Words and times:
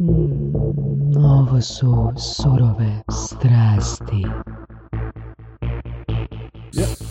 Mm, 0.00 1.16
ovo 1.16 1.60
su 1.60 2.12
surove 2.16 3.02
strasti. 3.10 4.22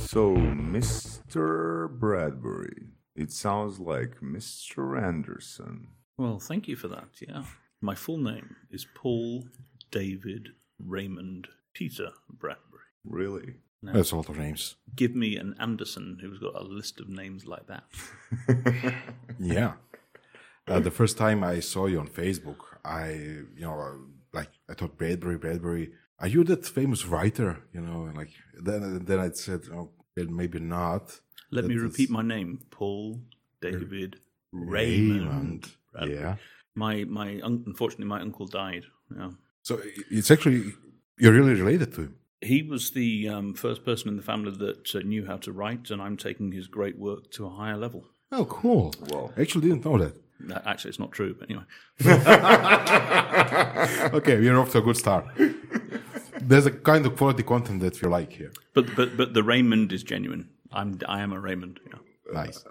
So, 0.07 0.35
Mr. 0.35 1.89
Bradbury. 1.89 2.87
It 3.15 3.31
sounds 3.31 3.79
like 3.79 4.21
Mr. 4.21 5.01
Anderson. 5.01 5.87
Well, 6.17 6.39
thank 6.39 6.67
you 6.67 6.75
for 6.75 6.87
that. 6.87 7.09
Yeah. 7.19 7.43
My 7.81 7.93
full 7.95 8.17
name 8.17 8.55
is 8.71 8.87
Paul 8.95 9.43
David 9.91 10.49
Raymond 10.79 11.47
Peter 11.73 12.11
Bradbury. 12.29 12.87
Really? 13.03 13.55
That's 13.83 14.11
a 14.11 14.15
lot 14.15 14.29
of 14.29 14.37
names. 14.37 14.75
Give 14.95 15.13
me 15.15 15.35
an 15.37 15.55
Anderson 15.59 16.17
who's 16.21 16.39
got 16.39 16.55
a 16.55 16.63
list 16.63 16.99
of 16.99 17.09
names 17.09 17.45
like 17.45 17.67
that. 17.67 17.83
Yeah. 19.39 19.73
Uh, 20.67 20.79
the 20.79 20.91
first 20.91 21.17
time 21.17 21.43
I 21.43 21.59
saw 21.61 21.85
you 21.85 21.99
on 21.99 22.07
Facebook, 22.07 22.57
I, 22.83 23.11
you 23.55 23.61
know, 23.61 23.79
uh, 23.79 23.93
like 24.33 24.49
I 24.69 24.73
thought 24.73 24.97
Bradbury, 24.97 25.37
Bradbury. 25.37 25.91
Are 26.19 26.27
you 26.27 26.43
that 26.45 26.65
famous 26.65 27.05
writer? 27.05 27.63
You 27.73 27.81
know, 27.81 28.05
and 28.05 28.17
like 28.17 28.31
then 28.61 29.05
then 29.05 29.19
I 29.19 29.29
said, 29.29 29.61
oh, 29.73 29.91
maybe 30.15 30.59
not. 30.59 31.19
Let 31.51 31.65
me 31.65 31.75
repeat 31.75 32.09
my 32.09 32.21
name 32.21 32.59
Paul 32.71 33.21
David 33.61 34.19
Raymond. 34.51 35.27
Raymond. 35.27 35.67
Bradbury. 35.93 36.19
Yeah. 36.19 36.35
My, 36.75 37.05
my, 37.05 37.39
un- 37.43 37.63
unfortunately, 37.65 38.05
my 38.05 38.21
uncle 38.21 38.45
died. 38.45 38.83
Yeah. 39.15 39.31
So 39.63 39.79
it's 40.11 40.29
actually 40.29 40.73
you're 41.17 41.33
really 41.33 41.53
related 41.53 41.93
to 41.95 42.01
him. 42.01 42.15
He 42.41 42.61
was 42.61 42.91
the 42.91 43.29
um, 43.29 43.53
first 43.55 43.83
person 43.83 44.09
in 44.09 44.17
the 44.17 44.21
family 44.21 44.51
that 44.51 44.95
uh, 44.95 44.99
knew 44.99 45.25
how 45.25 45.37
to 45.37 45.51
write, 45.51 45.89
and 45.89 46.01
I'm 46.01 46.17
taking 46.17 46.51
his 46.51 46.67
great 46.67 46.97
work 46.99 47.31
to 47.31 47.47
a 47.47 47.49
higher 47.49 47.77
level. 47.77 48.05
Oh, 48.31 48.45
cool. 48.45 48.93
Well, 49.09 49.33
I 49.35 49.41
actually 49.41 49.69
didn't 49.69 49.85
know 49.85 49.97
that. 49.97 50.15
Actually, 50.65 50.89
it's 50.89 50.99
not 50.99 51.11
true, 51.11 51.35
but 51.39 51.49
anyway. 51.49 51.65
okay, 54.13 54.39
we're 54.39 54.57
off 54.57 54.71
to 54.71 54.79
a 54.79 54.81
good 54.81 54.97
start. 54.97 55.25
There's 56.41 56.65
a 56.65 56.71
kind 56.71 57.05
of 57.05 57.15
quality 57.15 57.43
content 57.43 57.81
that 57.81 58.01
we 58.01 58.07
like 58.09 58.31
here. 58.31 58.51
But 58.73 58.95
but 58.95 59.17
but 59.17 59.33
the 59.33 59.43
Raymond 59.43 59.91
is 59.91 60.03
genuine. 60.03 60.49
I'm 60.71 60.99
I 61.07 61.21
am 61.21 61.33
a 61.33 61.39
Raymond. 61.39 61.79
Yeah. 61.87 61.99
Nice. 62.33 62.63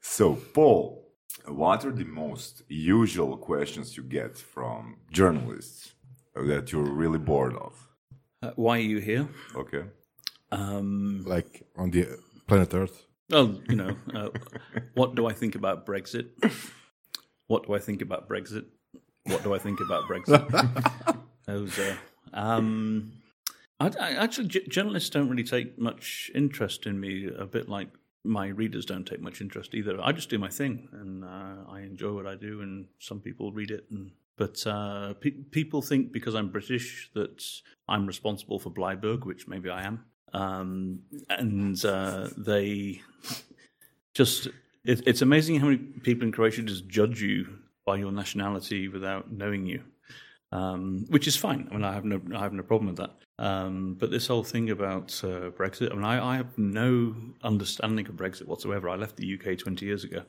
So, 0.00 0.34
Paul, 0.54 1.08
what 1.46 1.84
are 1.84 1.92
the 1.92 2.04
most 2.04 2.62
usual 2.68 3.36
questions 3.36 3.96
you 3.96 4.02
get 4.02 4.36
from 4.36 4.96
journalists 5.10 5.92
that 6.34 6.72
you're 6.72 6.90
really 6.90 7.18
bored 7.18 7.54
of? 7.54 7.88
Uh, 8.42 8.50
why 8.56 8.78
are 8.78 8.88
you 8.94 8.98
here? 8.98 9.28
Okay. 9.54 9.84
Um, 10.50 11.22
Like 11.26 11.62
on 11.76 11.90
the 11.90 12.06
planet 12.46 12.74
Earth. 12.74 13.04
Well, 13.30 13.60
you 13.68 13.76
know, 13.76 13.96
uh, 14.14 14.28
what 14.94 15.14
do 15.14 15.26
I 15.26 15.32
think 15.32 15.54
about 15.54 15.86
Brexit? 15.86 16.28
What 17.46 17.66
do 17.66 17.74
I 17.74 17.78
think 17.78 18.02
about 18.02 18.28
Brexit? 18.28 18.64
What 19.24 19.42
do 19.42 19.54
I 19.54 19.58
think 19.58 19.80
about 19.80 20.04
Brexit? 20.04 21.18
Those 21.46 21.78
are. 21.78 21.98
Um, 22.32 23.12
I, 23.80 23.90
I, 24.00 24.10
actually, 24.12 24.48
j- 24.48 24.66
journalists 24.68 25.10
don't 25.10 25.28
really 25.28 25.44
take 25.44 25.78
much 25.78 26.30
interest 26.34 26.86
in 26.86 27.00
me. 27.00 27.28
A 27.36 27.46
bit 27.46 27.68
like 27.68 27.88
my 28.24 28.48
readers 28.48 28.84
don't 28.86 29.06
take 29.06 29.20
much 29.20 29.40
interest 29.40 29.74
either. 29.74 29.98
I 30.02 30.12
just 30.12 30.30
do 30.30 30.38
my 30.38 30.48
thing, 30.48 30.88
and 30.92 31.24
uh, 31.24 31.70
I 31.70 31.80
enjoy 31.80 32.12
what 32.12 32.26
I 32.26 32.34
do. 32.34 32.60
And 32.60 32.86
some 32.98 33.20
people 33.20 33.52
read 33.52 33.70
it, 33.70 33.86
and 33.90 34.12
but 34.36 34.64
uh, 34.66 35.14
pe- 35.14 35.30
people 35.30 35.82
think 35.82 36.12
because 36.12 36.34
I'm 36.34 36.50
British 36.50 37.10
that 37.14 37.42
I'm 37.88 38.06
responsible 38.06 38.58
for 38.58 38.70
Bleiburg, 38.70 39.24
which 39.24 39.48
maybe 39.48 39.70
I 39.70 39.84
am. 39.84 40.04
Um, 40.32 41.00
and 41.28 41.82
uh, 41.84 42.28
they 42.36 43.02
just 44.14 44.46
it, 44.84 45.02
it's 45.06 45.22
amazing 45.22 45.60
how 45.60 45.66
many 45.66 45.78
people 45.78 46.24
in 46.26 46.32
Croatia 46.32 46.62
just 46.62 46.88
judge 46.88 47.20
you 47.20 47.58
by 47.84 47.96
your 47.96 48.12
nationality 48.12 48.88
without 48.88 49.30
knowing 49.32 49.66
you, 49.66 49.82
um, 50.52 51.04
which 51.08 51.26
is 51.26 51.36
fine. 51.36 51.68
I 51.70 51.74
mean, 51.74 51.84
I 51.84 51.92
have 51.92 52.04
no 52.04 52.20
I 52.34 52.40
have 52.40 52.52
no 52.52 52.62
problem 52.62 52.88
with 52.88 52.96
that. 52.98 53.10
Um, 53.38 53.96
but 53.98 54.10
this 54.10 54.26
whole 54.26 54.44
thing 54.44 54.70
about 54.70 55.20
uh, 55.24 55.50
Brexit, 55.50 55.90
I 55.90 55.94
mean, 55.94 56.04
I, 56.04 56.34
I 56.34 56.36
have 56.36 56.56
no 56.58 57.14
understanding 57.42 58.06
of 58.06 58.14
Brexit 58.14 58.46
whatsoever. 58.46 58.88
I 58.88 58.96
left 58.96 59.16
the 59.16 59.34
UK 59.34 59.58
twenty 59.58 59.86
years 59.86 60.04
ago, 60.04 60.22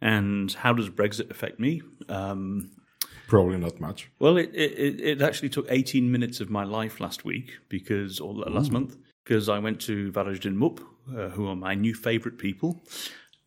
and 0.00 0.52
how 0.52 0.72
does 0.72 0.88
Brexit 0.88 1.30
affect 1.30 1.60
me? 1.60 1.82
Um, 2.08 2.70
Probably 3.28 3.58
not 3.58 3.80
much. 3.80 4.08
well, 4.20 4.36
it, 4.36 4.50
it, 4.54 4.78
it- 4.78 5.00
it 5.00 5.22
actually 5.22 5.48
took 5.48 5.66
18 5.68 6.12
minutes 6.12 6.38
of 6.40 6.48
my 6.48 6.62
life 6.62 7.00
last 7.00 7.24
week 7.24 7.54
because, 7.68 8.20
or 8.20 8.32
last 8.34 8.70
month, 8.70 8.96
because 9.26 9.48
I 9.48 9.58
went 9.58 9.80
to 9.82 10.12
Varaždin 10.12 10.54
Mup, 10.54 10.80
uh, 11.10 11.30
who 11.30 11.48
are 11.48 11.56
my 11.56 11.74
new 11.74 11.94
favourite 11.94 12.38
people, 12.38 12.84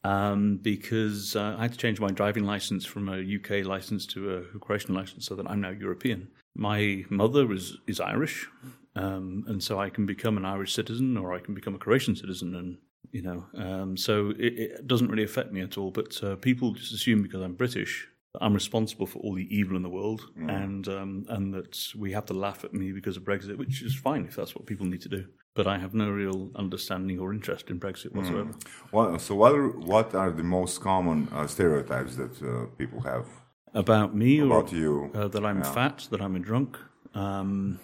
um, 0.03 0.57
because 0.57 1.37
uh, 1.37 1.55
I 1.57 1.63
had 1.63 1.71
to 1.71 1.77
change 1.77 2.01
my 2.01 2.09
driving 2.09 2.43
license 2.43 2.85
from 2.85 3.07
a 3.07 3.17
UK 3.17 3.65
license 3.65 4.05
to 4.07 4.35
a 4.35 4.59
Croatian 4.59 4.93
license 4.93 5.25
so 5.25 5.35
that 5.35 5.47
I'm 5.47 5.61
now 5.61 5.69
European. 5.69 6.29
My 6.55 7.05
mother 7.09 7.51
is, 7.53 7.77
is 7.87 8.01
Irish, 8.01 8.47
um, 8.95 9.45
and 9.47 9.63
so 9.63 9.79
I 9.79 9.89
can 9.89 10.05
become 10.05 10.35
an 10.35 10.43
Irish 10.43 10.73
citizen 10.73 11.15
or 11.15 11.33
I 11.33 11.39
can 11.39 11.53
become 11.53 11.75
a 11.75 11.79
Croatian 11.79 12.15
citizen, 12.15 12.55
and 12.55 12.77
you 13.11 13.21
know, 13.21 13.45
um, 13.55 13.95
so 13.95 14.31
it, 14.31 14.59
it 14.59 14.87
doesn't 14.87 15.09
really 15.09 15.23
affect 15.23 15.53
me 15.53 15.61
at 15.61 15.77
all. 15.77 15.91
But 15.91 16.21
uh, 16.21 16.35
people 16.35 16.73
just 16.73 16.93
assume 16.93 17.21
because 17.21 17.41
I'm 17.41 17.53
British 17.53 18.05
that 18.33 18.43
I'm 18.43 18.53
responsible 18.53 19.05
for 19.05 19.19
all 19.19 19.33
the 19.33 19.47
evil 19.55 19.77
in 19.77 19.83
the 19.83 19.89
world, 19.89 20.29
and 20.35 20.87
um, 20.89 21.25
and 21.29 21.53
that 21.53 21.77
we 21.95 22.11
have 22.11 22.25
to 22.25 22.33
laugh 22.33 22.65
at 22.65 22.73
me 22.73 22.91
because 22.91 23.15
of 23.15 23.23
Brexit, 23.23 23.57
which 23.57 23.81
is 23.81 23.95
fine 23.95 24.25
if 24.25 24.35
that's 24.35 24.55
what 24.55 24.65
people 24.65 24.85
need 24.85 25.01
to 25.01 25.09
do. 25.09 25.25
But 25.55 25.67
I 25.67 25.77
have 25.79 25.93
no 25.93 26.09
real 26.09 26.51
understanding 26.55 27.19
or 27.19 27.33
interest 27.33 27.69
in 27.69 27.79
Brexit 27.79 28.13
whatsoever. 28.15 28.51
Well, 28.91 29.19
so, 29.19 29.35
what 29.35 29.53
are, 29.53 29.67
what 29.69 30.13
are 30.15 30.31
the 30.31 30.43
most 30.43 30.79
common 30.81 31.27
uh, 31.33 31.47
stereotypes 31.47 32.15
that 32.15 32.41
uh, 32.41 32.67
people 32.77 33.01
have 33.01 33.25
About 33.73 34.15
me 34.15 34.39
or 34.41 34.45
about 34.45 34.71
you? 34.71 35.11
uh, 35.13 35.27
that 35.27 35.43
I'm 35.45 35.61
fat, 35.63 36.07
that 36.11 36.21
I'm 36.21 36.35
a 36.35 36.39
drunk, 36.39 36.77
um, 37.15 37.79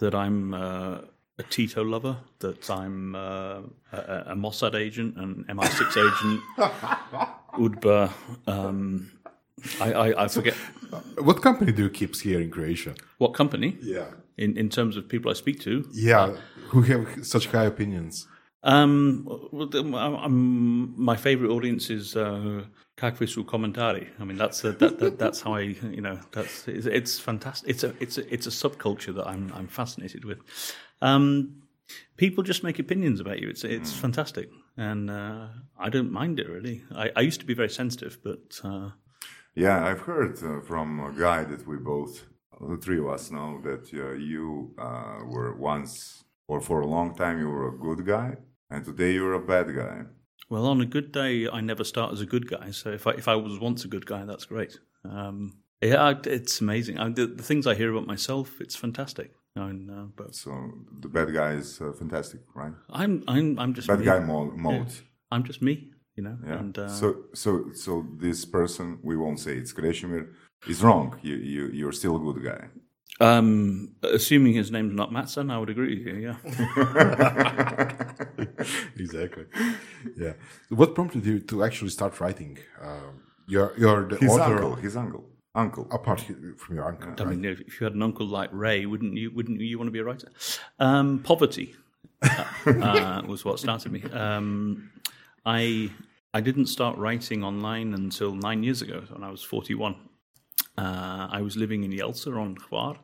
that 0.00 0.14
I'm 0.14 0.54
uh, 0.54 0.98
a 1.38 1.42
Tito 1.48 1.84
lover, 1.84 2.16
that 2.40 2.68
I'm 2.70 3.14
uh, 3.14 3.60
a, 3.92 3.98
a 4.32 4.34
Mossad 4.34 4.74
agent, 4.74 5.16
an 5.16 5.44
MI6 5.48 5.96
agent, 5.96 6.40
UDBA. 7.54 8.10
Um, 8.46 9.10
I, 9.80 9.92
I, 9.92 10.24
I 10.24 10.28
forget 10.28 10.54
What 11.18 11.40
company 11.42 11.72
do 11.72 11.82
you 11.82 11.90
keep 11.90 12.16
here 12.16 12.40
in 12.40 12.50
Croatia? 12.50 12.94
what 13.18 13.34
company. 13.34 13.76
Yeah. 13.82 14.06
In, 14.36 14.56
in 14.56 14.68
terms 14.68 14.96
of 14.96 15.08
people 15.08 15.30
I 15.30 15.34
speak 15.34 15.60
to, 15.60 15.84
Yeah. 15.92 16.36
Who 16.70 16.82
have 16.82 17.24
such 17.26 17.46
high 17.46 17.66
opinions? 17.66 18.26
Um, 18.62 19.24
well, 19.52 19.66
the- 19.68 19.80
I'm, 19.80 19.94
I'm- 20.16 20.94
my 20.96 21.16
favorite 21.16 21.50
audience 21.50 21.90
is 21.90 22.14
uh, 22.16 22.62
kakvi 22.96 23.26
su 23.28 23.44
komentari. 23.44 24.06
I 24.20 24.24
mean, 24.24 24.36
that's 24.38 24.64
a, 24.64 24.72
that, 24.72 24.98
that 24.98 25.18
that's 25.18 25.40
how 25.40 25.54
I 25.54 25.60
you 25.96 26.00
know 26.02 26.18
that's 26.32 26.68
it's, 26.68 26.86
it's 26.86 27.18
fantastic. 27.18 27.68
It's 27.70 27.84
a 27.84 27.94
it's 28.00 28.18
a 28.18 28.34
it's 28.34 28.46
a 28.46 28.50
subculture 28.50 29.14
that 29.14 29.26
I'm 29.26 29.50
I'm 29.56 29.66
fascinated 29.68 30.24
with. 30.24 30.38
Um, 31.00 31.62
people 32.16 32.44
just 32.44 32.62
make 32.62 32.78
opinions 32.78 33.20
about 33.20 33.40
you. 33.40 33.48
It's 33.48 33.64
it's 33.64 33.92
fantastic, 33.94 34.50
and 34.76 35.10
uh, 35.10 35.48
I 35.78 35.88
don't 35.88 36.12
mind 36.12 36.38
it 36.38 36.48
really. 36.48 36.84
I, 36.94 37.10
I 37.16 37.20
used 37.22 37.40
to 37.40 37.46
be 37.46 37.54
very 37.54 37.70
sensitive, 37.70 38.18
but 38.22 38.60
uh, 38.62 38.90
Yeah, 39.54 39.84
I've 39.84 40.00
heard 40.02 40.42
uh, 40.42 40.60
from 40.60 41.00
a 41.00 41.12
guy 41.12 41.44
that 41.44 41.66
we 41.66 41.76
both, 41.76 42.26
the 42.60 42.76
three 42.76 42.98
of 42.98 43.08
us 43.08 43.30
know 43.30 43.60
that 43.62 43.92
uh, 43.92 44.12
you 44.12 44.74
uh, 44.78 45.20
were 45.26 45.54
once, 45.56 46.24
or 46.48 46.60
for 46.60 46.80
a 46.80 46.86
long 46.86 47.14
time, 47.16 47.38
you 47.40 47.48
were 47.48 47.68
a 47.68 47.78
good 47.78 48.06
guy, 48.06 48.36
and 48.70 48.84
today 48.84 49.12
you're 49.12 49.34
a 49.34 49.40
bad 49.40 49.74
guy. 49.74 50.02
well, 50.48 50.66
on 50.66 50.80
a 50.80 50.86
good 50.86 51.12
day, 51.12 51.48
I 51.48 51.60
never 51.60 51.84
start 51.84 52.12
as 52.12 52.20
a 52.20 52.26
good 52.26 52.46
guy. 52.48 52.70
So 52.72 52.90
if 52.90 53.06
I 53.06 53.10
if 53.12 53.28
I 53.28 53.36
was 53.36 53.58
once 53.60 53.84
a 53.84 53.88
good 53.88 54.06
guy, 54.06 54.24
that's 54.24 54.46
great. 54.46 54.78
Um, 55.04 55.62
yeah, 55.82 56.14
it's 56.24 56.60
amazing. 56.60 56.98
I, 56.98 57.08
the, 57.10 57.26
the 57.26 57.42
things 57.42 57.66
I 57.66 57.74
hear 57.74 57.90
about 57.92 58.06
myself, 58.06 58.60
it's 58.60 58.76
fantastic. 58.76 59.30
And, 59.56 59.90
uh, 59.90 60.06
but 60.16 60.34
So 60.34 60.50
the 61.00 61.08
bad 61.08 61.32
guy 61.34 61.52
is 61.54 61.80
uh, 61.80 61.92
fantastic, 61.92 62.40
right? 62.54 62.72
I'm 62.90 63.24
I'm 63.26 63.58
I'm 63.58 63.74
just 63.74 63.88
Bad 63.88 64.00
me. 64.00 64.04
guy 64.06 64.20
mo- 64.20 64.52
mode. 64.56 64.92
I'm 65.32 65.44
just 65.44 65.60
me, 65.62 65.90
you 66.20 66.26
know. 66.28 66.38
Yeah. 66.46 66.58
And 66.60 66.74
uh, 66.78 66.88
so, 66.88 67.06
so, 67.42 67.50
so 67.84 67.92
this 68.26 68.44
person, 68.44 68.98
we 69.02 69.14
won't 69.16 69.40
say 69.40 69.52
it's 69.56 69.72
Krešimir, 69.72 70.24
is 70.68 70.82
wrong. 70.82 71.06
You, 71.22 71.36
you, 71.36 71.62
you're 71.78 71.92
still 72.02 72.16
a 72.16 72.22
good 72.26 72.40
guy. 72.50 72.60
um, 73.26 73.94
assuming 74.02 74.52
his 74.54 74.70
name's 74.70 74.94
not 74.94 75.12
Matson, 75.12 75.50
I 75.50 75.58
would 75.60 75.70
agree 75.70 75.92
with 75.96 76.06
you. 76.06 76.16
Yeah. 76.26 76.36
exactly. 79.04 79.44
Yeah. 80.16 80.34
What 80.80 80.94
prompted 80.94 81.24
you 81.26 81.40
to 81.50 81.64
actually 81.64 81.90
start 81.90 82.12
writing? 82.20 82.58
Um, 82.88 83.12
you're 83.46 83.72
you're 83.82 84.02
the 84.08 84.16
His 84.16 84.30
author 84.32 84.54
uncle, 84.54 84.74
his 84.76 84.96
uncle, 84.96 85.24
uncle. 85.54 85.86
apart 85.90 86.20
from 86.62 86.74
your 86.76 86.86
uncle. 86.92 87.10
I 87.18 87.24
right? 87.24 87.28
mean, 87.30 87.44
if 87.44 87.60
if 87.68 87.80
you 87.80 87.84
had 87.84 87.94
an 87.94 88.02
uncle 88.02 88.26
like 88.26 88.50
Ray, 88.52 88.86
wouldn't 88.86 89.14
you? 89.16 89.30
Wouldn't 89.36 89.60
you 89.60 89.76
want 89.78 89.88
to 89.88 89.92
be 89.98 90.02
a 90.04 90.04
writer? 90.04 90.28
Um, 90.78 91.20
poverty 91.30 91.74
uh, 92.66 93.22
was 93.26 93.44
what 93.44 93.58
started 93.58 93.90
me. 93.92 94.02
Um, 94.24 94.90
I 95.44 95.90
I 96.32 96.40
didn't 96.40 96.66
start 96.66 96.96
writing 96.96 97.42
online 97.42 97.92
until 97.92 98.34
nine 98.34 98.62
years 98.62 98.82
ago, 98.82 99.02
when 99.08 99.24
I 99.24 99.30
was 99.30 99.42
forty-one. 99.42 99.96
Uh, 100.78 101.26
I 101.30 101.42
was 101.42 101.56
living 101.56 101.82
in 101.82 101.90
Jelsa 101.90 102.40
on 102.40 102.54
Hvar. 102.56 102.98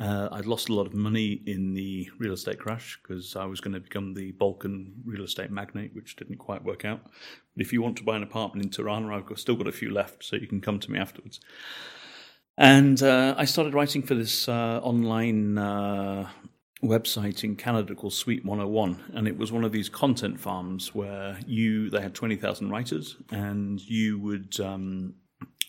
Uh, 0.00 0.28
I'd 0.32 0.46
lost 0.46 0.68
a 0.68 0.74
lot 0.74 0.86
of 0.86 0.94
money 0.94 1.40
in 1.46 1.74
the 1.74 2.08
real 2.18 2.32
estate 2.32 2.58
crash 2.58 2.98
because 3.00 3.36
I 3.36 3.44
was 3.46 3.60
going 3.60 3.74
to 3.74 3.80
become 3.80 4.14
the 4.14 4.32
Balkan 4.32 4.92
real 5.04 5.24
estate 5.24 5.50
magnate, 5.50 5.94
which 5.94 6.16
didn't 6.16 6.38
quite 6.38 6.64
work 6.64 6.84
out. 6.84 7.00
But 7.04 7.64
if 7.64 7.72
you 7.72 7.80
want 7.80 7.96
to 7.98 8.04
buy 8.04 8.16
an 8.16 8.22
apartment 8.22 8.64
in 8.64 8.70
Tirana, 8.70 9.16
I've 9.16 9.38
still 9.38 9.56
got 9.56 9.68
a 9.68 9.72
few 9.72 9.90
left, 9.92 10.24
so 10.24 10.36
you 10.36 10.46
can 10.46 10.60
come 10.60 10.80
to 10.80 10.90
me 10.90 10.98
afterwards. 10.98 11.40
And 12.56 13.00
uh, 13.02 13.34
I 13.38 13.44
started 13.44 13.72
writing 13.72 14.02
for 14.02 14.14
this 14.14 14.48
uh, 14.48 14.80
online 14.82 15.58
uh, 15.58 16.28
website 16.82 17.44
in 17.44 17.56
Canada 17.56 17.94
called 17.94 18.12
Suite 18.12 18.44
101, 18.44 19.12
and 19.14 19.26
it 19.26 19.36
was 19.36 19.50
one 19.50 19.64
of 19.64 19.72
these 19.72 19.88
content 19.88 20.38
farms 20.38 20.94
where 20.94 21.38
you 21.46 21.90
they 21.90 22.00
had 22.00 22.14
20,000 22.14 22.70
writers, 22.70 23.16
and 23.30 23.80
you 23.80 24.18
would 24.18 24.58
um, 24.60 25.14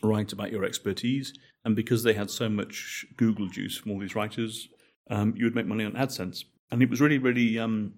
write 0.04 0.34
about 0.34 0.52
your 0.52 0.66
expertise. 0.66 1.34
And 1.66 1.76
because 1.76 2.04
they 2.04 2.14
had 2.14 2.30
so 2.30 2.48
much 2.48 3.06
Google 3.18 3.48
juice 3.48 3.78
from 3.78 3.92
all 3.92 4.00
these 4.00 4.16
writers, 4.16 4.70
um, 5.10 5.34
you 5.36 5.46
would 5.46 5.56
make 5.56 5.66
money 5.66 5.84
on 5.84 5.94
AdSense. 5.94 6.46
And 6.72 6.82
it 6.82 6.90
was 6.90 7.02
really, 7.02 7.18
really 7.18 7.60
um, 7.60 7.96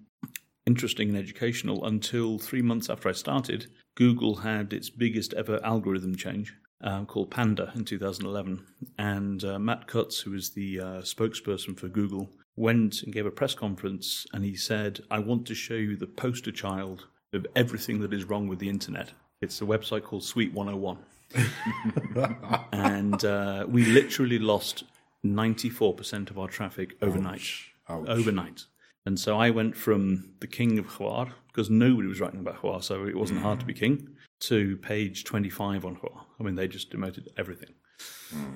interesting 0.66 1.10
and 1.10 1.18
educational 1.18 1.84
until 1.84 2.38
three 2.38 2.62
months 2.62 2.90
after 2.90 3.08
I 3.08 3.12
started. 3.12 3.66
Google 3.94 4.36
had 4.36 4.72
its 4.72 4.90
biggest 4.90 5.34
ever 5.34 5.60
algorithm 5.64 6.16
change 6.16 6.54
um, 6.82 7.06
called 7.06 7.30
Panda 7.30 7.72
in 7.74 7.84
2011. 7.84 8.64
And 8.98 9.44
uh, 9.44 9.58
Matt 9.58 9.86
Cutts, 9.86 10.20
who 10.20 10.34
is 10.34 10.50
the 10.50 10.80
uh, 10.80 10.84
spokesperson 11.02 11.78
for 11.78 11.88
Google, 11.88 12.30
went 12.56 13.02
and 13.02 13.12
gave 13.12 13.26
a 13.26 13.30
press 13.30 13.54
conference 13.54 14.26
and 14.32 14.44
he 14.44 14.56
said, 14.56 15.00
I 15.10 15.18
want 15.18 15.46
to 15.46 15.54
show 15.54 15.74
you 15.74 15.96
the 15.96 16.06
poster 16.06 16.52
child 16.52 17.06
of 17.32 17.46
everything 17.56 18.00
that 18.00 18.12
is 18.12 18.24
wrong 18.24 18.46
with 18.48 18.58
the 18.58 18.68
internet. 18.68 19.12
It's 19.40 19.60
a 19.60 19.64
website 19.64 20.04
called 20.04 20.24
Suite 20.24 20.52
101. 20.52 20.98
and 22.72 23.24
uh, 23.24 23.66
we 23.68 23.84
literally 23.86 24.38
lost 24.38 24.84
94% 25.24 26.30
of 26.30 26.38
our 26.38 26.48
traffic 26.48 26.96
overnight. 27.00 27.42
Ouch. 27.88 28.08
Overnight. 28.08 28.66
And 29.04 29.18
so 29.18 29.38
I 29.38 29.50
went 29.50 29.76
from 29.76 30.34
the 30.40 30.46
king 30.46 30.78
of 30.78 30.86
Hvar, 30.86 31.32
because 31.48 31.70
nobody 31.70 32.06
was 32.06 32.20
writing 32.20 32.40
about 32.40 32.62
Hvar, 32.62 32.82
so 32.82 33.04
it 33.06 33.16
wasn't 33.16 33.40
hard 33.40 33.60
to 33.60 33.66
be 33.66 33.74
king, 33.74 34.08
to 34.40 34.76
page 34.76 35.24
25 35.24 35.84
on 35.84 35.96
Hvar. 35.96 36.24
I 36.38 36.42
mean, 36.42 36.54
they 36.54 36.68
just 36.68 36.90
demoted 36.90 37.28
everything. 37.36 37.74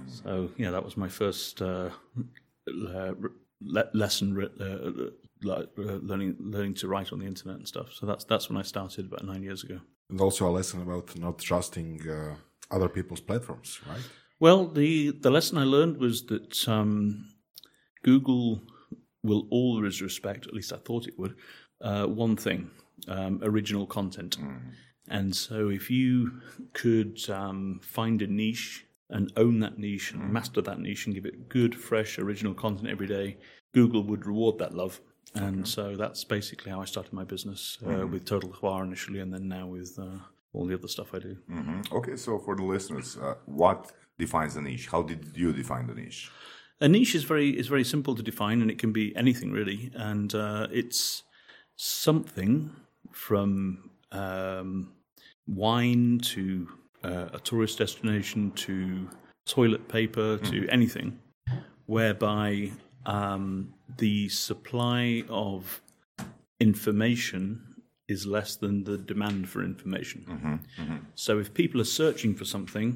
So, 0.06 0.50
yeah, 0.56 0.70
that 0.70 0.84
was 0.84 0.96
my 0.96 1.08
first 1.08 1.60
uh, 1.60 1.90
le- 2.66 3.14
le- 3.60 3.90
lesson 3.94 4.36
uh, 4.60 5.10
le- 5.42 5.66
uh, 5.78 5.98
learning 6.02 6.36
learning 6.38 6.74
to 6.74 6.88
write 6.88 7.12
on 7.12 7.18
the 7.18 7.26
internet 7.26 7.56
and 7.56 7.68
stuff. 7.68 7.92
So 7.92 8.06
that's 8.06 8.24
that's 8.24 8.48
when 8.48 8.58
I 8.58 8.62
started 8.62 9.06
about 9.06 9.24
nine 9.24 9.42
years 9.42 9.64
ago. 9.64 9.80
And 10.10 10.20
also 10.20 10.48
a 10.48 10.50
lesson 10.50 10.82
about 10.82 11.16
not 11.18 11.38
trusting 11.38 12.08
uh, 12.08 12.36
other 12.70 12.88
people's 12.88 13.20
platforms, 13.20 13.80
right? 13.88 14.02
Well, 14.38 14.66
the 14.66 15.12
the 15.12 15.30
lesson 15.30 15.58
I 15.58 15.64
learned 15.64 15.98
was 15.98 16.26
that 16.26 16.68
um, 16.68 17.26
Google 18.02 18.62
will 19.22 19.46
always 19.50 20.00
respect, 20.00 20.46
at 20.46 20.54
least 20.54 20.72
I 20.72 20.76
thought 20.76 21.08
it 21.08 21.18
would, 21.18 21.34
uh, 21.80 22.06
one 22.06 22.36
thing: 22.36 22.70
um, 23.08 23.40
original 23.42 23.86
content. 23.86 24.36
And 25.08 25.36
so, 25.36 25.68
if 25.68 25.88
you 25.88 26.40
could 26.72 27.18
um, 27.30 27.78
find 27.80 28.22
a 28.22 28.26
niche 28.26 28.85
and 29.10 29.32
own 29.36 29.60
that 29.60 29.78
niche 29.78 30.12
and 30.12 30.32
master 30.32 30.60
that 30.62 30.80
niche 30.80 31.06
and 31.06 31.14
give 31.14 31.26
it 31.26 31.48
good, 31.48 31.74
fresh, 31.74 32.18
original 32.18 32.54
content 32.54 32.88
every 32.88 33.06
day, 33.06 33.36
Google 33.72 34.02
would 34.04 34.26
reward 34.26 34.58
that 34.58 34.74
love. 34.74 35.00
And 35.34 35.68
so 35.68 35.96
that's 35.96 36.24
basically 36.24 36.70
how 36.72 36.80
I 36.80 36.86
started 36.86 37.12
my 37.12 37.24
business 37.24 37.78
uh, 37.86 38.06
with 38.06 38.24
Total 38.24 38.48
Hvar 38.50 38.84
initially, 38.84 39.20
and 39.20 39.32
then 39.34 39.48
now 39.48 39.66
with 39.66 39.98
uh, 39.98 40.18
all 40.54 40.66
the 40.66 40.74
other 40.74 40.88
stuff 40.88 41.08
I 41.12 41.18
do. 41.18 41.36
Mhm. 41.50 41.92
Okay, 41.92 42.16
so 42.16 42.38
for 42.38 42.56
the 42.56 42.62
listeners, 42.64 43.16
uh, 43.18 43.34
what 43.44 43.92
defines 44.18 44.56
a 44.56 44.62
niche? 44.62 44.86
How 44.88 45.02
did 45.02 45.36
you 45.36 45.52
define 45.52 45.86
the 45.88 45.94
niche? 45.94 46.30
A 46.80 46.88
niche 46.88 47.14
is 47.14 47.24
very 47.24 47.50
is 47.58 47.68
very 47.68 47.84
simple 47.84 48.14
to 48.14 48.22
define, 48.22 48.62
and 48.62 48.70
it 48.70 48.78
can 48.78 48.92
be 48.92 49.14
anything 49.16 49.52
really. 49.52 49.90
And 49.94 50.34
uh, 50.34 50.68
it's 50.70 51.22
something 51.76 52.70
from 53.12 53.90
um, 54.12 54.92
wine 55.46 56.18
to 56.34 56.68
uh, 57.08 57.28
a 57.38 57.40
tourist 57.50 57.74
destination 57.84 58.40
to 58.66 59.08
toilet 59.56 59.84
paper 59.96 60.28
to 60.50 60.58
anything, 60.78 61.08
whereby 61.96 62.48
um, 63.16 63.72
the 64.04 64.28
supply 64.28 65.02
of 65.28 65.80
information 66.58 67.42
is 68.08 68.20
less 68.36 68.56
than 68.62 68.84
the 68.84 68.98
demand 69.12 69.48
for 69.52 69.60
information. 69.72 70.20
So 71.14 71.38
if 71.38 71.48
people 71.60 71.80
are 71.80 71.92
searching 72.02 72.34
for 72.34 72.44
something 72.54 72.88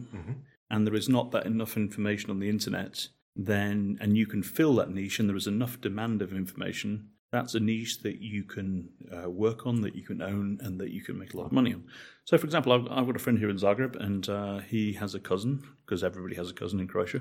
and 0.71 0.87
there 0.87 0.99
is 1.03 1.09
not 1.09 1.27
that 1.33 1.47
enough 1.47 1.77
information 1.77 2.29
on 2.31 2.39
the 2.41 2.49
internet, 2.57 2.95
then 3.37 3.99
and 4.01 4.17
you 4.17 4.27
can 4.33 4.43
fill 4.43 4.75
that 4.77 4.91
niche 4.91 5.19
and 5.21 5.29
there 5.29 5.37
is 5.37 5.47
enough 5.47 5.75
demand 5.81 6.23
of 6.23 6.31
information, 6.33 6.91
that's 7.32 7.55
a 7.55 7.61
niche 7.61 8.03
that 8.03 8.21
you 8.21 8.44
can 8.44 8.88
uh, 9.12 9.31
work 9.31 9.67
on, 9.67 9.81
that 9.82 9.94
you 9.94 10.03
can 10.03 10.21
own, 10.21 10.59
and 10.62 10.81
that 10.81 10.91
you 10.91 11.03
can 11.03 11.19
make 11.19 11.35
a 11.35 11.37
lot 11.37 11.47
of 11.47 11.53
money 11.53 11.73
on. 11.73 11.85
So, 12.25 12.37
for 12.37 12.44
example, 12.44 12.73
I've, 12.73 12.87
I've 12.91 13.06
got 13.06 13.17
a 13.17 13.21
friend 13.21 13.38
here 13.38 13.50
in 13.50 13.56
Zagreb, 13.56 13.97
and 13.97 14.29
uh, 14.29 14.59
he 14.59 14.93
has 14.94 15.15
a 15.15 15.21
cousin 15.21 15.62
because 15.85 16.03
everybody 16.03 16.35
has 16.37 16.50
a 16.50 16.55
cousin 16.55 16.81
in 16.81 16.88
Croatia, 16.88 17.21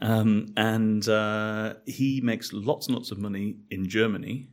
um, 0.00 0.46
and 0.56 1.08
uh, 1.08 1.74
he 1.86 2.20
makes 2.20 2.52
lots 2.52 2.86
and 2.86 2.96
lots 2.96 3.10
of 3.10 3.18
money 3.18 3.56
in 3.70 3.88
Germany 3.88 4.48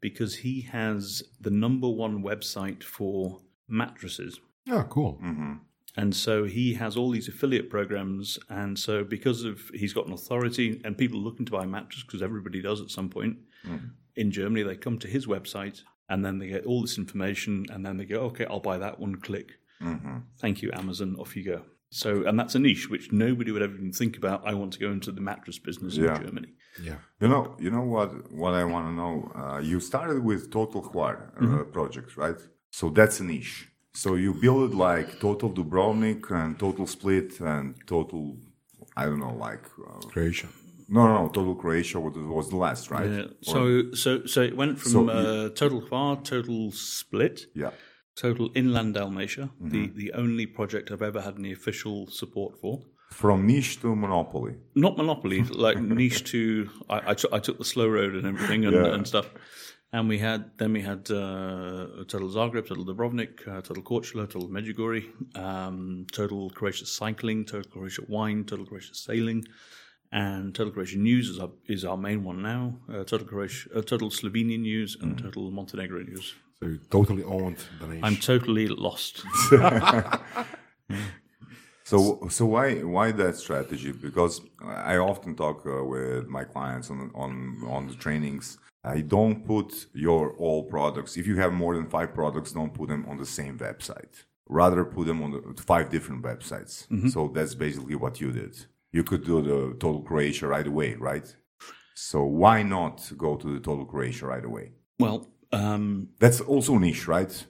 because 0.00 0.34
he 0.34 0.60
has 0.60 1.22
the 1.40 1.50
number 1.50 1.88
one 1.88 2.22
website 2.22 2.82
for 2.82 3.40
mattresses. 3.68 4.38
Yeah, 4.64 4.84
cool. 4.88 5.18
And 5.96 6.14
so 6.14 6.44
he 6.44 6.74
has 6.74 6.96
all 6.96 7.10
these 7.10 7.28
affiliate 7.28 7.70
programs. 7.70 8.38
And 8.50 8.78
so 8.78 9.02
because 9.02 9.44
of 9.44 9.60
he's 9.72 9.94
got 9.94 10.06
an 10.06 10.12
authority 10.12 10.80
and 10.84 10.96
people 10.98 11.18
looking 11.18 11.46
to 11.46 11.52
buy 11.52 11.64
a 11.64 11.66
mattress 11.66 12.02
because 12.02 12.22
everybody 12.22 12.60
does 12.60 12.80
at 12.82 12.90
some 12.90 13.08
point 13.08 13.38
in 14.16 14.30
Germany, 14.30 14.62
they 14.62 14.76
come 14.76 14.98
to 15.00 15.08
his 15.08 15.26
website 15.26 15.82
and 16.08 16.24
then 16.24 16.38
they 16.38 16.48
get 16.48 16.64
all 16.66 16.82
this 16.82 16.98
information 16.98 17.66
and 17.70 17.84
then 17.84 17.96
they 17.96 18.04
go, 18.04 18.20
okay, 18.28 18.46
I'll 18.46 18.60
buy 18.60 18.78
that 18.78 18.98
one 18.98 19.16
click. 19.16 19.48
Thank 20.40 20.62
you, 20.62 20.70
Amazon. 20.72 21.16
Off 21.18 21.36
you 21.36 21.44
go. 21.44 21.62
So, 21.90 22.24
and 22.26 22.38
that's 22.38 22.54
a 22.54 22.58
niche 22.58 22.90
which 22.90 23.12
nobody 23.12 23.50
would 23.52 23.62
ever 23.62 23.74
even 23.74 23.92
think 23.92 24.16
about. 24.16 24.46
I 24.46 24.54
want 24.54 24.72
to 24.74 24.78
go 24.78 24.90
into 24.90 25.12
the 25.12 25.20
mattress 25.20 25.58
business 25.58 25.96
Yeah. 25.96 26.16
in 26.16 26.26
Germany. 26.26 26.48
Yeah. 26.82 26.98
You 27.20 27.28
know, 27.28 27.56
you 27.60 27.70
know 27.70 27.82
what? 27.94 28.10
What 28.32 28.54
I 28.54 28.64
want 28.64 28.86
to 28.88 28.92
know. 29.02 29.32
Uh, 29.34 29.58
you 29.70 29.80
started 29.80 30.22
with 30.24 30.50
Total 30.50 30.82
Hvar 30.82 31.14
uh, 31.42 31.64
project, 31.64 32.16
right? 32.16 32.36
So 32.70 32.90
that's 32.90 33.20
a 33.20 33.24
niche. 33.24 33.68
So 33.94 34.14
you 34.16 34.34
build 34.34 34.72
it 34.72 34.76
like 34.76 35.20
Total 35.20 35.50
Dubrovnik 35.50 36.30
and 36.30 36.58
Total 36.58 36.86
Split 36.86 37.40
and 37.40 37.74
Total, 37.86 38.36
I 38.96 39.06
don't 39.06 39.20
know, 39.20 39.34
like 39.48 39.64
uh, 39.88 40.00
Croatia. 40.12 40.48
No, 40.88 41.06
no, 41.06 41.22
no, 41.22 41.28
Total 41.28 41.54
Croatia 41.54 42.00
was, 42.00 42.14
was 42.16 42.48
the 42.50 42.56
last, 42.56 42.90
right? 42.90 43.10
Yeah. 43.10 43.24
So, 43.42 43.92
so, 43.92 44.24
so 44.26 44.42
it 44.42 44.56
went 44.56 44.78
from 44.78 44.92
So 44.92 45.08
uh, 45.08 45.48
total 45.50 45.80
Hvar, 45.82 46.22
total 46.24 46.70
split, 46.72 47.46
yeah, 47.54 47.70
total 48.16 48.50
inland 48.54 48.94
Dalmatia, 48.94 49.50
the, 49.60 49.88
the 49.88 50.12
only 50.12 50.46
project 50.46 50.90
I've 50.90 51.02
ever 51.02 51.20
had 51.20 51.34
any 51.38 51.52
official 51.52 52.06
support 52.06 52.60
for. 52.60 52.80
from 53.10 53.46
niche 53.46 53.80
to 53.80 53.94
monopoly. 53.94 54.54
Not 54.74 54.96
monopoly, 54.96 55.42
like 55.66 55.78
niche 55.78 56.24
to. 56.32 56.68
I, 56.88 57.10
I, 57.10 57.14
took 57.14 57.42
took 57.42 57.58
the 57.58 57.64
slow 57.64 57.88
road 57.88 58.14
and 58.14 58.26
everything 58.26 58.64
and, 58.64 58.74
Yeah. 58.74 58.94
and 58.94 59.06
stuff. 59.06 59.28
And 59.92 60.08
we 60.08 60.18
had 60.18 60.50
then 60.58 60.72
we 60.72 60.82
had 60.82 61.08
uh, 61.10 62.04
total 62.08 62.28
Zagreb, 62.28 62.66
total 62.66 62.84
Dubrovnik, 62.84 63.46
uh, 63.46 63.60
total 63.62 63.82
Korčula, 63.82 64.26
total 64.28 64.48
Medjugorje, 64.48 65.04
um, 65.36 66.06
total 66.12 66.50
Croatia 66.50 66.86
cycling, 66.86 67.44
total 67.44 67.70
Croatia 67.70 68.02
wine, 68.08 68.44
total 68.44 68.66
Croatia 68.66 68.94
sailing, 68.94 69.44
and 70.12 70.54
total 70.54 70.72
Croatian 70.72 71.02
news 71.02 71.28
is 71.28 71.38
our, 71.38 71.50
is 71.66 71.84
our 71.84 71.96
main 71.96 72.24
one 72.24 72.42
now. 72.42 72.76
Uh, 72.88 73.04
total 73.04 73.26
Croatia, 73.26 73.68
uh, 73.74 73.82
total 73.82 74.10
Slovenian 74.10 74.60
news, 74.60 74.96
and 75.00 75.18
total 75.18 75.50
Montenegro 75.50 76.02
news. 76.02 76.34
So 76.60 76.68
you 76.68 76.78
totally 76.90 77.24
owned 77.24 77.58
the 77.80 77.86
niche. 77.86 78.00
I'm 78.02 78.16
totally 78.16 78.68
lost. 78.68 79.24
So, 81.86 82.26
so 82.30 82.46
why 82.46 82.82
why 82.82 83.12
that 83.12 83.36
strategy? 83.36 83.92
Because 83.92 84.40
I 84.60 84.96
often 84.96 85.36
talk 85.36 85.64
uh, 85.64 85.84
with 85.84 86.26
my 86.26 86.42
clients 86.42 86.90
on 86.90 87.12
on 87.14 87.62
on 87.68 87.86
the 87.86 87.94
trainings. 87.94 88.58
I 88.82 89.02
don't 89.02 89.46
put 89.46 89.86
your 89.94 90.32
all 90.32 90.64
products. 90.64 91.16
If 91.16 91.28
you 91.28 91.36
have 91.36 91.52
more 91.52 91.76
than 91.76 91.86
five 91.86 92.12
products, 92.12 92.50
don't 92.50 92.74
put 92.74 92.88
them 92.88 93.06
on 93.08 93.18
the 93.18 93.26
same 93.26 93.56
website. 93.58 94.24
Rather, 94.48 94.84
put 94.84 95.06
them 95.06 95.22
on 95.22 95.30
the 95.30 95.62
five 95.62 95.88
different 95.88 96.24
websites. 96.24 96.86
So 97.12 97.30
that's 97.32 97.54
basically 97.54 97.94
what 97.94 98.20
you 98.20 98.32
did. 98.32 98.66
You 98.92 99.02
could 99.04 99.24
do 99.24 99.42
the 99.42 99.76
Total 99.78 100.02
Croatia 100.02 100.46
right 100.46 100.66
away, 100.66 100.94
right? 100.94 101.34
So 101.94 102.24
why 102.24 102.62
not 102.62 103.10
go 103.16 103.36
to 103.36 103.54
the 103.54 103.60
Total 103.60 103.84
Croatia 103.84 104.26
right 104.26 104.44
away? 104.44 104.72
well, 104.98 105.28
um, 105.52 106.08
That's 106.18 106.40
also 106.40 106.76
niche, 106.78 107.06
right? 107.08 107.46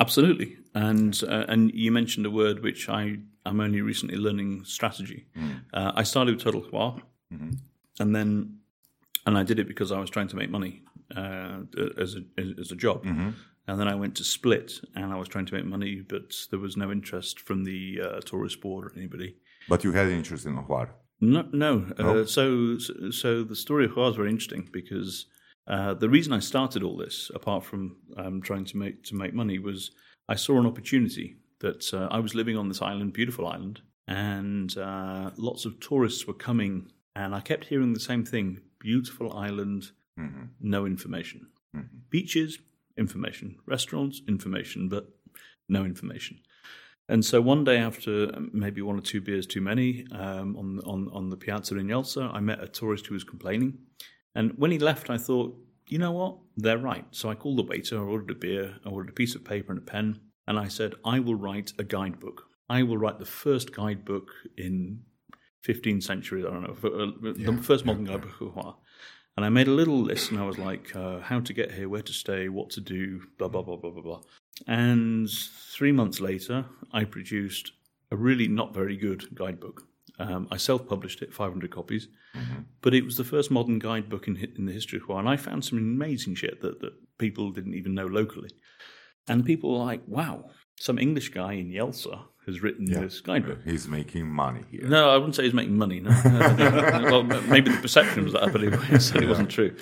Absolutely, 0.00 0.58
and 0.74 1.20
uh, 1.26 1.44
and 1.48 1.72
you 1.74 1.90
mentioned 1.90 2.24
a 2.26 2.30
word 2.30 2.62
which 2.62 2.88
I 2.88 3.18
am 3.46 3.60
only 3.60 3.80
recently 3.80 4.16
learning 4.16 4.64
strategy. 4.64 5.26
Uh, 5.72 5.92
I 5.94 6.04
started 6.04 6.34
with 6.36 6.44
Total 6.44 6.62
Hvar, 6.62 7.00
and 8.00 8.14
then 8.14 8.58
and 9.26 9.36
I 9.38 9.42
did 9.42 9.58
it 9.58 9.66
because 9.66 9.90
I 9.90 9.98
was 9.98 10.10
trying 10.10 10.28
to 10.28 10.36
make 10.36 10.50
money 10.50 10.82
uh, 11.16 11.60
as 11.98 12.14
a 12.16 12.22
as 12.60 12.70
a 12.70 12.76
job, 12.76 13.04
and 13.66 13.80
then 13.80 13.88
I 13.88 13.94
went 13.96 14.14
to 14.16 14.24
Split, 14.24 14.72
and 14.94 15.12
I 15.12 15.16
was 15.16 15.28
trying 15.28 15.46
to 15.46 15.54
make 15.54 15.64
money, 15.64 16.02
but 16.06 16.32
there 16.50 16.60
was 16.60 16.76
no 16.76 16.92
interest 16.92 17.40
from 17.40 17.64
the 17.64 18.00
uh, 18.02 18.20
tourist 18.20 18.60
board 18.60 18.84
or 18.86 18.92
anybody. 18.96 19.36
But 19.68 19.84
you 19.84 19.92
had 19.92 20.06
an 20.06 20.12
interest 20.12 20.46
in 20.46 20.56
Hvar. 20.56 20.90
No, 21.20 21.48
no. 21.52 21.86
Uh, 21.98 22.24
so, 22.24 22.78
so 23.10 23.42
the 23.42 23.56
story 23.56 23.84
of 23.84 23.92
Hvar 23.92 24.10
is 24.10 24.16
very 24.16 24.30
interesting 24.30 24.68
because 24.72 25.26
uh, 25.66 25.94
the 25.94 26.08
reason 26.08 26.32
I 26.32 26.38
started 26.38 26.82
all 26.82 26.96
this, 26.96 27.30
apart 27.34 27.64
from 27.64 27.96
um, 28.16 28.40
trying 28.40 28.64
to 28.66 28.76
make 28.76 29.04
to 29.04 29.14
make 29.14 29.34
money, 29.34 29.58
was 29.58 29.90
I 30.28 30.36
saw 30.36 30.58
an 30.58 30.66
opportunity 30.66 31.36
that 31.60 31.92
uh, 31.92 32.08
I 32.10 32.20
was 32.20 32.34
living 32.34 32.56
on 32.56 32.68
this 32.68 32.80
island, 32.80 33.12
beautiful 33.12 33.46
island, 33.46 33.80
and 34.06 34.76
uh, 34.78 35.32
lots 35.36 35.64
of 35.64 35.80
tourists 35.80 36.26
were 36.26 36.34
coming, 36.34 36.90
and 37.16 37.34
I 37.34 37.40
kept 37.40 37.66
hearing 37.66 37.92
the 37.92 38.00
same 38.00 38.24
thing: 38.24 38.60
beautiful 38.78 39.32
island, 39.36 39.90
no 40.60 40.86
information. 40.86 41.48
Beaches, 42.10 42.58
information. 42.96 43.56
Restaurants, 43.66 44.22
information, 44.26 44.88
but 44.88 45.08
no 45.68 45.84
information. 45.84 46.40
And 47.08 47.24
so 47.24 47.40
one 47.40 47.64
day 47.64 47.78
after 47.78 48.30
um, 48.34 48.50
maybe 48.52 48.82
one 48.82 48.98
or 48.98 49.00
two 49.00 49.20
beers 49.20 49.46
too 49.46 49.62
many 49.62 50.06
um, 50.12 50.56
on, 50.56 50.80
on, 50.84 51.08
on 51.12 51.30
the 51.30 51.36
piazza 51.36 51.76
in 51.76 51.88
Jelsa, 51.88 52.30
I 52.34 52.40
met 52.40 52.62
a 52.62 52.68
tourist 52.68 53.06
who 53.06 53.14
was 53.14 53.24
complaining. 53.24 53.78
And 54.34 54.52
when 54.56 54.70
he 54.70 54.78
left, 54.78 55.08
I 55.08 55.16
thought, 55.16 55.56
you 55.88 55.98
know 55.98 56.12
what? 56.12 56.36
They're 56.56 56.78
right. 56.78 57.06
So 57.10 57.30
I 57.30 57.34
called 57.34 57.58
the 57.58 57.62
waiter, 57.62 57.98
I 57.98 58.02
ordered 58.02 58.30
a 58.30 58.34
beer, 58.34 58.76
I 58.84 58.90
ordered 58.90 59.10
a 59.10 59.14
piece 59.14 59.34
of 59.34 59.44
paper 59.44 59.72
and 59.72 59.80
a 59.80 59.84
pen, 59.84 60.20
and 60.46 60.58
I 60.58 60.68
said, 60.68 60.94
I 61.04 61.18
will 61.20 61.34
write 61.34 61.72
a 61.78 61.84
guidebook. 61.84 62.44
I 62.68 62.82
will 62.82 62.98
write 62.98 63.18
the 63.18 63.26
first 63.26 63.74
guidebook 63.74 64.30
in 64.58 65.00
15th 65.66 66.02
century, 66.02 66.44
I 66.46 66.50
don't 66.50 66.62
know, 66.62 66.90
uh, 66.90 67.32
the 67.34 67.62
first 67.62 67.86
modern 67.86 68.04
guidebook 68.04 68.40
of 68.40 68.48
Hvar. 68.48 68.76
And 69.36 69.46
I 69.46 69.48
made 69.50 69.68
a 69.68 69.72
little 69.72 70.00
list, 70.00 70.30
and 70.30 70.40
I 70.40 70.44
was 70.44 70.58
like, 70.58 70.94
uh, 70.96 71.20
how 71.20 71.40
to 71.40 71.52
get 71.52 71.70
here, 71.70 71.88
where 71.88 72.02
to 72.02 72.12
stay, 72.12 72.48
what 72.48 72.70
to 72.70 72.80
do, 72.80 73.22
blah, 73.38 73.48
blah, 73.48 73.62
blah, 73.62 73.76
blah, 73.76 73.90
blah, 73.90 74.02
blah. 74.02 74.20
And 74.66 75.28
three 75.30 75.92
months 75.92 76.20
later, 76.20 76.66
I 76.92 77.04
produced 77.04 77.72
a 78.10 78.16
really 78.16 78.48
not 78.48 78.74
very 78.74 78.96
good 78.96 79.34
guidebook. 79.34 79.84
Um, 80.18 80.48
I 80.50 80.56
self 80.56 80.88
published 80.88 81.22
it, 81.22 81.32
500 81.32 81.70
copies, 81.70 82.08
but 82.80 82.94
it 82.94 83.04
was 83.04 83.16
the 83.16 83.24
first 83.24 83.50
modern 83.50 83.78
guidebook 83.78 84.26
in, 84.26 84.36
in 84.56 84.66
the 84.66 84.72
history 84.72 84.98
of 84.98 85.04
Hvar. 85.04 85.20
And 85.20 85.28
I 85.28 85.36
found 85.36 85.64
some 85.64 85.78
amazing 85.78 86.34
shit 86.34 86.60
that, 86.62 86.80
that 86.80 86.92
people 87.18 87.50
didn't 87.52 87.74
even 87.74 87.94
know 87.94 88.06
locally. 88.06 88.50
And 89.28 89.44
people 89.44 89.70
were 89.70 89.84
like, 89.84 90.02
wow, 90.06 90.50
some 90.76 90.98
English 90.98 91.28
guy 91.28 91.52
in 91.52 91.70
Jelsa 91.70 92.24
has 92.48 92.62
written 92.62 92.86
this 92.86 93.20
guidebook. 93.20 93.58
He's 93.64 93.86
making 93.86 94.26
money 94.26 94.62
here. 94.70 94.88
No, 94.88 95.10
I 95.10 95.16
wouldn't 95.16 95.36
say 95.36 95.44
he's 95.44 95.54
making 95.54 95.76
money. 95.76 96.00
No, 96.00 96.10
well, 96.24 97.22
maybe 97.22 97.70
the 97.70 97.78
perception 97.80 98.24
was 98.24 98.32
that, 98.32 98.52
but 98.52 98.64
it, 98.64 98.74
it 98.90 99.00
certainly 99.00 99.28
wasn't 99.28 99.50
true. 99.50 99.76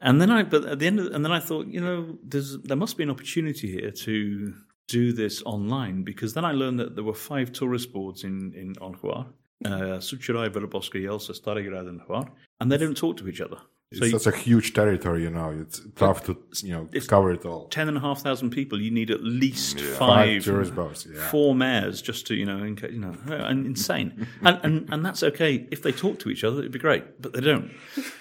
And 0.00 0.20
then 0.20 0.30
I, 0.30 0.44
but 0.44 0.64
at 0.64 0.78
the 0.78 0.86
end, 0.86 1.00
of, 1.00 1.06
and 1.12 1.24
then 1.24 1.32
I 1.32 1.40
thought, 1.40 1.66
you 1.66 1.80
know, 1.80 2.16
there's 2.22 2.58
there 2.62 2.76
must 2.76 2.96
be 2.96 3.02
an 3.02 3.10
opportunity 3.10 3.70
here 3.70 3.90
to 3.90 4.54
do 4.88 5.12
this 5.12 5.42
online 5.44 6.04
because 6.04 6.34
then 6.34 6.44
I 6.44 6.52
learned 6.52 6.78
that 6.78 6.94
there 6.94 7.04
were 7.04 7.14
five 7.14 7.52
tourist 7.52 7.92
boards 7.92 8.24
in 8.24 8.54
in 8.54 8.74
on 8.80 8.94
Hvar, 8.94 9.26
uh, 9.64 9.98
Sućuraj, 9.98 10.50
Vrboska, 10.50 11.02
Jelsa, 11.02 11.32
Starigrad, 11.32 11.88
and 11.88 12.00
Hvar, 12.00 12.30
and 12.60 12.72
they 12.72 12.78
don't 12.78 12.96
talk 12.96 13.16
to 13.18 13.28
each 13.28 13.40
other. 13.40 13.58
So 13.92 14.02
It's 14.04 14.12
you, 14.12 14.18
such 14.18 14.34
a 14.34 14.36
huge 14.36 14.74
territory, 14.74 15.22
you 15.22 15.30
know. 15.30 15.50
It's 15.50 15.80
tough 15.94 16.24
to 16.26 16.36
you 16.64 16.72
know 16.72 16.88
cover 17.06 17.30
it 17.30 17.44
all. 17.46 17.68
ten 17.68 17.86
and 17.86 17.96
a 17.96 18.00
half 18.00 18.20
thousand 18.20 18.50
people, 18.50 18.80
you 18.82 18.90
need 18.90 19.12
at 19.12 19.22
least 19.22 19.78
Five 19.80 19.98
five 19.98 20.44
tourist 20.44 20.74
boats. 20.74 21.06
Yeah. 21.06 21.28
four 21.30 21.54
mayors 21.54 22.02
just 22.02 22.26
to 22.26 22.34
you 22.34 22.44
know, 22.46 22.58
in, 22.64 22.76
you 22.90 22.98
know, 22.98 23.14
and 23.28 23.64
insane, 23.64 24.26
and, 24.42 24.58
and 24.64 24.88
and 24.92 25.06
that's 25.06 25.22
okay 25.22 25.68
if 25.70 25.82
they 25.82 25.92
talk 25.92 26.18
to 26.20 26.30
each 26.30 26.42
other, 26.42 26.58
it'd 26.58 26.72
be 26.72 26.80
great, 26.80 27.22
but 27.22 27.32
they 27.32 27.40
don't. 27.40 27.70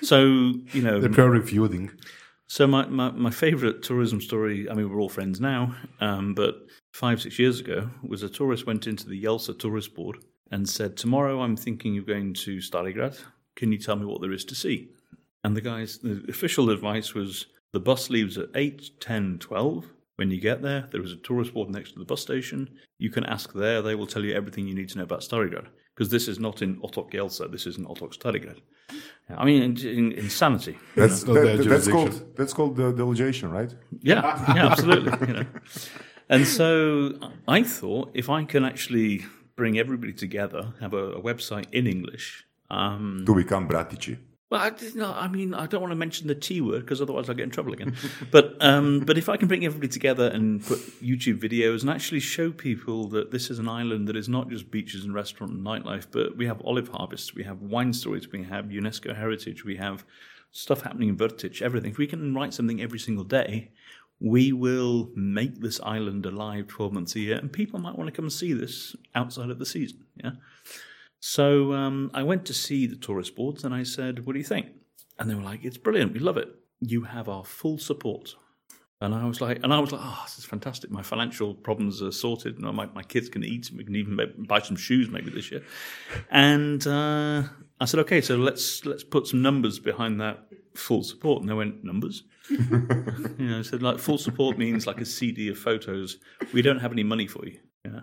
So 0.04 0.20
you 0.24 0.84
know, 0.84 1.00
They're 1.02 1.10
probably 1.10 1.42
feuding. 1.42 1.90
so 2.46 2.68
my, 2.68 2.86
my 2.86 3.10
my 3.12 3.32
favorite 3.32 3.82
tourism 3.82 4.22
story. 4.22 4.70
I 4.70 4.76
mean, 4.76 4.88
we're 4.88 5.00
all 5.02 5.10
friends 5.10 5.40
now, 5.42 5.76
um, 6.00 6.36
but 6.36 6.68
five 6.94 7.20
six 7.22 7.40
years 7.40 7.60
ago 7.60 7.90
was 8.04 8.22
a 8.22 8.30
tourist 8.30 8.68
went 8.68 8.86
into 8.86 9.10
the 9.10 9.20
Jelsa 9.24 9.58
tourist 9.58 9.96
board 9.96 10.18
and 10.52 10.70
said, 10.70 10.96
"Tomorrow 10.96 11.42
I'm 11.42 11.58
thinking 11.58 11.98
of 11.98 12.06
going 12.06 12.36
to 12.46 12.58
Starigrad. 12.58 13.20
Can 13.56 13.72
you 13.72 13.80
tell 13.80 13.96
me 13.96 14.06
what 14.06 14.22
there 14.22 14.32
is 14.32 14.46
to 14.46 14.54
see?" 14.56 14.90
And 15.46 15.56
the 15.56 15.62
guys, 15.62 16.00
the 16.00 16.26
official 16.28 16.72
advice 16.72 17.14
was 17.14 17.46
the 17.72 17.80
bus 17.80 18.10
leaves 18.10 18.36
at 18.40 18.50
8, 18.56 19.00
10, 19.00 19.38
12. 19.38 19.86
When 20.16 20.32
you 20.32 20.42
get 20.42 20.64
there, 20.64 20.88
there 20.92 21.04
is 21.04 21.12
a 21.12 21.18
tourist 21.18 21.54
board 21.54 21.70
next 21.70 21.92
to 21.92 22.00
the 22.00 22.06
bus 22.06 22.20
station. 22.20 22.68
You 22.98 23.12
can 23.12 23.24
ask 23.26 23.54
there, 23.54 23.84
they 23.84 23.94
will 23.94 24.08
tell 24.08 24.24
you 24.26 24.34
everything 24.34 24.68
you 24.68 24.74
need 24.74 24.90
to 24.90 24.98
know 24.98 25.04
about 25.04 25.20
Starigrad. 25.20 25.68
Because 25.94 26.10
this 26.10 26.28
is 26.28 26.40
not 26.40 26.64
in 26.64 26.78
Otok 26.78 27.12
Jelsa, 27.12 27.52
this 27.52 27.68
is 27.68 27.78
in 27.78 27.86
Otok 27.86 28.18
Starigrad. 28.18 28.60
I 29.30 29.46
mean, 29.46 29.62
in, 29.62 29.88
in, 29.88 30.12
insanity. 30.14 30.80
That's, 30.96 31.24
not 31.28 31.36
that- 31.36 31.58
their 31.58 31.66
that's 31.74 31.88
called 31.88 32.36
that's 32.36 32.54
called 32.54 32.76
the 32.76 32.92
delegation, 32.92 33.52
right? 33.52 33.72
Yeah, 34.02 34.56
yeah, 34.56 34.72
absolutely. 34.72 35.28
you 35.28 35.34
know. 35.34 35.46
And 36.28 36.48
so 36.48 37.20
I 37.48 37.62
thought 37.62 38.10
if 38.16 38.32
I 38.32 38.46
can 38.46 38.66
actually 38.66 39.26
bring 39.56 39.78
everybody 39.78 40.14
together, 40.14 40.74
have 40.80 40.96
a, 40.96 41.06
a 41.20 41.22
website 41.22 41.68
in 41.72 41.86
English, 41.86 42.46
um, 42.72 43.24
To 43.28 43.36
become 43.36 43.68
bratici. 43.68 44.18
Well, 44.52 44.62
I, 44.62 44.72
I 45.04 45.28
mean, 45.28 45.56
I 45.56 45.66
don't 45.66 45.82
want 45.82 45.92
to 45.92 45.96
mention 45.96 46.28
the 46.28 46.36
T 46.36 46.62
word 46.62 46.82
because 46.82 47.02
otherwise 47.02 47.30
I'll 47.30 47.36
get 47.36 47.46
in 47.46 47.50
trouble 47.50 47.74
again. 47.74 47.96
but 48.32 48.56
um, 48.60 49.00
but 49.00 49.18
if 49.18 49.28
I 49.28 49.38
can 49.38 49.48
bring 49.48 49.66
everybody 49.66 49.88
together 49.88 50.28
and 50.28 50.64
put 50.64 50.80
YouTube 51.02 51.40
videos 51.40 51.82
and 51.82 51.90
actually 51.90 52.20
show 52.20 52.52
people 52.52 53.08
that 53.10 53.32
this 53.32 53.50
is 53.50 53.58
an 53.58 53.68
island 53.68 54.08
that 54.08 54.16
is 54.16 54.30
not 54.30 54.50
just 54.50 54.70
beaches 54.70 55.04
and 55.04 55.16
restaurant 55.16 55.54
and 55.54 55.66
nightlife, 55.66 56.06
but 56.12 56.38
we 56.38 56.46
have 56.46 56.62
olive 56.64 56.90
harvests, 56.90 57.34
we 57.34 57.44
have 57.44 57.60
wine 57.62 57.92
stories, 57.92 58.32
we 58.32 58.44
have 58.44 58.66
UNESCO 58.66 59.16
heritage, 59.16 59.66
we 59.66 59.78
have 59.78 60.06
stuff 60.52 60.82
happening 60.82 61.10
in 61.10 61.18
Vertic, 61.18 61.62
everything. 61.64 61.92
If 61.92 61.98
we 61.98 62.08
can 62.08 62.36
write 62.36 62.54
something 62.54 62.82
every 62.82 63.00
single 63.00 63.26
day, 63.26 63.72
we 64.20 64.54
will 64.54 65.10
make 65.16 65.60
this 65.60 65.82
island 65.82 66.26
alive 66.26 66.68
12 66.68 66.94
months 66.94 67.16
a 67.16 67.20
year, 67.20 67.38
and 67.38 67.52
people 67.52 67.80
might 67.80 67.98
want 67.98 68.08
to 68.08 68.16
come 68.16 68.26
and 68.26 68.32
see 68.34 68.54
this 68.54 68.96
outside 69.16 69.50
of 69.50 69.58
the 69.58 69.66
season. 69.66 70.06
Yeah. 70.24 70.32
So 71.28 71.74
um, 71.74 72.12
I 72.14 72.22
went 72.22 72.46
to 72.46 72.54
see 72.54 72.86
the 72.86 72.96
tourist 72.96 73.36
boards 73.36 73.64
and 73.64 73.74
I 73.74 73.82
said, 73.82 74.28
What 74.28 74.34
do 74.34 74.40
you 74.40 74.46
think? 74.46 74.68
And 75.18 75.28
they 75.28 75.34
were 75.34 75.42
like, 75.42 75.66
It's 75.66 75.76
brilliant. 75.76 76.14
We 76.14 76.20
love 76.20 76.38
it. 76.38 76.50
You 76.82 77.02
have 77.02 77.28
our 77.28 77.44
full 77.44 77.80
support. 77.80 78.36
And 79.02 79.14
I 79.16 79.26
was 79.26 79.42
like, 79.42 79.60
and 79.64 79.74
I 79.74 79.80
was 79.80 79.92
like, 79.92 80.02
oh, 80.04 80.22
this 80.24 80.38
is 80.38 80.46
fantastic. 80.46 80.90
My 80.90 81.02
financial 81.02 81.54
problems 81.54 82.02
are 82.02 82.12
sorted. 82.12 82.60
Know, 82.60 82.72
my, 82.72 82.86
my 82.94 83.04
kids 83.04 83.28
can 83.28 83.44
eat. 83.44 83.70
We 83.76 83.84
can 83.84 83.96
even 83.96 84.18
buy 84.48 84.62
some 84.62 84.78
shoes 84.78 85.10
maybe 85.10 85.32
this 85.32 85.52
year. 85.52 85.64
And 86.30 86.86
uh, 86.88 87.44
I 87.82 87.86
said, 87.86 88.00
okay, 88.02 88.22
so 88.22 88.38
let's 88.38 88.86
let's 88.86 89.04
put 89.04 89.28
some 89.28 89.42
numbers 89.42 89.80
behind 89.80 90.22
that 90.22 90.46
full 90.76 91.04
support. 91.04 91.42
And 91.42 91.50
they 91.50 91.56
went, 91.56 91.84
numbers? 91.84 92.24
you 92.50 92.60
know, 93.40 93.64
so 93.64 93.78
like 93.78 93.98
full 93.98 94.20
support 94.20 94.60
means 94.60 94.86
like 94.86 95.02
a 95.02 95.06
CD 95.06 95.50
of 95.50 95.58
photos. 95.58 96.18
We 96.54 96.62
don't 96.62 96.80
have 96.80 96.92
any 96.92 97.04
money 97.04 97.28
for 97.28 97.46
you. 97.48 97.60
Yeah. 97.86 98.02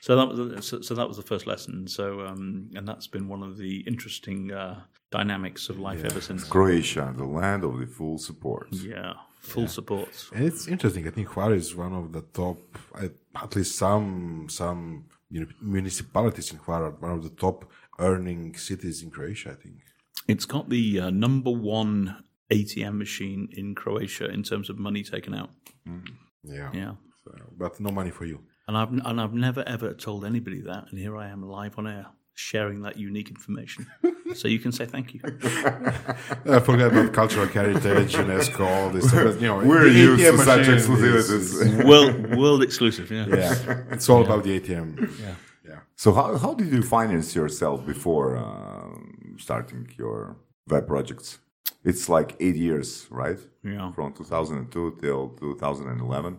So 0.00 0.16
that 0.16 0.26
was 0.28 0.66
so, 0.68 0.80
so 0.80 0.94
that 0.94 1.08
was 1.08 1.16
the 1.16 1.22
first 1.32 1.46
lesson. 1.46 1.88
So 1.88 2.04
um, 2.26 2.70
and 2.76 2.86
that's 2.86 3.06
been 3.06 3.28
one 3.28 3.42
of 3.42 3.56
the 3.56 3.74
interesting 3.86 4.52
uh, 4.52 4.80
dynamics 5.10 5.68
of 5.68 5.78
life 5.78 6.04
ever 6.04 6.20
since. 6.20 6.44
Croatia, 6.44 7.14
the 7.16 7.24
land 7.24 7.64
of 7.64 7.78
the 7.80 7.86
full 7.86 8.18
support. 8.18 8.68
Yeah, 8.72 9.14
full 9.40 9.68
support. 9.68 10.10
And 10.34 10.44
it's 10.44 10.66
interesting. 10.68 11.06
I 11.06 11.10
think 11.10 11.28
Hvar 11.28 11.54
is 11.54 11.74
one 11.74 11.94
of 11.94 12.12
the 12.12 12.22
top, 12.40 12.58
at 13.44 13.56
least 13.56 13.76
some 13.76 14.46
some 14.48 15.06
you 15.30 15.40
know, 15.40 15.46
municipalities 15.60 16.52
in 16.52 16.58
Hvar 16.58 16.80
are 16.88 16.90
one 16.90 17.12
of 17.12 17.22
the 17.22 17.34
top 17.46 17.70
earning 17.98 18.54
cities 18.56 19.02
in 19.02 19.10
Croatia. 19.10 19.50
I 19.52 19.54
think. 19.62 19.76
It's 20.28 20.44
got 20.44 20.68
the 20.68 21.00
uh, 21.00 21.10
number 21.10 21.50
one 21.50 22.24
ATM 22.50 22.98
machine 22.98 23.48
in 23.52 23.74
Croatia 23.74 24.26
in 24.30 24.42
terms 24.42 24.68
of 24.70 24.78
money 24.78 25.02
taken 25.02 25.34
out. 25.34 25.50
Yeah. 26.44 26.70
Yeah. 26.72 26.92
So, 27.24 27.32
but 27.56 27.80
no 27.80 27.90
money 27.90 28.10
for 28.10 28.24
you. 28.24 28.40
And 28.68 28.76
I've 28.76 28.92
and 28.92 29.20
I've 29.20 29.34
never 29.34 29.62
ever 29.66 29.92
told 29.92 30.24
anybody 30.24 30.60
that, 30.62 30.86
and 30.90 30.98
here 30.98 31.16
I 31.16 31.28
am 31.28 31.42
live 31.42 31.78
on 31.78 31.86
air 31.86 32.06
sharing 32.34 32.82
that 32.82 32.96
unique 32.96 33.30
information. 33.30 33.86
so 34.34 34.48
you 34.48 34.58
can 34.58 34.72
say 34.72 34.86
thank 34.86 35.14
you. 35.14 35.20
I 35.24 36.60
forget 36.60 36.88
about 36.92 37.12
cultural 37.12 37.46
heritage, 37.46 38.14
UNESCO, 38.14 38.60
all 38.60 38.90
this. 38.90 39.12
But, 39.12 39.40
you 39.40 39.48
know, 39.48 39.58
We're 39.58 39.84
the 39.84 39.90
used 39.90 40.22
ATM 40.22 40.36
to 40.36 40.44
such 40.44 40.58
machine 40.58 40.74
exclusivities. 40.74 41.84
world 41.90 42.36
world 42.36 42.62
exclusive. 42.62 43.10
Yeah. 43.10 43.26
Yeah, 43.28 43.82
it's 43.90 44.08
all 44.08 44.22
about 44.22 44.44
the 44.44 44.58
ATM. 44.60 45.20
Yeah. 45.20 45.34
Yeah. 45.68 45.80
So 45.96 46.12
how, 46.12 46.36
how 46.38 46.54
did 46.54 46.72
you 46.72 46.82
finance 46.82 47.34
yourself 47.34 47.84
before 47.86 48.36
um, 48.36 49.36
starting 49.38 49.88
your 49.98 50.36
web 50.68 50.86
projects? 50.86 51.38
It's 51.84 52.08
like 52.08 52.36
eight 52.40 52.56
years, 52.56 53.06
right? 53.10 53.38
Yeah. 53.64 53.92
From 53.92 54.12
2002 54.12 54.98
till 55.00 55.28
2011. 55.30 56.38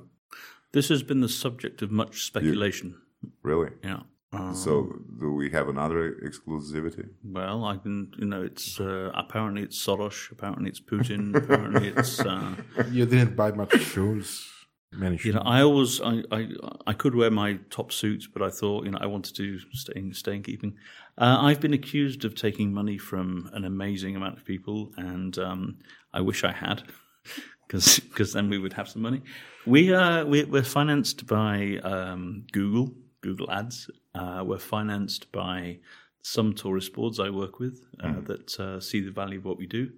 This 0.74 0.89
has 0.89 1.03
been 1.03 1.22
the 1.22 1.30
subject 1.30 1.82
of 1.82 1.92
much 1.92 2.24
speculation. 2.24 2.96
Really? 3.44 3.70
Yeah. 3.84 4.01
Uh, 4.34 4.53
So 4.53 5.00
do 5.20 5.32
we 5.32 5.51
have 5.51 5.70
another 5.70 6.18
exclusivity? 6.27 7.06
well, 7.24 7.63
I 7.65 7.77
can, 7.77 8.12
you 8.18 8.25
know, 8.25 8.42
it's 8.42 8.80
uh, 8.80 9.12
apparently 9.13 9.62
it's 9.62 9.77
Soros, 9.86 10.32
apparently 10.32 10.70
it's 10.70 10.82
Putin, 10.82 11.36
apparently 11.36 11.89
it's. 11.96 12.20
Uh, 12.20 12.56
You 12.92 13.06
didn't 13.06 13.36
buy 13.36 13.51
much 13.51 13.80
shoes. 13.80 14.50
Many 14.92 15.18
shoes. 15.18 15.25
You 15.27 15.34
know, 15.34 15.44
I 15.46 15.62
always 15.62 16.01
I, 16.01 16.24
I 16.32 16.48
I 16.88 16.94
could 16.94 17.15
wear 17.15 17.32
my 17.32 17.60
top 17.70 17.92
suits, 17.92 18.27
but 18.34 18.42
I 18.42 18.50
thought 18.50 18.86
you 18.86 18.92
know 18.92 19.00
I 19.01 19.08
wanted 19.08 19.36
to 19.36 19.60
stay 19.72 19.94
in, 19.96 20.13
stay 20.13 20.36
in 20.36 20.44
keeping. 20.44 20.74
Uh, 21.18 21.38
I've 21.48 21.60
been 21.60 21.74
accused 21.74 22.25
of 22.25 22.34
taking 22.36 22.74
money 22.74 22.98
from 23.00 23.50
an 23.53 23.65
amazing 23.65 24.15
amount 24.15 24.38
of 24.38 24.46
people, 24.46 24.92
and 24.98 25.38
um, 25.38 25.77
I 26.13 26.22
wish 26.22 26.44
I 26.44 26.51
had, 26.51 26.84
because 27.68 28.34
then 28.34 28.50
we 28.50 28.58
would 28.60 28.74
have 28.74 28.88
some 28.89 29.01
money. 29.03 29.22
We 29.65 29.93
uh 29.93 30.25
we, 30.25 30.43
we're 30.43 30.63
financed 30.63 31.25
by 31.25 31.79
um, 31.84 32.46
Google 32.51 32.93
Google 33.22 33.50
Ads. 33.50 33.89
Uh, 34.13 34.43
we're 34.46 34.58
financed 34.58 35.32
by 35.32 35.79
some 36.22 36.53
tourist 36.53 36.93
boards 36.93 37.20
I 37.20 37.29
work 37.29 37.60
with 37.60 37.86
uh, 38.03 38.22
that 38.25 38.60
uh, 38.60 38.79
see 38.79 39.01
the 39.01 39.12
value 39.12 39.39
of 39.39 39.46
what 39.46 39.58
we 39.58 39.65
do. 39.65 39.91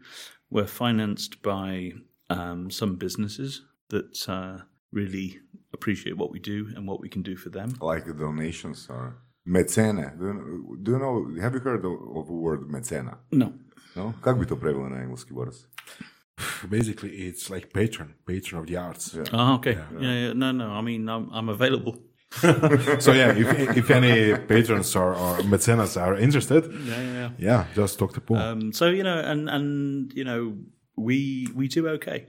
We're 0.50 0.67
financed 0.67 1.41
by 1.41 1.93
um, 2.29 2.69
some 2.72 2.95
businesses 2.95 3.62
that 3.89 4.29
uh, 4.29 4.60
really 4.91 5.39
appreciate 5.74 6.17
what 6.17 6.31
we 6.31 6.39
do 6.39 6.72
and 6.75 6.88
what 6.88 7.01
we 7.01 7.10
can 7.10 7.22
do 7.22 7.36
for 7.36 7.50
them. 7.50 7.75
Like 7.81 8.05
the 8.05 8.13
donations 8.13 8.88
or 8.89 9.17
Mecene. 9.48 10.17
Do 10.17 10.25
you, 10.25 10.77
do 10.81 10.91
you 10.93 11.00
know, 11.00 11.41
have 11.41 11.53
you 11.53 11.60
heard 11.60 11.86
of, 11.86 11.91
of 12.15 12.25
the 12.27 12.34
word 12.34 12.62
mecena? 12.62 13.17
No. 13.31 13.53
No? 13.95 14.13
Kako 14.22 14.39
bi 14.39 14.45
to 14.45 14.55
preveli 14.55 14.89
na 14.89 14.98
engleski, 14.98 15.34
Boris? 15.34 15.67
Basically, 16.69 17.10
it's 17.27 17.50
like 17.50 17.72
patron, 17.74 18.15
patron 18.25 18.62
of 18.62 18.67
the 18.67 18.77
arts. 18.77 19.15
Oh, 19.34 19.55
okay. 19.55 19.77
Yeah, 20.00 20.13
yeah. 20.13 20.34
No, 20.34 20.51
no. 20.51 20.69
I 20.72 20.81
mean, 20.81 21.07
I'm, 21.10 21.29
I'm 21.34 21.50
available. 21.50 21.98
So 23.00 23.12
yeah, 23.13 23.31
if 23.38 23.77
if 23.77 23.89
any 23.91 24.36
patrons 24.48 24.95
or, 24.95 25.13
or 25.13 25.38
mecenas 25.43 25.95
are 26.01 26.17
interested, 26.17 26.63
Yeah, 26.65 27.01
yeah, 27.01 27.13
yeah. 27.13 27.29
yeah, 27.38 27.65
just 27.75 27.98
talk 28.00 28.13
to 28.13 28.22
Paul. 28.22 28.38
Um, 28.38 28.74
so 28.74 28.86
you 28.88 29.03
know, 29.03 29.17
and 29.19 29.50
and 29.50 30.12
you 30.13 30.24
know, 30.25 30.57
we 30.98 31.48
we 31.55 31.67
do 31.67 31.88
okay. 31.89 32.27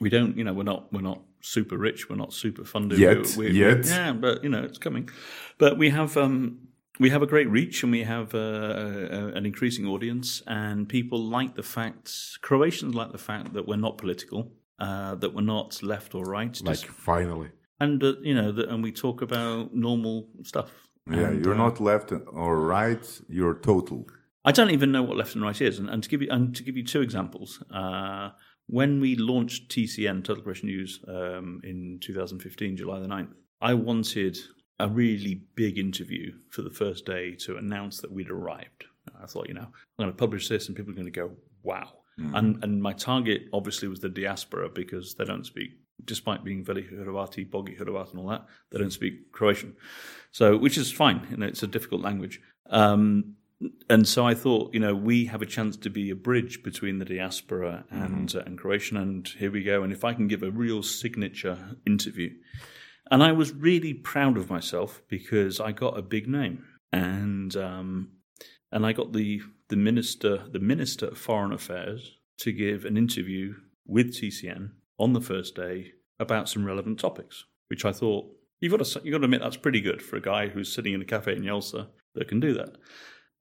We 0.00 0.08
don't, 0.10 0.36
you 0.36 0.44
know, 0.44 0.54
we're 0.54 0.62
not 0.72 0.92
we're 0.92 1.02
not 1.02 1.20
super 1.40 1.76
rich. 1.76 2.08
We're 2.08 2.16
not 2.16 2.32
super 2.32 2.64
funded 2.64 2.98
Yet, 2.98 3.34
We're, 3.36 3.50
yet. 3.50 3.84
yeah, 3.86 4.12
but 4.12 4.42
you 4.44 4.48
know, 4.50 4.62
it's 4.64 4.78
coming. 4.78 5.10
But 5.58 5.76
we 5.76 5.90
have 5.90 6.16
um, 6.16 6.58
we 7.00 7.08
have 7.08 7.22
a 7.22 7.26
great 7.26 7.48
reach, 7.48 7.82
and 7.82 7.90
we 7.90 8.02
have 8.02 8.34
uh, 8.34 8.38
a, 8.38 9.32
an 9.34 9.46
increasing 9.46 9.86
audience, 9.86 10.42
and 10.46 10.88
people 10.88 11.18
like 11.18 11.56
the 11.56 11.62
fact. 11.62 12.12
Croatians 12.42 12.94
like 12.94 13.10
the 13.10 13.18
fact 13.18 13.54
that 13.54 13.66
we're 13.66 13.76
not 13.76 13.96
political, 13.96 14.52
uh, 14.78 15.14
that 15.16 15.34
we're 15.34 15.40
not 15.40 15.82
left 15.82 16.14
or 16.14 16.24
right, 16.26 16.60
like 16.62 16.80
just- 16.80 16.86
finally, 16.86 17.48
and 17.80 18.04
uh, 18.04 18.12
you 18.20 18.34
know, 18.34 18.52
that, 18.52 18.68
and 18.68 18.82
we 18.82 18.92
talk 18.92 19.22
about 19.22 19.74
normal 19.74 20.28
stuff. 20.44 20.70
Yeah, 21.10 21.30
And, 21.30 21.44
you're 21.44 21.54
uh, 21.54 21.66
not 21.66 21.80
left 21.80 22.12
or 22.12 22.60
right, 22.60 23.20
you're 23.28 23.54
total. 23.54 24.06
I 24.44 24.52
don't 24.52 24.70
even 24.70 24.92
know 24.92 25.02
what 25.02 25.16
left 25.16 25.34
and 25.34 25.42
right 25.42 25.60
is, 25.60 25.78
and, 25.78 25.88
and 25.88 26.02
to 26.02 26.08
give 26.08 26.20
you 26.22 26.28
and 26.30 26.54
to 26.54 26.62
give 26.62 26.76
you 26.76 26.84
two 26.84 27.00
examples, 27.00 27.62
uh, 27.74 28.30
when 28.66 29.00
we 29.00 29.16
launched 29.16 29.70
TCN 29.70 30.22
Total 30.22 30.42
Croatian 30.42 30.68
News 30.68 31.00
um, 31.08 31.60
in 31.64 31.98
2015, 32.00 32.76
July 32.76 33.00
the 33.00 33.06
9th, 33.08 33.32
I 33.60 33.74
wanted 33.74 34.38
a 34.80 34.88
really 34.88 35.42
big 35.54 35.78
interview 35.78 36.32
for 36.48 36.62
the 36.62 36.70
first 36.70 37.06
day 37.06 37.34
to 37.36 37.56
announce 37.56 38.00
that 38.00 38.12
we'd 38.12 38.30
arrived. 38.30 38.84
I 39.22 39.26
thought, 39.26 39.48
you 39.48 39.54
know, 39.54 39.62
I'm 39.62 39.98
going 39.98 40.10
to 40.10 40.16
publish 40.16 40.48
this, 40.48 40.66
and 40.66 40.76
people 40.76 40.92
are 40.92 40.96
going 40.96 41.06
to 41.06 41.10
go, 41.10 41.32
"Wow!" 41.62 41.92
And 42.34 42.62
and 42.62 42.82
my 42.82 42.92
target 42.92 43.42
obviously 43.52 43.88
was 43.88 44.00
the 44.00 44.08
diaspora 44.08 44.68
because 44.68 45.14
they 45.14 45.24
don't 45.24 45.46
speak, 45.46 45.70
despite 46.04 46.44
being 46.44 46.64
very 46.64 46.84
Hrvati, 46.84 47.48
Bogi 47.48 47.78
Hrvat, 47.78 48.10
and 48.10 48.20
all 48.20 48.28
that, 48.28 48.46
they 48.70 48.78
don't 48.78 48.92
speak 48.92 49.32
Croatian. 49.32 49.74
So, 50.30 50.56
which 50.56 50.76
is 50.76 50.92
fine. 50.92 51.26
You 51.30 51.38
know, 51.38 51.46
it's 51.46 51.62
a 51.62 51.66
difficult 51.66 52.02
language. 52.02 52.40
Um, 52.68 53.36
and 53.90 54.08
so 54.08 54.26
I 54.26 54.34
thought, 54.34 54.72
you 54.72 54.80
know, 54.80 54.94
we 54.94 55.26
have 55.26 55.42
a 55.42 55.46
chance 55.46 55.76
to 55.78 55.90
be 55.90 56.10
a 56.10 56.16
bridge 56.16 56.62
between 56.62 56.98
the 56.98 57.04
diaspora 57.04 57.84
and 57.90 58.34
uh, 58.34 58.42
and 58.46 58.58
Croatian, 58.58 58.96
and 58.96 59.28
here 59.28 59.50
we 59.50 59.62
go. 59.62 59.82
And 59.82 59.92
if 59.92 60.04
I 60.04 60.14
can 60.14 60.28
give 60.28 60.42
a 60.42 60.50
real 60.50 60.82
signature 60.82 61.76
interview, 61.86 62.30
and 63.10 63.22
I 63.22 63.32
was 63.32 63.52
really 63.52 63.94
proud 63.94 64.36
of 64.36 64.50
myself 64.50 65.02
because 65.08 65.60
I 65.60 65.72
got 65.72 65.98
a 65.98 66.02
big 66.02 66.28
name, 66.28 66.64
and 66.92 67.54
um, 67.56 68.12
and 68.72 68.86
I 68.86 68.92
got 68.92 69.12
the 69.12 69.40
the 69.68 69.76
minister 69.76 70.44
the 70.50 70.60
minister 70.60 71.06
of 71.06 71.18
foreign 71.18 71.52
affairs 71.52 72.16
to 72.38 72.52
give 72.52 72.84
an 72.84 72.96
interview 72.96 73.54
with 73.86 74.14
TCN 74.14 74.70
on 74.98 75.12
the 75.12 75.20
first 75.20 75.54
day 75.54 75.92
about 76.18 76.48
some 76.48 76.64
relevant 76.64 76.98
topics, 76.98 77.44
which 77.68 77.84
I 77.84 77.92
thought 77.92 78.30
you've 78.60 78.72
got 78.76 78.84
to 78.84 79.00
you've 79.04 79.12
got 79.12 79.18
to 79.18 79.24
admit 79.24 79.40
that's 79.40 79.56
pretty 79.56 79.80
good 79.80 80.02
for 80.02 80.16
a 80.16 80.22
guy 80.22 80.48
who's 80.48 80.72
sitting 80.72 80.94
in 80.94 81.02
a 81.02 81.06
cafe 81.06 81.34
in 81.34 81.42
Jelsa 81.42 81.88
that 82.14 82.28
can 82.28 82.40
do 82.40 82.54
that. 82.54 82.76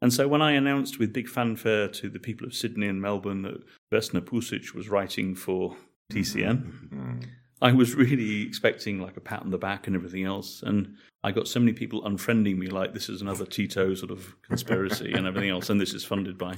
And 0.01 0.13
so 0.13 0.27
when 0.27 0.41
I 0.41 0.53
announced 0.53 0.97
with 0.97 1.11
big 1.11 1.27
fanfare 1.27 1.89
to 1.89 2.09
the 2.09 2.19
people 2.19 2.47
of 2.47 2.53
Sydney 2.53 2.87
and 2.87 3.01
Melbourne 3.01 3.41
that 3.41 3.61
Vesna 3.93 4.21
Pusic 4.21 4.73
was 4.73 4.87
writing 4.87 5.35
for 5.35 5.75
TCN, 6.11 7.27
I 7.61 7.73
was 7.73 7.95
really 7.95 8.43
expecting 8.43 8.99
like 9.01 9.17
a 9.17 9.21
pat 9.21 9.41
on 9.41 9.49
the 9.49 9.57
back 9.57 9.87
and 9.87 9.95
everything 9.95 10.23
else. 10.23 10.63
And 10.63 10.95
I 11.23 11.31
got 11.31 11.47
so 11.47 11.59
many 11.59 11.73
people 11.73 12.01
unfriending 12.03 12.57
me, 12.57 12.67
like 12.67 12.93
this 12.93 13.09
is 13.09 13.21
another 13.21 13.45
Tito 13.45 13.93
sort 13.93 14.11
of 14.11 14.35
conspiracy 14.41 15.11
and 15.11 15.27
everything 15.27 15.49
else, 15.49 15.69
and 15.69 15.79
this 15.79 15.93
is 15.93 16.05
funded 16.05 16.37
by. 16.37 16.55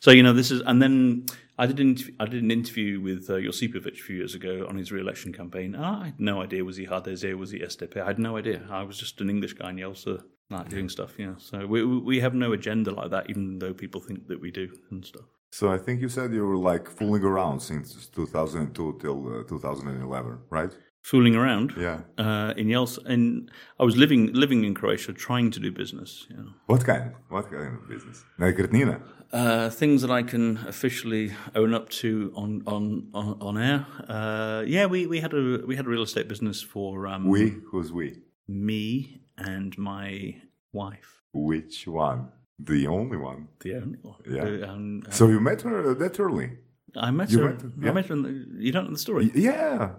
So 0.00 0.10
you 0.10 0.22
know 0.22 0.32
this 0.32 0.50
is, 0.50 0.62
and 0.62 0.80
then 0.80 1.26
I 1.58 1.66
did 1.66 1.78
an 1.80 1.96
I 2.18 2.24
did 2.24 2.42
an 2.42 2.50
interview 2.50 3.00
with 3.00 3.28
uh, 3.28 3.34
Josipovic 3.34 3.92
a 3.92 4.02
few 4.02 4.16
years 4.16 4.34
ago 4.34 4.66
on 4.66 4.76
his 4.76 4.90
re-election 4.90 5.34
campaign. 5.34 5.74
And 5.74 5.84
I 5.84 6.06
had 6.06 6.20
no 6.20 6.40
idea 6.40 6.64
was 6.64 6.78
he 6.78 6.86
HDZ, 6.86 7.36
was 7.36 7.50
he 7.50 7.58
SDP? 7.58 8.00
I 8.00 8.06
had 8.06 8.18
no 8.18 8.38
idea. 8.38 8.62
I 8.70 8.82
was 8.82 8.96
just 8.96 9.20
an 9.20 9.28
English 9.28 9.52
guy 9.52 9.68
in 9.68 9.76
Jelsa, 9.76 10.24
like 10.48 10.70
doing 10.70 10.88
stuff. 10.88 11.12
Yeah, 11.18 11.34
so 11.36 11.66
we 11.66 11.84
we 11.84 12.20
have 12.20 12.34
no 12.34 12.52
agenda 12.52 12.92
like 12.92 13.10
that, 13.10 13.28
even 13.28 13.58
though 13.58 13.74
people 13.74 14.00
think 14.00 14.28
that 14.28 14.40
we 14.40 14.50
do 14.50 14.72
and 14.90 15.04
stuff. 15.04 15.26
So 15.52 15.70
I 15.70 15.78
think 15.78 16.00
you 16.00 16.08
said 16.08 16.32
you 16.32 16.46
were 16.46 16.56
like 16.72 16.88
fooling 16.88 17.24
around 17.24 17.60
since 17.60 18.06
2002 18.06 18.98
till 19.00 19.40
uh, 19.40 19.44
2011, 19.48 20.38
right? 20.50 20.70
Fooling 21.02 21.36
around 21.36 21.74
Yeah. 21.76 22.00
uh, 22.16 22.54
in 22.56 22.68
Jelsa, 22.68 23.00
and 23.06 23.50
I 23.80 23.84
was 23.84 23.96
living 23.96 24.32
living 24.32 24.64
in 24.64 24.72
Croatia, 24.74 25.12
trying 25.12 25.50
to 25.50 25.60
do 25.60 25.70
business. 25.72 26.26
You 26.30 26.36
know. 26.36 26.50
What 26.66 26.84
kind? 26.86 27.12
What 27.28 27.50
kind 27.50 27.74
of 27.76 27.88
business? 27.88 28.24
Nekretnina. 28.38 29.00
Uh, 29.32 29.68
things 29.70 30.00
that 30.02 30.10
I 30.10 30.22
can 30.22 30.58
officially 30.68 31.32
own 31.54 31.74
up 31.74 31.88
to 32.00 32.32
on 32.34 32.62
on 32.66 33.08
on, 33.12 33.36
on 33.40 33.58
air. 33.58 33.86
Uh, 34.08 34.62
yeah, 34.66 34.86
we, 34.86 35.06
we 35.06 35.20
had 35.20 35.34
a 35.34 35.60
we 35.66 35.76
had 35.76 35.86
a 35.86 35.90
real 35.90 36.02
estate 36.02 36.28
business 36.28 36.62
for 36.62 37.06
um, 37.08 37.28
We? 37.28 37.56
Who's 37.70 37.92
we? 37.92 38.22
me 38.48 39.22
and 39.38 39.76
my 39.78 40.36
wife, 40.72 41.22
Which 41.32 41.86
one? 41.88 42.28
The 42.64 42.86
only 42.86 43.16
one. 43.16 43.48
the 43.60 43.74
only 43.82 43.98
one. 44.02 44.22
Yeah. 44.36 44.44
Uh, 44.68 44.72
um, 44.72 45.02
uh, 45.06 45.10
So 45.10 45.28
you 45.28 45.40
met 45.40 45.62
her 45.62 45.94
that 45.94 46.20
early? 46.20 46.48
I 46.94 47.10
met 47.10 47.30
you 47.30 47.38
her. 47.40 47.48
met 47.50 47.62
her, 47.62 47.70
I 47.88 47.92
met 47.92 48.06
her. 48.06 48.14
In 48.16 48.22
the, 48.22 48.32
you 48.66 48.70
don't 48.72 48.84
know 48.86 48.92
the 48.92 48.98
story. 48.98 49.30
Yeah. 49.34 49.92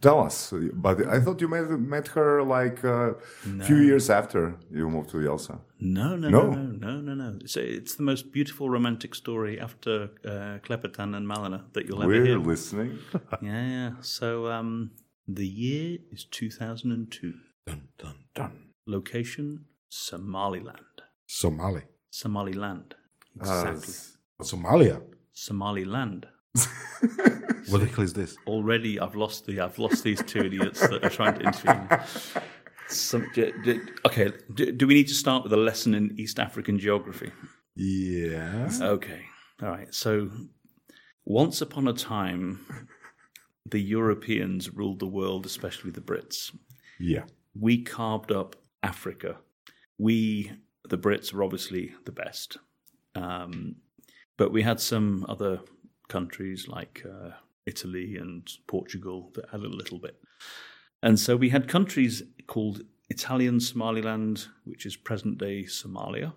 Tell 0.00 0.20
us. 0.20 0.52
But 0.84 0.96
I 1.16 1.18
thought 1.20 1.40
you 1.40 1.48
met, 1.48 1.68
met 1.96 2.06
her 2.08 2.42
like 2.44 2.84
a 2.84 3.16
few 3.66 3.78
years 3.78 4.08
after 4.08 4.56
you 4.70 4.88
moved 4.88 5.10
to 5.10 5.16
Jelsa. 5.18 5.58
No, 5.80 6.14
no, 6.16 6.28
No? 6.30 6.42
no, 6.50 6.62
no, 6.62 7.00
no, 7.00 7.00
no, 7.00 7.14
no. 7.14 7.38
It's, 7.40 7.56
it's 7.56 7.96
the 7.96 8.04
most 8.04 8.30
beautiful 8.32 8.70
romantic 8.70 9.14
story 9.16 9.58
after 9.60 10.10
uh, 10.24 10.58
Klepetan 10.66 11.16
and 11.16 11.26
Malena 11.26 11.64
that 11.72 11.86
you'll 11.86 12.02
ever 12.02 12.12
We're 12.12 12.24
hear. 12.26 12.38
listening. 12.38 12.98
Yeah, 13.42 13.66
yeah. 13.76 13.90
So 14.00 14.46
um, 14.46 14.92
the 15.26 15.46
year 15.46 15.98
is 16.12 16.24
2002. 16.24 17.34
dun 17.66 17.88
dun 17.98 18.14
dun. 18.36 18.52
Location 18.86 19.64
Somaliland. 19.90 21.02
Somali, 21.26 21.82
Somaliland. 22.10 22.94
Uh, 23.40 23.72
Exactly. 23.76 23.94
Somalia. 24.42 25.02
Somaliland. 25.32 26.26
What 27.68 27.80
the 27.82 27.86
hell 27.86 28.02
is 28.04 28.14
this? 28.14 28.34
Already, 28.46 28.98
I've 28.98 29.14
lost 29.14 29.44
the. 29.46 29.60
I've 29.60 29.78
lost 29.78 30.02
these 30.02 30.22
two 30.22 30.40
idiots 30.40 30.80
that 30.80 31.04
are 31.04 31.10
trying 31.10 31.34
to 31.34 31.42
interview 31.44 31.74
me. 31.74 32.42
Some, 32.88 33.26
d- 33.34 33.52
d- 33.62 33.80
okay, 34.06 34.32
do, 34.54 34.72
do 34.72 34.86
we 34.86 34.94
need 34.94 35.08
to 35.08 35.14
start 35.14 35.42
with 35.44 35.52
a 35.52 35.56
lesson 35.58 35.94
in 35.94 36.18
East 36.18 36.38
African 36.40 36.78
geography? 36.78 37.30
Yes. 37.76 38.80
Okay, 38.80 39.20
all 39.62 39.68
right. 39.68 39.92
So, 39.94 40.30
once 41.26 41.60
upon 41.60 41.86
a 41.88 41.92
time, 41.92 42.64
the 43.66 43.80
Europeans 43.82 44.70
ruled 44.74 44.98
the 45.00 45.06
world, 45.06 45.44
especially 45.44 45.90
the 45.90 46.00
Brits. 46.00 46.56
Yeah. 46.98 47.24
we 47.54 47.82
carved 47.84 48.32
up 48.32 48.56
Africa. 48.82 49.36
We, 49.98 50.52
the 50.88 50.98
Brits, 50.98 51.32
are 51.34 51.42
obviously 51.42 51.94
the 52.04 52.12
best. 52.12 52.58
Um, 53.14 53.76
but 54.36 54.52
we 54.52 54.62
had 54.62 54.80
some 54.80 55.26
other 55.28 55.60
countries 56.08 56.68
like 56.68 57.04
uh, 57.04 57.30
Italy 57.66 58.16
and 58.16 58.48
Portugal 58.66 59.30
that 59.34 59.48
had 59.50 59.60
a 59.60 59.68
little 59.68 59.98
bit. 59.98 60.16
And 61.02 61.18
so 61.18 61.36
we 61.36 61.50
had 61.50 61.68
countries 61.68 62.22
called 62.46 62.82
Italian 63.10 63.60
Somaliland, 63.60 64.46
which 64.64 64.84
is 64.86 64.96
present 64.96 65.38
day 65.38 65.64
Somalia, 65.64 66.32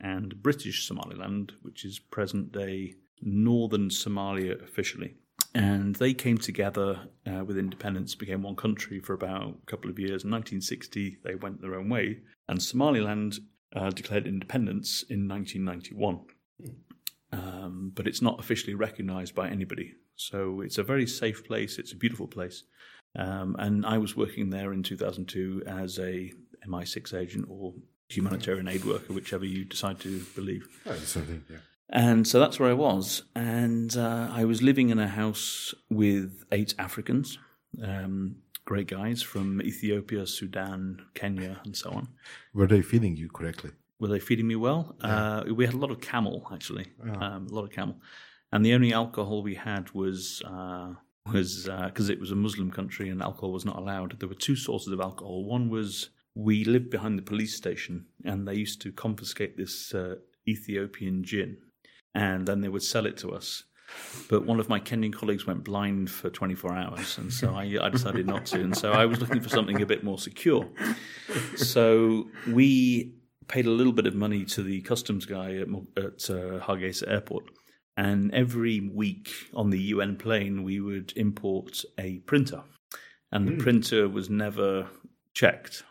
and 0.00 0.42
British 0.42 0.86
Somaliland, 0.86 1.52
which 1.62 1.84
is 1.84 1.98
present 1.98 2.52
day 2.52 2.94
northern 3.20 3.88
Somalia 3.88 4.62
officially. 4.62 5.14
And 5.54 5.94
they 5.96 6.12
came 6.12 6.38
together 6.38 7.00
uh, 7.26 7.44
with 7.44 7.58
independence, 7.58 8.14
became 8.14 8.42
one 8.42 8.56
country 8.56 9.00
for 9.00 9.14
about 9.14 9.56
a 9.62 9.66
couple 9.66 9.90
of 9.90 9.98
years. 9.98 10.24
In 10.24 10.30
1960, 10.30 11.18
they 11.24 11.34
went 11.34 11.60
their 11.60 11.76
own 11.76 11.88
way, 11.88 12.20
and 12.48 12.62
Somaliland 12.62 13.38
uh, 13.74 13.90
declared 13.90 14.26
independence 14.26 15.04
in 15.08 15.28
1991. 15.28 16.20
Um, 17.32 17.92
but 17.94 18.06
it's 18.06 18.22
not 18.22 18.38
officially 18.38 18.74
recognized 18.74 19.34
by 19.34 19.48
anybody. 19.48 19.94
So 20.14 20.60
it's 20.60 20.78
a 20.78 20.82
very 20.82 21.06
safe 21.06 21.44
place, 21.46 21.78
it's 21.78 21.92
a 21.92 21.96
beautiful 21.96 22.26
place. 22.26 22.64
Um, 23.16 23.56
and 23.58 23.84
I 23.84 23.98
was 23.98 24.16
working 24.16 24.50
there 24.50 24.72
in 24.72 24.82
2002 24.82 25.62
as 25.66 25.98
a 25.98 26.32
MI6 26.66 27.14
agent 27.14 27.46
or 27.48 27.74
humanitarian 28.08 28.68
aid 28.68 28.84
worker, 28.84 29.12
whichever 29.12 29.44
you 29.44 29.64
decide 29.64 30.00
to 30.00 30.20
believe. 30.34 30.66
Oh, 30.86 30.94
something. 30.94 31.42
Yeah. 31.50 31.58
And 31.88 32.26
so 32.26 32.40
that's 32.40 32.58
where 32.58 32.70
I 32.70 32.74
was. 32.74 33.22
And 33.34 33.96
uh, 33.96 34.28
I 34.32 34.44
was 34.44 34.62
living 34.62 34.90
in 34.90 34.98
a 34.98 35.08
house 35.08 35.74
with 35.88 36.44
eight 36.52 36.74
Africans, 36.78 37.38
um, 37.82 38.36
great 38.66 38.88
guys 38.88 39.22
from 39.22 39.62
Ethiopia, 39.62 40.26
Sudan, 40.26 41.00
Kenya, 41.14 41.60
and 41.64 41.74
so 41.74 41.90
on. 41.90 42.08
Were 42.52 42.66
they 42.66 42.82
feeding 42.82 43.16
you 43.16 43.28
correctly? 43.30 43.70
Were 43.98 44.08
they 44.08 44.20
feeding 44.20 44.46
me 44.46 44.56
well? 44.56 44.94
Uh, 45.00 45.44
we 45.54 45.64
had 45.64 45.72
a 45.74 45.78
lot 45.78 45.90
of 45.90 46.02
camel, 46.02 46.46
actually, 46.52 46.86
um, 47.02 47.46
a 47.50 47.54
lot 47.54 47.64
of 47.64 47.70
camel. 47.70 47.96
And 48.52 48.64
the 48.66 48.74
only 48.74 48.92
alcohol 48.92 49.42
we 49.42 49.54
had 49.54 49.90
was. 49.92 50.42
Uh, 50.44 50.94
was 51.32 51.68
because 51.86 52.08
it 52.08 52.20
was 52.20 52.30
a 52.30 52.36
Muslim 52.36 52.70
country 52.70 53.08
and 53.08 53.20
alcohol 53.20 53.50
was 53.50 53.64
not 53.64 53.76
allowed. 53.76 54.20
There 54.20 54.28
were 54.28 54.36
two 54.36 54.54
sources 54.54 54.92
of 54.92 55.00
alcohol. 55.00 55.44
One 55.44 55.68
was 55.68 56.10
we 56.36 56.64
lived 56.64 56.90
behind 56.90 57.18
the 57.18 57.22
police 57.22 57.56
station, 57.56 58.06
and 58.24 58.46
they 58.46 58.54
used 58.54 58.80
to 58.82 58.92
confiscate 58.92 59.56
this 59.56 59.92
uh, 59.92 60.16
Ethiopian 60.46 61.24
gin, 61.24 61.56
and 62.14 62.46
then 62.46 62.60
they 62.60 62.68
would 62.68 62.84
sell 62.84 63.06
it 63.06 63.16
to 63.18 63.32
us. 63.32 63.64
But 64.28 64.44
one 64.44 64.58
of 64.60 64.68
my 64.68 64.80
Kenyan 64.80 65.12
colleagues 65.12 65.46
went 65.46 65.64
blind 65.64 66.10
for 66.10 66.30
24 66.30 66.76
hours, 66.76 67.18
and 67.18 67.32
so 67.32 67.54
I, 67.54 67.76
I 67.80 67.88
decided 67.88 68.26
not 68.26 68.46
to. 68.46 68.60
And 68.60 68.76
so 68.76 68.92
I 68.92 69.06
was 69.06 69.20
looking 69.20 69.40
for 69.40 69.48
something 69.48 69.80
a 69.80 69.86
bit 69.86 70.02
more 70.02 70.18
secure. 70.18 70.66
So 71.56 72.28
we 72.48 73.14
paid 73.48 73.66
a 73.66 73.70
little 73.70 73.92
bit 73.92 74.06
of 74.06 74.14
money 74.14 74.44
to 74.44 74.62
the 74.62 74.80
customs 74.82 75.26
guy 75.26 75.54
at, 75.56 75.68
at 75.96 76.30
uh, 76.30 76.60
Hargeisa 76.60 77.08
Airport. 77.08 77.44
And 77.96 78.34
every 78.34 78.80
week 78.80 79.30
on 79.54 79.70
the 79.70 79.78
UN 79.78 80.16
plane, 80.16 80.64
we 80.64 80.80
would 80.80 81.12
import 81.16 81.82
a 81.98 82.18
printer. 82.20 82.62
And 83.32 83.48
the 83.48 83.56
printer 83.56 84.08
was 84.08 84.28
never 84.28 84.88
checked. 85.34 85.82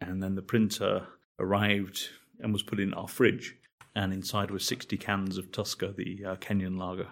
And 0.00 0.22
then 0.22 0.34
the 0.34 0.42
printer 0.42 1.06
arrived 1.38 2.08
and 2.40 2.52
was 2.52 2.62
put 2.62 2.80
in 2.80 2.92
our 2.94 3.08
fridge. 3.08 3.56
And 3.94 4.12
inside 4.12 4.50
were 4.50 4.58
60 4.58 4.96
cans 4.96 5.36
of 5.38 5.52
Tusker, 5.52 5.92
the 5.92 6.24
uh, 6.24 6.36
Kenyan 6.36 6.78
lager. 6.78 7.08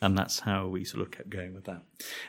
And 0.00 0.16
that's 0.16 0.40
how 0.40 0.68
we 0.68 0.84
sort 0.84 1.02
of 1.02 1.10
kept 1.10 1.30
going 1.30 1.54
with 1.54 1.64
that. 1.64 1.82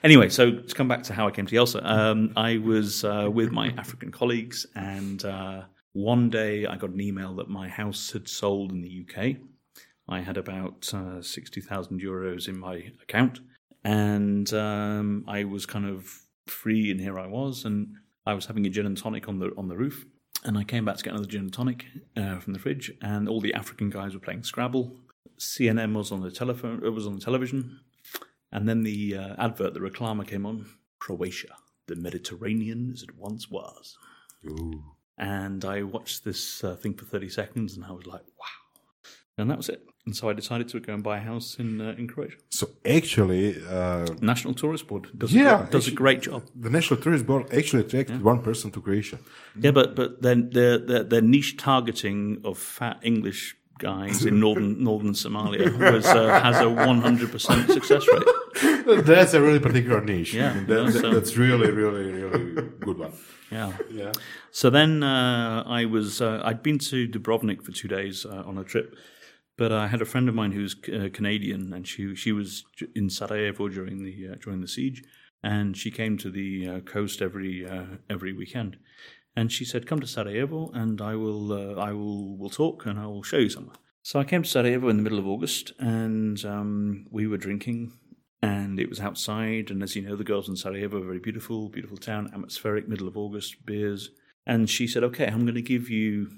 Anyway, 0.03 0.29
so 0.29 0.51
to 0.51 0.75
come 0.75 0.87
back 0.87 1.03
to 1.03 1.13
how 1.13 1.27
I 1.27 1.31
came 1.31 1.45
to 1.45 1.55
Jelsa, 1.55 1.83
um, 1.85 2.33
I 2.35 2.57
was 2.57 3.03
uh, 3.03 3.29
with 3.31 3.51
my 3.51 3.69
African 3.77 4.11
colleagues, 4.11 4.65
and 4.75 5.23
uh, 5.23 5.63
one 5.93 6.29
day 6.31 6.65
I 6.65 6.77
got 6.77 6.89
an 6.91 7.01
email 7.01 7.35
that 7.35 7.47
my 7.47 7.69
house 7.69 8.11
had 8.11 8.27
sold 8.27 8.71
in 8.71 8.81
the 8.81 9.05
UK. 9.05 9.35
I 10.07 10.21
had 10.21 10.37
about 10.37 10.91
uh, 10.93 11.21
60,000 11.21 12.01
euros 12.01 12.47
in 12.47 12.57
my 12.57 12.91
account, 13.03 13.39
and 13.83 14.51
um, 14.53 15.23
I 15.27 15.43
was 15.43 15.67
kind 15.67 15.85
of 15.85 16.11
free, 16.47 16.89
and 16.89 16.99
here 16.99 17.19
I 17.19 17.27
was, 17.27 17.65
and 17.65 17.95
I 18.25 18.33
was 18.33 18.47
having 18.47 18.65
a 18.65 18.69
gin 18.69 18.87
and 18.87 18.97
tonic 18.97 19.27
on 19.27 19.39
the 19.39 19.51
on 19.57 19.67
the 19.67 19.77
roof. 19.77 20.05
And 20.43 20.57
I 20.57 20.63
came 20.63 20.85
back 20.85 20.97
to 20.97 21.03
get 21.03 21.11
another 21.13 21.27
gin 21.27 21.41
and 21.41 21.53
tonic 21.53 21.85
uh, 22.15 22.39
from 22.39 22.53
the 22.53 22.59
fridge, 22.59 22.91
and 23.01 23.27
all 23.27 23.41
the 23.41 23.53
African 23.53 23.89
guys 23.89 24.13
were 24.13 24.21
playing 24.21 24.43
Scrabble. 24.43 24.95
CNN 25.37 25.93
was 25.93 26.11
on 26.11 26.21
the 26.21 26.31
telephone, 26.31 26.81
it 26.83 26.89
was 26.89 27.05
on 27.05 27.15
the 27.15 27.21
television, 27.21 27.79
and 28.51 28.67
then 28.67 28.83
the 28.83 29.15
uh, 29.15 29.35
advert, 29.37 29.73
the 29.73 29.79
reclama 29.79 30.25
came 30.25 30.45
on. 30.45 30.65
Croatia, 30.99 31.55
the 31.87 31.95
Mediterranean 31.95 32.91
as 32.93 33.03
it 33.03 33.15
once 33.15 33.49
was. 33.49 33.97
Ooh. 34.45 34.83
And 35.17 35.65
I 35.65 35.83
watched 35.83 36.23
this 36.23 36.63
uh, 36.63 36.75
thing 36.75 36.93
for 36.93 37.05
30 37.05 37.29
seconds 37.29 37.75
and 37.75 37.85
I 37.85 37.91
was 37.91 38.05
like, 38.05 38.21
wow. 38.39 38.45
And 39.37 39.49
that 39.49 39.57
was 39.57 39.69
it. 39.69 39.85
And 40.09 40.15
so 40.15 40.27
I 40.31 40.33
decided 40.33 40.67
to 40.69 40.79
go 40.79 40.93
and 40.93 41.03
buy 41.03 41.17
a 41.17 41.25
house 41.31 41.59
in 41.59 41.69
uh, 41.81 41.99
in 41.99 42.07
Croatia. 42.07 42.37
So 42.49 42.65
actually, 42.97 43.43
uh, 43.69 44.05
National 44.21 44.53
Tourist 44.55 44.87
Board 44.87 45.03
does, 45.15 45.31
Yeah, 45.31 45.43
a, 45.53 45.57
great, 45.57 45.71
does 45.71 45.87
a 45.87 45.91
great 45.91 46.21
job. 46.27 46.41
the 46.65 46.69
National 46.69 46.99
Tourist 47.03 47.25
Board 47.25 47.43
actually 47.53 47.83
attracted 47.85 48.23
one 48.23 48.41
person 48.41 48.71
to 48.71 48.81
Croatia. 48.81 49.17
Yeah, 49.63 49.73
but 49.73 49.95
but 49.95 50.09
then 50.21 50.49
their, 50.51 50.79
their 50.79 51.03
their 51.11 51.21
niche 51.21 51.53
targeting 51.57 52.41
of 52.43 52.57
fat 52.57 52.97
English 53.03 53.55
guys 53.77 54.25
in 54.25 54.39
northern 54.39 54.83
northern 54.89 55.13
Somalia 55.13 55.69
was 55.93 56.05
uh, 56.05 56.41
has 56.45 56.57
a 56.57 56.65
100% 56.65 57.71
success 57.77 58.03
rate. 58.13 59.05
That's 59.05 59.33
a 59.33 59.41
really 59.41 59.59
particular 59.59 60.01
niche. 60.01 60.33
Yeah, 60.33 60.53
mean, 60.53 60.65
yeah, 60.67 60.89
so- 61.01 61.13
that's 61.13 61.37
really, 61.37 61.71
really, 61.71 62.11
really 62.11 62.45
good 62.85 62.97
one. 62.97 63.11
Yeah. 63.51 63.71
Yeah. 63.91 64.11
So 64.51 64.69
then 64.69 65.03
uh, 65.03 65.63
I 65.79 65.85
was 65.85 66.21
uh, 66.21 66.41
I'd 66.49 66.61
been 66.63 66.79
to 66.91 67.07
Dubrovnik 67.07 67.61
for 67.65 67.71
two 67.71 67.87
days 67.87 68.25
uh, 68.25 68.43
on 68.49 68.57
a 68.57 68.63
trip, 68.63 68.95
but 69.59 69.71
I 69.73 69.87
had 69.87 70.01
a 70.01 70.05
friend 70.05 70.29
of 70.29 70.35
mine 70.35 70.53
who's 70.53 70.75
uh, 70.87 71.09
Canadian, 71.11 71.73
and 71.73 71.85
she 71.85 72.15
she 72.15 72.31
was 72.31 72.63
in 72.95 73.09
Sarajevo 73.09 73.67
during 73.67 74.03
the 74.03 74.29
uh, 74.29 74.35
during 74.43 74.61
the 74.61 74.67
siege, 74.67 75.03
and 75.43 75.75
she 75.77 75.91
came 75.91 76.17
to 76.19 76.31
the 76.31 76.67
uh, 76.67 76.79
coast 76.79 77.21
every 77.21 77.67
uh, 77.67 77.97
every 78.09 78.33
weekend, 78.33 78.77
and 79.35 79.51
she 79.51 79.65
said, 79.65 79.85
"Come 79.85 79.99
to 79.99 80.07
Sarajevo, 80.07 80.71
and 80.73 81.01
I 81.01 81.15
will 81.15 81.51
uh, 81.51 81.75
I 81.75 81.91
will 81.91 82.37
will 82.37 82.49
talk, 82.49 82.85
and 82.85 82.97
I 82.97 83.05
will 83.05 83.23
show 83.23 83.37
you 83.37 83.49
somewhere." 83.49 83.75
So 84.01 84.19
I 84.19 84.23
came 84.23 84.43
to 84.43 84.49
Sarajevo 84.49 84.87
in 84.87 84.97
the 84.97 85.03
middle 85.03 85.19
of 85.19 85.27
August, 85.27 85.73
and 85.77 86.43
um, 86.45 87.05
we 87.11 87.27
were 87.27 87.37
drinking 87.37 87.91
and 88.41 88.79
it 88.79 88.89
was 88.89 89.01
outside. 89.01 89.69
And 89.69 89.83
as 89.83 89.97
you 89.97 90.01
know, 90.01 90.15
the 90.15 90.23
girls 90.23 90.47
in 90.47 90.55
Sarajevo 90.55 91.01
are 91.01 91.05
very 91.05 91.19
beautiful, 91.19 91.67
beautiful 91.67 91.97
town, 91.97 92.29
atmospheric, 92.33 92.87
middle 92.87 93.09
of 93.09 93.17
August, 93.17 93.65
beers. 93.65 94.11
And 94.47 94.69
she 94.69 94.87
said, 94.87 95.03
"Okay, 95.03 95.27
I'm 95.27 95.41
going 95.41 95.55
to 95.55 95.61
give 95.61 95.89
you 95.89 96.31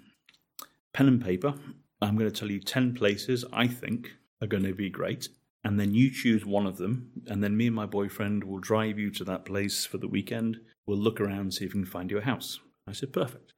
pen 0.93 1.07
and 1.07 1.23
paper. 1.23 1.53
I'm 2.01 2.17
going 2.17 2.31
to 2.31 2.39
tell 2.39 2.51
you 2.51 2.59
ten 2.59 2.93
places 2.93 3.45
I 3.53 3.67
think 3.67 4.13
are 4.41 4.47
going 4.47 4.63
to 4.63 4.73
be 4.73 4.89
great, 4.89 5.29
and 5.63 5.79
then 5.79 5.93
you 5.93 6.09
choose 6.11 6.45
one 6.45 6.65
of 6.65 6.77
them, 6.77 7.11
and 7.27 7.43
then 7.43 7.55
me 7.55 7.67
and 7.67 7.75
my 7.75 7.85
boyfriend 7.85 8.43
will 8.43 8.59
drive 8.59 8.97
you 8.97 9.11
to 9.11 9.23
that 9.25 9.45
place 9.45 9.85
for 9.85 9.97
the 9.97 10.07
weekend. 10.07 10.59
We'll 10.85 10.97
look 10.97 11.21
around, 11.21 11.53
see 11.53 11.65
if 11.65 11.73
we 11.73 11.81
can 11.81 11.85
find 11.85 12.09
you 12.09 12.17
a 12.17 12.21
house." 12.21 12.59
I 12.87 12.93
said, 12.93 13.13
"Perfect." 13.13 13.53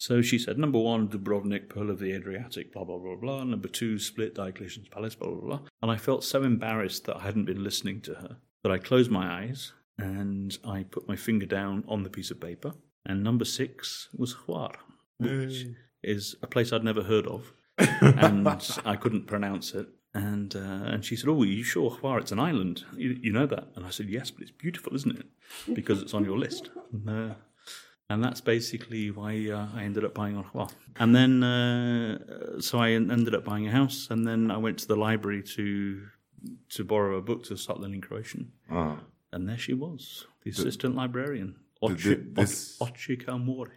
So 0.00 0.22
she 0.22 0.38
said, 0.38 0.58
number 0.58 0.78
one, 0.78 1.08
Dubrovnik, 1.08 1.68
Pearl 1.68 1.90
of 1.90 1.98
the 1.98 2.12
Adriatic, 2.14 2.72
blah, 2.72 2.84
blah, 2.84 2.96
blah, 2.96 3.16
blah. 3.16 3.44
Number 3.44 3.68
two, 3.68 3.98
Split, 3.98 4.34
Diocletian's 4.34 4.88
Palace, 4.88 5.14
blah, 5.14 5.28
blah, 5.28 5.40
blah. 5.46 5.60
And 5.82 5.90
I 5.90 5.98
felt 5.98 6.24
so 6.24 6.42
embarrassed 6.42 7.04
that 7.04 7.18
I 7.18 7.24
hadn't 7.24 7.44
been 7.44 7.62
listening 7.62 8.00
to 8.02 8.14
her 8.14 8.38
that 8.62 8.72
I 8.72 8.78
closed 8.78 9.10
my 9.10 9.42
eyes 9.42 9.74
and 9.98 10.56
I 10.64 10.84
put 10.84 11.06
my 11.06 11.16
finger 11.16 11.44
down 11.44 11.84
on 11.86 12.02
the 12.02 12.08
piece 12.08 12.30
of 12.30 12.40
paper. 12.40 12.72
And 13.04 13.22
number 13.22 13.44
six 13.44 14.08
was 14.16 14.34
Hvar, 14.34 14.74
which 15.18 15.28
mm. 15.28 15.74
is 16.02 16.34
a 16.42 16.46
place 16.46 16.72
I'd 16.72 16.82
never 16.82 17.02
heard 17.02 17.26
of. 17.26 17.52
And 18.00 18.46
I 18.84 18.96
couldn't 18.96 19.26
pronounce 19.26 19.74
it. 19.74 19.88
And 20.12 20.56
uh, 20.56 20.92
and 20.92 21.04
she 21.04 21.14
said, 21.16 21.28
"Oh, 21.28 21.40
are 21.42 21.46
you 21.46 21.62
sure 21.62 21.90
Hvar? 21.90 22.18
It's 22.20 22.32
an 22.32 22.40
island. 22.40 22.84
You, 22.96 23.10
you 23.22 23.32
know 23.32 23.46
that?" 23.46 23.68
And 23.76 23.86
I 23.86 23.90
said, 23.90 24.08
"Yes, 24.08 24.30
but 24.32 24.42
it's 24.42 24.50
beautiful, 24.50 24.94
isn't 24.96 25.16
it? 25.20 25.26
Because 25.72 26.02
it's 26.02 26.14
on 26.14 26.24
your 26.24 26.36
list." 26.38 26.70
And, 26.92 27.08
uh, 27.08 27.34
and 28.08 28.24
that's 28.24 28.40
basically 28.40 29.12
why 29.12 29.48
uh, 29.50 29.68
I 29.78 29.84
ended 29.84 30.04
up 30.04 30.12
buying 30.14 30.36
on 30.36 30.44
Hvar. 30.44 30.68
And 30.98 31.14
then, 31.14 31.44
uh, 31.44 32.60
so 32.60 32.78
I 32.80 32.90
ended 32.90 33.34
up 33.36 33.44
buying 33.44 33.68
a 33.68 33.70
house, 33.70 34.08
and 34.10 34.26
then 34.26 34.50
I 34.50 34.56
went 34.56 34.78
to 34.80 34.88
the 34.88 34.96
library 34.96 35.42
to 35.54 36.02
to 36.70 36.84
borrow 36.84 37.16
a 37.16 37.22
book 37.22 37.44
to 37.44 37.56
start 37.56 37.78
learning 37.80 38.00
Croatian, 38.00 38.50
Uh, 38.68 38.96
and 39.32 39.48
there 39.48 39.58
she 39.58 39.74
was, 39.74 40.26
the 40.42 40.50
assistant 40.50 40.96
librarian, 40.96 41.54
the- 41.80 41.88
Ochi- 41.94 42.34
this- 42.34 42.78
Mori. 43.38 43.76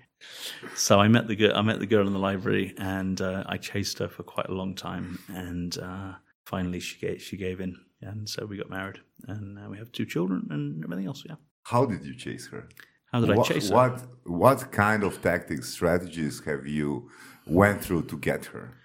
So 0.76 1.00
I 1.00 1.08
met 1.08 1.28
the 1.28 1.36
girl. 1.36 1.52
I 1.56 1.62
met 1.62 1.80
the 1.80 1.86
girl 1.86 2.08
in 2.08 2.14
the 2.14 2.20
library, 2.20 2.74
and 2.78 3.20
uh, 3.22 3.44
I 3.48 3.58
chased 3.58 4.00
her 4.00 4.08
for 4.08 4.24
quite 4.24 4.50
a 4.50 4.54
long 4.54 4.76
time, 4.76 5.20
and 5.28 5.78
uh, 5.78 6.14
finally 6.46 6.80
she 6.80 7.00
gave 7.00 7.22
she 7.22 7.38
gave 7.38 7.60
in, 7.60 7.76
and 8.02 8.28
so 8.28 8.46
we 8.46 8.58
got 8.58 8.70
married, 8.70 9.00
and 9.28 9.58
uh, 9.60 9.70
we 9.70 9.78
have 9.78 9.92
two 9.92 10.06
children 10.06 10.48
and 10.50 10.84
everything 10.84 11.08
else. 11.08 11.24
Yeah. 11.28 11.36
how 11.64 11.86
did 11.86 12.06
you 12.06 12.16
chase 12.16 12.48
her? 12.48 12.68
How 13.12 13.20
did 13.22 13.32
I 13.32 13.36
what, 13.36 13.48
chase 13.48 13.70
her? 13.70 13.76
what 13.76 14.04
what 14.26 14.72
kind 14.72 15.04
of 15.04 15.22
tactics, 15.22 15.70
strategies 15.70 16.44
have 16.46 16.66
you 16.68 17.10
went 17.46 17.84
through 17.84 18.04
to 18.04 18.18
get 18.18 18.46
her? 18.46 18.78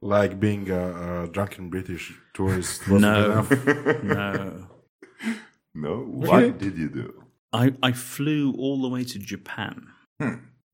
Like 0.00 0.38
being 0.38 0.70
a, 0.70 1.24
a 1.24 1.28
drunken 1.28 1.70
British 1.70 2.12
tourist. 2.32 2.88
wasn't 2.88 3.02
No, 3.02 3.42
no. 4.02 4.68
No, 5.74 5.98
what 6.00 6.58
did 6.58 6.76
you 6.76 6.88
do? 6.88 7.24
I, 7.52 7.74
I 7.82 7.92
flew 7.92 8.52
all 8.58 8.82
the 8.82 8.88
way 8.88 9.04
to 9.04 9.18
Japan. 9.18 9.86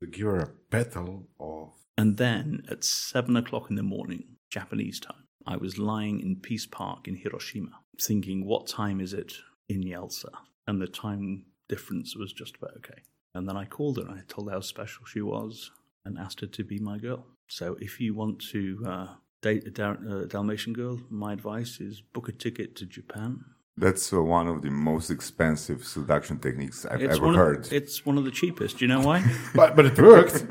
To 0.00 0.06
give 0.06 0.26
her 0.26 0.38
a 0.38 0.50
petal 0.70 1.28
of. 1.38 1.72
And 1.96 2.16
then 2.16 2.62
at 2.70 2.84
seven 2.84 3.36
o'clock 3.36 3.70
in 3.70 3.76
the 3.76 3.82
morning, 3.82 4.36
Japanese 4.50 5.00
time, 5.00 5.24
I 5.46 5.56
was 5.56 5.78
lying 5.78 6.20
in 6.20 6.36
Peace 6.36 6.66
Park 6.66 7.06
in 7.06 7.16
Hiroshima, 7.16 7.80
thinking, 8.00 8.44
what 8.44 8.66
time 8.66 9.00
is 9.00 9.12
it 9.12 9.32
in 9.68 9.82
Jelsa? 9.82 10.30
And 10.66 10.80
the 10.80 10.86
time 10.86 11.44
difference 11.68 12.16
was 12.16 12.32
just 12.32 12.56
about 12.56 12.76
okay. 12.78 13.02
And 13.34 13.48
then 13.48 13.56
I 13.56 13.64
called 13.64 13.98
her 13.98 14.04
and 14.04 14.18
I 14.18 14.22
told 14.28 14.48
her 14.48 14.54
how 14.54 14.60
special 14.60 15.04
she 15.06 15.20
was 15.20 15.70
and 16.04 16.18
asked 16.18 16.40
her 16.40 16.46
to 16.46 16.64
be 16.64 16.78
my 16.78 16.98
girl. 16.98 17.26
So 17.48 17.76
if 17.80 18.00
you 18.00 18.14
want 18.14 18.42
to 18.52 18.84
uh, 18.86 19.06
date 19.42 19.78
a 19.78 19.84
uh, 19.84 20.24
Dalmatian 20.26 20.72
girl, 20.72 21.00
my 21.10 21.32
advice 21.32 21.80
is 21.80 22.00
book 22.00 22.28
a 22.28 22.32
ticket 22.32 22.76
to 22.76 22.86
Japan. 22.86 23.44
That's 23.76 24.12
uh, 24.12 24.22
one 24.22 24.46
of 24.46 24.62
the 24.62 24.70
most 24.70 25.10
expensive 25.10 25.84
seduction 25.84 26.38
techniques 26.38 26.86
I've 26.86 27.02
It's 27.02 27.16
ever 27.16 27.26
one, 27.26 27.34
heard. 27.34 27.66
of, 27.66 27.72
it's 27.72 28.06
one 28.06 28.18
of 28.18 28.24
the 28.24 28.30
cheapest. 28.30 28.78
Do 28.78 28.84
you 28.84 28.88
know 28.94 29.00
why? 29.00 29.18
But, 29.54 29.74
but 29.76 29.84
it 29.86 29.98
worked. 29.98 30.46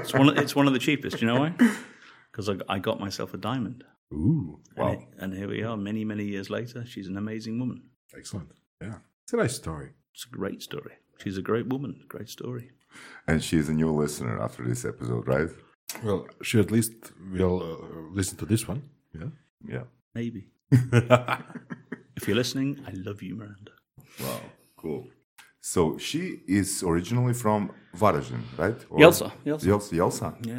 It's 0.00 0.12
one. 0.14 0.28
Of, 0.28 0.38
it's 0.38 0.54
one 0.54 0.66
of 0.68 0.72
the 0.72 0.78
cheapest. 0.78 1.18
Do 1.18 1.26
you 1.26 1.32
know 1.32 1.40
why? 1.40 1.54
Because 2.30 2.48
I, 2.48 2.54
I 2.68 2.78
got 2.78 3.00
myself 3.00 3.34
a 3.34 3.38
diamond. 3.38 3.82
Ooh, 4.12 4.60
And, 4.76 4.90
it- 4.94 5.08
and 5.18 5.34
here 5.34 5.48
we 5.48 5.62
are, 5.64 5.76
many 5.76 6.04
many 6.04 6.24
years 6.24 6.48
later. 6.50 6.84
She's 6.86 7.08
an 7.08 7.16
amazing 7.16 7.58
woman. 7.58 7.82
excellent. 8.16 8.50
Yeah. 8.80 8.98
It's 9.24 9.32
a 9.32 9.36
nice 9.36 9.56
story. 9.56 9.90
It's 10.14 10.26
a 10.26 10.36
great 10.36 10.62
story. 10.62 10.92
She's 11.22 11.38
a 11.38 11.42
great 11.42 11.66
woman. 11.66 12.04
Great 12.08 12.28
story. 12.28 12.70
and 13.26 13.42
she's 13.42 13.68
a 13.68 13.72
new 13.72 13.90
listener 14.02 14.40
after 14.40 14.62
this 14.68 14.84
episode, 14.84 15.26
right? 15.26 15.48
Well, 16.04 16.26
she 16.42 16.60
at 16.60 16.70
least 16.70 16.92
will 17.32 17.58
uh, 17.62 18.14
listen 18.18 18.36
to 18.38 18.46
this 18.46 18.68
one. 18.68 18.82
Yeah. 19.12 19.30
Yeah. 19.74 19.84
Maybe. 20.14 20.42
if 22.16 22.26
you're 22.28 22.36
listening, 22.36 22.78
I 22.86 22.92
love 23.08 23.22
you, 23.22 23.34
Miranda. 23.36 23.72
Wow. 24.20 24.40
Cool. 24.76 25.08
So 25.60 25.96
she 25.98 26.40
is 26.46 26.82
originally 26.82 27.32
from 27.34 27.70
Varaždin, 27.96 28.42
right? 28.58 28.76
Or- 28.90 28.98
Jelsa, 29.00 29.32
Jelsa. 29.46 29.66
Jelsa. 29.66 29.92
Jelsa. 29.96 30.46
Yeah. 30.46 30.58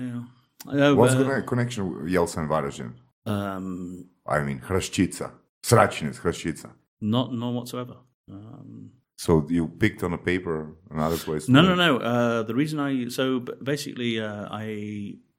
yeah. 0.74 0.90
Uh, 0.92 0.96
What's 0.96 1.14
uh, 1.14 1.24
the 1.24 1.42
connection 1.44 1.82
with 2.04 2.12
Jelsa 2.12 2.38
and 2.40 2.50
Varaždin? 2.50 2.94
um, 3.28 4.06
I 4.28 4.40
mean, 4.42 4.60
Hrašćica. 4.60 5.30
Sračinec, 5.64 6.18
Hrašćica. 6.18 6.70
not 7.02 7.32
none 7.34 7.54
whatsoever. 7.56 7.96
Um, 8.32 8.92
So 9.18 9.46
you 9.50 9.68
picked 9.68 10.04
on 10.04 10.14
a 10.14 10.18
paper 10.18 10.76
another 10.92 11.18
place? 11.18 11.46
to 11.46 11.52
No, 11.52 11.62
no, 11.62 11.76
no. 11.76 11.98
Uh, 11.98 12.44
the 12.44 12.54
reason 12.56 12.80
I 12.80 13.08
so 13.10 13.40
basically 13.64 14.20
uh, 14.20 14.48
I 14.52 14.66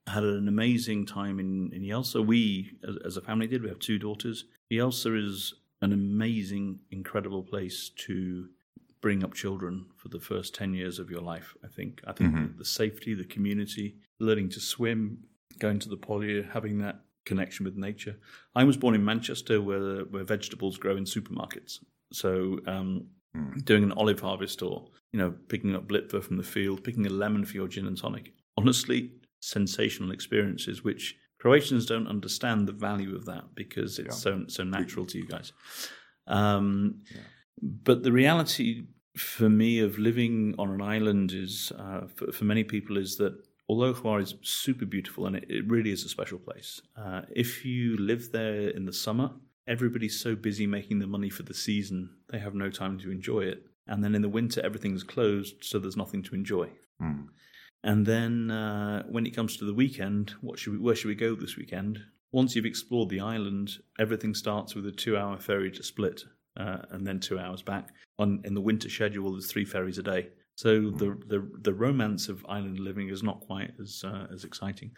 had 0.07 0.25
an 0.25 0.49
amazing 0.49 1.07
time 1.07 1.37
in 1.45 1.71
in 1.77 1.83
Jelsa. 1.83 2.21
We, 2.25 2.71
as, 2.89 2.97
as 3.09 3.17
a 3.17 3.21
family, 3.21 3.47
did. 3.49 3.63
We 3.63 3.69
have 3.69 3.79
two 3.81 3.99
daughters. 3.99 4.45
Jelsa 4.73 5.11
is 5.27 5.55
an 5.87 5.93
amazing, 5.93 6.81
incredible 6.91 7.43
place 7.43 7.91
to 8.07 8.49
bring 9.01 9.23
up 9.23 9.35
children 9.35 9.87
for 9.97 10.09
the 10.09 10.21
first 10.21 10.55
ten 10.55 10.75
years 10.75 10.99
of 10.99 11.11
your 11.11 11.21
life. 11.21 11.55
I 11.65 11.69
think. 11.69 12.01
I 12.07 12.13
think 12.13 12.35
the, 12.35 12.59
the 12.59 12.65
safety, 12.65 13.15
the 13.15 13.25
community, 13.25 13.97
learning 14.19 14.51
to 14.51 14.61
swim, 14.61 15.19
going 15.59 15.79
to 15.81 15.89
the 15.89 15.97
polio, 15.97 16.49
having 16.51 16.79
that 16.79 17.01
connection 17.25 17.65
with 17.65 17.77
nature. 17.77 18.17
I 18.55 18.65
was 18.65 18.77
born 18.77 18.95
in 18.95 19.05
Manchester, 19.05 19.61
where 19.61 20.01
where 20.05 20.25
vegetables 20.25 20.79
grow 20.79 20.97
in 20.97 21.05
supermarkets. 21.05 21.79
So 22.13 22.61
um, 22.67 23.07
doing 23.65 23.83
an 23.83 23.93
olive 23.93 24.21
harvest 24.21 24.63
or 24.63 24.89
you 25.13 25.19
know 25.19 25.35
picking 25.49 25.75
up 25.75 25.89
blitva 25.89 26.23
from 26.23 26.37
the 26.37 26.43
field, 26.43 26.85
picking 26.85 27.07
a 27.07 27.11
lemon 27.11 27.45
for 27.45 27.57
your 27.57 27.69
gin 27.69 27.87
and 27.87 27.99
tonic. 27.99 28.33
Honestly, 28.57 29.13
sensational 29.41 30.13
experiences 30.13 30.83
which 30.83 31.17
Croatians 31.47 31.85
don't 31.87 32.09
understand 32.17 32.59
the 32.67 32.79
value 32.89 33.13
of 33.19 33.25
that 33.31 33.45
because 33.63 33.93
it's 34.03 34.19
so 34.25 34.33
so 34.57 34.63
natural 34.79 35.05
to 35.07 35.17
you 35.21 35.27
guys. 35.35 35.49
Um, 36.39 36.69
But 37.63 37.99
the 38.03 38.13
reality 38.23 38.69
for 39.35 39.49
me 39.63 39.71
of 39.87 39.91
living 39.99 40.55
on 40.59 40.69
an 40.77 40.83
island 40.97 41.29
is, 41.33 41.73
uh, 41.85 42.03
for, 42.17 42.27
for 42.37 42.45
many 42.45 42.65
people, 42.65 42.97
is 43.05 43.17
that 43.17 43.33
although 43.71 43.95
Hvar 43.95 44.21
is 44.21 44.35
super 44.43 44.87
beautiful 44.95 45.27
and 45.27 45.37
it, 45.37 45.47
it 45.49 45.65
really 45.75 45.93
is 45.97 46.05
a 46.05 46.09
special 46.09 46.39
place, 46.49 46.71
uh, 47.03 47.23
if 47.45 47.65
you 47.65 47.97
live 48.13 48.23
there 48.33 48.69
in 48.79 48.85
the 48.85 48.93
summer, 48.93 49.29
everybody's 49.75 50.19
so 50.27 50.31
busy 50.49 50.67
making 50.67 50.99
the 51.01 51.07
money 51.17 51.31
for 51.31 51.45
the 51.45 51.55
season, 51.55 51.99
they 52.31 52.41
have 52.47 52.55
no 52.55 52.69
time 52.71 52.99
to 52.99 53.11
enjoy 53.11 53.43
it. 53.53 53.61
And 53.91 53.99
then 54.03 54.15
in 54.15 54.23
the 54.23 54.35
winter, 54.39 54.61
everything's 54.69 55.05
closed, 55.05 55.55
so 55.69 55.79
there's 55.79 55.97
nothing 56.05 56.23
to 56.25 56.35
enjoy. 56.35 56.69
And 57.87 58.05
then 58.05 58.51
uh, 58.51 59.05
when 59.05 59.27
it 59.27 59.35
comes 59.35 59.57
to 59.57 59.65
the 59.65 59.73
weekend, 59.73 60.35
what 60.41 60.59
should 60.59 60.73
we, 60.73 60.79
where 60.81 60.97
should 60.97 61.07
we 61.07 61.15
go 61.15 61.37
this 61.37 61.57
weekend? 61.57 62.03
Once 62.33 62.57
you've 62.57 62.67
explored 62.67 63.09
the 63.09 63.21
island, 63.21 63.79
everything 64.01 64.35
starts 64.35 64.75
with 64.75 64.87
a 64.87 64.91
two-hour 64.91 65.39
ferry 65.39 65.71
to 65.71 65.85
Split, 65.85 66.25
uh, 66.57 66.79
and 66.91 67.07
then 67.07 67.21
two 67.21 67.39
hours 67.39 67.63
back. 67.63 67.91
On 68.19 68.43
in 68.45 68.55
the 68.55 68.61
winter 68.61 68.91
schedule, 68.91 69.31
there's 69.31 69.47
three 69.47 69.65
ferries 69.65 69.99
a 69.99 70.03
day. 70.03 70.31
So 70.57 70.91
the 70.91 71.17
the 71.29 71.49
the 71.61 71.73
romance 71.73 72.29
of 72.29 72.45
island 72.49 72.81
living 72.81 73.09
is 73.09 73.23
not 73.23 73.41
quite 73.41 73.73
as 73.81 74.03
uh, 74.05 74.27
as 74.35 74.43
exciting. 74.43 74.91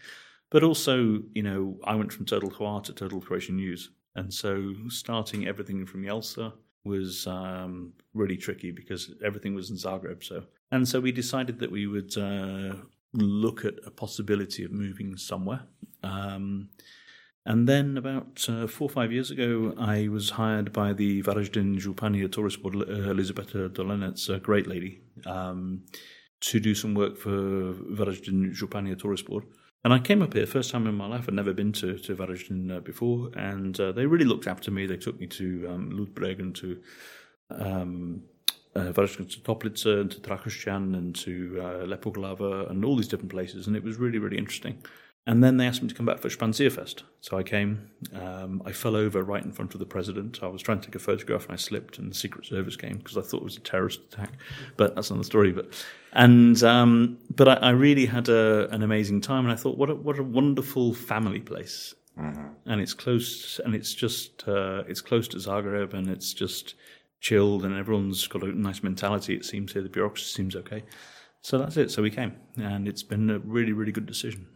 But 0.51 0.62
also, 0.62 1.22
you 1.35 1.42
know, 1.42 1.79
I 1.85 1.94
went 1.94 2.11
from 2.11 2.24
Total 2.24 2.51
Hvar 2.51 2.83
to 2.85 2.94
Total 2.94 3.20
Croatian 3.20 3.57
News, 3.57 3.90
and 4.16 4.33
so 4.33 4.72
starting 4.88 5.46
everything 5.46 5.85
from 5.85 6.05
Jelsa 6.05 6.55
was 6.88 7.27
um, 7.27 7.92
really 8.14 8.37
tricky 8.37 8.70
because 8.70 9.14
everything 9.24 9.55
was 9.55 9.70
in 9.70 9.77
Zagreb. 9.77 10.24
So, 10.24 10.44
and 10.70 10.88
so 10.88 11.01
we 11.01 11.12
decided 11.12 11.59
that 11.61 11.70
we 11.70 11.87
would 11.87 12.16
uh, 12.16 12.74
look 13.12 13.64
at 13.64 13.74
a 13.87 13.90
possibility 13.90 14.64
of 14.64 14.72
moving 14.72 15.16
somewhere. 15.16 15.62
Um, 16.03 16.70
and 17.46 17.66
then 17.66 17.96
about 17.96 18.44
uh, 18.48 18.66
four 18.66 18.87
or 18.87 18.90
five 18.90 19.11
years 19.11 19.31
ago, 19.31 19.74
I 19.79 20.09
was 20.09 20.31
hired 20.31 20.72
by 20.72 20.92
the 20.92 21.22
Varaždin 21.22 21.81
Županija 21.81 22.31
Tourist 22.31 22.62
Board, 22.62 22.77
uh, 22.77 23.11
Elizabeta 23.11 23.70
Dolenec, 23.70 24.29
a 24.29 24.38
great 24.38 24.66
lady, 24.66 25.01
um, 25.24 25.83
to 26.40 26.61
do 26.61 26.74
some 26.74 26.94
work 26.94 27.16
for 27.16 27.31
Varaždin 27.31 28.55
Županija 28.55 28.98
Tourist 28.98 29.24
Board. 29.27 29.44
And 29.85 29.95
I 29.95 30.01
came 30.01 30.23
up 30.23 30.35
here, 30.35 30.47
first 30.47 30.71
time 30.71 30.87
in 30.87 30.95
my 30.95 31.07
life. 31.07 31.27
I'd 31.29 31.35
never 31.35 31.53
been 31.53 31.73
to, 31.75 31.97
to 31.99 32.17
Varaždin 32.17 32.77
uh, 32.77 32.81
before. 32.81 33.31
And 33.37 33.79
uh, 33.79 33.93
they 33.93 34.07
really 34.07 34.25
looked 34.25 34.47
after 34.47 34.71
me. 34.71 34.87
They 34.87 34.97
took 34.97 35.21
me 35.21 35.27
to 35.29 35.69
um, 35.71 35.91
Ludbreg 35.93 36.41
and 36.41 36.55
to 36.57 36.81
um, 37.51 38.23
uh, 38.75 38.93
to 38.93 39.41
Toplica 39.41 40.01
and 40.01 40.11
to 40.11 40.21
Trakošćan 40.21 40.97
and 40.97 41.14
to 41.17 41.61
uh, 41.61 41.87
Lepoglava 41.87 42.71
and 42.71 42.85
all 42.85 42.97
these 42.97 43.09
different 43.09 43.31
places. 43.31 43.67
And 43.67 43.77
it 43.77 43.83
was 43.83 43.97
really, 43.97 44.19
really 44.19 44.38
interesting. 44.38 44.83
And 45.29 45.45
then 45.45 45.59
they 45.59 45.67
asked 45.67 45.83
me 45.83 45.88
to 45.88 45.95
come 45.95 46.07
back 46.07 46.21
for 46.21 46.31
Špancirfest. 46.31 47.03
So 47.21 47.37
I 47.37 47.43
came. 47.43 47.91
Um, 48.14 48.62
I 48.64 48.73
fell 48.73 48.97
over 48.97 49.23
right 49.23 49.45
in 49.45 49.53
front 49.53 49.75
of 49.75 49.79
the 49.79 49.85
president. 49.85 50.43
I 50.43 50.47
was 50.47 50.62
trying 50.62 50.81
to 50.81 50.87
take 50.87 50.95
a 50.95 50.99
photograph 50.99 51.45
and 51.45 51.53
I 51.53 51.57
slipped, 51.57 51.99
and 51.99 52.11
the 52.11 52.14
Secret 52.14 52.47
Service 52.47 52.77
came 52.77 52.97
because 52.97 53.19
I 53.19 53.21
thought 53.21 53.43
it 53.43 53.45
was 53.45 53.59
a 53.59 53.61
terrorist 53.61 54.01
attack. 54.11 54.33
But 54.79 54.95
that's 54.95 55.11
another 55.11 55.27
story. 55.27 55.53
But 55.53 55.85
and 56.14 56.62
um, 56.62 57.19
but 57.37 57.47
I, 57.47 57.55
I 57.57 57.71
really 57.71 58.07
had 58.07 58.31
a, 58.31 58.71
an 58.71 58.83
amazing 58.83 59.21
time, 59.21 59.45
and 59.45 59.53
I 59.53 59.57
thought, 59.57 59.77
what 59.77 59.91
a, 59.91 59.95
what 59.95 60.19
a 60.19 60.23
wonderful 60.23 60.95
family 60.95 61.41
place. 61.41 61.95
And 62.64 62.81
it's 62.81 62.95
close, 62.95 63.61
and 63.62 63.75
it's 63.75 63.93
just 63.93 64.49
uh, 64.49 64.85
it's 64.88 65.03
close 65.03 65.29
to 65.29 65.37
Zagreb, 65.37 65.93
and 65.93 66.09
it's 66.09 66.33
just 66.33 66.75
chilled, 67.21 67.67
and 67.67 67.77
everyone's 67.77 68.27
got 68.29 68.45
a 68.45 68.59
nice 68.59 68.83
mentality. 68.83 69.35
It 69.35 69.45
seems 69.45 69.75
here, 69.75 69.83
the 69.83 69.91
bureaucracy 69.91 70.25
seems 70.25 70.57
okay. 70.57 70.85
So 71.43 71.59
that's 71.59 71.77
it. 71.77 71.91
So 71.91 72.01
we 72.01 72.11
came, 72.11 72.33
and 72.57 72.88
it's 72.88 73.03
been 73.03 73.29
a 73.29 73.38
really, 73.41 73.73
really 73.73 73.93
good 73.93 74.07
decision. 74.07 74.47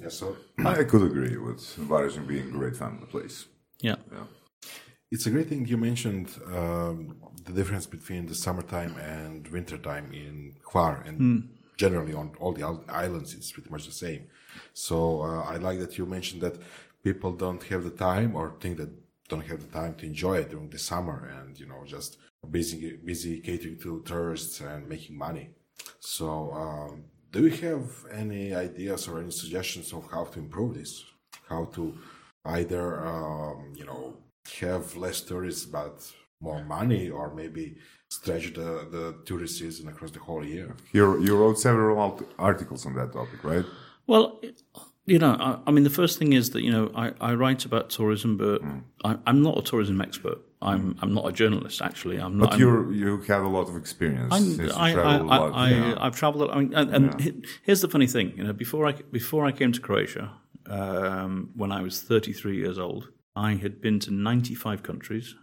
Yeah, 0.00 0.08
so 0.08 0.36
I 0.64 0.84
could 0.84 1.02
agree 1.02 1.36
with 1.36 1.60
Varaždin 1.88 2.26
being 2.26 2.48
a 2.48 2.50
great 2.50 2.76
family 2.76 3.06
place. 3.06 3.46
Yeah. 3.80 3.96
Yeah. 4.12 4.24
It's 5.10 5.26
a 5.26 5.30
great 5.30 5.48
thing 5.48 5.66
you 5.66 5.76
mentioned 5.76 6.28
um, 6.52 7.16
the 7.44 7.52
difference 7.52 7.86
between 7.86 8.26
the 8.26 8.34
summertime 8.34 8.96
and 8.96 9.46
wintertime 9.48 10.12
in 10.12 10.54
Hvar, 10.64 11.06
and 11.06 11.48
generally 11.76 12.12
on 12.12 12.32
all 12.40 12.52
the 12.52 12.64
islands, 12.88 13.32
it's 13.34 13.52
pretty 13.52 13.70
much 13.70 13.86
the 13.86 13.92
same. 13.92 14.26
So 14.74 15.22
uh, 15.22 15.42
I 15.42 15.56
like 15.56 15.78
that 15.78 15.96
you 15.96 16.06
mentioned 16.06 16.42
that 16.42 16.56
people 17.04 17.32
don't 17.32 17.62
have 17.64 17.84
the 17.84 17.90
time 17.90 18.34
or 18.34 18.54
think 18.60 18.78
that 18.78 18.90
don't 19.28 19.46
have 19.46 19.60
the 19.60 19.72
time 19.80 19.94
to 19.94 20.06
enjoy 20.06 20.38
it 20.38 20.50
during 20.50 20.70
the 20.70 20.78
summer, 20.78 21.18
and 21.38 21.58
you 21.58 21.66
know 21.66 21.82
just 21.86 22.18
busy 22.50 22.96
busy 23.04 23.40
catering 23.40 23.78
to 23.78 24.02
tourists 24.04 24.60
and 24.60 24.88
making 24.88 25.16
money. 25.16 25.50
So 26.00 26.52
um, 26.52 27.04
do 27.32 27.46
you 27.46 27.68
have 27.68 27.90
any 28.12 28.54
ideas 28.54 29.08
or 29.08 29.20
any 29.20 29.30
suggestions 29.30 29.92
of 29.92 30.08
how 30.10 30.24
to 30.24 30.38
improve 30.38 30.74
this? 30.74 31.04
How 31.48 31.66
to 31.74 31.96
either 32.44 33.06
um, 33.06 33.72
you 33.74 33.84
know 33.84 34.16
have 34.60 34.96
less 34.96 35.20
tourists 35.20 35.66
but 35.66 36.12
more 36.40 36.62
money, 36.64 37.08
or 37.08 37.34
maybe 37.34 37.76
stretch 38.10 38.52
the, 38.54 38.86
the 38.90 39.16
tourist 39.24 39.58
season 39.58 39.88
across 39.88 40.10
the 40.10 40.20
whole 40.20 40.44
year? 40.44 40.74
You, 40.92 41.22
you 41.22 41.36
wrote 41.36 41.58
several 41.58 42.20
articles 42.38 42.86
on 42.86 42.94
that 42.94 43.12
topic, 43.12 43.42
right? 43.42 43.64
Well, 44.06 44.40
you 45.06 45.18
know, 45.18 45.36
I, 45.40 45.58
I 45.66 45.70
mean, 45.70 45.84
the 45.84 45.90
first 45.90 46.18
thing 46.18 46.32
is 46.32 46.50
that 46.50 46.62
you 46.62 46.70
know 46.70 46.90
I, 46.94 47.12
I 47.20 47.34
write 47.34 47.64
about 47.64 47.90
tourism, 47.90 48.36
but 48.36 48.60
I, 49.04 49.16
I'm 49.26 49.42
not 49.42 49.58
a 49.58 49.62
tourism 49.62 50.00
expert. 50.00 50.38
I'm 50.62 50.96
I'm 51.02 51.12
not 51.14 51.26
a 51.28 51.32
journalist 51.32 51.82
actually. 51.82 52.16
I'm 52.18 52.38
not. 52.38 52.50
But 52.50 52.58
you 52.58 52.90
you 52.90 53.18
have 53.28 53.44
a 53.44 53.48
lot 53.48 53.68
of 53.68 53.76
experience. 53.76 54.32
I'm- 54.32 54.70
I, 54.76 54.90
I, 54.90 54.92
traveled 54.92 55.30
a 55.30 55.32
I, 55.32 55.38
lot, 55.38 55.52
I, 55.54 55.70
yeah. 55.70 55.94
I've 55.98 56.16
travelled. 56.16 56.50
I 56.50 56.58
mean, 56.60 56.74
and, 56.74 56.94
and 56.94 57.20
he- 57.20 57.44
here's 57.62 57.80
the 57.82 57.88
funny 57.88 58.06
thing. 58.06 58.32
You 58.36 58.44
know, 58.44 58.52
before 58.54 58.86
I 58.86 58.92
before 59.12 59.44
I 59.44 59.52
came 59.52 59.72
to 59.72 59.80
Croatia, 59.80 60.32
um, 60.66 61.50
when 61.54 61.72
I 61.72 61.82
was 61.82 62.00
33 62.00 62.56
years 62.56 62.78
old, 62.78 63.10
I 63.34 63.54
had 63.54 63.80
been 63.80 64.00
to 64.00 64.10
95 64.10 64.82
countries. 64.82 65.34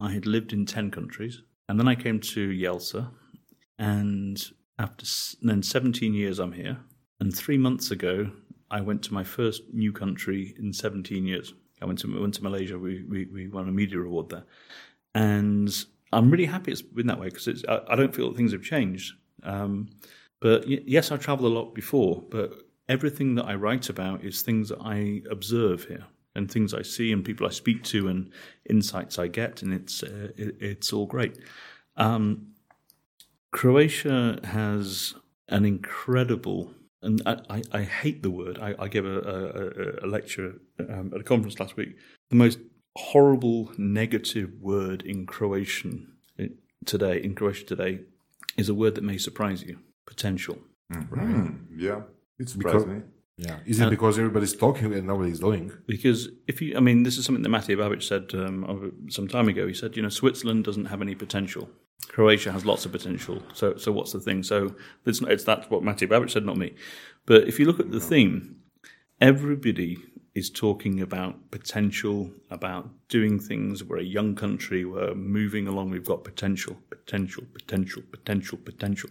I 0.00 0.12
had 0.12 0.26
lived 0.26 0.52
in 0.52 0.66
10 0.66 0.90
countries, 0.90 1.42
and 1.68 1.78
then 1.80 1.88
I 1.88 1.94
came 1.96 2.20
to 2.20 2.50
Jelsa, 2.50 3.10
and 3.78 4.36
after 4.78 5.02
s- 5.04 5.36
then 5.42 5.62
17 5.62 6.14
years, 6.14 6.38
I'm 6.38 6.52
here. 6.52 6.78
And 7.20 7.34
three 7.34 7.58
months 7.58 7.90
ago, 7.90 8.30
I 8.70 8.80
went 8.80 9.02
to 9.04 9.14
my 9.14 9.24
first 9.24 9.62
new 9.72 9.92
country 9.92 10.54
in 10.58 10.72
17 10.72 11.26
years. 11.26 11.54
I 11.80 11.86
went 11.86 11.98
to 12.00 12.20
went 12.20 12.34
to 12.34 12.42
Malaysia. 12.42 12.78
We 12.78 13.04
we, 13.04 13.26
we 13.26 13.48
won 13.48 13.68
a 13.68 13.72
media 13.72 14.00
award 14.00 14.30
there, 14.30 14.44
and 15.14 15.70
I'm 16.12 16.30
really 16.30 16.46
happy 16.46 16.72
it's 16.72 16.82
been 16.82 17.06
that 17.08 17.20
way 17.20 17.28
because 17.28 17.64
I, 17.68 17.80
I 17.88 17.96
don't 17.96 18.14
feel 18.14 18.28
that 18.30 18.36
things 18.36 18.52
have 18.52 18.62
changed. 18.62 19.14
Um, 19.42 19.88
but 20.40 20.66
y- 20.66 20.82
yes, 20.86 21.12
I 21.12 21.16
travelled 21.16 21.50
a 21.50 21.54
lot 21.54 21.74
before, 21.74 22.22
but 22.30 22.52
everything 22.88 23.34
that 23.36 23.44
I 23.44 23.54
write 23.54 23.88
about 23.88 24.24
is 24.24 24.42
things 24.42 24.68
that 24.70 24.80
I 24.80 25.22
observe 25.30 25.84
here 25.84 26.06
and 26.34 26.50
things 26.50 26.72
I 26.72 26.82
see 26.82 27.12
and 27.12 27.24
people 27.24 27.46
I 27.46 27.50
speak 27.50 27.82
to 27.84 28.08
and 28.08 28.30
insights 28.68 29.18
I 29.18 29.28
get, 29.28 29.62
and 29.62 29.74
it's 29.74 30.02
uh, 30.02 30.28
it, 30.36 30.56
it's 30.60 30.92
all 30.92 31.06
great. 31.06 31.38
Um, 31.96 32.54
Croatia 33.50 34.38
has 34.44 35.14
an 35.48 35.64
incredible, 35.64 36.72
and 37.02 37.22
I, 37.26 37.36
I, 37.50 37.62
I 37.72 37.82
hate 37.82 38.22
the 38.22 38.30
word. 38.30 38.58
I, 38.58 38.74
I 38.78 38.88
gave 38.88 39.04
a, 39.04 39.18
a, 39.18 39.46
a- 40.04 40.06
a 40.06 40.08
lecture 40.08 40.54
um, 40.80 41.12
at 41.14 41.20
a 41.20 41.24
conference 41.24 41.58
last 41.60 41.76
week. 41.76 41.96
The 42.30 42.36
most 42.36 42.58
horrible 42.96 43.70
negative 43.78 44.50
word 44.60 45.02
in 45.02 45.26
Croatian 45.26 46.12
uh, 46.40 46.44
today, 46.84 47.22
in 47.22 47.34
Croatia 47.34 47.64
today, 47.64 48.00
is 48.56 48.68
a 48.68 48.74
word 48.74 48.94
that 48.96 49.04
may 49.04 49.18
surprise 49.18 49.62
you: 49.62 49.78
potential. 50.06 50.58
Hmm, 50.92 51.48
yeah, 51.76 52.02
it 52.38 52.48
surprised 52.48 52.86
Because- 52.86 52.86
me. 52.86 53.02
Yeah, 53.38 53.60
is 53.66 53.78
it 53.78 53.88
because 53.88 54.18
everybody's 54.18 54.56
talking 54.56 54.92
and 54.92 55.06
nobody's 55.06 55.38
doing? 55.38 55.72
Because 55.86 56.28
if 56.48 56.60
you, 56.60 56.76
I 56.76 56.80
mean, 56.80 57.04
this 57.04 57.18
is 57.18 57.24
something 57.24 57.44
that 57.44 57.48
Matej 57.48 57.76
Babic 57.78 58.02
said 58.02 58.34
um, 58.34 58.92
some 59.08 59.28
time 59.28 59.48
ago. 59.48 59.68
He 59.68 59.74
said, 59.74 59.96
you 59.96 60.02
know, 60.02 60.08
Switzerland 60.08 60.64
doesn't 60.64 60.86
have 60.86 61.00
any 61.00 61.14
potential. 61.14 61.70
Croatia 62.08 62.50
has 62.50 62.66
lots 62.66 62.84
of 62.84 62.90
potential. 62.90 63.40
So, 63.54 63.76
so 63.76 63.92
what's 63.92 64.10
the 64.10 64.18
thing? 64.18 64.42
So 64.42 64.74
it's, 65.06 65.22
it's 65.22 65.44
that's 65.44 65.70
what 65.70 65.82
Matej 65.82 66.08
Babic 66.08 66.30
said, 66.30 66.44
not 66.44 66.56
me. 66.56 66.74
But 67.26 67.46
if 67.46 67.60
you 67.60 67.66
look 67.66 67.78
at 67.78 67.92
the 67.92 68.00
theme, 68.00 68.56
everybody 69.20 69.98
is 70.34 70.50
talking 70.50 71.00
about 71.00 71.52
potential, 71.52 72.32
about 72.50 72.90
doing 73.08 73.38
things. 73.38 73.84
We're 73.84 73.98
a 73.98 74.04
young 74.04 74.34
country, 74.34 74.84
we're 74.84 75.14
moving 75.14 75.68
along, 75.68 75.90
we've 75.90 76.04
got 76.04 76.24
potential, 76.24 76.76
potential, 76.90 77.44
potential, 77.52 78.02
potential, 78.10 78.58
potential. 78.58 79.10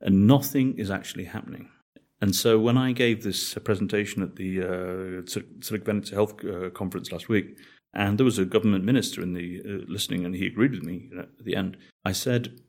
And 0.00 0.28
nothing 0.28 0.78
is 0.78 0.90
actually 0.92 1.24
happening. 1.24 1.70
And 2.20 2.34
so 2.34 2.58
when 2.58 2.76
I 2.76 2.92
gave 2.92 3.22
this 3.22 3.54
presentation 3.54 4.22
at 4.22 4.36
the 4.36 4.62
uh, 4.62 5.62
Zurich 5.62 5.84
Venetia 5.84 6.14
Health 6.14 6.44
uh, 6.44 6.70
Conference 6.70 7.12
last 7.12 7.28
week, 7.28 7.58
and 7.94 8.18
there 8.18 8.24
was 8.24 8.38
a 8.38 8.44
government 8.44 8.84
minister 8.84 9.22
in 9.22 9.34
the 9.34 9.62
uh, 9.64 9.84
listening, 9.86 10.24
and 10.24 10.34
he 10.34 10.46
agreed 10.46 10.72
with 10.72 10.82
me 10.82 11.10
at 11.18 11.28
the 11.44 11.56
end. 11.56 11.76
I 12.04 12.12
said, 12.12 12.60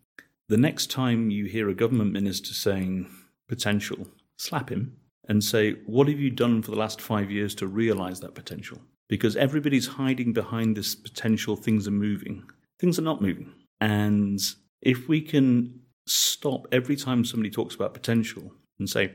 the 0.48 0.58
next 0.58 0.90
time 0.90 1.30
you 1.30 1.46
hear 1.46 1.70
a 1.70 1.76
government 1.76 2.12
minister 2.12 2.54
saying 2.54 3.10
potential, 3.48 4.08
slap 4.38 4.70
him 4.70 4.98
and 5.28 5.44
say, 5.44 5.74
what 5.86 6.08
have 6.08 6.20
you 6.20 6.32
done 6.32 6.62
for 6.62 6.72
the 6.72 6.78
last 6.78 7.02
five 7.02 7.30
years 7.30 7.54
to 7.56 7.68
realize 7.68 8.20
that 8.20 8.36
potential? 8.36 8.80
Because 9.08 9.36
everybody's 9.36 9.88
hiding 9.88 10.34
behind 10.34 10.76
this 10.76 10.96
potential, 10.96 11.56
things 11.56 11.88
are 11.88 11.92
moving. 11.92 12.44
Things 12.80 12.98
are 12.98 13.04
not 13.04 13.22
moving. 13.22 13.54
And 13.82 14.40
if 14.82 15.08
we 15.08 15.22
can 15.22 15.82
stop 16.06 16.66
every 16.72 16.96
time 16.96 17.26
somebody 17.26 17.50
talks 17.50 17.76
about 17.76 17.94
potential 17.94 18.52
and 18.80 18.90
say, 18.90 19.14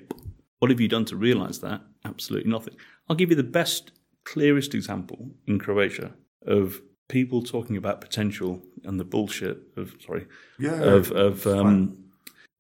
what 0.64 0.70
have 0.70 0.80
you 0.80 0.88
done 0.88 1.04
to 1.04 1.14
realize 1.14 1.58
that? 1.60 1.82
Absolutely 2.06 2.50
nothing. 2.50 2.74
I'll 3.06 3.16
give 3.16 3.28
you 3.28 3.36
the 3.36 3.42
best, 3.42 3.92
clearest 4.24 4.74
example 4.74 5.28
in 5.46 5.58
Croatia 5.58 6.14
of 6.46 6.80
people 7.08 7.42
talking 7.42 7.76
about 7.76 8.00
potential 8.00 8.62
and 8.82 8.98
the 8.98 9.04
bullshit 9.04 9.58
of 9.76 9.94
sorry 10.00 10.26
Yeah, 10.58 10.80
of 10.80 11.12
of, 11.12 11.46
um, 11.46 11.98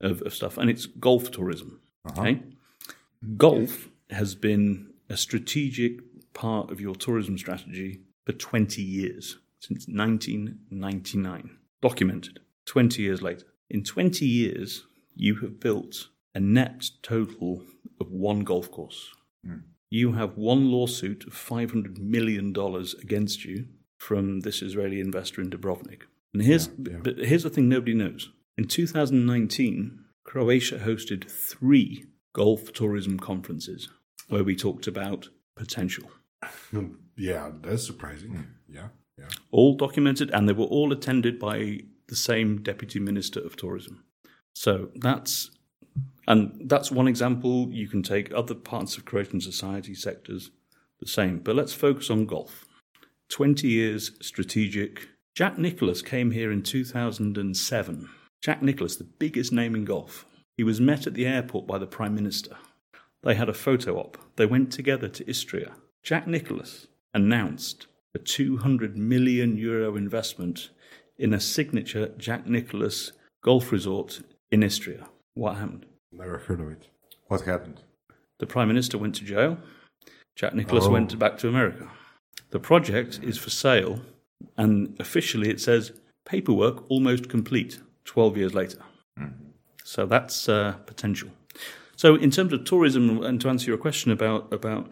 of 0.02 0.20
of 0.20 0.34
stuff, 0.34 0.58
and 0.58 0.68
it's 0.68 0.84
golf 0.84 1.30
tourism. 1.30 1.80
Uh-huh. 2.04 2.20
Okay, 2.20 2.42
golf 3.38 3.88
has 4.10 4.34
been 4.34 4.92
a 5.08 5.16
strategic 5.16 5.92
part 6.34 6.70
of 6.70 6.82
your 6.82 6.94
tourism 6.94 7.38
strategy 7.38 8.02
for 8.26 8.32
twenty 8.32 8.82
years 8.82 9.38
since 9.60 9.88
1999, 9.88 11.56
documented. 11.80 12.40
Twenty 12.66 13.00
years 13.00 13.22
later, 13.22 13.46
in 13.70 13.82
twenty 13.82 14.26
years, 14.26 14.84
you 15.16 15.36
have 15.36 15.58
built 15.58 16.10
a 16.34 16.40
net 16.40 16.90
total 17.02 17.62
of 18.00 18.10
one 18.10 18.40
golf 18.40 18.70
course. 18.70 19.10
Hmm. 19.44 19.58
You 19.90 20.12
have 20.12 20.36
one 20.36 20.70
lawsuit 20.70 21.24
of 21.26 21.34
$500 21.34 21.98
million 21.98 22.54
against 23.00 23.44
you 23.44 23.66
from 23.98 24.40
this 24.40 24.60
Israeli 24.60 25.00
investor 25.00 25.40
in 25.40 25.50
Dubrovnik. 25.50 26.02
And 26.32 26.42
here's, 26.42 26.66
But 26.66 27.18
here's 27.18 27.44
the 27.44 27.50
thing 27.50 27.68
nobody 27.68 27.94
knows. 27.94 28.30
In 28.58 28.66
2019, 28.66 30.00
Croatia 30.24 30.78
hosted 30.78 31.30
three 31.30 32.06
golf 32.32 32.72
tourism 32.72 33.18
conferences 33.18 33.88
where 34.28 34.42
we 34.42 34.56
talked 34.56 34.86
about 34.86 35.28
potential. 35.56 36.10
Yeah, 37.16 37.52
that's 37.62 37.86
surprising. 37.86 38.44
Yeah, 38.68 38.88
yeah. 39.16 39.28
All 39.52 39.76
documented, 39.76 40.32
and 40.32 40.48
they 40.48 40.52
were 40.52 40.64
all 40.64 40.92
attended 40.92 41.38
by 41.38 41.82
the 42.08 42.16
same 42.16 42.60
deputy 42.60 42.98
minister 42.98 43.38
of 43.38 43.54
tourism. 43.54 44.02
So 44.56 44.90
that's 44.96 45.50
and 46.26 46.62
that's 46.64 46.90
one 46.90 47.08
example. 47.08 47.68
You 47.70 47.88
can 47.88 48.02
take 48.02 48.32
other 48.32 48.54
parts 48.54 48.96
of 48.96 49.04
Croatian 49.04 49.40
society 49.40 49.94
sectors 49.94 50.50
the 51.00 51.06
same, 51.06 51.38
but 51.38 51.56
let's 51.56 51.74
focus 51.74 52.10
on 52.10 52.26
golf. 52.26 52.66
20 53.30 53.68
years 53.68 54.12
strategic. 54.20 55.08
Jack 55.34 55.58
Nicklaus 55.58 56.02
came 56.02 56.30
here 56.30 56.52
in 56.52 56.62
2007. 56.62 58.08
Jack 58.40 58.62
Nicklaus, 58.62 58.96
the 58.96 59.04
biggest 59.04 59.52
name 59.52 59.74
in 59.74 59.84
golf. 59.84 60.26
He 60.56 60.62
was 60.62 60.80
met 60.80 61.06
at 61.06 61.14
the 61.14 61.26
airport 61.26 61.66
by 61.66 61.78
the 61.78 61.86
Prime 61.86 62.14
Minister. 62.14 62.56
They 63.22 63.34
had 63.34 63.48
a 63.48 63.54
photo 63.54 63.98
op. 63.98 64.18
They 64.36 64.46
went 64.46 64.70
together 64.70 65.08
to 65.08 65.28
Istria. 65.28 65.72
Jack 66.02 66.26
Nicklaus 66.26 66.86
announced 67.12 67.86
a 68.14 68.18
200 68.18 68.96
million 68.96 69.56
euro 69.56 69.96
investment 69.96 70.70
in 71.18 71.32
a 71.32 71.40
signature 71.40 72.08
Jack 72.18 72.46
Nicklaus 72.46 73.12
golf 73.42 73.72
resort 73.72 74.20
in 74.50 74.62
Istria. 74.62 75.08
What 75.34 75.56
happened? 75.56 75.86
Never 76.12 76.38
heard 76.38 76.60
of 76.60 76.68
it. 76.70 76.88
What 77.26 77.42
happened? 77.42 77.80
The 78.38 78.46
Prime 78.46 78.68
Minister 78.68 78.98
went 78.98 79.14
to 79.16 79.24
jail. 79.24 79.58
Jack 80.36 80.54
Nicklaus 80.54 80.88
went 80.88 81.18
back 81.18 81.38
to 81.38 81.48
America. 81.48 81.88
The 82.50 82.58
project 82.58 83.20
is 83.22 83.38
for 83.38 83.50
sale, 83.50 84.00
and 84.56 84.96
officially 84.98 85.50
it 85.50 85.60
says 85.60 85.92
paperwork 86.24 86.90
almost 86.90 87.28
complete 87.28 87.80
12 88.04 88.36
years 88.36 88.54
later. 88.54 88.78
So 89.84 90.06
that's 90.06 90.48
uh, 90.48 90.72
potential. 90.86 91.28
So, 91.96 92.16
in 92.16 92.30
terms 92.30 92.52
of 92.52 92.64
tourism, 92.64 93.22
and 93.22 93.40
to 93.42 93.48
answer 93.48 93.70
your 93.70 93.78
question 93.78 94.10
about, 94.10 94.52
about 94.52 94.90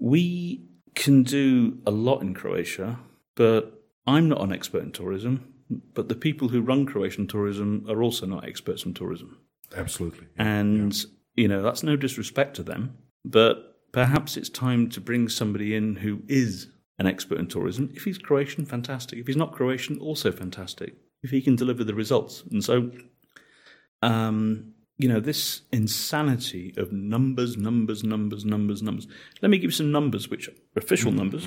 we 0.00 0.62
can 0.94 1.22
do 1.22 1.78
a 1.86 1.90
lot 1.90 2.22
in 2.22 2.34
Croatia, 2.34 2.98
but 3.36 3.84
I'm 4.06 4.28
not 4.28 4.40
an 4.40 4.52
expert 4.52 4.82
in 4.82 4.92
tourism. 4.92 5.52
But 5.94 6.08
the 6.08 6.14
people 6.14 6.48
who 6.48 6.60
run 6.60 6.84
Croatian 6.86 7.26
tourism 7.26 7.86
are 7.88 8.02
also 8.02 8.26
not 8.26 8.46
experts 8.46 8.84
in 8.84 8.94
tourism. 8.94 9.38
Absolutely. 9.76 10.26
And, 10.36 10.94
you 11.34 11.48
know, 11.48 11.62
that's 11.62 11.82
no 11.82 11.96
disrespect 11.96 12.56
to 12.56 12.62
them, 12.62 12.96
but 13.24 13.78
perhaps 13.92 14.36
it's 14.36 14.48
time 14.48 14.88
to 14.90 15.00
bring 15.00 15.28
somebody 15.28 15.74
in 15.74 15.96
who 15.96 16.22
is 16.28 16.68
an 16.98 17.06
expert 17.06 17.38
in 17.38 17.46
tourism. 17.46 17.90
If 17.94 18.04
he's 18.04 18.18
Croatian, 18.18 18.66
fantastic. 18.66 19.18
If 19.18 19.26
he's 19.26 19.36
not 19.36 19.52
Croatian, 19.52 19.98
also 19.98 20.30
fantastic. 20.30 20.94
If 21.22 21.30
he 21.30 21.40
can 21.40 21.56
deliver 21.56 21.84
the 21.84 21.94
results. 21.94 22.44
And 22.50 22.62
so, 22.62 22.90
um, 24.02 24.74
you 24.96 25.08
know, 25.08 25.20
this 25.20 25.62
insanity 25.72 26.74
of 26.76 26.92
numbers, 26.92 27.56
numbers, 27.56 28.04
numbers, 28.04 28.44
numbers, 28.44 28.82
numbers. 28.82 29.08
Let 29.42 29.50
me 29.50 29.58
give 29.58 29.68
you 29.68 29.70
some 29.72 29.90
numbers, 29.90 30.28
which 30.28 30.48
are 30.48 30.54
official 30.76 31.10
numbers. 31.10 31.46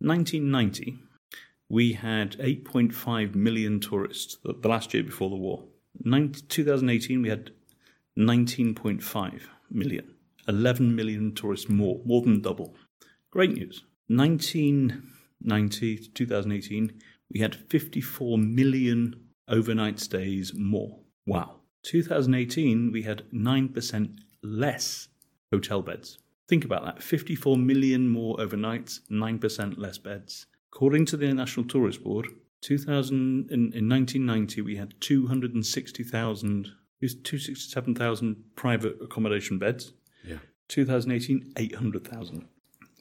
1990, 0.00 0.98
we 1.68 1.94
had 1.94 2.32
8.5 2.32 3.34
million 3.34 3.80
tourists, 3.80 4.36
the, 4.44 4.52
the 4.52 4.68
last 4.68 4.92
year 4.92 5.02
before 5.02 5.30
the 5.30 5.36
war. 5.36 5.64
19, 6.04 6.48
2018, 6.48 7.22
we 7.22 7.28
had 7.28 7.52
19.5 8.18 9.40
million. 9.70 10.14
11 10.48 10.94
million 10.94 11.34
tourists 11.34 11.68
more, 11.68 12.00
more 12.04 12.22
than 12.22 12.40
double. 12.40 12.74
Great 13.30 13.52
news. 13.52 13.84
1990 14.08 15.96
to 15.96 16.10
2018, 16.10 17.00
we 17.32 17.40
had 17.40 17.54
54 17.54 18.38
million 18.38 19.14
overnight 19.48 19.98
stays 19.98 20.52
more. 20.54 20.98
Wow. 21.26 21.60
2018, 21.84 22.92
we 22.92 23.02
had 23.02 23.24
9% 23.32 24.18
less 24.42 25.08
hotel 25.52 25.82
beds. 25.82 26.18
Think 26.48 26.64
about 26.64 26.84
that 26.84 27.02
54 27.02 27.56
million 27.56 28.08
more 28.08 28.36
overnights, 28.36 29.00
9% 29.10 29.78
less 29.78 29.98
beds. 29.98 30.46
According 30.72 31.06
to 31.06 31.16
the 31.16 31.32
National 31.32 31.66
Tourist 31.66 32.02
Board, 32.02 32.26
2000, 32.62 33.50
in, 33.50 33.72
in 33.72 33.88
1990, 33.88 34.60
we 34.62 34.76
had 34.76 34.94
260,000, 35.00 36.72
267,000 37.10 38.36
private 38.56 38.96
accommodation 39.02 39.58
beds. 39.58 39.92
Yeah. 40.24 40.38
2018, 40.68 41.52
800,000, 41.56 42.48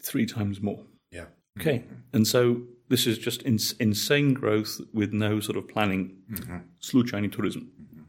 three 0.04 0.26
times 0.26 0.62
more. 0.62 0.84
Yeah. 1.12 1.26
Okay. 1.60 1.84
And 2.14 2.28
so 2.28 2.64
this 2.90 3.08
is 3.08 3.18
just 3.18 3.46
ins- 3.46 3.74
insane 3.74 4.34
growth 4.34 4.82
with 4.94 5.14
no 5.14 5.40
sort 5.40 5.58
of 5.58 5.68
planning. 5.68 6.18
Mm-hmm. 6.32 6.58
Slučajni 6.82 7.32
tourism. 7.32 7.72
Mm-hmm. 7.82 8.04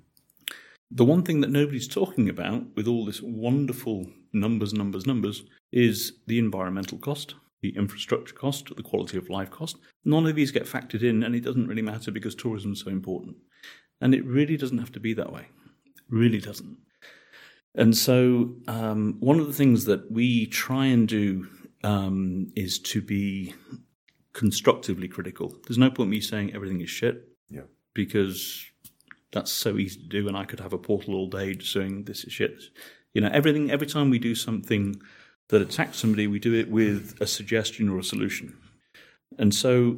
The 0.91 1.05
one 1.05 1.23
thing 1.23 1.41
that 1.41 1.51
nobody's 1.51 1.89
talking 1.89 2.29
about 2.29 2.65
with 2.75 2.87
all 2.89 3.05
this 3.05 3.21
wonderful 3.23 4.07
numbers, 4.33 4.73
numbers, 4.73 5.07
numbers 5.07 5.45
is 5.73 6.15
the 6.27 6.39
environmental 6.39 6.99
cost, 6.99 7.35
the 7.63 7.77
infrastructure 7.77 8.35
cost, 8.35 8.75
the 8.77 8.83
quality 8.83 9.17
of 9.17 9.31
life 9.31 9.51
cost. 9.51 9.77
None 10.05 10.27
of 10.27 10.35
these 10.35 10.51
get 10.51 10.67
factored 10.67 11.03
in, 11.03 11.23
and 11.23 11.35
it 11.35 11.45
doesn't 11.45 11.69
really 11.69 11.83
matter 11.83 12.11
because 12.11 12.35
tourism 12.35 12.73
is 12.73 12.81
so 12.81 12.91
important. 12.91 13.37
And 14.01 14.15
it 14.15 14.25
really 14.25 14.57
doesn't 14.57 14.79
have 14.79 14.93
to 14.93 15.01
be 15.01 15.15
that 15.15 15.33
way. 15.33 15.47
Really 16.13 16.39
doesn't. 16.41 16.77
And 17.75 17.97
so, 17.97 18.55
um, 18.69 19.17
one 19.21 19.41
of 19.41 19.47
the 19.47 19.53
things 19.55 19.87
that 19.87 20.13
we 20.13 20.47
try 20.47 20.85
and 20.87 21.09
do 21.09 21.49
um, 21.83 22.53
is 22.55 22.79
to 22.81 23.01
be 23.01 23.55
constructively 24.35 25.09
critical. 25.09 25.57
There's 25.67 25.79
no 25.79 25.91
point 25.91 26.11
me 26.11 26.21
saying 26.21 26.55
everything 26.55 26.83
is 26.83 26.91
shit 26.91 27.29
Yeah. 27.51 27.63
because 27.95 28.65
that's 29.33 29.51
so 29.51 29.79
easy 29.79 30.01
to 30.01 30.07
do, 30.07 30.29
and 30.29 30.37
I 30.37 30.45
could 30.45 30.61
have 30.61 30.75
a 30.75 30.79
portal 30.79 31.15
all 31.15 31.29
day 31.29 31.55
just 31.55 31.73
saying 31.73 32.05
this 32.05 32.25
is 32.25 32.33
shit. 32.35 32.63
You 33.15 33.23
know, 33.23 33.31
everything. 33.33 33.71
Every 33.71 33.87
time 33.87 34.11
we 34.11 34.19
do 34.19 34.35
something 34.35 35.01
that 35.49 35.63
attacks 35.63 35.97
somebody, 35.97 36.27
we 36.27 36.39
do 36.39 36.55
it 36.55 36.71
with 36.71 37.17
a 37.21 37.27
suggestion 37.27 37.89
or 37.89 37.99
a 37.99 38.05
solution. 38.05 38.55
And 39.39 39.55
so, 39.55 39.97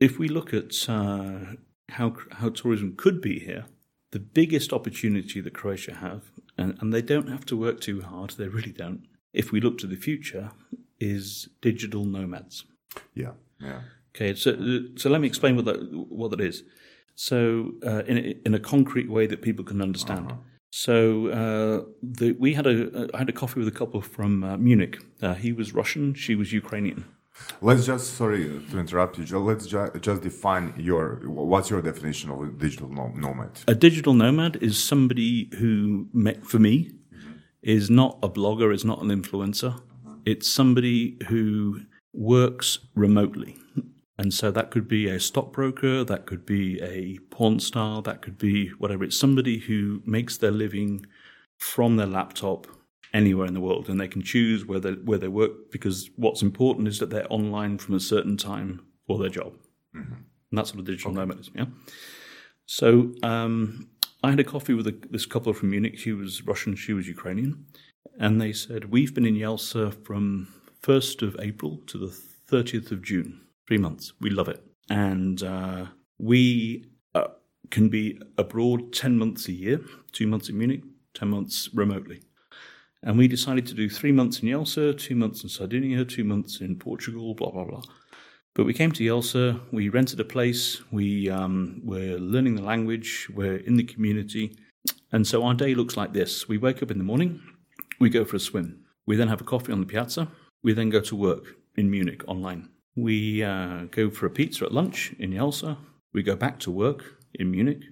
if 0.00 0.18
we 0.18 0.28
look 0.28 0.54
at 0.54 0.88
uh, 0.88 1.56
how 1.90 2.16
how 2.32 2.48
tourism 2.48 2.94
could 2.96 3.20
be 3.20 3.38
here, 3.40 3.66
the 4.14 4.20
biggest 4.40 4.72
opportunity 4.72 5.40
that 5.40 5.54
Croatia 5.60 5.94
have, 6.06 6.22
and, 6.56 6.70
and 6.80 6.88
they 6.94 7.02
don't 7.02 7.28
have 7.28 7.44
to 7.46 7.56
work 7.56 7.80
too 7.80 8.00
hard, 8.00 8.30
they 8.30 8.48
really 8.48 8.74
don't. 8.84 9.02
If 9.32 9.50
we 9.52 9.60
look 9.60 9.76
to 9.78 9.88
the 9.88 9.96
future, 9.96 10.46
is 11.00 11.48
digital 11.60 12.04
nomads. 12.04 12.64
Yeah. 13.14 13.32
Yeah. 13.60 13.80
Okay, 14.14 14.34
so 14.34 14.50
so 14.96 15.10
let 15.10 15.20
me 15.20 15.26
explain 15.26 15.56
what 15.56 15.64
that 15.64 15.78
what 16.20 16.30
that 16.30 16.40
is. 16.40 16.62
So 17.28 17.72
uh, 17.90 18.02
in 18.10 18.16
a, 18.18 18.22
in 18.46 18.54
a 18.54 18.60
concrete 18.60 19.10
way 19.10 19.26
that 19.26 19.42
people 19.42 19.64
can 19.64 19.80
understand. 19.82 20.32
So 20.70 20.96
uh, 21.40 21.78
the, 22.18 22.32
we 22.44 22.54
had 22.54 22.66
a 22.66 23.08
I 23.14 23.18
had 23.18 23.28
a 23.28 23.32
coffee 23.42 23.58
with 23.62 23.68
a 23.68 23.78
couple 23.80 24.00
from 24.00 24.44
uh, 24.44 24.56
Munich. 24.56 24.94
Uh, 25.20 25.34
he 25.34 25.52
was 25.52 25.74
Russian, 25.74 26.14
she 26.14 26.34
was 26.36 26.52
Ukrainian. 26.52 27.04
Let's 27.60 27.86
just 27.86 28.14
sorry 28.14 28.44
to 28.70 28.78
interrupt 28.78 29.18
you. 29.18 29.38
Let's 29.38 29.66
ju- 29.66 29.90
just 30.00 30.22
define 30.22 30.74
your 30.76 31.20
what's 31.24 31.70
your 31.70 31.82
definition 31.82 32.30
of 32.30 32.40
a 32.42 32.46
digital 32.46 32.88
nomad. 32.88 33.60
A 33.66 33.74
digital 33.74 34.14
nomad 34.14 34.56
is 34.56 34.82
somebody 34.82 35.50
who, 35.58 36.08
for 36.42 36.58
me, 36.58 36.90
is 37.62 37.90
not 37.90 38.18
a 38.22 38.28
blogger, 38.28 38.72
is 38.72 38.84
not 38.84 39.02
an 39.02 39.08
influencer. 39.08 39.80
It's 40.24 40.50
somebody 40.50 41.16
who 41.28 41.80
works 42.12 42.78
remotely. 42.94 43.56
And 44.16 44.32
so 44.32 44.50
that 44.52 44.70
could 44.70 44.86
be 44.86 45.08
a 45.08 45.18
stockbroker, 45.18 46.04
that 46.04 46.26
could 46.26 46.46
be 46.46 46.80
a 46.80 47.18
porn 47.34 47.58
star, 47.58 48.00
that 48.02 48.22
could 48.22 48.38
be 48.38 48.68
whatever. 48.78 49.02
It's 49.02 49.18
somebody 49.18 49.58
who 49.58 50.02
makes 50.06 50.36
their 50.36 50.52
living 50.52 51.04
from 51.58 51.96
their 51.96 52.06
laptop 52.06 52.68
anywhere 53.14 53.46
in 53.46 53.54
the 53.54 53.60
world, 53.60 53.88
and 53.88 53.98
they 54.00 54.08
can 54.08 54.22
choose 54.22 54.66
where 54.66 54.80
they 54.80 54.92
where 54.92 55.18
they 55.18 55.28
work 55.28 55.70
because 55.70 56.10
what's 56.16 56.42
important 56.42 56.88
is 56.88 56.98
that 56.98 57.10
they're 57.10 57.32
online 57.32 57.78
from 57.78 57.94
a 57.94 58.00
certain 58.00 58.36
time 58.36 58.84
for 59.06 59.18
their 59.18 59.30
job, 59.30 59.52
and 59.94 60.24
that's 60.52 60.74
what 60.74 60.82
a 60.82 60.84
digital 60.84 61.12
nomad 61.12 61.40
is. 61.40 61.50
Yeah. 61.54 61.66
So 62.66 63.12
um, 63.22 63.88
I 64.22 64.30
had 64.30 64.40
a 64.40 64.44
coffee 64.44 64.74
with 64.74 64.86
a, 64.86 64.94
this 65.10 65.26
couple 65.26 65.52
from 65.52 65.70
Munich. 65.70 65.98
She 65.98 66.12
was 66.12 66.42
Russian, 66.44 66.74
she 66.76 66.92
was 66.92 67.06
Ukrainian, 67.06 67.66
and 68.18 68.40
they 68.40 68.52
said 68.52 68.90
we've 68.90 69.14
been 69.14 69.26
in 69.26 69.36
Jelsa 69.36 69.92
from 70.04 70.48
first 70.82 71.22
of 71.22 71.36
April 71.38 71.80
to 71.86 71.98
the 71.98 72.08
thirtieth 72.50 72.90
of 72.90 73.00
June, 73.02 73.40
three 73.66 73.78
months. 73.78 74.12
We 74.20 74.30
love 74.30 74.48
it, 74.48 74.60
and 74.90 75.42
uh, 75.42 75.86
we 76.18 76.86
uh, 77.14 77.28
can 77.70 77.88
be 77.88 78.18
abroad 78.36 78.92
ten 78.92 79.18
months 79.18 79.46
a 79.48 79.52
year, 79.52 79.80
two 80.12 80.26
months 80.26 80.48
in 80.48 80.58
Munich, 80.58 80.82
ten 81.14 81.28
months 81.28 81.70
remotely. 81.72 82.20
And 83.04 83.18
we 83.18 83.28
decided 83.28 83.66
to 83.66 83.74
do 83.74 83.90
three 83.90 84.12
months 84.12 84.40
in 84.40 84.48
Jelsa, 84.48 84.98
two 84.98 85.14
months 85.14 85.42
in 85.42 85.50
Sardinia, 85.50 86.06
two 86.06 86.24
months 86.24 86.62
in 86.62 86.76
Portugal, 86.76 87.34
blah 87.34 87.50
blah 87.50 87.64
blah. 87.64 87.82
But 88.54 88.64
we 88.64 88.72
came 88.72 88.92
to 88.92 89.04
Jelsa, 89.04 89.60
we 89.72 89.90
rented 89.90 90.20
a 90.20 90.24
place, 90.24 90.80
we 90.90 91.28
um, 91.28 91.82
were 91.84 92.16
learning 92.18 92.54
the 92.54 92.62
language, 92.62 93.28
we're 93.34 93.56
in 93.56 93.76
the 93.76 93.84
community. 93.84 94.56
And 95.12 95.26
so 95.26 95.44
our 95.44 95.54
day 95.54 95.74
looks 95.74 95.96
like 95.96 96.12
this. 96.14 96.48
We 96.48 96.56
wake 96.56 96.82
up 96.82 96.90
in 96.90 96.98
the 96.98 97.04
morning, 97.04 97.42
we 98.00 98.08
go 98.08 98.24
for 98.24 98.36
a 98.36 98.40
swim. 98.40 98.84
We 99.06 99.16
then 99.16 99.28
have 99.28 99.42
a 99.42 99.44
coffee 99.44 99.72
on 99.72 99.80
the 99.80 99.86
piazza. 99.86 100.28
We 100.62 100.72
then 100.72 100.88
go 100.88 101.00
to 101.00 101.16
work 101.16 101.56
in 101.76 101.90
Munich 101.90 102.22
online. 102.26 102.70
We 102.96 103.42
uh, 103.42 103.84
go 103.90 104.08
for 104.08 104.24
a 104.24 104.30
pizza 104.30 104.64
at 104.64 104.72
lunch 104.72 105.14
in 105.18 105.32
Jelsa. 105.32 105.76
We 106.14 106.22
go 106.22 106.36
back 106.36 106.58
to 106.60 106.70
work 106.70 107.04
in 107.34 107.50
Munich. 107.50 107.82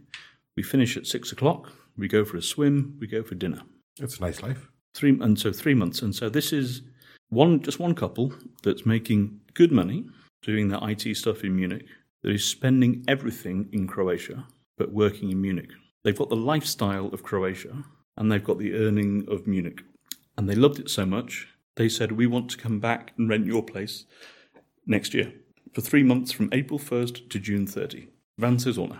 We 0.56 0.62
finish 0.62 0.96
at 0.96 1.06
six 1.06 1.32
o'clock. 1.32 1.70
We 1.98 2.08
go 2.08 2.24
for 2.24 2.38
a 2.38 2.42
swim. 2.42 2.96
We 2.98 3.06
go 3.08 3.22
for 3.22 3.34
dinner 3.34 3.62
It's 4.00 4.18
a 4.18 4.22
nice 4.22 4.42
life. 4.42 4.71
Three 4.94 5.18
and 5.20 5.38
so 5.38 5.52
three 5.52 5.74
months. 5.74 6.02
And 6.02 6.14
so 6.14 6.28
this 6.28 6.52
is 6.52 6.82
one 7.28 7.62
just 7.62 7.78
one 7.78 7.94
couple 7.94 8.32
that's 8.62 8.86
making 8.86 9.40
good 9.54 9.72
money 9.72 10.04
doing 10.42 10.68
the 10.68 10.78
IT 10.84 11.16
stuff 11.16 11.44
in 11.44 11.56
Munich 11.56 11.86
that 12.22 12.30
is 12.30 12.44
spending 12.44 13.04
everything 13.08 13.68
in 13.72 13.86
Croatia 13.86 14.46
but 14.78 14.92
working 14.92 15.30
in 15.30 15.40
Munich. 15.40 15.70
They've 16.02 16.16
got 16.16 16.30
the 16.30 16.36
lifestyle 16.36 17.06
of 17.08 17.22
Croatia 17.22 17.84
and 18.16 18.30
they've 18.30 18.42
got 18.42 18.58
the 18.58 18.74
earning 18.74 19.26
of 19.28 19.46
Munich. 19.46 19.82
And 20.36 20.48
they 20.48 20.54
loved 20.54 20.78
it 20.78 20.90
so 20.90 21.06
much 21.06 21.48
they 21.76 21.88
said 21.88 22.12
we 22.12 22.26
want 22.26 22.50
to 22.50 22.58
come 22.58 22.80
back 22.80 23.12
and 23.16 23.28
rent 23.28 23.46
your 23.46 23.62
place 23.62 24.04
next 24.86 25.14
year. 25.14 25.32
For 25.72 25.80
3 25.80 26.02
months 26.02 26.32
from 26.32 26.50
April 26.52 26.78
1st 26.78 27.30
to 27.30 27.38
June 27.38 27.66
30 27.66 28.08
Van 28.38 28.56
Sezona 28.56 28.98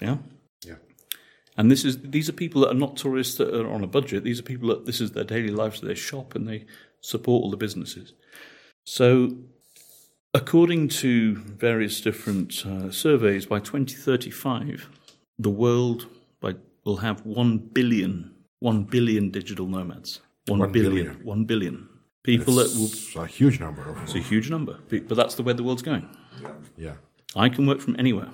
Yeah. 0.00 0.18
And 1.58 1.70
this 1.70 1.84
is 1.84 1.98
these 2.02 2.28
are 2.30 2.32
people 2.44 2.60
that 2.62 2.70
are 2.70 2.80
not 2.86 2.96
tourists 2.96 3.34
that 3.38 3.52
are 3.54 3.68
on 3.76 3.82
a 3.82 3.86
budget. 3.88 4.22
These 4.24 4.38
are 4.40 4.44
people 4.52 4.68
that 4.68 4.86
this 4.86 5.00
is 5.00 5.10
their 5.12 5.24
daily 5.24 5.50
lives. 5.50 5.80
so 5.80 5.86
they 5.86 5.94
shop 5.94 6.34
and 6.36 6.48
they 6.48 6.64
support 7.00 7.42
all 7.42 7.50
the 7.50 7.56
businesses. 7.66 8.14
So, 8.86 9.36
according 10.32 10.88
to 11.02 11.34
various 11.36 12.00
different 12.00 12.64
uh, 12.64 12.90
surveys, 12.90 13.44
by 13.46 13.58
2035, 13.58 14.88
the 15.38 15.50
world 15.50 16.06
by, 16.40 16.54
will 16.84 16.98
have 16.98 17.26
1 17.26 17.58
billion, 17.72 18.34
1 18.60 18.84
billion 18.84 19.30
digital 19.30 19.66
nomads. 19.66 20.20
One 20.46 20.60
One 20.60 20.72
billion, 20.72 20.94
billion. 20.94 21.24
1 21.24 21.44
billion. 21.44 21.88
People 22.22 22.54
that 22.54 22.68
will. 22.76 22.86
It's 22.86 23.16
a 23.16 23.26
huge 23.26 23.58
number. 23.60 23.96
It's 24.04 24.14
a 24.14 24.20
huge 24.20 24.48
number, 24.48 24.78
but 24.90 25.16
that's 25.16 25.34
the 25.34 25.42
way 25.42 25.52
the 25.54 25.64
world's 25.64 25.82
going. 25.82 26.08
yeah. 26.76 26.94
I 27.36 27.48
can 27.48 27.66
work 27.66 27.80
from 27.80 27.96
anywhere. 27.98 28.30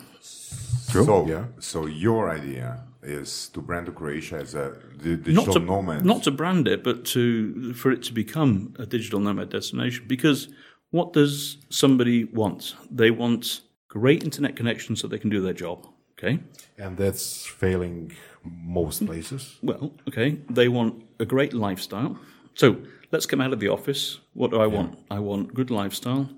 True. 0.90 1.04
So, 1.04 1.26
Yeah. 1.26 1.44
so 1.58 1.86
your 1.86 2.30
idea 2.30 2.84
is 3.04 3.48
to 3.50 3.60
brand 3.60 3.94
Croatia 3.94 4.36
as 4.36 4.54
a 4.54 4.76
di- 4.98 5.16
digital 5.16 5.46
not 5.46 5.52
to, 5.52 5.58
nomad. 5.60 6.04
not 6.04 6.22
to 6.24 6.30
brand 6.30 6.66
it, 6.68 6.82
but 6.82 7.04
to 7.06 7.72
for 7.74 7.92
it 7.92 8.02
to 8.04 8.12
become 8.12 8.74
a 8.78 8.86
digital 8.86 9.20
nomad 9.20 9.50
destination. 9.50 10.04
Because 10.06 10.48
what 10.90 11.12
does 11.12 11.58
somebody 11.70 12.24
want? 12.24 12.74
They 12.90 13.10
want 13.10 13.60
great 13.88 14.22
internet 14.22 14.56
connection 14.56 14.96
so 14.96 15.08
they 15.08 15.18
can 15.18 15.30
do 15.30 15.40
their 15.40 15.52
job. 15.52 15.86
Okay. 16.18 16.38
And 16.78 16.96
that's 16.96 17.44
failing 17.46 18.12
most 18.44 19.04
places. 19.06 19.56
Well, 19.62 19.92
okay. 20.08 20.38
They 20.48 20.68
want 20.68 21.04
a 21.18 21.24
great 21.24 21.52
lifestyle. 21.52 22.18
So 22.54 22.76
let's 23.10 23.26
come 23.26 23.40
out 23.40 23.52
of 23.52 23.60
the 23.60 23.68
office. 23.68 24.20
What 24.34 24.50
do 24.50 24.60
I 24.60 24.66
want? 24.66 24.98
I 25.10 25.18
want 25.18 25.54
good 25.54 25.70
lifestyle. 25.70 26.28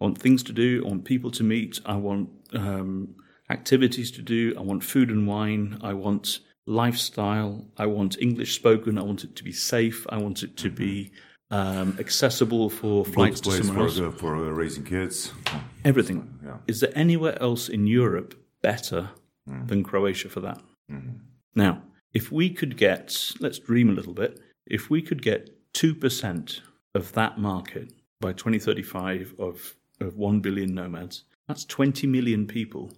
I 0.00 0.04
want 0.04 0.18
things 0.18 0.42
to 0.44 0.52
do. 0.52 0.84
I 0.84 0.88
want 0.88 1.04
people 1.04 1.30
to 1.32 1.42
meet. 1.42 1.80
I 1.86 1.96
want 1.96 2.28
um, 2.52 3.16
activities 3.50 4.10
to 4.12 4.22
do. 4.22 4.54
I 4.56 4.60
want 4.60 4.82
food 4.84 5.10
and 5.10 5.26
wine. 5.26 5.78
I 5.82 5.92
want 5.92 6.40
lifestyle. 6.66 7.66
I 7.76 7.86
want 7.86 8.16
English 8.20 8.54
spoken. 8.54 8.98
I 8.98 9.02
want 9.02 9.24
it 9.24 9.36
to 9.36 9.44
be 9.44 9.52
safe. 9.52 10.06
I 10.10 10.18
want 10.18 10.42
it 10.42 10.56
to 10.58 10.70
be 10.70 11.12
um, 11.50 11.96
accessible 11.98 12.68
for 12.70 13.04
Good 13.04 13.14
flights 13.14 13.40
to 13.42 13.50
somewhere 13.52 13.88
for, 13.88 14.04
else. 14.04 14.20
for 14.20 14.36
uh, 14.36 14.50
raising 14.50 14.84
kids. 14.84 15.32
Everything. 15.84 16.38
Yeah. 16.44 16.56
Is 16.66 16.80
there 16.80 16.92
anywhere 16.94 17.40
else 17.40 17.68
in 17.68 17.86
Europe 17.86 18.34
better 18.62 19.10
than 19.66 19.84
Croatia 19.84 20.28
for 20.28 20.40
that? 20.40 20.60
Now, 21.54 21.82
if 22.12 22.32
we 22.32 22.50
could 22.50 22.76
get, 22.76 23.32
let's 23.40 23.58
dream 23.58 23.88
a 23.88 23.92
little 23.92 24.12
bit, 24.12 24.40
if 24.66 24.90
we 24.90 25.02
could 25.02 25.22
get 25.22 25.50
2% 25.74 26.60
of 26.94 27.12
that 27.12 27.38
market 27.38 27.92
by 28.20 28.32
2035 28.32 29.34
of, 29.38 29.74
of 30.00 30.16
1 30.16 30.40
billion 30.40 30.74
nomads, 30.74 31.24
that's 31.46 31.64
20 31.64 32.06
million 32.06 32.46
people 32.46 32.90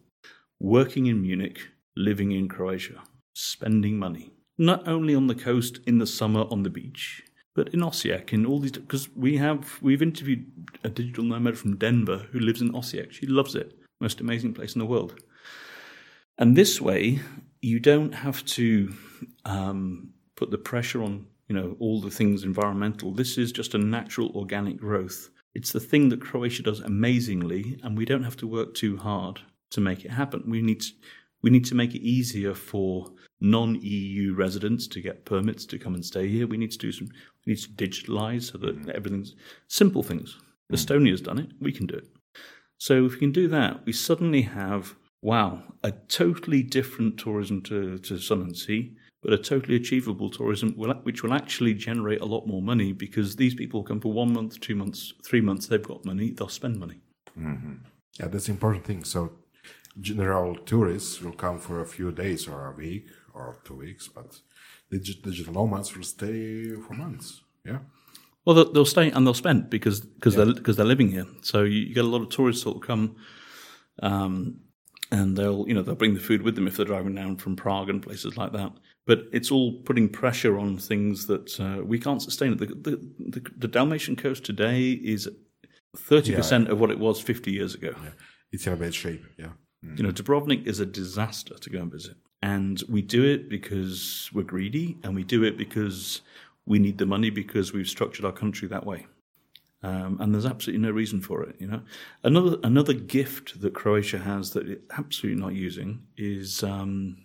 working 0.60 1.06
in 1.06 1.22
Munich, 1.22 1.60
living 1.96 2.32
in 2.32 2.48
Croatia, 2.48 3.02
spending 3.34 3.98
money. 3.98 4.32
Not 4.56 4.88
only 4.88 5.14
on 5.14 5.28
the 5.28 5.34
coast 5.34 5.80
in 5.86 5.98
the 5.98 6.06
summer 6.06 6.44
on 6.50 6.62
the 6.64 6.70
beach, 6.70 7.22
but 7.54 7.72
in 7.74 7.80
Osijek, 7.80 8.32
in 8.32 8.46
all 8.46 8.60
these, 8.60 8.72
because 8.72 9.08
we 9.14 9.36
have, 9.36 9.78
we've 9.82 10.02
interviewed 10.02 10.46
a 10.84 10.88
digital 10.88 11.24
nomad 11.24 11.58
from 11.58 11.76
Denver 11.76 12.26
who 12.32 12.40
lives 12.40 12.60
in 12.60 12.72
Osijek. 12.72 13.12
She 13.12 13.26
loves 13.26 13.54
it. 13.54 13.76
Most 14.00 14.20
amazing 14.20 14.54
place 14.54 14.74
in 14.74 14.78
the 14.78 14.86
world. 14.86 15.20
And 16.38 16.56
this 16.56 16.80
way, 16.80 17.20
you 17.60 17.80
don't 17.80 18.12
have 18.12 18.44
to 18.46 18.94
um, 19.44 20.10
put 20.36 20.50
the 20.50 20.58
pressure 20.58 21.02
on, 21.02 21.26
you 21.48 21.56
know, 21.56 21.76
all 21.80 22.00
the 22.00 22.10
things 22.10 22.44
environmental. 22.44 23.12
This 23.12 23.38
is 23.38 23.50
just 23.50 23.74
a 23.74 23.78
natural 23.78 24.30
organic 24.36 24.76
growth. 24.76 25.30
It's 25.54 25.72
the 25.72 25.80
thing 25.80 26.10
that 26.10 26.20
Croatia 26.20 26.62
does 26.62 26.78
amazingly, 26.80 27.80
and 27.82 27.98
we 27.98 28.04
don't 28.04 28.22
have 28.22 28.36
to 28.36 28.46
work 28.46 28.74
too 28.74 28.96
hard 28.96 29.40
to 29.70 29.80
make 29.80 30.04
it 30.04 30.10
happen. 30.10 30.44
We 30.46 30.62
need 30.62 30.80
to, 30.80 30.92
we 31.42 31.50
need 31.50 31.64
to 31.66 31.74
make 31.74 31.94
it 31.94 32.02
easier 32.02 32.54
for 32.54 33.12
non-EU 33.40 34.34
residents 34.34 34.86
to 34.88 35.00
get 35.00 35.24
permits 35.24 35.64
to 35.66 35.78
come 35.78 35.94
and 35.94 36.04
stay 36.04 36.28
here. 36.28 36.46
We 36.46 36.56
need 36.56 36.72
to 36.72 36.78
do 36.78 36.92
some. 36.92 37.08
We 37.46 37.52
need 37.52 37.62
to 37.62 37.70
digitalize 37.70 38.52
so 38.52 38.58
that 38.58 38.82
mm. 38.82 38.90
everything's 38.90 39.34
simple 39.68 40.02
things. 40.02 40.36
Mm. 40.70 40.76
Estonia's 40.76 41.20
done 41.20 41.38
it. 41.38 41.50
We 41.60 41.72
can 41.72 41.86
do 41.86 41.94
it. 41.94 42.08
So 42.78 43.06
if 43.06 43.12
we 43.12 43.18
can 43.18 43.32
do 43.32 43.48
that, 43.48 43.84
we 43.86 43.92
suddenly 43.92 44.42
have 44.42 44.94
wow 45.22 45.62
a 45.82 45.90
totally 45.92 46.62
different 46.62 47.18
tourism 47.18 47.62
to, 47.62 47.98
to 47.98 48.18
Sun 48.18 48.42
and 48.42 48.56
Sea, 48.56 48.96
but 49.22 49.32
a 49.32 49.38
totally 49.38 49.76
achievable 49.76 50.30
tourism 50.30 50.74
will, 50.76 50.92
which 51.02 51.22
will 51.22 51.34
actually 51.34 51.74
generate 51.74 52.20
a 52.20 52.26
lot 52.26 52.46
more 52.46 52.62
money 52.62 52.92
because 52.92 53.36
these 53.36 53.54
people 53.54 53.82
come 53.82 54.00
for 54.00 54.12
one 54.12 54.32
month, 54.32 54.60
two 54.60 54.74
months, 54.74 55.12
three 55.24 55.40
months. 55.40 55.66
They've 55.66 55.82
got 55.82 56.04
money. 56.04 56.30
They'll 56.30 56.48
spend 56.48 56.78
money. 56.78 57.00
Mm-hmm. 57.38 57.74
Yeah, 58.18 58.28
that's 58.28 58.46
the 58.46 58.52
important 58.52 58.84
thing. 58.84 59.04
So, 59.04 59.32
general 60.00 60.56
tourists 60.56 61.20
will 61.20 61.32
come 61.32 61.58
for 61.58 61.80
a 61.80 61.86
few 61.86 62.12
days 62.12 62.48
or 62.48 62.66
a 62.66 62.76
week 62.76 63.06
or 63.34 63.58
two 63.64 63.74
weeks, 63.74 64.08
but 64.08 64.40
digi- 64.92 65.22
digital 65.22 65.54
nomads 65.54 65.94
will 65.94 66.04
stay 66.04 66.72
for 66.74 66.94
months. 66.94 67.42
Yeah. 67.64 67.78
Well, 68.44 68.54
they'll, 68.54 68.72
they'll 68.72 68.84
stay 68.84 69.10
and 69.10 69.26
they'll 69.26 69.34
spend 69.34 69.68
because 69.68 70.00
because 70.00 70.34
they're 70.34 70.54
because 70.54 70.76
they're 70.76 70.86
living 70.86 71.10
here. 71.10 71.26
So 71.42 71.64
you, 71.64 71.92
get 71.92 72.04
a 72.04 72.08
lot 72.08 72.22
of 72.22 72.30
tourists 72.30 72.64
that 72.64 72.72
will 72.72 72.80
come, 72.80 73.16
um, 74.02 74.60
and 75.10 75.36
they'll 75.36 75.66
you 75.68 75.74
know 75.74 75.82
they'll 75.82 75.94
bring 75.94 76.14
the 76.14 76.20
food 76.20 76.42
with 76.42 76.54
them 76.54 76.66
if 76.66 76.76
they're 76.76 76.86
driving 76.86 77.14
down 77.14 77.36
from 77.36 77.56
Prague 77.56 77.90
and 77.90 78.02
places 78.02 78.38
like 78.38 78.52
that. 78.52 78.72
But 79.06 79.24
it's 79.32 79.50
all 79.50 79.82
putting 79.82 80.08
pressure 80.08 80.58
on 80.58 80.78
things 80.78 81.26
that 81.26 81.60
uh, 81.60 81.82
we 81.84 81.98
can't 81.98 82.22
sustain. 82.22 82.56
The, 82.56 82.66
the, 82.66 83.10
the, 83.18 83.50
the 83.56 83.68
Dalmatian 83.68 84.16
coast 84.16 84.44
today 84.44 84.92
is 84.92 85.28
thirty 85.96 86.34
percent 86.34 86.68
of 86.68 86.80
what 86.80 86.90
it 86.90 86.98
was 86.98 87.20
fifty 87.20 87.52
years 87.52 87.74
ago. 87.74 87.94
Yeah. 88.02 88.10
It's 88.52 88.66
in 88.66 88.72
a 88.72 88.76
bad 88.76 88.94
shape. 88.94 89.24
Yeah. 89.36 89.52
You 89.82 90.02
know, 90.02 90.10
Dubrovnik 90.10 90.66
is 90.66 90.80
a 90.80 90.86
disaster 90.86 91.54
to 91.54 91.70
go 91.70 91.78
and 91.80 91.90
visit. 91.92 92.16
And 92.42 92.82
we 92.88 93.00
do 93.02 93.24
it 93.24 93.48
because 93.48 94.28
we're 94.32 94.42
greedy, 94.42 94.96
and 95.02 95.14
we 95.14 95.24
do 95.24 95.42
it 95.44 95.56
because 95.56 96.20
we 96.66 96.78
need 96.78 96.98
the 96.98 97.06
money 97.06 97.30
because 97.30 97.72
we've 97.72 97.88
structured 97.88 98.24
our 98.24 98.32
country 98.32 98.66
that 98.68 98.84
way. 98.86 99.06
Um, 99.82 100.18
and 100.20 100.34
there's 100.34 100.46
absolutely 100.46 100.84
no 100.84 100.90
reason 100.92 101.20
for 101.20 101.42
it. 101.44 101.54
You 101.60 101.68
know, 101.68 101.82
another 102.24 102.56
another 102.64 102.92
gift 102.92 103.60
that 103.60 103.74
Croatia 103.74 104.18
has 104.18 104.50
that 104.50 104.68
it's 104.68 104.82
absolutely 104.98 105.40
not 105.40 105.54
using 105.54 106.02
is 106.16 106.64
um, 106.64 107.18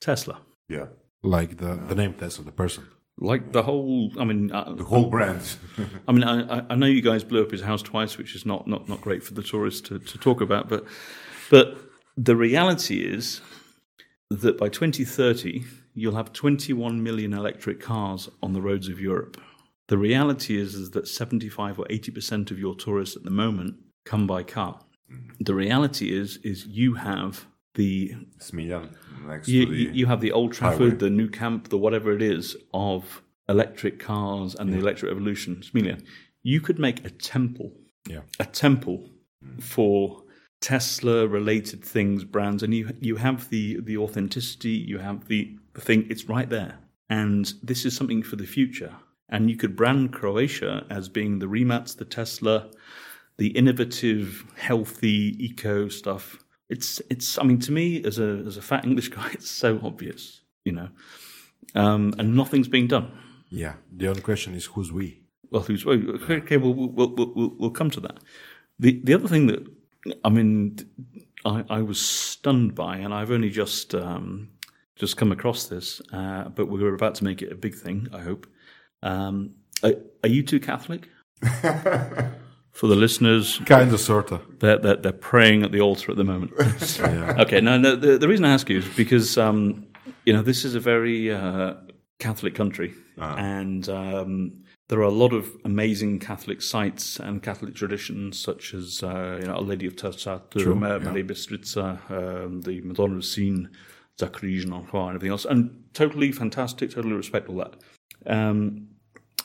Tesla. 0.00 0.40
Yeah. 0.68 0.86
Like 1.22 1.56
the, 1.58 1.76
the 1.88 1.94
name 1.94 2.14
Tesla, 2.14 2.44
the 2.44 2.52
person. 2.52 2.86
Like 3.18 3.52
the 3.52 3.62
whole, 3.62 4.12
I 4.18 4.24
mean, 4.24 4.52
uh, 4.52 4.74
The 4.74 4.84
whole 4.84 5.08
brand. 5.08 5.56
I 6.08 6.12
mean, 6.12 6.24
I, 6.24 6.58
I- 6.58 6.66
I 6.70 6.74
know 6.74 6.86
you 6.86 7.00
guys 7.02 7.24
blew 7.24 7.42
up 7.42 7.50
his 7.50 7.62
house 7.62 7.82
twice, 7.82 8.18
which 8.18 8.34
is 8.34 8.44
not, 8.44 8.66
not, 8.68 8.88
not 8.88 9.00
great 9.00 9.22
for 9.22 9.32
the 9.34 9.42
tourists 9.42 9.80
to, 9.88 9.98
to 9.98 10.18
talk 10.18 10.40
about, 10.42 10.68
but 10.68 10.84
but 11.50 11.76
the 12.16 12.36
reality 12.36 13.04
is 13.04 13.40
that 14.30 14.58
by 14.58 14.68
2030 14.68 15.64
you'll 15.94 16.14
have 16.14 16.32
21 16.32 17.02
million 17.02 17.32
electric 17.32 17.80
cars 17.80 18.28
on 18.42 18.52
the 18.52 18.60
roads 18.60 18.88
of 18.88 19.00
Europe. 19.00 19.40
The 19.88 19.98
reality 19.98 20.58
is 20.60 20.74
is 20.74 20.90
that 20.90 21.06
75 21.08 21.78
or 21.78 21.86
80 21.88 22.10
percent 22.12 22.50
of 22.50 22.58
your 22.58 22.74
tourists 22.74 23.16
at 23.16 23.22
the 23.24 23.30
moment 23.30 23.76
come 24.04 24.26
by 24.26 24.42
car. 24.42 24.80
The 25.40 25.54
reality 25.54 26.14
is 26.16 26.38
is 26.38 26.66
you 26.66 26.94
have 26.94 27.46
the 27.74 28.14
Smiljan 28.38 28.88
you, 29.46 29.66
the. 29.66 29.74
you 29.74 30.06
have 30.06 30.20
the 30.20 30.32
Old 30.32 30.52
Trafford, 30.52 30.80
highway. 30.80 30.96
the 30.96 31.10
Nou 31.10 31.28
Camp, 31.28 31.68
the 31.68 31.78
whatever 31.78 32.12
it 32.12 32.22
is 32.22 32.56
of 32.72 33.22
electric 33.48 33.98
cars 33.98 34.54
and 34.54 34.72
the 34.72 34.78
electric 34.78 35.10
revolution. 35.10 35.56
Smiljan, 35.56 36.02
you 36.42 36.60
could 36.60 36.78
make 36.78 37.04
a 37.04 37.10
temple, 37.10 37.72
Yeah. 38.08 38.20
a 38.40 38.44
temple 38.44 39.08
mm. 39.44 39.62
for 39.62 40.22
Tesla 40.66 41.28
related 41.28 41.84
things, 41.84 42.24
brands, 42.24 42.64
and 42.64 42.74
you 42.74 42.90
you 43.00 43.14
have 43.14 43.48
the 43.50 43.78
the 43.78 43.96
authenticity, 43.96 44.70
you 44.70 44.98
have 44.98 45.28
the, 45.28 45.56
the 45.74 45.80
thing. 45.80 46.04
It's 46.10 46.28
right 46.28 46.48
there, 46.48 46.80
and 47.08 47.52
this 47.62 47.84
is 47.84 47.94
something 47.94 48.24
for 48.24 48.34
the 48.34 48.46
future. 48.46 48.92
And 49.28 49.48
you 49.48 49.56
could 49.56 49.76
brand 49.76 50.12
Croatia 50.12 50.84
as 50.90 51.08
being 51.08 51.38
the 51.38 51.46
Rimac, 51.46 51.86
the 51.98 52.04
Tesla, 52.04 52.68
the 53.36 53.50
innovative, 53.50 54.44
healthy, 54.56 55.36
eco 55.38 55.86
stuff. 55.86 56.36
It's 56.68 57.00
it's. 57.10 57.38
I 57.38 57.44
mean, 57.44 57.60
to 57.60 57.70
me, 57.70 58.02
as 58.02 58.18
a 58.18 58.42
as 58.44 58.56
a 58.56 58.62
fat 58.62 58.84
English 58.84 59.08
guy, 59.16 59.30
it's 59.34 59.48
so 59.48 59.78
obvious, 59.84 60.40
you 60.64 60.72
know. 60.72 60.88
Um, 61.76 62.12
and 62.18 62.34
nothing's 62.34 62.66
being 62.66 62.88
done. 62.88 63.12
Yeah. 63.50 63.74
The 63.96 64.08
only 64.08 64.22
question 64.22 64.52
is 64.56 64.64
who's 64.64 64.90
we? 64.90 65.20
Well, 65.48 65.62
who's 65.62 65.86
okay? 65.86 66.38
okay, 66.38 66.56
Well, 66.56 66.74
we'll, 66.74 66.88
we'll 66.88 67.32
we'll 67.36 67.54
we'll 67.56 67.70
come 67.70 67.90
to 67.90 68.00
that. 68.00 68.18
The 68.80 69.00
the 69.04 69.14
other 69.14 69.28
thing 69.28 69.46
that 69.46 69.64
I 70.24 70.28
mean, 70.28 70.78
I, 71.44 71.64
I 71.68 71.82
was 71.82 72.00
stunned 72.00 72.74
by, 72.74 72.96
and 72.96 73.12
I've 73.14 73.30
only 73.30 73.50
just 73.50 73.94
um, 73.94 74.50
just 74.96 75.16
come 75.16 75.32
across 75.32 75.66
this, 75.66 76.00
uh, 76.12 76.48
but 76.48 76.66
we're 76.68 76.94
about 76.94 77.14
to 77.16 77.24
make 77.24 77.42
it 77.42 77.52
a 77.52 77.56
big 77.56 77.74
thing. 77.74 78.08
I 78.12 78.20
hope. 78.20 78.46
Um, 79.02 79.54
are, 79.82 79.94
are 80.22 80.28
you 80.28 80.42
too 80.42 80.60
Catholic? 80.60 81.08
For 82.72 82.88
the 82.88 82.94
listeners, 82.96 83.58
Kind 83.64 83.90
of, 83.90 84.00
sort 84.00 84.32
of. 84.32 84.58
they're, 84.58 84.76
they're, 84.76 84.96
they're 84.96 85.12
praying 85.12 85.62
at 85.62 85.72
the 85.72 85.80
altar 85.80 86.10
at 86.10 86.18
the 86.18 86.24
moment. 86.24 86.52
Okay, 87.40 87.60
no, 87.60 87.78
no. 87.78 87.96
The, 87.96 88.18
the 88.18 88.28
reason 88.28 88.44
I 88.44 88.52
ask 88.52 88.68
you 88.68 88.78
is 88.78 88.88
because 88.96 89.38
um, 89.38 89.86
you 90.26 90.32
know 90.32 90.42
this 90.42 90.64
is 90.64 90.74
a 90.74 90.80
very 90.80 91.32
uh, 91.32 91.74
Catholic 92.18 92.54
country, 92.54 92.92
and 93.18 93.88
um, 93.88 94.64
there 94.88 95.00
are 95.00 95.02
a 95.02 95.10
lot 95.10 95.32
of 95.32 95.50
amazing 95.64 96.20
Catholic 96.20 96.62
sites 96.62 97.18
and 97.18 97.42
Catholic 97.42 97.74
traditions, 97.74 98.38
such 98.38 98.72
as 98.72 99.02
uh, 99.02 99.38
you 99.40 99.46
know, 99.46 99.54
Our 99.54 99.62
Lady 99.62 99.86
of 99.86 99.96
Tersatur, 99.96 100.78
Mary 100.78 101.00
Marija 101.00 101.34
Bistrica, 101.34 102.10
um, 102.10 102.60
the 102.60 102.80
Madonna 102.82 103.16
of 103.16 103.22
Sinj, 103.22 103.68
Zakrižna 104.18 104.92
and 104.92 105.08
everything 105.08 105.30
else, 105.30 105.44
and 105.44 105.84
totally 105.92 106.30
fantastic. 106.32 106.92
Totally 106.92 107.14
respect 107.14 107.48
all 107.48 107.56
that. 107.56 107.74
Um, 108.26 108.88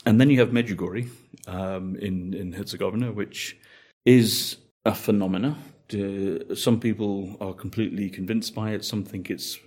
and 0.05 0.19
then 0.19 0.29
you 0.29 0.39
have 0.39 0.49
Medjugorje 0.49 1.09
um, 1.47 1.95
in 1.95 2.33
in 2.33 2.53
Herzegovina, 2.53 3.11
which 3.11 3.57
is 4.05 4.57
a 4.85 4.93
phenomena. 4.93 5.57
Uh, 5.93 6.55
some 6.55 6.79
people 6.79 7.35
are 7.41 7.53
completely 7.53 8.09
convinced 8.09 8.55
by 8.55 8.71
it. 8.71 8.85
Some 8.85 9.03
think 9.03 9.29
it's 9.29 9.59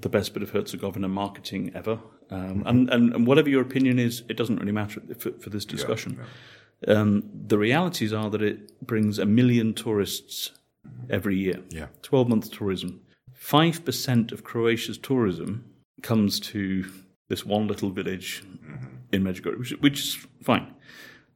the 0.00 0.08
best 0.08 0.34
bit 0.34 0.42
of 0.42 0.50
Herzegovina 0.50 1.08
marketing 1.08 1.72
ever. 1.74 1.98
Um, 2.30 2.62
and, 2.66 2.90
and, 2.90 3.14
and 3.14 3.26
whatever 3.26 3.48
your 3.48 3.62
opinion 3.62 3.98
is, 3.98 4.22
it 4.28 4.36
doesn't 4.36 4.58
really 4.58 4.72
matter 4.72 5.00
for, 5.18 5.32
for 5.32 5.50
this 5.50 5.64
discussion. 5.64 6.20
Um, 6.86 7.28
the 7.32 7.58
realities 7.58 8.12
are 8.12 8.30
that 8.30 8.42
it 8.42 8.86
brings 8.86 9.18
a 9.18 9.26
million 9.26 9.74
tourists 9.74 10.52
every 11.10 11.36
year. 11.36 11.62
Yeah. 11.70 11.86
12 12.02 12.28
month 12.28 12.50
tourism. 12.50 13.00
5% 13.40 14.32
of 14.32 14.44
Croatia's 14.44 14.98
tourism 14.98 15.64
comes 16.02 16.38
to 16.40 16.84
this 17.28 17.44
one 17.44 17.66
little 17.66 17.90
village 17.90 18.42
in 19.12 19.22
Medjugorje, 19.22 19.58
which, 19.58 19.70
which 19.80 20.00
is 20.00 20.26
fine. 20.42 20.74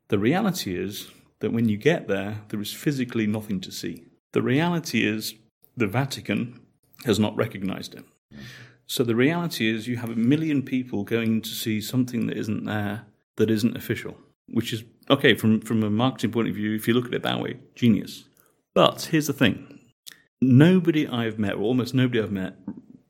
The 0.09 0.19
reality 0.19 0.77
is 0.77 1.09
that 1.41 1.53
when 1.53 1.69
you 1.69 1.77
get 1.77 2.09
there, 2.09 2.43
there 2.49 2.61
is 2.61 2.73
physically 2.73 3.27
nothing 3.27 3.61
to 3.61 3.73
see. 3.73 4.05
The 4.33 4.43
reality 4.43 5.07
is 5.07 5.35
the 5.77 5.87
Vatican 5.87 6.61
has 7.05 7.19
not 7.19 7.37
recognized 7.37 7.95
it. 7.95 8.05
So 8.93 9.05
the 9.05 9.17
reality 9.17 9.75
is 9.75 9.89
you 9.89 9.97
have 9.97 10.11
a 10.11 10.17
million 10.17 10.63
people 10.63 11.03
going 11.03 11.41
to 11.41 11.49
see 11.49 11.81
something 11.81 12.27
that 12.27 12.37
isn't 12.37 12.67
there, 12.67 13.07
that 13.37 13.51
isn't 13.51 13.75
official, 13.75 14.19
which 14.49 14.71
is 14.71 14.85
okay 15.09 15.35
from, 15.35 15.63
from 15.63 15.83
a 15.83 15.89
marketing 15.89 16.31
point 16.31 16.51
of 16.51 16.55
view, 16.55 16.75
if 16.75 16.87
you 16.87 16.93
look 16.93 17.07
at 17.07 17.15
it 17.15 17.23
that 17.23 17.41
way, 17.41 17.59
genius. 17.75 18.25
But 18.75 19.09
here's 19.11 19.29
the 19.29 19.33
thing 19.33 19.81
nobody 20.43 21.09
I've 21.09 21.39
met, 21.39 21.55
or 21.55 21.63
almost 21.63 21.95
nobody 21.95 22.21
I've 22.21 22.33
met, 22.33 22.57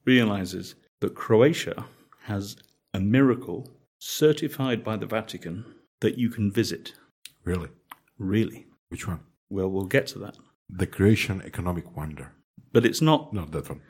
realizes 0.05 0.77
that 1.01 1.17
Croatia 1.17 1.87
has 2.27 2.55
a 2.95 3.01
miracle 3.01 3.69
certified 3.99 4.85
by 4.85 4.97
the 4.97 5.07
Vatican 5.07 5.65
that 6.01 6.17
you 6.17 6.31
can 6.31 6.53
visit. 6.53 6.93
Really? 7.43 7.71
Really? 8.19 8.67
Which 8.91 9.09
one? 9.09 9.19
Well, 9.51 9.69
we'll 9.69 9.87
get 9.87 10.07
to 10.09 10.21
that. 10.21 10.37
The 10.71 10.87
Croatian 10.87 11.43
economic 11.43 11.97
wonder. 11.97 12.31
But 12.73 12.87
it's 12.87 13.03
not 13.03 13.33
Not 13.33 13.51
that 13.51 13.69
one. 13.69 13.81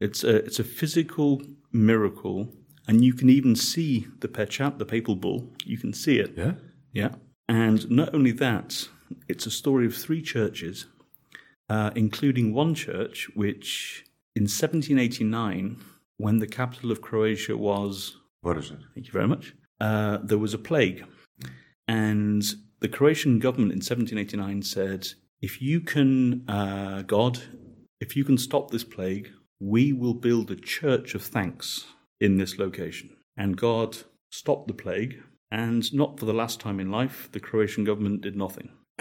It's 0.00 0.24
a 0.24 0.36
it's 0.36 0.58
a 0.58 0.64
physical 0.64 1.42
miracle, 1.72 2.48
and 2.86 3.04
you 3.04 3.14
can 3.14 3.30
even 3.30 3.56
see 3.56 4.06
the 4.20 4.28
pechat, 4.28 4.78
the 4.78 4.84
papal 4.84 5.16
bull. 5.16 5.52
You 5.64 5.78
can 5.78 5.92
see 5.92 6.18
it. 6.18 6.34
Yeah? 6.36 6.52
Yeah. 6.92 7.14
And 7.48 7.90
not 7.90 8.14
only 8.14 8.32
that, 8.32 8.88
it's 9.28 9.46
a 9.46 9.50
story 9.50 9.86
of 9.86 9.94
three 9.94 10.22
churches, 10.22 10.86
uh, 11.68 11.90
including 11.94 12.54
one 12.54 12.74
church 12.74 13.28
which, 13.34 14.04
in 14.34 14.44
1789, 14.44 15.76
when 16.16 16.38
the 16.38 16.46
capital 16.46 16.90
of 16.90 17.02
Croatia 17.02 17.56
was, 17.56 18.16
What 18.40 18.56
is 18.56 18.70
it? 18.70 18.78
thank 18.94 19.06
you 19.06 19.12
very 19.12 19.28
much, 19.28 19.54
uh, 19.80 20.18
there 20.22 20.38
was 20.38 20.54
a 20.54 20.58
plague, 20.58 21.04
and 21.86 22.42
the 22.80 22.88
Croatian 22.88 23.38
government 23.38 23.72
in 23.72 23.78
1789 23.78 24.62
said, 24.62 25.08
if 25.40 25.60
you 25.60 25.80
can, 25.80 26.48
uh, 26.48 27.02
God, 27.02 27.40
if 28.00 28.16
you 28.16 28.24
can 28.24 28.38
stop 28.38 28.70
this 28.70 28.84
plague, 28.84 29.30
we 29.60 29.92
will 29.92 30.14
build 30.14 30.50
a 30.50 30.56
church 30.56 31.14
of 31.14 31.22
thanks 31.22 31.86
in 32.20 32.36
this 32.36 32.58
location. 32.58 33.10
And 33.36 33.56
God 33.56 33.98
stopped 34.30 34.68
the 34.68 34.74
plague, 34.74 35.22
and 35.50 35.92
not 35.92 36.18
for 36.18 36.26
the 36.26 36.32
last 36.32 36.60
time 36.60 36.80
in 36.80 36.90
life, 36.90 37.28
the 37.32 37.40
Croatian 37.40 37.84
government 37.84 38.22
did 38.22 38.36
nothing. 38.36 38.70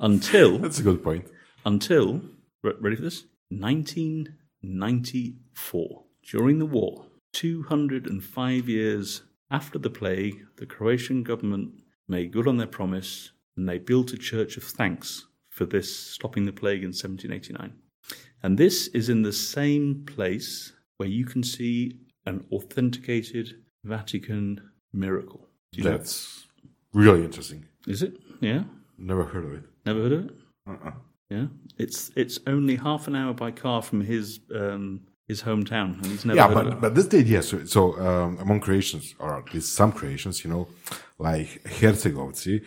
until, 0.00 0.58
That's 0.58 0.78
a 0.78 0.82
good 0.82 1.02
point. 1.02 1.26
until, 1.64 2.20
re- 2.62 2.74
ready 2.80 2.96
for 2.96 3.02
this? 3.02 3.24
1994. 3.50 6.04
During 6.22 6.58
the 6.58 6.66
war, 6.66 7.06
205 7.32 8.68
years 8.68 9.22
after 9.50 9.78
the 9.78 9.90
plague, 9.90 10.46
the 10.56 10.66
Croatian 10.66 11.22
government 11.22 11.72
made 12.08 12.32
good 12.32 12.46
on 12.46 12.56
their 12.56 12.66
promise 12.66 13.32
and 13.56 13.68
they 13.68 13.78
built 13.78 14.12
a 14.12 14.18
church 14.18 14.56
of 14.56 14.64
thanks 14.64 15.26
for 15.48 15.66
this 15.66 15.94
stopping 15.96 16.46
the 16.46 16.52
plague 16.52 16.82
in 16.82 16.88
1789. 16.88 17.72
And 18.42 18.58
this 18.58 18.88
is 18.88 19.08
in 19.08 19.22
the 19.22 19.32
same 19.32 20.04
place 20.06 20.72
where 20.96 21.08
you 21.08 21.24
can 21.24 21.42
see 21.42 21.98
an 22.26 22.46
authenticated 22.52 23.54
Vatican 23.84 24.60
miracle. 24.92 25.46
You 25.72 25.84
know- 25.84 25.90
That's 25.96 26.46
really 26.92 27.24
interesting. 27.24 27.66
Is 27.86 28.02
it? 28.02 28.16
Yeah. 28.40 28.64
Never 28.98 29.24
heard 29.24 29.44
of 29.44 29.52
it. 29.52 29.64
Never 29.86 30.00
heard 30.02 30.12
of 30.12 30.24
it? 30.26 30.36
Uh-uh. 30.68 30.92
Yeah. 31.30 31.46
It's 31.78 32.10
it's 32.16 32.38
only 32.46 32.76
half 32.76 33.06
an 33.08 33.14
hour 33.14 33.32
by 33.32 33.50
car 33.52 33.82
from 33.82 34.00
his 34.02 34.40
um, 34.54 35.00
his 35.28 35.42
hometown, 35.42 35.96
and 35.96 36.06
he's 36.06 36.24
never 36.24 36.36
yeah, 36.36 36.48
heard 36.48 36.66
of 36.66 36.72
but 36.72 36.80
but 36.80 36.94
this 36.94 37.06
did 37.06 37.28
yes. 37.28 37.48
So, 37.48 37.64
so 37.64 37.98
um, 38.00 38.38
among 38.38 38.60
Croatians, 38.60 39.14
or 39.18 39.38
at 39.38 39.54
least 39.54 39.72
some 39.72 39.92
Croatians, 39.92 40.44
you 40.44 40.50
know, 40.50 40.66
like 41.18 41.62
Herzegovci, 41.80 42.62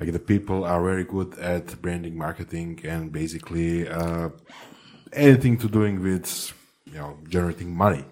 like 0.00 0.12
the 0.12 0.18
people 0.18 0.64
are 0.64 0.82
very 0.82 1.04
good 1.04 1.38
at 1.38 1.80
branding, 1.82 2.16
marketing, 2.16 2.80
and 2.84 3.12
basically 3.12 3.88
uh, 3.88 4.28
anything 5.12 5.58
to 5.58 5.68
doing 5.68 6.02
with 6.02 6.52
you 6.86 6.98
know 6.98 7.16
generating 7.28 7.74
money. 7.74 8.04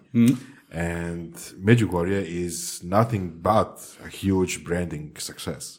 And 0.71 1.35
Medjugorje 1.67 2.25
is 2.25 2.83
nothing 2.83 3.39
but 3.43 3.79
a 4.05 4.09
huge 4.09 4.65
branding 4.65 5.15
success. 5.19 5.79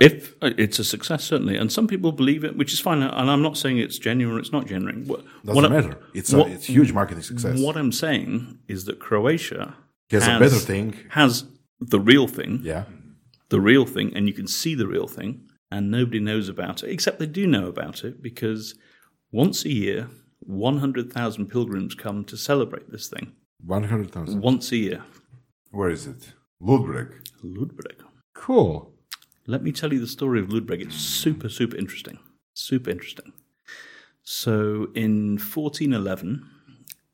If 0.00 0.34
uh, 0.42 0.50
it's 0.58 0.78
a 0.78 0.84
success, 0.84 1.24
certainly, 1.24 1.56
and 1.56 1.72
some 1.72 1.86
people 1.88 2.12
believe 2.12 2.44
it, 2.44 2.56
which 2.56 2.72
is 2.72 2.78
fine. 2.78 3.02
And 3.02 3.30
I'm 3.30 3.42
not 3.42 3.56
saying 3.56 3.78
it's 3.78 3.98
genuine 3.98 4.36
or 4.36 4.38
it's 4.38 4.52
not 4.52 4.66
genuine. 4.66 5.06
What, 5.06 5.24
Doesn't 5.44 5.54
what 5.62 5.70
matter. 5.72 5.96
It's 6.14 6.32
what- 6.32 6.48
a 6.48 6.52
it's 6.52 6.66
huge 6.66 6.92
marketing 6.92 7.22
success. 7.24 7.58
What 7.58 7.76
I'm 7.76 7.90
saying 7.90 8.58
is 8.68 8.84
that 8.84 8.98
Croatia 9.00 9.74
Has 10.10 10.26
a 10.28 10.38
better 10.38 10.50
thing. 10.72 10.94
has 11.10 11.44
the 11.80 11.98
real 12.00 12.26
thing, 12.28 12.60
Yeah. 12.62 12.84
The 13.48 13.60
real 13.60 13.86
thing, 13.86 14.12
and 14.14 14.28
you 14.28 14.34
can 14.34 14.46
see 14.46 14.74
the 14.74 14.86
real 14.86 15.08
thing, 15.08 15.48
and 15.70 15.90
nobody 15.90 16.20
knows 16.20 16.48
about 16.48 16.82
it, 16.82 16.90
except 16.90 17.18
they 17.18 17.26
do 17.26 17.46
know 17.46 17.66
about 17.66 18.04
it 18.04 18.22
because 18.22 18.74
once 19.30 19.64
a 19.64 19.72
year, 19.72 20.08
100,000 20.40 21.46
pilgrims 21.46 21.94
come 21.94 22.24
to 22.24 22.36
celebrate 22.36 22.90
this 22.90 23.08
thing. 23.08 23.32
One 23.64 23.84
hundred 23.84 24.12
thousand. 24.12 24.40
Once 24.40 24.70
a 24.72 24.76
year. 24.76 25.04
Where 25.70 25.90
is 25.90 26.06
it? 26.06 26.32
Ludbreg. 26.62 27.12
Ludbreg. 27.44 28.00
Cool. 28.34 28.92
Let 29.46 29.62
me 29.62 29.72
tell 29.72 29.92
you 29.92 29.98
the 29.98 30.06
story 30.06 30.40
of 30.40 30.48
Ludbreg. 30.48 30.80
It's 30.80 30.94
super, 30.94 31.48
super 31.48 31.76
interesting. 31.76 32.18
Super 32.54 32.90
interesting. 32.90 33.32
So 34.22 34.88
in 34.94 35.38
1411, 35.38 36.48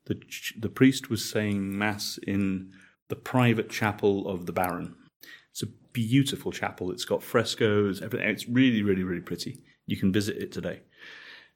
the, 0.07 0.21
the 0.59 0.69
priest 0.69 1.09
was 1.09 1.25
saying 1.29 1.77
Mass 1.77 2.19
in 2.27 2.73
the 3.09 3.17
private 3.17 3.71
chapel 3.71 4.29
of 4.29 4.47
the 4.47 4.53
Baron. 4.53 4.97
It's 5.55 5.63
a 5.63 5.67
beautiful 5.93 6.51
chapel. 6.51 6.91
It's 6.91 7.05
got 7.05 7.23
frescoes, 7.23 8.03
everything. 8.03 8.29
It's 8.29 8.49
really, 8.49 8.83
really, 8.83 9.05
really 9.05 9.21
pretty. 9.21 9.63
You 9.87 9.97
can 9.97 10.13
visit 10.13 10.37
it 10.37 10.51
today. 10.51 10.81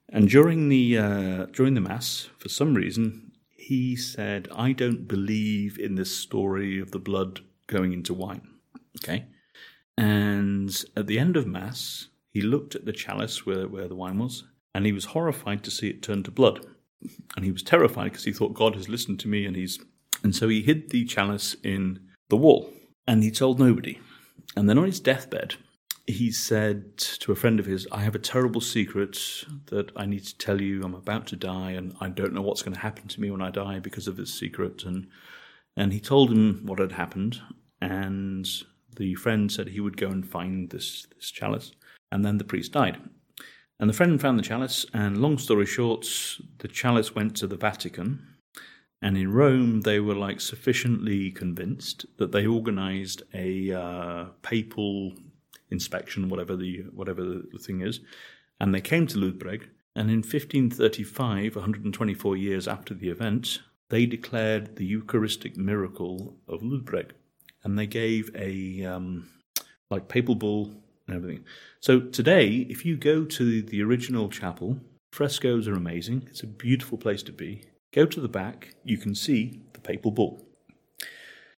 And 0.07 0.29
during 0.29 0.69
the 0.69 0.97
uh, 0.97 1.45
during 1.47 1.73
the 1.73 1.81
mass, 1.81 2.29
for 2.37 2.47
some 2.47 2.75
reason, 2.75 3.33
he 3.57 3.97
said, 3.97 4.47
"I 4.55 4.71
don't 4.71 5.05
believe 5.05 5.77
in 5.77 5.95
this 5.95 6.15
story 6.15 6.79
of 6.79 6.91
the 6.91 6.97
blood 6.99 7.41
going 7.67 7.91
into 7.91 8.13
wine." 8.13 8.47
Okay, 9.03 9.25
and 9.97 10.73
at 10.95 11.07
the 11.07 11.19
end 11.19 11.35
of 11.35 11.45
mass, 11.45 12.07
he 12.31 12.39
looked 12.41 12.75
at 12.75 12.85
the 12.85 12.93
chalice 12.93 13.45
where 13.45 13.67
where 13.67 13.89
the 13.89 13.95
wine 13.95 14.17
was, 14.17 14.45
and 14.73 14.85
he 14.85 14.93
was 14.93 15.11
horrified 15.11 15.61
to 15.65 15.71
see 15.71 15.89
it 15.89 16.01
turn 16.01 16.23
to 16.23 16.31
blood, 16.31 16.65
and 17.35 17.43
he 17.43 17.51
was 17.51 17.63
terrified 17.63 18.11
because 18.11 18.23
he 18.23 18.31
thought 18.31 18.53
God 18.53 18.75
has 18.75 18.87
listened 18.87 19.19
to 19.19 19.27
me, 19.27 19.45
and 19.45 19.57
he's 19.57 19.77
and 20.23 20.33
so 20.33 20.47
he 20.47 20.61
hid 20.61 20.89
the 20.89 21.03
chalice 21.03 21.57
in 21.63 21.99
the 22.29 22.37
wall, 22.37 22.71
and 23.09 23.23
he 23.23 23.31
told 23.31 23.57
nobody. 23.59 23.99
And 24.55 24.69
then 24.69 24.77
on 24.77 24.85
his 24.85 24.99
deathbed, 24.99 25.55
he 26.05 26.31
said 26.31 26.95
to 26.99 27.31
a 27.31 27.35
friend 27.35 27.59
of 27.59 27.65
his, 27.65 27.87
I 27.91 28.01
have 28.01 28.13
a 28.13 28.19
terrible 28.19 28.61
secret 28.61 29.17
that 29.65 29.91
I 29.95 30.05
need 30.05 30.25
to 30.25 30.37
tell 30.37 30.61
you. 30.61 30.83
I'm 30.83 30.93
about 30.93 31.25
to 31.27 31.35
die, 31.35 31.71
and 31.71 31.95
I 31.99 32.09
don't 32.09 32.33
know 32.33 32.43
what's 32.43 32.61
going 32.61 32.75
to 32.75 32.79
happen 32.79 33.07
to 33.07 33.19
me 33.19 33.31
when 33.31 33.41
I 33.41 33.49
die 33.49 33.79
because 33.79 34.07
of 34.07 34.15
this 34.15 34.31
secret. 34.31 34.83
And, 34.83 35.07
and 35.75 35.91
he 35.91 35.99
told 35.99 36.31
him 36.31 36.61
what 36.67 36.77
had 36.77 36.91
happened, 36.91 37.41
and 37.81 38.47
the 38.95 39.15
friend 39.15 39.51
said 39.51 39.69
he 39.69 39.79
would 39.79 39.97
go 39.97 40.09
and 40.09 40.27
find 40.27 40.69
this, 40.69 41.07
this 41.15 41.31
chalice. 41.31 41.71
And 42.11 42.23
then 42.23 42.37
the 42.37 42.43
priest 42.43 42.73
died. 42.73 42.97
And 43.79 43.89
the 43.89 43.93
friend 43.93 44.21
found 44.21 44.37
the 44.37 44.43
chalice, 44.43 44.85
and 44.93 45.19
long 45.19 45.39
story 45.39 45.65
short, 45.65 46.05
the 46.59 46.67
chalice 46.67 47.15
went 47.15 47.35
to 47.37 47.47
the 47.47 47.57
Vatican. 47.57 48.28
And 49.01 49.17
in 49.17 49.31
Rome, 49.31 49.81
they 49.81 49.99
were 49.99 50.15
like 50.15 50.41
sufficiently 50.41 51.31
convinced 51.31 52.05
that 52.17 52.31
they 52.31 52.45
organized 52.45 53.23
a 53.33 53.71
uh, 53.71 54.25
papal 54.41 55.13
inspection, 55.71 56.29
whatever 56.29 56.55
the 56.55 56.85
whatever 56.93 57.23
the 57.23 57.59
thing 57.59 57.81
is, 57.81 58.01
and 58.59 58.73
they 58.73 58.81
came 58.81 59.07
to 59.07 59.17
Ludbreg. 59.17 59.67
And 59.95 60.09
in 60.09 60.17
1535, 60.17 61.55
124 61.55 62.37
years 62.37 62.67
after 62.67 62.93
the 62.93 63.09
event, 63.09 63.59
they 63.89 64.05
declared 64.05 64.75
the 64.75 64.85
Eucharistic 64.85 65.57
miracle 65.57 66.37
of 66.47 66.61
Ludbreg, 66.61 67.11
and 67.63 67.77
they 67.77 67.87
gave 67.87 68.29
a 68.35 68.85
um, 68.85 69.29
like 69.89 70.07
papal 70.07 70.35
bull 70.35 70.71
and 71.07 71.15
everything. 71.15 71.43
So 71.79 72.01
today, 72.01 72.67
if 72.69 72.85
you 72.85 72.97
go 72.97 73.25
to 73.25 73.61
the 73.61 73.81
original 73.81 74.29
chapel, 74.29 74.79
frescoes 75.11 75.67
are 75.67 75.73
amazing. 75.73 76.27
It's 76.29 76.43
a 76.43 76.47
beautiful 76.47 76.97
place 76.97 77.23
to 77.23 77.31
be. 77.31 77.63
Go 77.93 78.05
to 78.05 78.21
the 78.21 78.27
back, 78.27 78.75
you 78.83 78.97
can 78.97 79.15
see 79.15 79.61
the 79.73 79.79
papal 79.79 80.11
bull. 80.11 80.45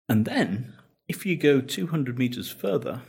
And 0.08 0.26
then, 0.26 0.74
if 1.08 1.26
you 1.26 1.36
go 1.36 1.60
200 1.60 2.20
meters 2.20 2.52
further 2.52 3.02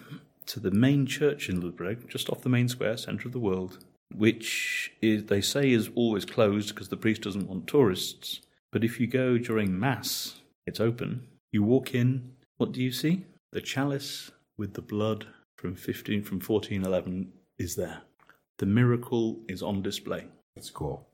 to 0.46 0.60
the 0.60 0.70
main 0.70 1.06
church 1.06 1.48
in 1.48 1.62
Ludbreg, 1.62 2.08
just 2.08 2.30
off 2.30 2.42
the 2.42 2.48
main 2.48 2.68
square, 2.68 2.96
centre 2.96 3.28
of 3.28 3.32
the 3.32 3.38
world, 3.38 3.84
which 4.14 4.92
is, 5.02 5.26
they 5.26 5.40
say 5.40 5.70
is 5.70 5.90
always 5.94 6.24
closed 6.24 6.70
because 6.70 6.88
the 6.88 6.96
priest 6.96 7.22
doesn't 7.22 7.48
want 7.48 7.66
tourists. 7.66 8.40
But 8.72 8.84
if 8.84 8.98
you 8.98 9.06
go 9.06 9.36
during 9.36 9.78
Mass, 9.78 10.40
it's 10.66 10.80
open. 10.80 11.26
You 11.52 11.62
walk 11.62 11.94
in, 11.94 12.32
what 12.56 12.72
do 12.72 12.82
you 12.82 12.92
see? 12.92 13.26
The 13.52 13.60
chalice 13.60 14.30
with 14.56 14.74
the 14.74 14.82
blood 14.82 15.26
from 15.56 15.74
15 15.74 16.22
from 16.22 16.38
1411 16.38 17.32
is 17.58 17.76
there. 17.76 18.02
The 18.58 18.66
miracle 18.66 19.40
is 19.48 19.62
on 19.62 19.82
display. 19.82 20.26
That's 20.54 20.70
cool. 20.70 21.06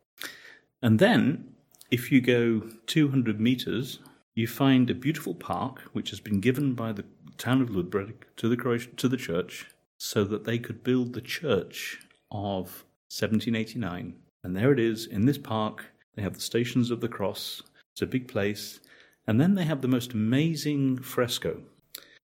And 0.83 0.99
then, 0.99 1.56
if 1.91 2.11
you 2.11 2.21
go 2.21 2.63
200 2.87 3.41
meters, 3.41 4.01
you 4.35 4.47
find 4.47 4.91
a 4.91 4.95
beautiful 4.95 5.35
park 5.35 5.83
which 5.93 6.11
has 6.11 6.21
been 6.21 6.41
given 6.41 6.75
by 6.75 6.93
the 6.93 7.05
town 7.39 7.63
of 7.63 7.71
Ludbreg 7.71 8.15
to 8.37 8.49
the 8.49 8.57
Croatian, 8.57 8.97
to 8.97 9.09
the 9.09 9.17
church 9.17 9.67
so 9.99 10.25
that 10.25 10.45
they 10.45 10.59
could 10.59 10.85
build 10.85 11.13
the 11.13 11.21
church 11.21 12.01
of 12.31 12.85
1789. 13.09 14.15
And 14.45 14.57
there 14.57 14.73
it 14.73 14.79
is 14.79 15.07
in 15.07 15.27
this 15.27 15.39
park. 15.39 15.87
They 16.15 16.23
have 16.23 16.35
the 16.35 16.41
Stations 16.41 16.91
of 16.91 17.01
the 17.01 17.09
Cross. 17.09 17.63
It's 17.93 18.03
a 18.03 18.07
big 18.07 18.29
place. 18.29 18.81
And 19.27 19.41
then 19.41 19.55
they 19.55 19.65
have 19.65 19.81
the 19.81 19.89
most 19.89 20.13
amazing 20.13 20.99
fresco 21.03 21.63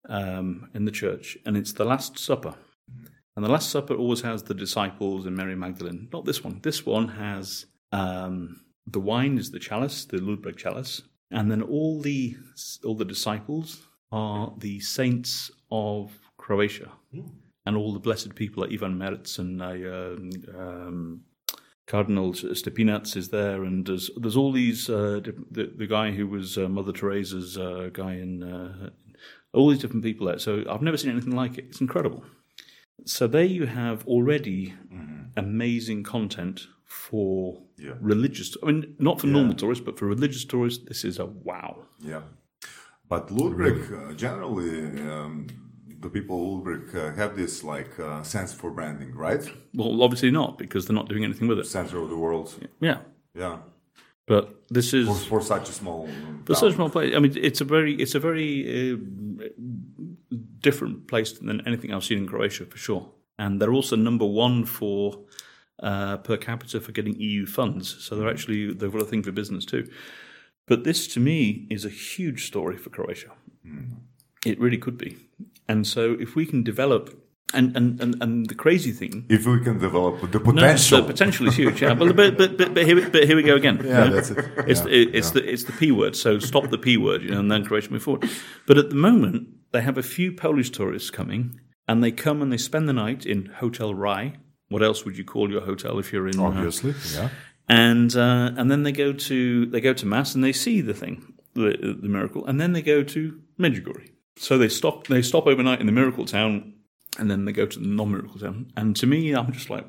um, 0.08 0.70
in 0.74 0.84
the 0.84 0.90
church, 0.90 1.36
and 1.44 1.56
it's 1.56 1.72
the 1.72 1.84
Last 1.84 2.18
Supper. 2.18 2.54
And 3.36 3.44
the 3.44 3.50
Last 3.50 3.70
Supper 3.70 3.94
always 3.94 4.22
has 4.22 4.42
the 4.42 4.54
disciples 4.54 5.26
and 5.26 5.36
Mary 5.36 5.54
Magdalene. 5.54 6.08
Not 6.12 6.24
this 6.24 6.42
one. 6.42 6.58
This 6.62 6.84
one 6.84 7.08
has 7.08 7.66
um, 7.92 8.62
the 8.92 9.00
wine 9.00 9.38
is 9.38 9.50
the 9.50 9.58
chalice, 9.58 10.04
the 10.04 10.18
Ludbreg 10.18 10.56
chalice, 10.56 11.02
and 11.30 11.50
then 11.50 11.62
all 11.62 12.00
the 12.00 12.36
all 12.84 12.94
the 12.94 13.04
disciples 13.04 13.82
are 14.10 14.52
the 14.58 14.80
saints 14.80 15.50
of 15.70 16.18
Croatia, 16.38 16.90
and 17.66 17.76
all 17.76 17.92
the 17.92 17.98
blessed 17.98 18.34
people 18.34 18.62
like 18.62 18.72
Ivan 18.72 18.98
Merz 18.98 19.38
and 19.38 19.60
uh, 19.60 19.66
um, 19.66 20.30
um, 20.56 21.20
Cardinal 21.86 22.32
Stepinac 22.32 23.16
is 23.16 23.28
there, 23.28 23.64
and 23.64 23.86
there's 23.86 24.10
there's 24.16 24.36
all 24.36 24.52
these 24.52 24.88
uh, 24.88 25.20
the, 25.50 25.72
the 25.76 25.86
guy 25.86 26.12
who 26.12 26.26
was 26.26 26.56
uh, 26.56 26.68
Mother 26.68 26.92
Teresa's 26.92 27.58
uh, 27.58 27.90
guy 27.92 28.14
in 28.14 28.42
uh, 28.42 28.90
all 29.52 29.68
these 29.68 29.80
different 29.80 30.04
people 30.04 30.26
there. 30.26 30.38
So 30.38 30.64
I've 30.68 30.82
never 30.82 30.96
seen 30.96 31.10
anything 31.10 31.36
like 31.36 31.58
it. 31.58 31.66
It's 31.68 31.80
incredible. 31.80 32.24
So 33.04 33.26
there 33.26 33.44
you 33.44 33.66
have 33.66 34.06
already 34.06 34.74
amazing 35.36 36.02
content 36.02 36.66
for 36.88 37.62
Yeah. 37.76 37.94
religious. 38.00 38.56
I 38.62 38.66
mean, 38.66 38.94
not 38.98 39.20
for 39.20 39.26
normal 39.28 39.54
tourists, 39.54 39.84
but 39.84 39.98
for 39.98 40.06
religious 40.06 40.44
tourists, 40.44 40.84
this 40.88 41.04
is 41.04 41.18
a 41.18 41.26
wow. 41.26 41.84
Yeah. 42.00 42.22
But 43.08 43.28
Ludbreg, 43.28 43.78
uh, 43.92 44.12
generally, 44.14 45.00
um, 45.10 45.46
the 46.00 46.08
people 46.10 46.36
of 46.36 46.64
Ludbreg 46.64 46.94
uh, 46.94 47.14
have 47.16 47.36
this 47.36 47.62
like 47.62 47.98
uh, 48.00 48.22
sense 48.22 48.52
for 48.54 48.70
branding, 48.70 49.14
right? 49.14 49.44
Well, 49.74 50.02
obviously 50.02 50.30
not 50.30 50.58
because 50.58 50.86
they're 50.86 50.94
not 50.96 51.08
doing 51.08 51.24
anything 51.24 51.48
with 51.48 51.58
it. 51.58 51.66
Center 51.66 51.98
of 52.02 52.08
the 52.08 52.16
world. 52.16 52.54
Yeah, 52.80 52.98
Yeah. 53.34 53.58
but 54.26 54.44
this 54.70 54.92
is 54.94 55.06
For, 55.08 55.14
for 55.28 55.40
such 55.42 55.68
a 55.68 55.72
small. 55.72 56.06
um, 56.08 56.42
But 56.46 56.56
such 56.56 56.72
a 56.72 56.74
small 56.74 56.90
place. 56.90 57.14
I 57.14 57.18
mean, 57.18 57.34
it's 57.36 57.60
a 57.60 57.64
very, 57.64 57.94
it's 58.02 58.14
a 58.14 58.20
very 58.20 58.92
uh, 58.92 58.96
different 60.60 61.06
place 61.06 61.32
than 61.32 61.60
anything 61.66 61.92
I've 61.92 62.04
seen 62.04 62.18
in 62.18 62.26
Croatia 62.26 62.64
for 62.66 62.78
sure. 62.78 63.10
And 63.38 63.60
they're 63.60 63.72
also 63.72 63.96
number 63.96 64.26
one 64.26 64.64
for 64.64 65.20
uh, 65.82 66.16
per 66.18 66.36
capita 66.36 66.80
for 66.80 66.92
getting 66.92 67.14
EU 67.20 67.46
funds. 67.46 67.96
So 68.04 68.16
they're 68.16 68.30
actually 68.30 68.72
they've 68.72 68.92
got 68.92 69.02
a 69.02 69.06
thing 69.06 69.22
for 69.22 69.32
business 69.32 69.64
too. 69.64 69.88
But 70.66 70.84
this, 70.84 71.06
to 71.14 71.20
me, 71.20 71.66
is 71.70 71.84
a 71.86 71.88
huge 71.88 72.46
story 72.46 72.76
for 72.76 72.90
Croatia. 72.90 73.30
It 74.44 74.60
really 74.60 74.78
could 74.78 74.98
be. 74.98 75.16
And 75.66 75.86
so, 75.86 76.16
if 76.20 76.34
we 76.36 76.46
can 76.46 76.62
develop, 76.62 77.10
and 77.54 77.74
and 77.76 78.00
and, 78.00 78.22
and 78.22 78.46
the 78.48 78.54
crazy 78.54 78.92
thing 78.92 79.24
If 79.30 79.46
we 79.46 79.60
can 79.60 79.78
develop 79.78 80.20
the 80.30 80.38
no, 80.38 80.44
potential. 80.52 81.00
the 81.00 81.06
potential 81.06 81.48
is 81.48 81.56
huge. 81.56 81.80
Yeah, 81.82 81.94
but 81.94 82.14
but 82.14 82.36
but 82.36 82.58
but, 82.58 82.74
but, 82.74 82.84
here, 82.86 82.96
we- 82.96 83.08
but 83.08 83.24
here 83.24 83.36
we 83.36 83.42
go 83.42 83.56
again. 83.56 83.80
Yeah, 83.84 84.08
that's 84.10 84.30
it. 84.30 84.38
It's 84.66 84.80
Yeah, 84.80 85.16
it's 85.18 85.30
the 85.30 85.42
it's 85.52 85.64
the 85.64 85.72
p 85.72 85.90
word. 85.92 86.14
So 86.16 86.38
stop 86.38 86.68
the 86.70 86.78
p 86.78 86.96
word, 86.98 87.22
you 87.22 87.30
know, 87.30 87.40
and 87.40 87.50
then 87.50 87.64
Croatia 87.64 87.90
move 87.90 88.02
forward. 88.02 88.28
But 88.66 88.76
at 88.78 88.90
the 88.90 88.96
moment, 88.96 89.48
they 89.72 89.80
have 89.80 89.96
a 89.98 90.02
few 90.02 90.32
Polish 90.32 90.70
tourists 90.70 91.10
coming, 91.10 91.58
and 91.86 92.02
they 92.04 92.12
come 92.12 92.42
and 92.42 92.52
they 92.52 92.58
spend 92.58 92.86
the 92.88 92.92
night 92.92 93.24
in 93.26 93.46
Hotel 93.60 93.94
Raj. 93.94 94.32
What 94.68 94.82
else 94.82 95.04
would 95.04 95.16
you 95.16 95.24
call 95.24 95.50
your 95.50 95.62
hotel 95.62 95.98
if 95.98 96.12
you're 96.12 96.28
in? 96.28 96.38
uh, 96.38 96.44
Obviously, 96.44 96.94
yeah. 97.14 97.30
and 97.68 98.14
uh, 98.14 98.52
and 98.56 98.70
then 98.70 98.82
they 98.82 98.92
go 98.92 99.12
to 99.12 99.66
they 99.66 99.80
go 99.80 99.92
to 99.94 100.06
mass 100.06 100.34
and 100.34 100.44
they 100.44 100.52
see 100.52 100.80
the 100.80 100.94
thing, 100.94 101.34
the, 101.54 101.96
the 102.00 102.08
miracle, 102.08 102.46
and 102.46 102.60
then 102.60 102.72
they 102.72 102.82
go 102.82 103.02
to 103.02 103.40
Medjugorje. 103.58 104.10
So 104.36 104.58
they 104.58 104.68
stop 104.68 105.06
they 105.06 105.22
stop 105.22 105.46
overnight 105.46 105.80
in 105.80 105.86
the 105.86 105.92
miracle 105.92 106.24
town, 106.26 106.74
and 107.18 107.30
then 107.30 107.44
they 107.44 107.52
go 107.52 107.66
to 107.66 107.78
the 107.78 107.86
non-miracle 107.86 108.38
town. 108.38 108.70
And 108.76 108.94
to 108.96 109.06
me, 109.06 109.32
I'm 109.34 109.52
just 109.52 109.70
like, 109.70 109.86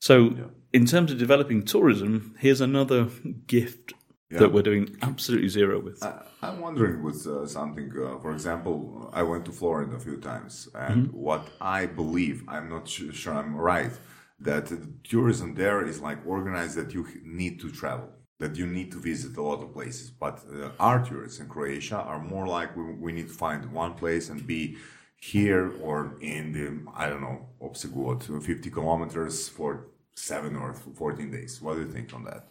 so 0.00 0.50
in 0.72 0.86
terms 0.86 1.12
of 1.12 1.18
developing 1.18 1.62
tourism, 1.64 2.34
here's 2.40 2.60
another 2.60 3.08
gift 3.46 3.92
Yeah. 4.30 4.38
that 4.40 4.52
we're 4.52 4.62
doing 4.62 4.96
absolutely 5.02 5.48
zero 5.48 5.80
with. 5.80 6.02
I, 6.02 6.22
I'm 6.42 6.60
wondering 6.60 7.02
with 7.02 7.26
uh, 7.26 7.46
something. 7.46 7.92
Uh, 7.92 8.18
for 8.18 8.32
example, 8.32 9.10
I 9.12 9.22
went 9.22 9.44
to 9.46 9.52
Florida 9.52 9.94
a 9.96 10.00
few 10.00 10.16
times, 10.16 10.68
and 10.74 11.12
what 11.12 11.50
I 11.60 11.86
believe, 11.86 12.42
I'm 12.48 12.68
not 12.70 12.88
su- 12.88 13.12
sure 13.12 13.34
I'm 13.34 13.54
right, 13.54 13.92
that 14.40 14.66
the 14.66 14.80
tourism 15.04 15.54
there 15.54 15.86
is 15.86 16.00
like 16.00 16.18
organized 16.26 16.76
that 16.76 16.92
you 16.94 17.06
need 17.22 17.60
to 17.60 17.70
travel, 17.70 18.08
that 18.40 18.56
you 18.56 18.66
need 18.66 18.90
to 18.92 18.98
visit 18.98 19.36
a 19.36 19.42
lot 19.42 19.62
of 19.62 19.72
places. 19.72 20.10
But 20.10 20.40
uh, 20.52 20.70
our 20.80 21.04
tourists 21.04 21.38
in 21.40 21.48
Croatia 21.48 21.98
are 21.98 22.18
more 22.20 22.46
like 22.46 22.74
we, 22.76 22.84
we 22.94 23.12
need 23.12 23.28
to 23.28 23.34
find 23.34 23.70
one 23.72 23.94
place 23.94 24.30
and 24.30 24.46
be 24.46 24.78
here 25.16 25.72
or 25.82 26.16
in 26.20 26.52
the 26.52 26.92
I 26.94 27.08
don't 27.08 27.22
know 27.22 27.46
Opsegod, 27.62 28.22
50 28.42 28.70
kilometers 28.70 29.48
for 29.48 29.86
seven 30.16 30.56
or 30.56 30.74
14 30.74 31.30
days. 31.30 31.60
What 31.62 31.74
do 31.74 31.80
you 31.80 31.90
think 31.90 32.12
on 32.14 32.24
that? 32.24 32.48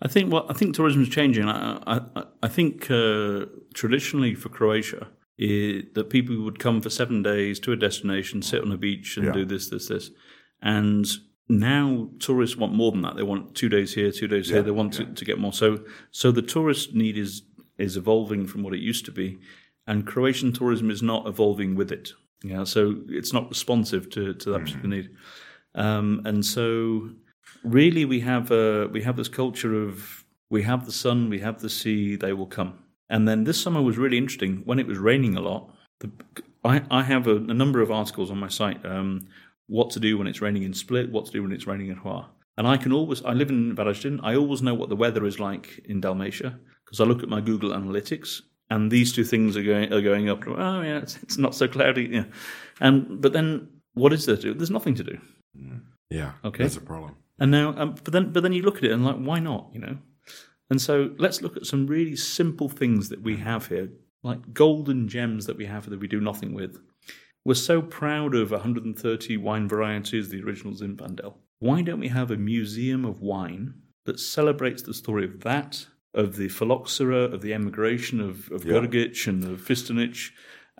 I 0.00 0.08
think 0.08 0.32
what 0.32 0.46
I 0.48 0.54
think 0.54 0.74
tourism 0.74 1.02
is 1.02 1.08
changing. 1.08 1.48
I, 1.48 1.80
I, 1.86 2.24
I 2.42 2.48
think 2.48 2.90
uh, 2.90 3.46
traditionally 3.74 4.34
for 4.34 4.48
Croatia, 4.48 5.08
i 5.40 5.82
that 5.94 6.08
people 6.10 6.42
would 6.42 6.58
come 6.58 6.80
for 6.80 6.90
seven 6.90 7.22
days 7.22 7.58
to 7.60 7.72
a 7.72 7.76
destination, 7.76 8.42
sit 8.42 8.62
on 8.62 8.72
a 8.72 8.76
beach, 8.76 9.16
and 9.16 9.26
Yeah. 9.26 9.32
do 9.32 9.44
this, 9.44 9.68
this, 9.70 9.88
this. 9.88 10.10
And 10.62 11.06
now 11.48 12.10
tourists 12.18 12.56
want 12.56 12.74
more 12.74 12.92
than 12.92 13.02
that. 13.02 13.16
They 13.16 13.22
want 13.22 13.54
two 13.54 13.68
days 13.68 13.94
here, 13.94 14.10
two 14.12 14.28
days 14.28 14.50
here. 14.50 14.62
They 14.62 14.70
want 14.70 14.92
to, 14.94 15.04
to 15.06 15.24
get 15.24 15.38
more. 15.38 15.52
So, 15.52 15.84
so 16.10 16.30
the 16.32 16.42
tourist 16.42 16.94
need 16.94 17.16
is 17.16 17.42
is 17.78 17.96
evolving 17.96 18.46
from 18.46 18.62
what 18.64 18.74
it 18.74 18.80
used 18.80 19.04
to 19.04 19.12
be, 19.12 19.38
and 19.86 20.06
Croatian 20.06 20.52
tourism 20.52 20.90
is 20.90 21.02
not 21.02 21.26
evolving 21.26 21.74
with 21.76 21.90
it. 21.92 22.12
Yeah, 22.42 22.64
so 22.64 22.96
it's 23.08 23.32
not 23.32 23.48
responsive 23.48 24.10
to 24.10 24.34
to 24.34 24.50
that 24.50 24.60
particular 24.64 24.88
need. 24.96 25.10
Um, 25.74 26.22
and 26.24 26.44
so 26.44 27.10
really 27.64 28.04
we 28.04 28.20
have 28.20 28.50
uh, 28.50 28.88
we 28.90 29.02
have 29.02 29.16
this 29.16 29.28
culture 29.28 29.74
of 29.82 30.24
we 30.50 30.62
have 30.62 30.86
the 30.86 30.92
sun, 30.92 31.28
we 31.28 31.40
have 31.40 31.60
the 31.60 31.70
sea, 31.70 32.16
they 32.16 32.32
will 32.32 32.46
come. 32.46 32.78
And 33.10 33.26
then 33.26 33.44
this 33.44 33.60
summer 33.60 33.82
was 33.82 33.98
really 33.98 34.18
interesting 34.18 34.62
when 34.64 34.78
it 34.78 34.86
was 34.86 34.98
raining 34.98 35.36
a 35.36 35.40
lot. 35.40 35.70
The, 36.00 36.10
I, 36.64 36.82
I 36.90 37.02
have 37.02 37.26
a, 37.26 37.36
a 37.36 37.54
number 37.54 37.80
of 37.80 37.90
articles 37.90 38.30
on 38.30 38.38
my 38.38 38.48
site. 38.48 38.84
Um, 38.84 39.28
what 39.66 39.90
to 39.90 40.00
do 40.00 40.16
when 40.16 40.26
it's 40.26 40.40
raining 40.40 40.62
in 40.62 40.72
Split, 40.72 41.10
what 41.10 41.26
to 41.26 41.32
do 41.32 41.42
when 41.42 41.52
it's 41.52 41.66
raining 41.66 41.88
in 41.88 41.96
Hvar. 41.96 42.26
And 42.56 42.66
I 42.66 42.76
can 42.76 42.92
always, 42.92 43.22
I 43.24 43.32
live 43.32 43.50
in 43.50 43.76
Varaždin, 43.76 44.20
I 44.22 44.34
always 44.34 44.62
know 44.62 44.74
what 44.74 44.88
the 44.88 44.96
weather 44.96 45.24
is 45.26 45.38
like 45.38 45.80
in 45.84 46.00
Dalmatia 46.00 46.58
because 46.84 47.00
I 47.00 47.04
look 47.04 47.22
at 47.22 47.28
my 47.28 47.40
Google 47.40 47.70
Analytics 47.70 48.40
and 48.70 48.90
these 48.90 49.12
two 49.12 49.24
things 49.24 49.56
are 49.56 49.62
going 49.62 49.92
are 49.92 50.00
going 50.00 50.28
up. 50.28 50.46
Oh 50.46 50.82
yeah, 50.82 50.98
it's, 50.98 51.16
it's 51.22 51.38
not 51.38 51.54
so 51.54 51.68
cloudy. 51.68 52.08
Yeah, 52.10 52.24
and 52.80 53.20
but 53.20 53.32
then 53.32 53.68
what 53.94 54.12
is 54.12 54.26
there 54.26 54.36
to 54.36 54.42
do? 54.42 54.54
There's 54.54 54.70
nothing 54.70 54.94
to 54.96 55.04
do. 55.04 55.18
Yeah. 56.10 56.32
Okay. 56.44 56.64
That's 56.64 56.76
a 56.76 56.80
problem. 56.80 57.16
And 57.38 57.50
now, 57.50 57.74
um, 57.76 57.94
but 58.02 58.12
then, 58.12 58.32
but 58.32 58.42
then 58.42 58.52
you 58.52 58.62
look 58.62 58.78
at 58.78 58.84
it 58.84 58.92
and 58.92 59.04
like, 59.04 59.16
why 59.16 59.38
not? 59.38 59.70
You 59.72 59.80
know. 59.80 59.98
And 60.70 60.80
so 60.80 61.14
let's 61.18 61.40
look 61.40 61.56
at 61.56 61.66
some 61.66 61.86
really 61.86 62.16
simple 62.16 62.68
things 62.68 63.08
that 63.08 63.22
we 63.22 63.36
have 63.36 63.68
here, 63.68 63.88
like 64.22 64.52
golden 64.52 65.08
gems 65.08 65.46
that 65.46 65.56
we 65.56 65.66
have 65.66 65.88
that 65.88 66.00
we 66.00 66.08
do 66.08 66.20
nothing 66.20 66.52
with. 66.52 66.78
We're 67.44 67.54
so 67.54 67.80
proud 67.80 68.34
of 68.34 68.50
130 68.50 69.36
wine 69.38 69.68
varieties, 69.68 70.28
the 70.28 70.42
original 70.42 70.74
Zinfandel. 70.74 71.34
Why 71.60 71.82
don't 71.82 72.00
we 72.00 72.08
have 72.08 72.30
a 72.30 72.36
museum 72.36 73.04
of 73.04 73.20
wine 73.20 73.74
that 74.04 74.20
celebrates 74.20 74.82
the 74.82 74.94
story 74.94 75.24
of 75.24 75.40
that, 75.40 75.86
of 76.14 76.36
the 76.36 76.48
phylloxera, 76.48 77.32
of 77.32 77.40
the 77.40 77.54
emigration 77.54 78.20
of, 78.20 78.50
of 78.50 78.64
Yeah. 78.64 78.76
And 78.76 79.44
of 79.44 79.60
Fistonich, 79.60 80.30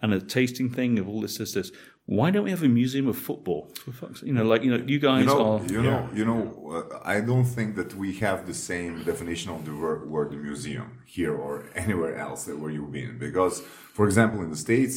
and 0.03 0.13
a 0.13 0.21
tasting 0.21 0.71
thing 0.71 0.99
of 0.99 1.09
all 1.09 1.21
this, 1.21 1.39
this, 1.39 1.55
this. 1.55 1.73
Why 2.17 2.31
don't 2.33 2.45
we 2.49 2.51
have 2.57 2.63
a 2.71 2.73
museum 2.83 3.07
of 3.09 3.19
football? 3.29 3.63
For 3.85 3.93
fuck's 4.01 4.23
You 4.29 4.33
know, 4.37 4.45
like 4.53 4.63
you 4.65 4.71
know, 4.73 4.83
you 4.93 4.99
guys 5.09 5.21
you 5.21 5.27
know, 5.31 5.41
are. 5.49 5.61
you 5.75 5.83
know, 5.89 5.99
you 6.19 6.25
know. 6.31 6.41
Uh, 6.77 7.15
I 7.15 7.21
don't 7.31 7.45
think 7.57 7.71
that 7.81 7.91
we 8.03 8.09
have 8.27 8.39
the 8.47 8.55
same 8.71 8.93
definition 9.11 9.49
of 9.57 9.61
the 9.67 9.75
word, 9.83 10.01
word 10.15 10.31
museum 10.51 10.89
here 11.17 11.35
or 11.47 11.53
anywhere 11.85 12.15
else 12.27 12.41
that 12.47 12.57
where 12.61 12.71
you've 12.77 12.93
been. 13.01 13.19
Because, 13.27 13.55
for 13.97 14.05
example, 14.07 14.39
in 14.45 14.49
the 14.55 14.57
states, 14.69 14.95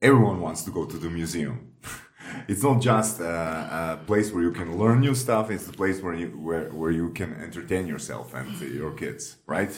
everyone 0.00 0.38
wants 0.46 0.62
to 0.66 0.70
go 0.78 0.82
to 0.92 0.96
the 1.04 1.10
museum. 1.20 1.56
it's 2.48 2.62
not 2.68 2.80
just 2.92 3.20
a, 3.20 3.34
a 4.00 4.06
place 4.06 4.32
where 4.32 4.42
you 4.48 4.52
can 4.60 4.68
learn 4.82 5.00
new 5.00 5.14
stuff. 5.14 5.50
It's 5.50 5.66
the 5.66 5.76
place 5.82 6.00
where 6.04 6.14
you 6.14 6.28
where, 6.46 6.66
where 6.80 6.90
you 7.00 7.06
can 7.10 7.30
entertain 7.46 7.84
yourself 7.86 8.26
and 8.38 8.48
your 8.80 8.92
kids, 9.02 9.36
right? 9.46 9.72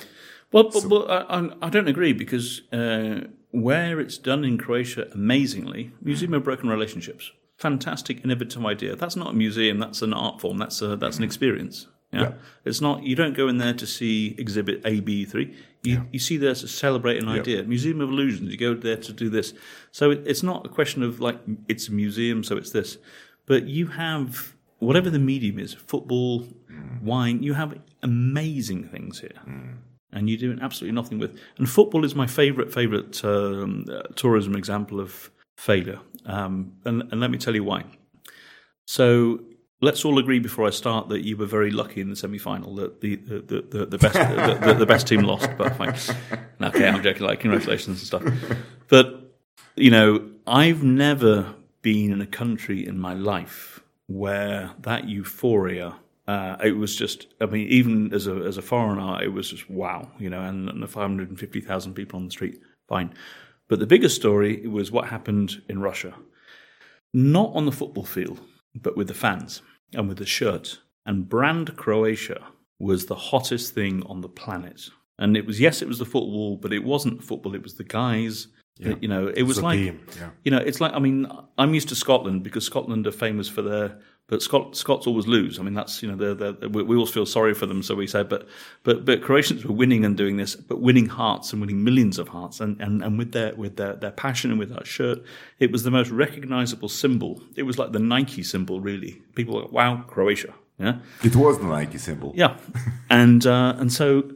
Well, 0.53 0.71
but, 0.73 0.85
but 0.93 1.03
I, 1.11 1.19
I- 1.41 1.55
I 1.67 1.69
don't 1.75 1.89
agree 1.89 2.13
because 2.13 2.47
uh, 2.73 3.19
where 3.51 4.01
it's 4.01 4.19
done 4.19 4.45
in 4.45 4.59
Croatia 4.59 5.09
amazingly, 5.13 5.93
Museum 6.03 6.35
of 6.35 6.45
Broken 6.45 6.69
Relationships, 6.69 7.33
fantastic, 7.57 8.25
innovative 8.25 8.65
idea. 8.65 8.97
That's 8.97 9.17
not 9.17 9.31
a 9.31 9.33
museum. 9.33 9.79
That's 9.79 10.03
an 10.03 10.13
art 10.13 10.41
form. 10.41 10.59
That's 10.59 10.83
a, 10.83 10.97
that's 10.97 11.19
an 11.19 11.25
experience. 11.25 11.87
Yeah? 12.13 12.21
Yeah. 12.21 12.33
it's 12.65 12.81
not. 12.81 13.03
You 13.03 13.17
don't 13.17 13.37
go 13.37 13.49
in 13.49 13.59
there 13.59 13.75
to 13.75 13.87
see 13.87 14.35
exhibit 14.39 14.81
A, 14.85 15.01
B, 15.01 15.25
three. 15.25 15.57
You 15.83 16.07
you 16.13 16.19
see 16.19 16.37
there 16.37 16.55
to 16.55 16.69
celebrate 16.69 17.23
an 17.23 17.29
idea. 17.29 17.63
Museum 17.63 18.01
of 18.01 18.11
Illusions. 18.11 18.51
You 18.51 18.59
go 18.59 18.75
there 18.75 18.97
to 18.97 19.13
do 19.13 19.31
this. 19.31 19.55
So 19.93 20.11
it, 20.11 20.23
it's 20.27 20.43
not 20.43 20.67
a 20.67 20.69
question 20.69 21.03
of 21.03 21.21
like 21.21 21.39
it's 21.69 21.89
a 21.89 21.93
museum, 21.93 22.43
so 22.43 22.57
it's 22.57 22.71
this. 22.71 22.99
But 23.47 23.67
you 23.69 23.89
have 23.89 24.55
whatever 24.79 25.11
the 25.11 25.19
medium 25.19 25.59
is, 25.59 25.75
football, 25.75 26.43
mm. 26.71 27.03
wine. 27.03 27.43
You 27.43 27.55
have 27.55 27.79
amazing 28.03 28.89
things 28.89 29.21
here 29.21 29.41
mm. 29.47 29.77
And 30.17 30.31
you're 30.31 30.39
doing 30.39 30.59
absolutely 30.63 30.95
nothing 30.95 31.19
with. 31.19 31.39
And 31.59 31.69
football 31.69 32.05
is 32.05 32.15
my 32.15 32.27
favourite 32.27 32.73
favourite 32.73 33.23
um, 33.25 33.85
uh, 33.93 34.03
tourism 34.17 34.57
example 34.57 34.99
of 34.99 35.31
failure. 35.59 36.01
Um, 36.25 36.73
and, 36.85 37.03
and 37.11 37.21
let 37.21 37.31
me 37.31 37.39
tell 37.39 37.55
you 37.55 37.63
why. 37.63 37.85
So 38.87 39.41
let's 39.83 40.05
all 40.07 40.19
agree 40.19 40.39
before 40.39 40.67
I 40.67 40.71
start 40.71 41.11
that 41.11 41.23
you 41.23 41.37
were 41.37 41.47
very 41.47 41.71
lucky 41.71 42.01
in 42.01 42.09
the 42.09 42.17
semi-final 42.17 42.75
that 42.77 43.03
the 43.03 43.17
the, 43.17 43.61
the, 43.71 43.87
the, 43.87 43.99
best 43.99 44.15
the, 44.15 44.75
the 44.75 44.87
best 44.87 45.07
team 45.07 45.23
lost. 45.23 45.51
But 45.59 45.77
fine. 45.77 45.95
Okay, 46.63 46.89
I'm 46.89 47.03
joking. 47.03 47.27
Like 47.27 47.41
congratulations 47.41 47.99
and 47.99 48.07
stuff. 48.07 48.25
But 48.89 49.37
you 49.77 49.91
know, 49.91 50.31
I've 50.47 50.83
never 50.83 51.55
been 51.83 52.11
in 52.11 52.23
a 52.23 52.27
country 52.27 52.87
in 52.87 52.99
my 52.99 53.13
life 53.13 53.81
where 54.07 54.73
that 54.81 55.09
euphoria. 55.09 55.97
Uh, 56.27 56.57
it 56.65 56.77
was 56.77 56.97
just, 56.97 57.29
I 57.41 57.47
mean, 57.47 57.69
even 57.69 58.13
as 58.13 58.27
a 58.27 58.35
as 58.35 58.59
a 58.59 58.63
foreigner, 58.63 59.23
it 59.23 59.29
was 59.29 59.51
just 59.51 59.71
wow, 59.71 60.11
you 60.19 60.29
know, 60.29 60.43
and, 60.43 60.69
and 60.69 60.83
the 60.83 60.89
550,000 60.89 61.95
people 61.95 62.19
on 62.19 62.25
the 62.25 62.33
street, 62.33 62.61
fine. 62.89 63.15
But 63.69 63.79
the 63.79 63.87
biggest 63.87 64.17
story 64.17 64.67
was 64.67 64.91
what 64.91 65.09
happened 65.09 65.63
in 65.69 65.81
Russia, 65.81 66.15
not 67.13 67.53
on 67.55 67.65
the 67.65 67.73
football 67.73 68.05
field, 68.05 68.41
but 68.75 68.97
with 68.97 69.09
the 69.09 69.15
fans 69.15 69.63
and 69.95 70.09
with 70.09 70.19
the 70.19 70.27
shirts. 70.27 70.79
And 71.05 71.29
brand 71.29 71.77
Croatia 71.77 72.45
was 72.79 73.07
the 73.07 73.15
hottest 73.15 73.75
thing 73.75 74.03
on 74.07 74.21
the 74.21 74.29
planet. 74.29 74.83
And 75.19 75.37
it 75.37 75.47
was 75.47 75.61
yes, 75.61 75.81
it 75.81 75.89
was 75.89 75.99
the 75.99 76.05
football, 76.05 76.57
but 76.57 76.73
it 76.73 76.85
wasn't 76.85 77.23
football. 77.23 77.55
It 77.55 77.63
was 77.63 77.75
the 77.75 77.85
guys. 77.85 78.49
You 78.79 79.09
know, 79.09 79.29
it 79.29 79.45
was 79.45 79.63
like 79.63 79.81
yeah. 79.81 80.31
you 80.45 80.51
know, 80.51 80.59
it's 80.59 80.83
like 80.83 80.93
I 80.93 80.99
mean, 80.99 81.27
I'm 81.57 81.73
used 81.73 81.89
to 81.89 81.95
Scotland 81.95 82.43
because 82.43 82.67
Scotland 82.67 83.07
are 83.07 83.13
famous 83.13 83.49
for 83.49 83.63
their, 83.63 83.99
but 84.29 84.43
Scot, 84.43 84.77
Scots 84.77 85.07
always 85.07 85.29
lose. 85.29 85.61
I 85.61 85.63
mean, 85.63 85.75
that's 85.75 86.03
you 86.03 86.11
know, 86.11 86.17
they're, 86.17 86.53
they're, 86.53 86.69
we, 86.69 86.83
we 86.83 86.97
always 86.97 87.11
feel 87.11 87.27
sorry 87.27 87.55
for 87.55 87.67
them, 87.67 87.83
so 87.83 87.95
we 87.95 88.07
say, 88.07 88.25
but 88.25 88.49
but 88.83 89.05
but 89.05 89.23
Croatians 89.23 89.65
were 89.65 89.75
winning 89.75 90.05
and 90.05 90.17
doing 90.17 90.37
this, 90.37 90.57
but 90.57 90.81
winning 90.81 91.07
hearts 91.07 91.53
and 91.53 91.61
winning 91.61 91.85
millions 91.85 92.19
of 92.19 92.29
hearts, 92.29 92.61
and 92.61 92.81
and, 92.81 93.03
and 93.03 93.19
with 93.19 93.33
their 93.33 93.55
with 93.55 93.77
their, 93.77 93.95
their 93.95 94.11
passion 94.11 94.51
and 94.51 94.59
with 94.59 94.71
that 94.71 94.87
shirt, 94.87 95.23
it 95.61 95.71
was 95.71 95.85
the 95.85 95.93
most 95.93 96.11
recognizable 96.11 96.89
symbol. 96.89 97.41
It 97.55 97.63
was 97.63 97.79
like 97.79 97.93
the 97.93 98.01
Nike 98.01 98.43
symbol, 98.43 98.81
really. 98.81 99.23
People 99.37 99.55
were 99.55 99.63
like, 99.63 99.73
wow, 99.73 100.05
Croatia, 100.09 100.55
yeah. 100.79 100.99
It 101.23 101.37
was 101.37 101.59
the 101.59 101.67
Nike 101.67 101.99
symbol. 101.99 102.33
Yeah, 102.35 102.57
and 103.11 103.47
uh, 103.47 103.77
and 103.79 103.93
so 103.93 104.29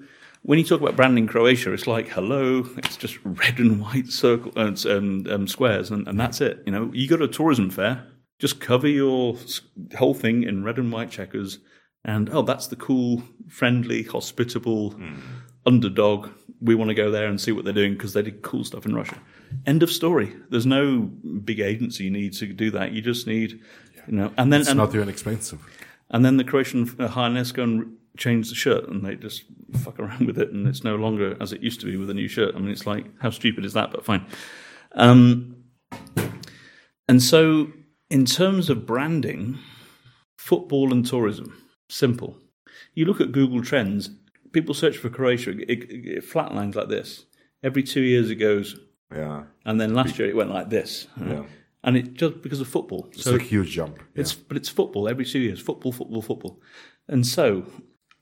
when 0.43 0.59
you 0.59 0.65
talk 0.65 0.81
about 0.81 0.97
branding 0.97 1.27
Croatia, 1.27 1.73
it's 1.73 1.89
like 1.89 2.09
hello, 2.09 2.65
it's 2.77 2.97
just 2.97 3.19
red 3.25 3.59
and 3.59 3.81
white 3.83 4.07
circle 4.07 4.53
and 4.55 4.87
um, 4.87 5.27
um, 5.29 5.49
squares, 5.49 5.91
and, 5.91 6.07
and 6.07 6.19
that's 6.19 6.41
it. 6.41 6.63
You 6.65 6.73
know, 6.73 6.91
you 6.95 7.09
go 7.09 7.17
to 7.17 7.25
a 7.25 7.29
tourism 7.29 7.71
fair, 7.71 8.07
just 8.41 8.61
cover 8.61 8.89
your 8.89 9.37
whole 9.97 10.15
thing 10.15 10.43
in 10.43 10.65
red 10.65 10.79
and 10.79 10.91
white 10.91 11.11
checkers, 11.11 11.59
and 12.05 12.29
oh, 12.31 12.43
that's 12.43 12.67
the 12.67 12.77
cool, 12.77 13.23
friendly, 13.49 14.03
hospitable 14.03 14.99
underdog. 15.67 16.31
We 16.61 16.75
want 16.75 16.89
to 16.89 16.95
go 16.95 17.11
there 17.11 17.27
and 17.29 17.41
see 17.41 17.53
what 17.53 17.65
they're 17.65 17.73
doing 17.73 17.93
because 17.93 18.13
they 18.15 18.23
did 18.23 18.43
cool 18.43 18.65
stuff 18.65 18.87
in 18.87 18.95
Russia. 18.95 19.17
End 19.67 19.83
of 19.83 19.91
story. 19.91 20.35
There's 20.51 20.67
no 20.67 21.01
big 21.01 21.61
agency 21.61 22.05
you 22.05 22.11
need 22.11 22.33
to 22.35 22.47
do 22.53 22.71
that. 22.73 22.93
You 22.93 23.03
just 23.03 23.27
need, 23.27 23.61
you 24.07 24.17
know, 24.17 24.33
and 24.37 24.53
then 24.53 24.61
It's 24.63 24.71
and, 24.71 24.79
not 24.79 24.95
even 24.95 25.09
expensive. 25.09 25.61
and 26.11 26.25
then 26.25 26.37
the 26.37 26.45
Croatian 26.45 26.91
uh, 26.99 27.09
Highness 27.09 27.53
go 27.53 27.63
and 27.63 27.97
change 28.17 28.49
the 28.49 28.55
shirt 28.55 28.89
and 28.89 29.05
they 29.05 29.15
just 29.17 29.45
fuck 29.83 29.99
around 29.99 30.27
with 30.27 30.39
it 30.39 30.51
and 30.51 30.67
it's 30.67 30.85
no 30.85 30.97
longer 30.97 31.37
as 31.41 31.53
it 31.53 31.63
used 31.63 31.81
to 31.81 31.87
be 31.87 31.97
with 31.97 32.11
a 32.11 32.15
new 32.15 32.29
shirt. 32.29 32.55
I 32.55 32.59
mean, 32.59 32.71
it's 32.71 32.87
like, 32.87 33.07
how 33.21 33.31
stupid 33.31 33.65
is 33.65 33.73
that? 33.75 33.91
But 33.91 34.05
fine. 34.05 34.27
Um, 34.93 35.57
and 37.09 37.23
so, 37.23 37.73
in 38.11 38.25
terms 38.27 38.69
of 38.71 38.87
branding, 38.87 39.59
football 40.39 40.93
and 40.93 41.07
tourism, 41.07 41.63
simple. 41.89 42.37
You 42.95 43.05
look 43.05 43.21
at 43.21 43.33
Google 43.33 43.63
Trends, 43.63 44.11
people 44.53 44.75
search 44.75 44.97
for 44.97 45.09
Croatia, 45.09 45.51
it, 45.51 45.61
it, 45.71 45.91
it 45.91 46.25
flatlines 46.29 46.75
like 46.75 46.89
this. 46.89 47.27
Every 47.63 47.83
two 47.83 48.01
years 48.03 48.31
it 48.31 48.37
goes, 48.37 48.77
Yeah. 49.15 49.45
and 49.65 49.81
then 49.81 49.95
last 49.95 50.19
year 50.19 50.29
it 50.29 50.37
went 50.37 50.51
like 50.53 50.71
this. 50.71 51.07
Yeah. 51.21 51.45
And 51.83 51.97
it 51.97 52.15
just 52.15 52.43
because 52.43 52.61
of 52.61 52.69
football. 52.69 53.09
It's 53.13 53.25
so 53.25 53.37
a 53.37 53.39
huge 53.39 53.71
jump. 53.71 54.01
it's 54.15 54.35
but 54.35 54.57
it's 54.59 54.69
football 54.69 55.09
every 55.09 55.25
two 55.25 55.39
years. 55.39 55.61
Football, 55.61 55.93
football, 55.93 56.21
football. 56.21 56.61
And 57.09 57.27
so 57.27 57.65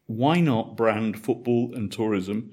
why 0.07 0.41
not 0.41 0.76
brand 0.76 1.18
football 1.22 1.74
and 1.74 1.91
tourism 1.91 2.53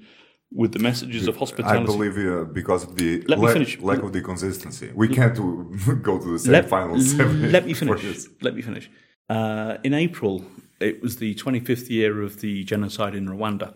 with 0.52 0.72
the 0.72 0.78
messages 0.78 1.26
of 1.28 1.36
hospitality? 1.36 1.82
I 1.82 1.86
believe 1.86 2.16
uh, 2.18 2.44
because 2.44 2.84
of 2.84 2.96
the 2.96 3.22
Let 3.22 3.38
me 3.38 3.44
lack, 3.46 3.52
finish. 3.52 3.80
lack 3.80 4.02
of 4.02 4.12
the 4.12 4.22
consistency, 4.22 4.90
we 4.94 5.08
can't 5.08 5.34
go 6.02 6.18
to 6.18 6.32
the 6.32 6.38
same 6.38 6.52
let, 6.52 6.68
final 6.68 7.00
seven. 7.00 7.52
let 7.56 7.66
me 7.66 7.74
finish. 7.82 8.26
Let 8.40 8.54
me 8.54 8.62
finish. 8.62 8.90
Uh, 9.28 9.78
in 9.82 9.92
April, 9.94 10.44
it 10.80 11.02
was 11.02 11.16
the 11.16 11.34
25th 11.34 11.90
year 11.90 12.22
of 12.22 12.40
the 12.40 12.64
genocide 12.64 13.14
in 13.14 13.26
Rwanda. 13.26 13.74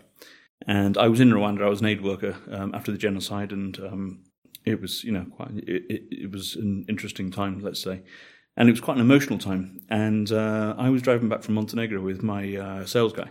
And 0.67 0.97
I 0.97 1.07
was 1.07 1.19
in 1.19 1.31
Rwanda. 1.31 1.63
I 1.63 1.69
was 1.69 1.81
an 1.81 1.87
aid 1.87 2.01
worker 2.03 2.35
um, 2.51 2.73
after 2.75 2.91
the 2.91 2.97
genocide, 2.97 3.51
and 3.51 3.77
um, 3.79 4.23
it 4.65 4.79
was, 4.79 5.03
you 5.03 5.11
know, 5.11 5.25
quite. 5.35 5.51
It, 5.57 5.83
it, 5.89 6.01
it 6.11 6.31
was 6.31 6.55
an 6.55 6.85
interesting 6.87 7.31
time, 7.31 7.59
let's 7.61 7.81
say, 7.81 8.03
and 8.55 8.69
it 8.69 8.71
was 8.71 8.81
quite 8.81 8.97
an 8.97 9.01
emotional 9.01 9.39
time. 9.39 9.79
And 9.89 10.31
uh, 10.31 10.75
I 10.77 10.89
was 10.89 11.01
driving 11.01 11.29
back 11.29 11.41
from 11.41 11.55
Montenegro 11.55 11.99
with 12.01 12.21
my 12.21 12.55
uh, 12.55 12.85
sales 12.85 13.11
guy, 13.11 13.29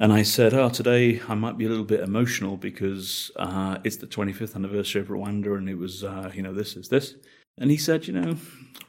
and 0.00 0.12
I 0.12 0.22
said, 0.22 0.54
"Oh, 0.54 0.68
today 0.68 1.20
I 1.28 1.34
might 1.34 1.58
be 1.58 1.66
a 1.66 1.68
little 1.68 1.84
bit 1.84 2.00
emotional 2.00 2.56
because 2.56 3.32
uh, 3.36 3.78
it's 3.82 3.96
the 3.96 4.06
25th 4.06 4.54
anniversary 4.54 5.00
of 5.00 5.08
Rwanda, 5.08 5.58
and 5.58 5.68
it 5.68 5.76
was, 5.76 6.04
uh, 6.04 6.30
you 6.32 6.42
know, 6.42 6.54
this 6.54 6.76
is 6.76 6.88
this." 6.88 7.14
And 7.58 7.70
he 7.70 7.76
said, 7.76 8.06
"You 8.06 8.14
know, 8.14 8.36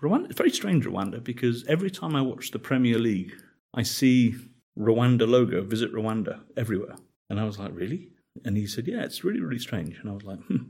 Rwanda. 0.01 0.26
It's 0.26 0.38
very 0.38 0.51
strange, 0.51 0.86
Rwanda, 0.86 1.24
because 1.24 1.66
every 1.68 1.89
time 1.89 2.16
I 2.16 2.22
watch 2.22 2.51
the 2.51 2.60
Premier 2.60 2.99
League, 2.99 3.34
I 3.74 3.82
see 3.82 4.36
Rwanda 4.78 5.28
logo, 5.28 5.64
Visit 5.64 5.91
Rwanda, 5.93 6.41
everywhere." 6.55 6.95
And 7.30 7.39
I 7.39 7.45
was 7.45 7.57
like, 7.57 7.72
"Really?" 7.74 8.10
And 8.45 8.55
he 8.55 8.68
said, 8.68 8.88
"Yeah, 8.88 9.01
it's 9.01 9.24
really, 9.24 9.41
really 9.41 9.60
strange." 9.60 9.97
And 9.99 10.10
I 10.10 10.14
was 10.14 10.24
like, 10.24 10.39
"Hmm." 10.43 10.68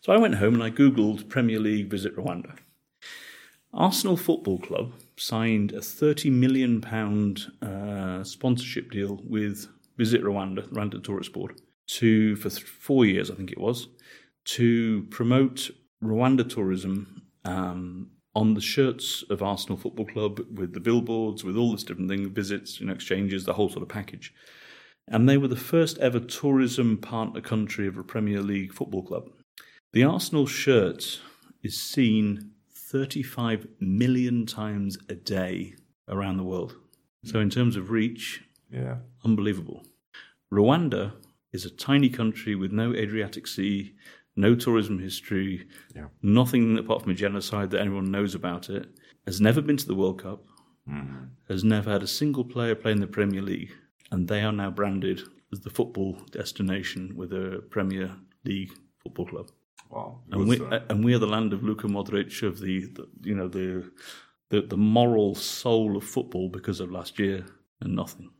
So 0.00 0.12
I 0.12 0.18
went 0.18 0.36
home 0.36 0.54
and 0.54 0.62
I 0.64 0.70
googled 0.70 1.28
Premier 1.28 1.60
League 1.60 1.90
Visit 1.90 2.16
Rwanda. 2.16 2.56
Arsenal 3.72 4.16
Football 4.16 4.58
Club 4.58 4.92
signed 5.18 5.72
a 5.72 5.82
30 5.82 6.30
million 6.30 6.80
pound 6.80 7.52
uh, 7.60 8.24
sponsorship 8.24 8.90
deal 8.90 9.20
with 9.22 9.68
Visit 9.96 10.22
Rwanda, 10.22 10.66
Rwanda 10.68 11.02
Tourist 11.02 11.32
Board, 11.32 11.60
to 11.88 12.36
for 12.36 12.50
th- 12.50 12.62
four 12.62 13.04
years, 13.04 13.30
I 13.30 13.34
think 13.34 13.52
it 13.52 13.60
was, 13.60 13.88
to 14.44 15.02
promote 15.10 15.70
Rwanda 16.02 16.48
tourism 16.48 17.22
um, 17.44 18.10
on 18.34 18.54
the 18.54 18.60
shirts 18.60 19.24
of 19.30 19.42
Arsenal 19.42 19.78
Football 19.78 20.06
Club, 20.06 20.40
with 20.52 20.74
the 20.74 20.80
billboards, 20.80 21.42
with 21.42 21.56
all 21.56 21.72
this 21.72 21.84
different 21.84 22.10
thing, 22.10 22.30
visits, 22.30 22.80
you 22.80 22.86
know, 22.86 22.92
exchanges, 22.92 23.44
the 23.44 23.54
whole 23.54 23.68
sort 23.68 23.82
of 23.82 23.88
package. 23.88 24.34
And 25.08 25.28
they 25.28 25.38
were 25.38 25.48
the 25.48 25.56
first 25.56 25.98
ever 25.98 26.20
tourism 26.20 26.98
partner 26.98 27.40
country 27.40 27.86
of 27.86 27.96
a 27.96 28.02
Premier 28.02 28.42
League 28.42 28.72
football 28.72 29.02
club. 29.02 29.30
The 29.92 30.04
Arsenal 30.04 30.46
shirt 30.46 31.20
is 31.62 31.80
seen 31.80 32.50
35 32.74 33.66
million 33.80 34.46
times 34.46 34.98
a 35.08 35.14
day 35.14 35.74
around 36.08 36.36
the 36.36 36.44
world. 36.44 36.74
So, 37.24 37.40
in 37.40 37.50
terms 37.50 37.76
of 37.76 37.90
reach, 37.90 38.42
Yeah. 38.70 38.96
unbelievable. 39.24 39.84
Rwanda 40.52 41.12
is 41.52 41.64
a 41.64 41.70
tiny 41.70 42.08
country 42.08 42.54
with 42.54 42.72
no 42.72 42.94
Adriatic 42.94 43.46
Sea, 43.46 43.94
no 44.36 44.54
tourism 44.54 44.98
history, 44.98 45.66
Yeah. 45.94 46.08
nothing 46.22 46.78
apart 46.78 47.02
from 47.02 47.12
a 47.12 47.14
genocide 47.14 47.70
that 47.70 47.80
anyone 47.80 48.10
knows 48.10 48.34
about 48.34 48.68
it, 48.68 48.88
has 49.24 49.40
never 49.40 49.60
been 49.62 49.76
to 49.76 49.86
the 49.86 49.94
World 49.94 50.22
Cup, 50.22 50.44
mm. 50.88 51.28
has 51.48 51.64
never 51.64 51.90
had 51.90 52.02
a 52.02 52.06
single 52.06 52.44
player 52.44 52.74
play 52.74 52.92
in 52.92 53.00
the 53.00 53.06
Premier 53.06 53.42
League, 53.42 53.72
and 54.10 54.28
they 54.28 54.42
are 54.42 54.52
now 54.52 54.70
branded 54.70 55.22
as 55.52 55.60
the 55.60 55.70
football 55.70 56.18
destination 56.30 57.16
with 57.16 57.32
a 57.32 57.62
Premier 57.70 58.16
League 58.44 58.72
football 59.02 59.26
club. 59.26 59.50
Wow. 59.90 60.20
And 60.30 60.48
we, 60.48 60.56
stuff. 60.56 60.82
and 60.90 61.04
we 61.04 61.14
are 61.14 61.18
the 61.18 61.26
land 61.26 61.52
of 61.52 61.62
Luka 61.62 61.86
Modric, 61.86 62.42
of 62.42 62.60
the, 62.60 62.86
the 62.86 63.08
you 63.22 63.34
know 63.34 63.48
the, 63.48 63.90
the 64.50 64.62
the 64.62 64.76
moral 64.76 65.34
soul 65.34 65.96
of 65.96 66.04
football 66.04 66.48
because 66.48 66.80
of 66.80 66.90
last 66.90 67.18
year 67.18 67.46
and 67.80 67.94
nothing. 67.94 68.30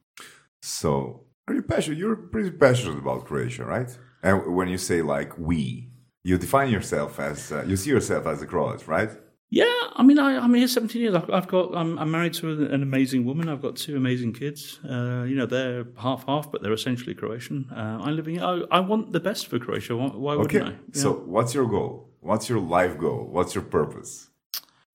So, 0.63 1.25
are 1.49 1.55
you 1.55 1.63
passionate? 1.63 1.99
You're 1.99 2.17
pretty 2.17 2.51
passionate 2.51 2.99
about 2.99 3.27
Croatia, 3.27 3.65
right? 3.65 3.91
And 4.23 4.55
when 4.55 4.69
you 4.69 4.79
say 4.79 5.03
like 5.03 5.37
we, 5.39 5.91
you 6.25 6.39
define 6.39 6.71
yourself 6.71 7.21
as 7.21 7.53
uh, 7.53 7.65
you 7.67 7.77
see 7.77 7.91
yourself 7.91 8.27
as 8.27 8.43
a 8.43 8.47
Croat, 8.47 8.87
right? 8.89 9.11
Yeah, 9.49 9.73
I 9.95 10.03
mean, 10.03 10.19
I, 10.19 10.39
I'm 10.39 10.53
here 10.55 10.67
17 10.67 11.01
years. 11.01 11.15
I've, 11.15 11.31
I've 11.31 11.47
got, 11.47 11.73
I'm, 11.77 11.97
I'm 12.01 12.11
married 12.11 12.35
to 12.35 12.51
an 12.75 12.83
amazing 12.83 13.25
woman. 13.25 13.49
I've 13.49 13.63
got 13.63 13.77
two 13.77 13.97
amazing 13.97 14.33
kids. 14.33 14.81
Uh, 14.85 15.23
you 15.23 15.37
know, 15.37 15.47
they're 15.47 15.87
half 15.97 16.27
half, 16.27 16.51
but 16.51 16.63
they're 16.63 16.73
essentially 16.73 17.15
Croatian. 17.15 17.71
Uh, 17.71 18.01
I 18.03 18.11
live 18.11 18.27
in. 18.27 18.43
I, 18.43 18.63
I 18.73 18.81
want 18.81 19.13
the 19.13 19.21
best 19.21 19.47
for 19.47 19.61
Croatia. 19.61 19.97
Why, 19.97 20.09
why 20.09 20.35
Okay. 20.35 20.59
wouldn't 20.59 20.75
I? 20.75 20.79
You 20.93 21.01
So, 21.01 21.13
what's 21.13 21.55
your 21.55 21.67
goal? 21.67 22.11
What's 22.21 22.49
your 22.49 22.59
life 22.59 22.99
goal? 22.99 23.29
What's 23.31 23.55
your 23.55 23.63
purpose? 23.65 24.31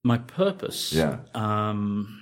my 0.04 0.18
purpose. 0.18 0.92
Yeah. 0.92 1.20
Um, 1.32 2.21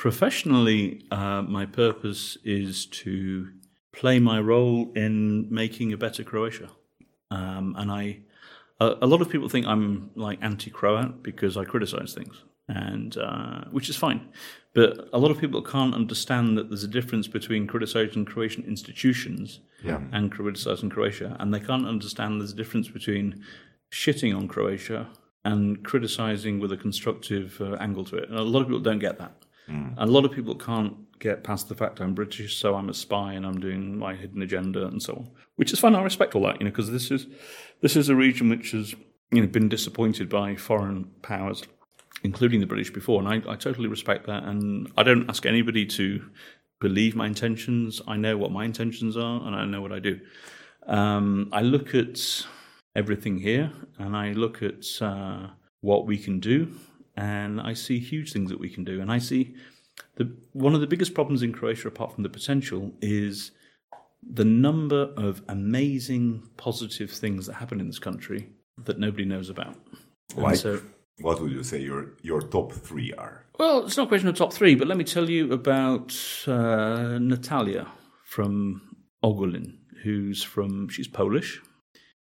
professionally, 0.00 1.04
uh, 1.10 1.42
my 1.42 1.66
purpose 1.66 2.38
is 2.42 2.86
to 2.86 3.50
play 3.92 4.18
my 4.18 4.40
role 4.40 4.90
in 4.96 5.46
making 5.50 5.92
a 5.92 5.96
better 5.98 6.24
Croatia. 6.24 6.70
Um, 7.30 7.74
and 7.76 7.92
I, 7.92 8.20
a, 8.80 8.86
a 9.02 9.06
lot 9.06 9.20
of 9.20 9.28
people 9.28 9.50
think 9.50 9.66
I'm 9.66 10.10
like 10.14 10.38
anti-Croat 10.40 11.22
because 11.22 11.58
I 11.58 11.64
criticize 11.66 12.14
things, 12.14 12.34
and 12.66 13.14
uh, 13.18 13.64
which 13.72 13.90
is 13.90 13.96
fine. 13.96 14.20
But 14.72 15.10
a 15.12 15.18
lot 15.18 15.30
of 15.30 15.38
people 15.38 15.60
can't 15.60 15.94
understand 15.94 16.56
that 16.56 16.70
there's 16.70 16.82
a 16.92 16.94
difference 16.98 17.28
between 17.28 17.66
criticizing 17.66 18.24
Croatian 18.24 18.64
institutions 18.64 19.60
Yeah. 19.84 20.00
and 20.12 20.32
criticizing 20.32 20.88
Croatia, 20.88 21.36
and 21.40 21.52
they 21.52 21.60
can't 21.60 21.86
understand 21.86 22.40
there's 22.40 22.52
a 22.58 22.62
difference 22.62 22.88
between 22.88 23.44
shitting 23.92 24.34
on 24.34 24.48
Croatia 24.48 25.00
and 25.44 25.84
criticizing 25.90 26.58
with 26.58 26.72
a 26.72 26.78
constructive 26.86 27.60
uh, 27.60 27.74
angle 27.86 28.04
to 28.06 28.16
it. 28.16 28.30
And 28.30 28.38
a 28.38 28.42
lot 28.54 28.60
of 28.62 28.68
people 28.68 28.80
don't 28.90 28.98
get 29.08 29.18
that. 29.18 29.34
And 29.70 30.08
a 30.08 30.12
lot 30.12 30.24
of 30.24 30.32
people 30.32 30.54
can't 30.54 30.96
get 31.18 31.44
past 31.44 31.68
the 31.68 31.74
fact 31.74 32.00
I'm 32.00 32.14
British, 32.14 32.56
so 32.56 32.74
I'm 32.74 32.88
a 32.88 32.94
spy 32.94 33.34
and 33.34 33.46
I'm 33.46 33.60
doing 33.60 33.98
my 33.98 34.14
hidden 34.14 34.42
agenda 34.42 34.86
and 34.86 35.02
so 35.02 35.14
on. 35.14 35.30
Which 35.56 35.72
is 35.72 35.78
fine. 35.78 35.94
I 35.94 36.02
respect 36.02 36.34
all 36.34 36.42
that, 36.44 36.60
you 36.60 36.64
know, 36.64 36.70
because 36.70 36.90
this 36.90 37.10
is 37.10 37.26
this 37.80 37.96
is 37.96 38.08
a 38.08 38.16
region 38.16 38.48
which 38.48 38.72
has 38.72 38.94
you 39.30 39.42
know 39.42 39.46
been 39.46 39.68
disappointed 39.68 40.28
by 40.28 40.56
foreign 40.56 41.04
powers, 41.22 41.62
including 42.24 42.60
the 42.60 42.66
British 42.66 42.90
before, 42.90 43.20
and 43.20 43.28
I, 43.28 43.52
I 43.52 43.56
totally 43.56 43.88
respect 43.88 44.26
that. 44.26 44.44
And 44.44 44.90
I 44.96 45.02
don't 45.02 45.28
ask 45.28 45.46
anybody 45.46 45.86
to 45.86 46.24
believe 46.80 47.14
my 47.14 47.26
intentions. 47.26 48.00
I 48.08 48.16
know 48.16 48.36
what 48.36 48.50
my 48.50 48.64
intentions 48.64 49.16
are, 49.16 49.46
and 49.46 49.54
I 49.54 49.64
know 49.66 49.82
what 49.82 49.92
I 49.92 49.98
do. 49.98 50.20
Um, 50.86 51.50
I 51.52 51.60
look 51.60 51.94
at 51.94 52.46
everything 52.96 53.38
here, 53.38 53.70
and 53.98 54.16
I 54.16 54.32
look 54.32 54.62
at 54.62 54.86
uh, 55.00 55.48
what 55.82 56.06
we 56.06 56.16
can 56.16 56.40
do, 56.40 56.72
and 57.20 57.60
I 57.60 57.74
see 57.74 57.98
huge 57.98 58.32
things 58.32 58.50
that 58.50 58.60
we 58.60 58.70
can 58.70 58.84
do. 58.84 59.00
And 59.00 59.10
I 59.10 59.18
see 59.18 59.54
the 60.16 60.34
one 60.52 60.74
of 60.74 60.80
the 60.80 60.86
biggest 60.86 61.14
problems 61.14 61.42
in 61.42 61.52
Croatia, 61.52 61.88
apart 61.88 62.12
from 62.14 62.22
the 62.22 62.28
potential, 62.28 62.92
is 63.00 63.52
the 64.22 64.44
number 64.44 65.12
of 65.16 65.42
amazing 65.48 66.48
positive 66.56 67.10
things 67.10 67.46
that 67.46 67.54
happen 67.54 67.80
in 67.80 67.86
this 67.86 67.98
country 67.98 68.48
that 68.84 68.98
nobody 68.98 69.24
knows 69.24 69.48
about. 69.50 69.76
Like, 70.36 70.56
so, 70.56 70.80
what 71.20 71.40
would 71.40 71.52
you 71.52 71.62
say 71.62 71.80
your 71.80 72.12
your 72.22 72.40
top 72.40 72.72
three 72.72 73.12
are? 73.14 73.44
well, 73.60 73.84
it's 73.84 73.98
not 73.98 74.04
a 74.04 74.08
question 74.08 74.26
of 74.26 74.34
top 74.34 74.54
three, 74.54 74.74
but 74.74 74.88
let 74.88 74.96
me 74.96 75.04
tell 75.04 75.28
you 75.28 75.52
about 75.52 76.16
uh, 76.46 77.18
Natalia 77.20 77.86
from 78.24 78.80
Ogulin, 79.22 79.76
who's 80.02 80.42
from, 80.42 80.88
she's 80.88 81.06
Polish. 81.06 81.60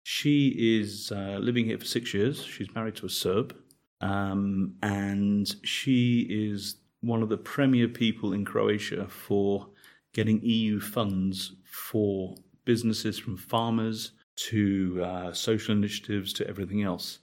She 0.03 0.49
is 0.81 1.13
uh, 1.15 1.37
living 1.39 1.67
here 1.67 1.77
for 1.77 1.85
six 1.85 2.13
years. 2.13 2.43
She's 2.43 2.75
married 2.75 2.97
to 2.97 3.05
a 3.05 3.09
Serb. 3.09 3.55
Um, 4.01 4.75
and 4.81 5.53
she 5.63 6.27
is 6.29 6.75
one 7.01 7.21
of 7.21 7.29
the 7.29 7.37
premier 7.37 7.87
people 7.87 8.33
in 8.33 8.45
Croatia 8.45 9.07
for 9.07 9.67
getting 10.13 10.41
EU 10.41 10.79
funds 10.79 11.53
for 11.63 12.35
businesses 12.65 13.17
from 13.17 13.37
farmers 13.37 14.11
to 14.35 15.01
uh, 15.03 15.33
social 15.33 15.75
initiatives 15.75 16.33
to 16.33 16.47
everything 16.47 16.83
else. 16.83 17.19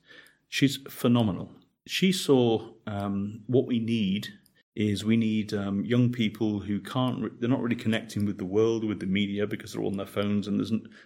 She's 0.48 0.76
phenomenal. 0.88 1.50
She 1.86 2.12
saw 2.12 2.68
um, 2.86 3.40
what 3.46 3.66
we 3.66 3.78
need 3.78 4.28
is 4.76 5.04
we 5.04 5.16
need 5.16 5.54
um, 5.54 5.84
young 5.84 6.12
people 6.12 6.60
who 6.60 6.78
can't 6.78 7.22
re- 7.22 7.30
they're 7.40 7.48
not 7.48 7.62
really 7.62 7.76
connecting 7.76 8.26
with 8.26 8.36
the 8.36 8.44
world 8.44 8.84
with 8.84 9.00
the 9.00 9.06
media 9.06 9.46
because 9.46 9.72
they're 9.72 9.80
all 9.80 9.90
on 9.90 9.96
their 9.96 10.06
phones 10.06 10.46
and 10.46 10.60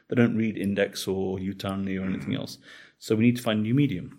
they 0.09 0.17
don't 0.17 0.37
read 0.37 0.59
index 0.59 1.07
or 1.07 1.39
Jutarnji 1.39 1.99
or 2.01 2.05
anything 2.05 2.35
else 2.35 2.59
so 2.99 3.15
we 3.15 3.25
need 3.25 3.37
to 3.37 3.43
find 3.43 3.61
a 3.61 3.63
new 3.63 3.75
medium 3.75 4.19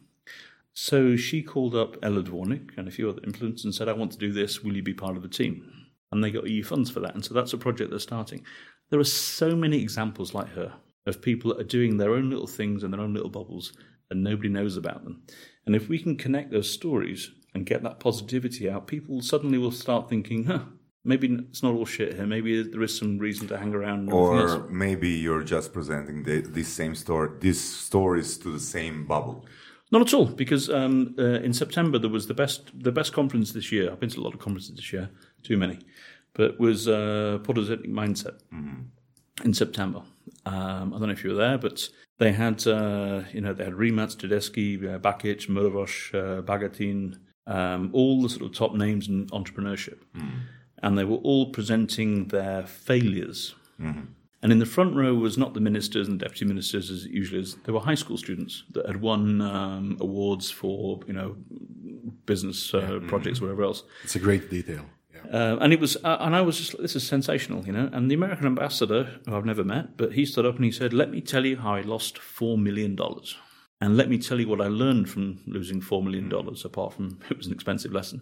so 0.74 1.16
she 1.16 1.42
called 1.42 1.76
up 1.76 1.98
Ella 2.02 2.24
Dvornik 2.24 2.78
and 2.78 2.88
a 2.88 2.92
few 2.92 3.10
other 3.10 3.22
influencers 3.22 3.66
and 3.66 3.76
said 3.76 3.90
I 3.90 3.94
want 3.94 4.12
to 4.14 4.18
do 4.18 4.32
this 4.32 4.64
will 4.64 4.76
you 4.76 4.84
be 4.84 4.94
part 4.94 5.16
of 5.16 5.22
the 5.22 5.30
team 5.30 5.70
and 6.12 6.24
they 6.24 6.32
got 6.32 6.50
EU 6.50 6.64
funds 6.64 6.90
for 6.90 7.00
that 7.02 7.14
and 7.14 7.24
so 7.24 7.34
that's 7.34 7.54
a 7.54 7.58
project 7.58 7.90
they're 7.90 8.00
starting 8.00 8.44
there 8.90 9.00
are 9.00 9.06
so 9.06 9.56
many 9.56 9.82
examples 9.82 10.34
like 10.34 10.50
her 10.50 10.74
of 11.06 11.22
people 11.22 11.50
that 11.50 11.60
are 11.60 11.68
doing 11.68 11.98
their 11.98 12.14
own 12.14 12.30
little 12.30 12.48
things 12.48 12.84
in 12.84 12.92
their 12.92 13.02
own 13.02 13.14
little 13.14 13.30
bubbles 13.30 13.74
and 14.10 14.24
nobody 14.24 14.50
knows 14.50 14.78
about 14.78 15.04
them 15.04 15.24
and 15.66 15.76
if 15.76 15.90
we 15.90 16.00
can 16.00 16.18
connect 16.18 16.52
those 16.52 16.70
stories 16.70 17.32
and 17.54 17.66
get 17.66 17.84
that 17.84 18.00
positivity 18.00 18.70
out, 18.70 18.88
people 18.88 19.22
suddenly 19.22 19.58
will 19.58 19.72
start 19.72 20.10
thinking, 20.10 20.46
huh, 20.46 20.62
maybe 21.04 21.28
it's 21.50 21.64
not 21.64 21.74
all 21.74 21.86
shit 21.86 22.16
here. 22.16 22.26
Maybe 22.26 22.64
there 22.64 22.82
is 22.82 22.98
some 22.98 23.18
reason 23.18 23.48
to 23.50 23.58
hang 23.58 23.74
around. 23.74 24.00
And 24.00 24.14
everything 24.14 24.38
else. 24.38 24.52
Or 24.54 24.70
maybe 24.70 25.10
you're 25.10 25.44
just 25.44 25.74
presenting 25.74 26.24
the, 26.24 26.42
this 26.42 26.70
same 26.70 26.96
story, 26.96 27.30
these 27.40 27.62
stories 27.62 28.38
to 28.40 28.52
the 28.52 28.60
same 28.60 29.06
bubble. 29.06 29.46
Not 29.92 30.02
at 30.02 30.14
all, 30.14 30.26
because 30.26 30.70
um, 30.70 31.16
uh, 31.20 31.24
in 31.48 31.54
September 31.54 32.00
there 32.00 32.10
was 32.10 32.28
the 32.28 32.34
best 32.34 32.72
the 32.74 32.92
best 32.92 33.12
conference 33.14 33.52
this 33.52 33.72
year. 33.72 33.92
I've 33.92 34.00
been 34.00 34.10
to 34.10 34.20
a 34.22 34.24
lot 34.24 34.34
of 34.34 34.40
conferences 34.40 34.76
this 34.76 34.94
year, 34.94 35.10
too 35.44 35.58
many. 35.58 35.80
but 36.34 36.60
was 36.60 36.88
uh, 36.88 37.40
Podozhetnik 37.44 37.92
Mindset 37.92 38.40
in 39.44 39.54
September. 39.54 40.02
Um, 40.46 40.94
I 40.94 40.98
don't 40.98 41.08
know 41.08 41.14
if 41.20 41.24
you 41.24 41.32
were 41.32 41.36
there, 41.36 41.58
but 41.58 41.90
they 42.20 42.32
had 42.32 42.66
uh, 42.68 43.24
you 43.34 43.42
know 43.42 43.54
they 43.54 43.66
had 43.66 43.74
Rimac, 43.74 44.12
Tedeschi, 44.18 44.78
uh, 44.96 45.00
Bakic, 45.00 45.48
Muravosh, 45.48 46.14
uh, 46.16 46.42
Bagatin, 46.42 47.18
um, 47.48 47.90
all 47.94 48.22
the 48.22 48.30
sort 48.30 48.44
of 48.44 48.54
top 48.54 48.74
names 48.74 49.08
in 49.08 49.28
entrepreneurship, 49.28 50.00
and 50.84 50.98
they 50.98 51.04
were 51.04 51.18
all 51.18 51.48
presenting 51.52 52.28
their 52.28 52.66
failures. 52.66 53.56
And 54.44 54.52
in 54.52 54.60
the 54.60 54.66
front 54.66 54.96
row 54.96 55.14
was 55.14 55.38
not 55.38 55.54
the 55.54 55.60
ministers 55.60 56.08
and 56.08 56.20
the 56.20 56.26
deputy 56.26 56.46
ministers 56.46 56.90
as 56.90 57.06
it 57.06 57.12
usually 57.12 57.42
is. 57.42 57.58
There 57.64 57.74
were 57.74 57.80
high 57.80 57.96
school 57.96 58.18
students 58.18 58.64
that 58.72 58.88
had 58.88 59.02
won 59.02 59.42
um, 59.42 59.98
awards 60.00 60.50
for 60.50 61.00
you 61.06 61.14
know 61.14 61.36
business 62.26 62.74
uh, 62.74 63.00
projects, 63.08 63.40
whatever 63.40 63.64
else. 63.64 63.84
It's 64.04 64.16
a 64.16 64.20
great 64.20 64.50
detail. 64.50 64.86
Yeah. 65.14 65.32
Uh, 65.32 65.58
and 65.62 65.74
it 65.74 65.80
was, 65.80 65.96
uh, 66.04 66.18
and 66.22 66.36
I 66.36 66.42
was 66.42 66.58
just, 66.58 66.82
this 66.82 66.96
is 66.96 67.06
sensational, 67.08 67.66
you 67.66 67.74
know. 67.74 67.90
And 67.94 68.10
the 68.10 68.16
American 68.16 68.48
ambassador, 68.48 69.20
who 69.28 69.36
I've 69.36 69.46
never 69.46 69.64
met, 69.64 69.98
but 69.98 70.14
he 70.14 70.26
stood 70.26 70.46
up 70.46 70.56
and 70.56 70.66
he 70.66 70.72
said, 70.72 70.94
"Let 70.94 71.12
me 71.12 71.22
tell 71.22 71.46
you 71.46 71.58
how 71.58 71.76
I 71.76 71.82
lost 71.82 72.18
four 72.18 72.58
million 72.58 72.96
dollars, 72.96 73.38
and 73.80 73.96
let 73.96 74.10
me 74.10 74.18
tell 74.18 74.40
you 74.40 74.48
what 74.48 74.62
I 74.62 74.68
learned 74.68 75.10
from 75.10 75.42
losing 75.46 75.82
four 75.82 76.04
million 76.04 76.30
dollars. 76.30 76.66
Apart 76.66 76.94
from 76.94 77.20
it 77.30 77.38
was 77.38 77.46
an 77.46 77.54
expensive 77.54 77.92
lesson, 77.92 78.22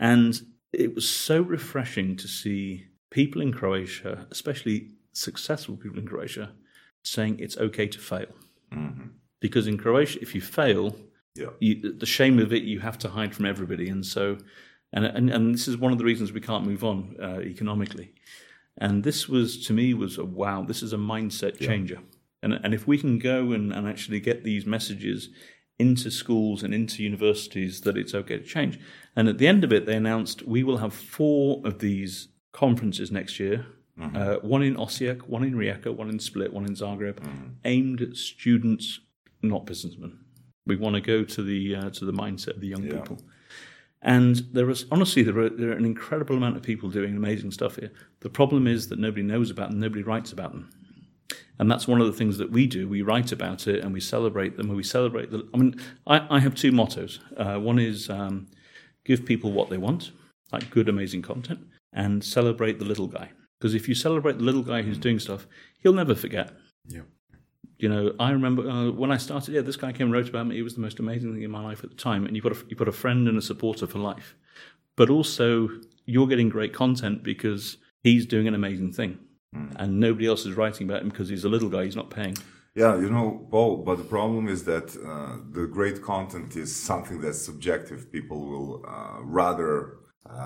and 0.00 0.40
it 0.72 0.94
was 0.94 1.08
so 1.08 1.42
refreshing 1.42 2.16
to 2.16 2.26
see 2.26 2.86
people 3.10 3.40
in 3.40 3.52
Croatia, 3.52 4.26
especially 4.30 4.90
successful 5.12 5.76
people 5.76 5.98
in 5.98 6.06
Croatia, 6.06 6.52
saying 7.02 7.38
it's 7.38 7.56
okay 7.58 7.86
to 7.88 7.98
fail, 7.98 8.28
because 9.40 9.66
in 9.66 9.76
Croatia, 9.78 10.18
if 10.20 10.34
you 10.34 10.40
fail, 10.40 10.96
Yeah. 11.36 11.50
you, 11.60 11.92
the 11.98 12.06
shame 12.06 12.38
of 12.38 12.52
it 12.52 12.62
you 12.64 12.80
have 12.80 12.98
to 12.98 13.08
hide 13.08 13.34
from 13.34 13.46
everybody, 13.46 13.88
and 13.88 14.04
so, 14.04 14.38
and 14.92 15.04
and, 15.04 15.30
and 15.30 15.54
this 15.54 15.68
is 15.68 15.76
one 15.76 15.92
of 15.92 15.98
the 15.98 16.04
reasons 16.04 16.32
we 16.32 16.40
can't 16.40 16.66
move 16.66 16.84
on 16.84 17.16
uh, 17.22 17.40
economically. 17.40 18.12
And 18.78 19.04
this 19.04 19.28
was 19.28 19.64
to 19.66 19.72
me 19.72 19.94
was 19.94 20.18
a 20.18 20.24
wow. 20.24 20.64
This 20.64 20.82
is 20.82 20.92
a 20.92 20.96
mindset 20.96 21.58
changer, 21.58 21.98
and 22.42 22.52
and 22.64 22.74
if 22.74 22.86
we 22.86 22.98
can 22.98 23.18
go 23.18 23.52
and, 23.52 23.72
and 23.72 23.86
actually 23.88 24.20
get 24.20 24.42
these 24.44 24.64
messages 24.66 25.28
into 25.78 26.10
schools 26.10 26.62
and 26.62 26.74
into 26.74 27.02
universities 27.02 27.80
that 27.80 27.96
it's 27.96 28.14
okay 28.14 28.36
to 28.38 28.44
change. 28.44 28.78
And 29.16 29.28
at 29.28 29.38
the 29.38 29.48
end 29.48 29.64
of 29.64 29.72
it, 29.72 29.86
they 29.86 29.96
announced 29.96 30.42
we 30.42 30.62
will 30.62 30.76
have 30.78 30.92
four 30.92 31.62
of 31.64 31.78
these 31.78 32.28
conferences 32.52 33.10
next 33.10 33.40
year. 33.40 33.64
Uh, 34.00 34.36
one 34.36 34.62
in 34.62 34.76
Osijek, 34.76 35.22
one 35.22 35.44
in 35.44 35.54
Rijeka, 35.54 35.94
one 35.94 36.08
in 36.08 36.18
Split, 36.18 36.52
one 36.52 36.64
in 36.64 36.74
Zagreb, 36.74 37.18
aimed 37.64 38.00
at 38.02 38.16
students, 38.16 39.00
not 39.42 39.66
businessmen. 39.66 40.18
We 40.66 40.76
want 40.76 40.94
to 40.94 41.00
go 41.00 41.24
to 41.24 41.42
the 41.42 41.76
uh, 41.76 41.90
to 41.90 42.04
the 42.04 42.12
mindset 42.12 42.54
of 42.54 42.60
the 42.60 42.68
young 42.68 42.84
Yeah. 42.84 43.00
people. 43.00 43.18
And 44.02 44.36
there 44.52 44.70
is 44.70 44.86
honestly 44.90 45.22
there 45.22 45.38
are, 45.38 45.50
there 45.50 45.70
are 45.70 45.76
an 45.76 45.84
incredible 45.84 46.36
amount 46.36 46.56
of 46.56 46.62
people 46.62 46.88
doing 46.88 47.16
amazing 47.16 47.50
stuff 47.50 47.76
here. 47.76 47.92
The 48.20 48.30
problem 48.30 48.66
is 48.66 48.88
that 48.88 48.98
nobody 48.98 49.22
knows 49.22 49.50
about 49.50 49.70
them, 49.70 49.80
nobody 49.80 50.02
writes 50.02 50.32
about 50.32 50.52
them. 50.52 50.70
And 51.58 51.70
that's 51.70 51.86
one 51.86 52.00
of 52.00 52.06
the 52.06 52.14
things 52.14 52.38
that 52.38 52.50
we 52.50 52.66
do. 52.66 52.88
We 52.88 53.02
write 53.02 53.32
about 53.32 53.66
it 53.66 53.84
and 53.84 53.92
we 53.92 54.00
celebrate 54.00 54.56
them. 54.56 54.68
And 54.68 54.76
we 54.76 54.82
celebrate 54.82 55.30
the. 55.30 55.46
I 55.52 55.58
mean, 55.58 55.74
I, 56.06 56.36
I 56.36 56.38
have 56.40 56.54
two 56.54 56.72
mottos. 56.72 57.20
Uh, 57.36 57.58
one 57.58 57.78
is 57.78 58.08
um, 58.08 58.46
give 59.04 59.26
people 59.26 59.52
what 59.52 59.68
they 59.68 59.76
want, 59.76 60.12
like 60.52 60.70
good, 60.70 60.88
amazing 60.88 61.20
content, 61.20 61.60
and 61.92 62.24
celebrate 62.24 62.78
the 62.78 62.86
little 62.86 63.06
guy. 63.08 63.30
Because 63.60 63.74
if 63.74 63.88
you 63.88 63.94
celebrate 63.94 64.38
the 64.38 64.44
little 64.44 64.62
guy 64.62 64.82
who's 64.82 64.98
doing 64.98 65.18
stuff, 65.18 65.46
he'll 65.82 65.92
never 65.92 66.14
forget. 66.14 66.50
Yeah. 66.86 67.02
You 67.76 67.88
know, 67.88 68.14
I 68.18 68.30
remember 68.30 68.68
uh, 68.68 68.90
when 68.90 69.12
I 69.12 69.18
started. 69.18 69.54
Yeah, 69.54 69.60
this 69.60 69.76
guy 69.76 69.92
came 69.92 70.06
and 70.06 70.12
wrote 70.12 70.28
about 70.28 70.46
me. 70.46 70.56
He 70.56 70.62
was 70.62 70.74
the 70.74 70.80
most 70.80 70.98
amazing 70.98 71.32
thing 71.34 71.42
in 71.42 71.50
my 71.50 71.62
life 71.62 71.84
at 71.84 71.90
the 71.90 71.96
time. 71.96 72.26
And 72.26 72.34
you've 72.34 72.42
got 72.42 72.52
a, 72.52 72.64
you've 72.68 72.78
got 72.78 72.88
a 72.88 72.92
friend 72.92 73.28
and 73.28 73.38
a 73.38 73.42
supporter 73.42 73.86
for 73.86 73.98
life. 73.98 74.34
But 74.96 75.08
also, 75.10 75.68
you're 76.04 76.26
getting 76.26 76.48
great 76.48 76.72
content 76.74 77.22
because 77.22 77.76
he's 78.02 78.26
doing 78.26 78.48
an 78.48 78.54
amazing 78.54 78.92
thing, 78.92 79.18
and 79.76 80.00
nobody 80.00 80.26
else 80.26 80.44
is 80.44 80.56
writing 80.56 80.88
about 80.88 81.02
him 81.02 81.08
because 81.08 81.28
he's 81.28 81.44
a 81.44 81.48
little 81.48 81.68
guy. 81.68 81.84
He's 81.84 81.96
not 81.96 82.10
paying. 82.10 82.36
Yeah, 82.74 82.96
you 83.00 83.10
know, 83.10 83.48
Paul, 83.50 83.78
but 83.78 83.96
the 83.96 84.04
problem 84.04 84.46
is 84.48 84.64
that 84.64 84.94
uh, 84.96 85.38
the 85.50 85.66
great 85.66 86.02
content 86.02 86.54
is 86.56 86.74
something 86.74 87.20
that's 87.20 87.40
subjective. 87.40 88.12
People 88.12 88.46
will 88.46 88.84
uh, 88.86 89.18
rather, 89.22 89.96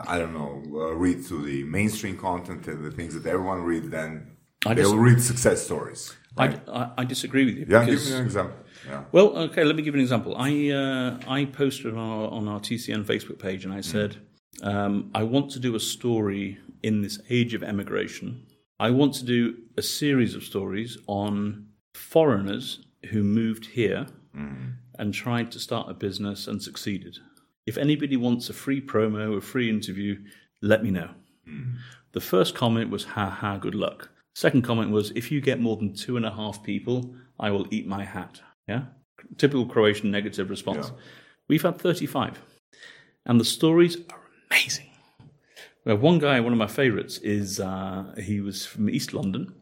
I 0.08 0.18
don't 0.18 0.34
know, 0.34 0.62
uh, 0.80 0.94
read 0.94 1.24
to 1.26 1.42
the 1.44 1.64
mainstream 1.64 2.16
content 2.16 2.66
and 2.66 2.84
the 2.84 2.90
things 2.90 3.14
that 3.14 3.26
everyone 3.28 3.62
reads 3.62 3.88
then 3.90 4.36
I 4.66 4.74
they'll 4.74 4.96
read 4.96 5.20
success 5.22 5.64
stories. 5.64 6.14
I, 6.36 6.58
I, 6.68 6.90
I 6.98 7.04
disagree 7.04 7.44
with 7.44 7.56
you. 7.56 7.66
Yeah, 7.68 7.84
because- 7.84 8.04
give 8.04 8.12
me 8.14 8.18
an 8.20 8.24
example. 8.26 8.56
Yeah. 8.88 9.04
Well, 9.12 9.28
okay, 9.48 9.64
let 9.64 9.76
me 9.76 9.82
give 9.82 9.94
you 9.94 10.00
an 10.00 10.04
example. 10.04 10.34
I 10.36 10.68
uh, 10.70 11.18
I 11.28 11.44
posted 11.46 11.92
on 11.94 11.98
our, 11.98 12.28
on 12.30 12.48
our 12.48 12.60
TCN 12.60 13.04
Facebook 13.04 13.38
page 13.38 13.64
and 13.64 13.72
I 13.72 13.80
said, 13.80 14.16
um, 14.62 15.10
I 15.14 15.22
want 15.22 15.50
to 15.52 15.58
do 15.60 15.74
a 15.74 15.80
story 15.80 16.58
in 16.82 17.00
this 17.02 17.18
age 17.30 17.54
of 17.54 17.62
emigration. 17.62 18.46
I 18.78 18.90
want 18.90 19.14
to 19.14 19.24
do 19.24 19.54
a 19.78 19.82
series 19.82 20.34
of 20.34 20.42
stories 20.44 20.98
on 21.06 21.68
foreigners 21.94 22.80
who 23.10 23.22
moved 23.22 23.66
here 23.66 24.06
and 24.98 25.14
tried 25.14 25.50
to 25.52 25.58
start 25.60 25.88
a 25.88 25.94
business 25.94 26.46
and 26.48 26.60
succeeded. 26.62 27.18
If 27.66 27.78
anybody 27.78 28.16
wants 28.16 28.50
a 28.50 28.52
free 28.52 28.80
promo, 28.80 29.36
a 29.36 29.40
free 29.40 29.70
interview, 29.70 30.16
let 30.60 30.82
me 30.82 30.90
know. 30.90 31.10
The 32.12 32.20
first 32.20 32.54
comment 32.54 32.90
was, 32.90 33.04
ha 33.04 33.28
ha, 33.28 33.56
good 33.56 33.74
luck. 33.74 34.10
Second 34.34 34.62
comment 34.62 34.90
was, 34.90 35.10
if 35.12 35.30
you 35.30 35.40
get 35.40 35.60
more 35.60 35.76
than 35.76 35.94
two 35.94 36.16
and 36.16 36.26
a 36.26 36.30
half 36.30 36.62
people, 36.62 37.14
I 37.38 37.50
will 37.50 37.66
eat 37.70 37.86
my 37.86 38.04
hat. 38.04 38.40
Yeah? 38.68 38.84
Typical 39.38 39.66
Croatian 39.66 40.10
negative 40.10 40.50
response. 40.50 40.88
Yeah. 40.88 41.00
We've 41.48 41.62
had 41.62 41.78
35. 41.78 42.40
And 43.26 43.40
the 43.40 43.44
stories 43.44 43.96
are 44.10 44.20
amazing. 44.50 44.90
One 45.84 46.18
guy, 46.18 46.40
one 46.40 46.52
of 46.52 46.58
my 46.58 46.66
favorites, 46.66 47.18
is 47.18 47.60
uh, 47.60 48.14
he 48.18 48.40
was 48.40 48.64
from 48.64 48.88
East 48.88 49.12
London. 49.12 49.54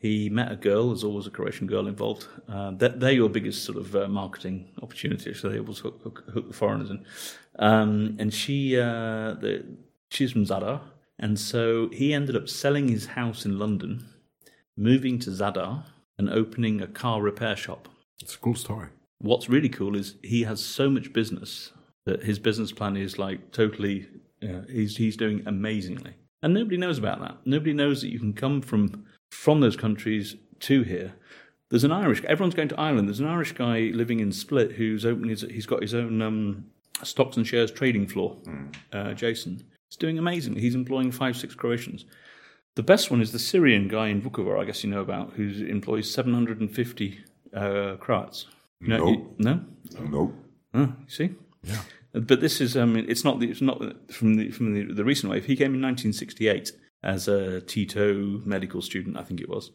He 0.00 0.30
met 0.30 0.50
a 0.50 0.56
girl, 0.56 0.88
there's 0.88 1.04
always 1.04 1.26
a 1.26 1.30
Croatian 1.30 1.66
girl 1.66 1.86
involved. 1.86 2.26
Uh, 2.48 2.70
they're, 2.70 2.88
they're 2.88 3.12
your 3.12 3.28
biggest 3.28 3.64
sort 3.64 3.76
of 3.76 3.94
uh, 3.94 4.08
marketing 4.08 4.70
opportunity, 4.82 5.34
so 5.34 5.50
they 5.50 5.58
always 5.58 5.78
hook, 5.78 6.00
hook, 6.02 6.24
hook 6.32 6.48
the 6.48 6.54
foreigners 6.54 6.88
in. 6.88 7.04
Um, 7.58 8.16
and 8.18 8.32
she, 8.32 8.80
uh, 8.80 9.34
the, 9.34 9.62
she's 10.10 10.32
from 10.32 10.46
Zadar. 10.46 10.80
And 11.18 11.38
so 11.38 11.90
he 11.92 12.14
ended 12.14 12.34
up 12.34 12.48
selling 12.48 12.88
his 12.88 13.04
house 13.04 13.44
in 13.44 13.58
London, 13.58 14.06
moving 14.74 15.18
to 15.18 15.30
Zadar, 15.30 15.84
and 16.16 16.30
opening 16.30 16.80
a 16.80 16.86
car 16.86 17.20
repair 17.20 17.54
shop. 17.54 17.86
It's 18.22 18.34
a 18.34 18.38
cool 18.38 18.54
story. 18.54 18.88
What's 19.18 19.50
really 19.50 19.68
cool 19.68 19.96
is 19.96 20.14
he 20.22 20.44
has 20.44 20.64
so 20.64 20.88
much 20.88 21.12
business 21.12 21.72
that 22.06 22.22
his 22.22 22.38
business 22.38 22.72
plan 22.72 22.96
is 22.96 23.18
like 23.18 23.52
totally, 23.52 24.08
uh, 24.42 24.62
he's, 24.66 24.96
he's 24.96 25.18
doing 25.18 25.42
amazingly. 25.44 26.14
And 26.42 26.54
nobody 26.54 26.78
knows 26.78 26.96
about 26.96 27.20
that. 27.20 27.36
Nobody 27.44 27.74
knows 27.74 28.00
that 28.00 28.10
you 28.10 28.18
can 28.18 28.32
come 28.32 28.62
from, 28.62 29.04
from 29.30 29.60
those 29.60 29.76
countries 29.76 30.36
to 30.60 30.82
here. 30.82 31.14
There's 31.70 31.84
an 31.84 31.92
Irish, 31.92 32.22
everyone's 32.24 32.54
going 32.54 32.68
to 32.68 32.80
Ireland. 32.80 33.08
There's 33.08 33.20
an 33.20 33.26
Irish 33.28 33.52
guy 33.52 33.90
living 33.94 34.18
in 34.20 34.32
Split 34.32 34.72
who's 34.72 35.06
opening 35.06 35.30
his, 35.30 35.42
he's 35.42 35.66
got 35.66 35.82
his 35.82 35.94
own 35.94 36.20
um, 36.20 36.64
stocks 37.04 37.36
and 37.36 37.46
shares 37.46 37.70
trading 37.70 38.06
floor, 38.08 38.36
uh, 38.92 39.12
Jason. 39.14 39.62
He's 39.88 39.96
doing 39.96 40.18
amazingly. 40.18 40.60
He's 40.60 40.74
employing 40.74 41.12
five, 41.12 41.36
six 41.36 41.54
Croatians. 41.54 42.04
The 42.74 42.82
best 42.82 43.10
one 43.10 43.20
is 43.20 43.30
the 43.32 43.38
Syrian 43.38 43.88
guy 43.88 44.08
in 44.08 44.20
Vukovar, 44.20 44.60
I 44.60 44.64
guess 44.64 44.82
you 44.82 44.90
know 44.90 45.00
about, 45.00 45.32
who 45.34 45.48
employs 45.66 46.12
750 46.12 47.18
uh, 47.54 47.96
Croats. 48.00 48.46
You 48.80 48.88
know- 48.88 48.96
Nope. 48.98 49.08
you- 49.38 49.44
no? 49.44 49.60
No. 50.08 50.32
Oh, 50.74 50.80
you 50.80 50.94
see? 51.08 51.30
Yeah. 51.64 51.82
But 52.12 52.40
this 52.40 52.60
is, 52.60 52.76
I 52.76 52.84
mean, 52.84 53.06
it's 53.08 53.24
not, 53.24 53.38
the, 53.38 53.48
it's 53.50 53.60
not 53.60 53.78
from 54.12 54.34
the, 54.34 54.50
from 54.50 54.74
the, 54.74 54.92
the 54.92 55.04
recent 55.04 55.30
wave. 55.30 55.44
He 55.46 55.54
came 55.56 55.74
in 55.74 55.80
1968 55.82 56.72
as 57.02 57.28
a 57.28 57.60
Tito 57.60 58.40
medical 58.44 58.82
student, 58.82 59.16
I 59.16 59.22
think 59.22 59.40
it 59.40 59.48
was, 59.48 59.70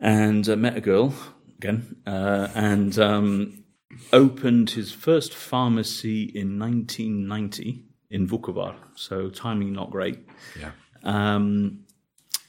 and 0.00 0.48
uh, 0.48 0.56
met 0.56 0.76
a 0.76 0.80
girl, 0.80 1.14
again, 1.58 1.96
uh, 2.06 2.48
and 2.54 2.98
um, 2.98 3.64
opened 4.12 4.70
his 4.70 4.92
first 4.92 5.34
pharmacy 5.34 6.22
in 6.22 6.58
1990 6.58 7.84
in 8.10 8.28
Vukovar. 8.28 8.76
So 8.94 9.28
timing 9.28 9.72
not 9.72 9.90
great. 9.90 10.20
Yeah. 10.58 10.70
Um, 11.02 11.84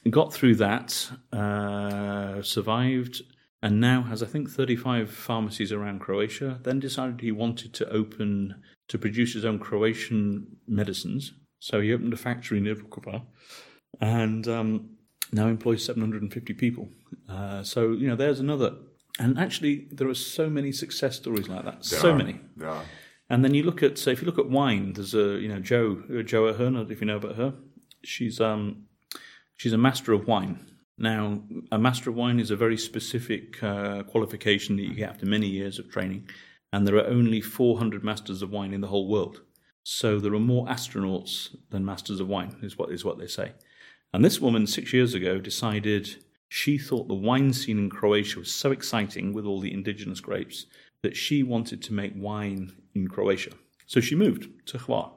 got 0.08 0.32
through 0.32 0.56
that, 0.56 1.10
uh, 1.32 2.42
survived, 2.42 3.22
and 3.62 3.80
now 3.80 4.02
has, 4.02 4.22
I 4.22 4.26
think, 4.26 4.48
35 4.48 5.10
pharmacies 5.10 5.72
around 5.72 6.00
Croatia. 6.00 6.58
Then 6.62 6.80
decided 6.80 7.20
he 7.20 7.32
wanted 7.32 7.74
to 7.74 7.88
open, 7.90 8.62
to 8.88 8.98
produce 8.98 9.34
his 9.34 9.44
own 9.44 9.58
Croatian 9.58 10.56
medicines. 10.66 11.32
So 11.58 11.80
he 11.80 11.92
opened 11.92 12.14
a 12.14 12.16
factory 12.16 12.60
near 12.60 12.74
Vukovar 12.74 13.22
and 14.00 14.46
um, 14.48 14.90
now 15.32 15.48
employs 15.48 15.84
750 15.84 16.54
people. 16.54 16.88
Uh, 17.28 17.62
so, 17.62 17.92
you 17.92 18.08
know, 18.08 18.16
there's 18.16 18.40
another. 18.40 18.74
And 19.18 19.38
actually, 19.38 19.88
there 19.90 20.08
are 20.08 20.14
so 20.14 20.48
many 20.48 20.72
success 20.72 21.16
stories 21.16 21.48
like 21.48 21.64
that. 21.64 21.84
so 21.84 22.10
Yeah. 22.10 22.16
many. 22.16 22.40
Yeah. 22.58 22.82
And 23.28 23.44
then 23.44 23.54
you 23.54 23.62
look 23.62 23.82
at, 23.82 23.98
so 23.98 24.10
if 24.10 24.20
you 24.20 24.26
look 24.26 24.38
at 24.38 24.48
wine, 24.48 24.92
there's 24.94 25.14
a 25.14 25.38
you 25.38 25.48
know 25.48 25.60
Joe 25.60 26.02
uh, 26.18 26.22
Jo 26.22 26.52
Ahearne, 26.52 26.90
if 26.90 27.00
you 27.00 27.06
know 27.06 27.16
about 27.18 27.36
her. 27.36 27.54
She's 28.02 28.40
um 28.40 28.86
she's 29.56 29.72
a 29.72 29.78
master 29.78 30.12
of 30.12 30.26
wine. 30.26 30.58
Now, 30.98 31.42
a 31.70 31.78
master 31.78 32.10
of 32.10 32.16
wine 32.16 32.40
is 32.40 32.50
a 32.50 32.56
very 32.56 32.76
specific 32.76 33.62
uh, 33.62 34.02
qualification 34.02 34.76
that 34.76 34.82
you 34.82 34.94
get 34.94 35.10
after 35.10 35.26
many 35.26 35.46
years 35.46 35.78
of 35.78 35.88
training, 35.90 36.28
and 36.72 36.86
there 36.86 36.96
are 36.96 37.06
only 37.06 37.40
400 37.40 38.02
masters 38.04 38.42
of 38.42 38.50
wine 38.50 38.74
in 38.74 38.80
the 38.80 38.88
whole 38.88 39.08
world. 39.08 39.40
So 39.82 40.18
there 40.18 40.34
are 40.34 40.40
more 40.40 40.66
astronauts 40.66 41.54
than 41.70 41.84
masters 41.86 42.20
of 42.20 42.26
wine, 42.28 42.56
is 42.62 42.76
what 42.76 42.90
is 42.90 43.04
what 43.04 43.18
they 43.18 43.28
say. 43.28 43.52
And 44.12 44.24
this 44.24 44.40
woman 44.40 44.66
six 44.66 44.92
years 44.92 45.14
ago 45.14 45.38
decided 45.38 46.16
she 46.48 46.78
thought 46.78 47.06
the 47.08 47.14
wine 47.14 47.52
scene 47.52 47.78
in 47.78 47.90
Croatia 47.90 48.40
was 48.40 48.52
so 48.52 48.72
exciting 48.72 49.32
with 49.32 49.44
all 49.46 49.60
the 49.60 49.72
indigenous 49.72 50.20
grapes 50.20 50.66
that 51.02 51.16
she 51.16 51.42
wanted 51.42 51.80
to 51.82 51.92
make 51.92 52.12
wine 52.16 52.72
in 52.94 53.08
Croatia. 53.08 53.52
So 53.86 54.00
she 54.00 54.14
moved 54.14 54.48
to 54.66 54.78
Hvar 54.78 55.12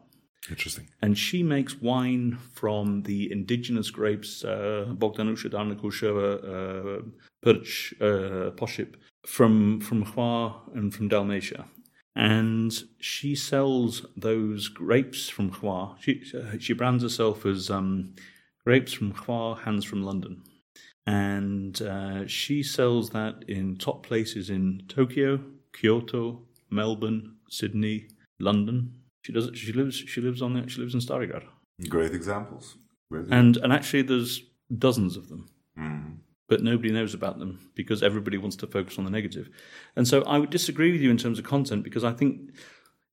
Interesting. 0.49 0.89
and 1.01 1.17
she 1.17 1.41
makes 1.41 1.81
wine 1.81 2.37
from 2.53 3.03
the 3.03 3.31
indigenous 3.31 3.89
grapes 3.89 4.43
uh, 4.43 4.85
Bogdanjuša, 4.89 5.49
Darnekuša, 5.49 6.09
uh, 6.11 7.01
Perch, 7.41 7.93
uh, 7.99 8.51
Pošip 8.51 8.95
from 9.25 9.79
from 9.81 10.05
Hvar 10.05 10.53
and 10.75 10.93
from 10.93 11.07
Dalmatia. 11.07 11.65
And 12.15 12.71
she 12.99 13.33
sells 13.33 14.05
those 14.15 14.67
grapes 14.67 15.29
from 15.29 15.49
Hvar. 15.49 15.95
She, 15.99 16.21
uh, 16.37 16.57
she 16.59 16.73
brands 16.73 17.01
herself 17.01 17.43
as 17.45 17.71
um, 17.71 18.13
grapes 18.65 18.93
from 18.93 19.13
Hvar, 19.13 19.59
hands 19.59 19.85
from 19.85 20.03
London. 20.03 20.41
And 21.05 21.81
uh, 21.81 22.25
she 22.27 22.63
sells 22.63 23.09
that 23.09 23.43
in 23.47 23.75
top 23.75 24.05
places 24.05 24.49
in 24.49 24.83
Tokyo, 24.87 25.39
Kyoto, 25.73 26.41
Melbourne, 26.69 27.35
Sydney, 27.49 28.07
London. 28.39 28.93
She 29.23 29.33
does. 29.33 29.51
She 29.53 29.73
lives. 29.73 29.95
She 29.95 30.21
lives 30.21 30.41
on. 30.41 30.53
The, 30.53 30.69
she 30.69 30.81
lives 30.81 30.93
in 30.93 31.01
Stari 31.01 31.29
Grad. 31.29 31.43
Great 31.89 32.13
examples. 32.13 32.77
Great 33.11 33.25
And 33.31 33.57
and 33.57 33.73
actually, 33.73 34.03
there's 34.03 34.41
dozens 34.77 35.17
of 35.17 35.27
them, 35.29 35.49
Mhm. 35.77 36.17
but 36.47 36.63
nobody 36.63 36.91
knows 36.91 37.13
about 37.13 37.39
them 37.39 37.59
because 37.75 38.01
everybody 38.01 38.37
wants 38.37 38.55
to 38.57 38.67
focus 38.67 38.97
on 38.97 39.03
the 39.05 39.11
negative. 39.11 39.49
And 39.95 40.07
so, 40.07 40.23
I 40.23 40.37
would 40.37 40.49
disagree 40.49 40.91
with 40.91 41.01
you 41.01 41.11
in 41.11 41.17
terms 41.17 41.37
of 41.37 41.45
content 41.45 41.83
because 41.83 42.03
I 42.03 42.11
think 42.13 42.51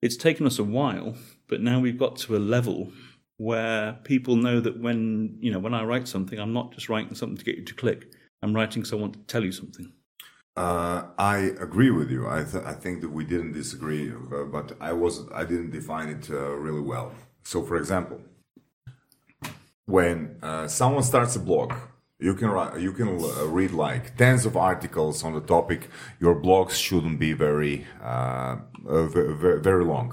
it's 0.00 0.16
taken 0.16 0.46
us 0.46 0.58
a 0.58 0.64
while, 0.64 1.16
but 1.48 1.60
now 1.60 1.80
we've 1.80 1.98
got 1.98 2.16
to 2.18 2.36
a 2.36 2.38
level 2.38 2.92
where 3.40 3.94
people 4.04 4.36
know 4.36 4.60
that 4.60 4.78
when 4.78 5.38
you 5.40 5.50
know 5.50 5.58
when 5.58 5.72
I 5.72 5.82
write 5.84 6.06
something, 6.06 6.38
I'm 6.38 6.52
not 6.52 6.72
just 6.74 6.90
writing 6.90 7.14
something 7.14 7.38
to 7.38 7.44
get 7.44 7.56
you 7.56 7.64
to 7.64 7.74
click. 7.74 8.12
I'm 8.42 8.54
writing 8.54 8.84
want 8.92 9.14
to 9.14 9.20
tell 9.20 9.44
you 9.44 9.52
something. 9.52 9.90
Uh, 10.56 11.04
I 11.18 11.36
agree 11.66 11.90
with 11.90 12.10
you. 12.10 12.28
I, 12.28 12.44
th- 12.44 12.64
I 12.64 12.74
think 12.74 13.00
that 13.00 13.08
we 13.08 13.24
didn't 13.24 13.52
disagree, 13.52 14.10
uh, 14.10 14.44
but 14.44 14.76
I 14.78 14.92
was 14.92 15.14
I 15.32 15.44
didn't 15.44 15.70
define 15.70 16.08
it 16.16 16.28
uh, 16.30 16.50
really 16.66 16.82
well. 16.82 17.12
So, 17.42 17.62
for 17.62 17.76
example, 17.78 18.20
when 19.86 20.36
uh, 20.42 20.68
someone 20.68 21.02
starts 21.02 21.34
a 21.36 21.40
blog, 21.40 21.72
you 22.18 22.34
can 22.34 22.50
write, 22.50 22.78
you 22.78 22.92
can 22.92 23.08
uh, 23.08 23.46
read 23.46 23.70
like 23.70 24.16
tens 24.18 24.44
of 24.44 24.54
articles 24.54 25.24
on 25.24 25.32
the 25.32 25.40
topic. 25.40 25.88
Your 26.20 26.34
blogs 26.34 26.72
shouldn't 26.72 27.18
be 27.18 27.32
very 27.32 27.86
very, 28.84 29.60
very 29.60 29.84
long, 29.84 30.08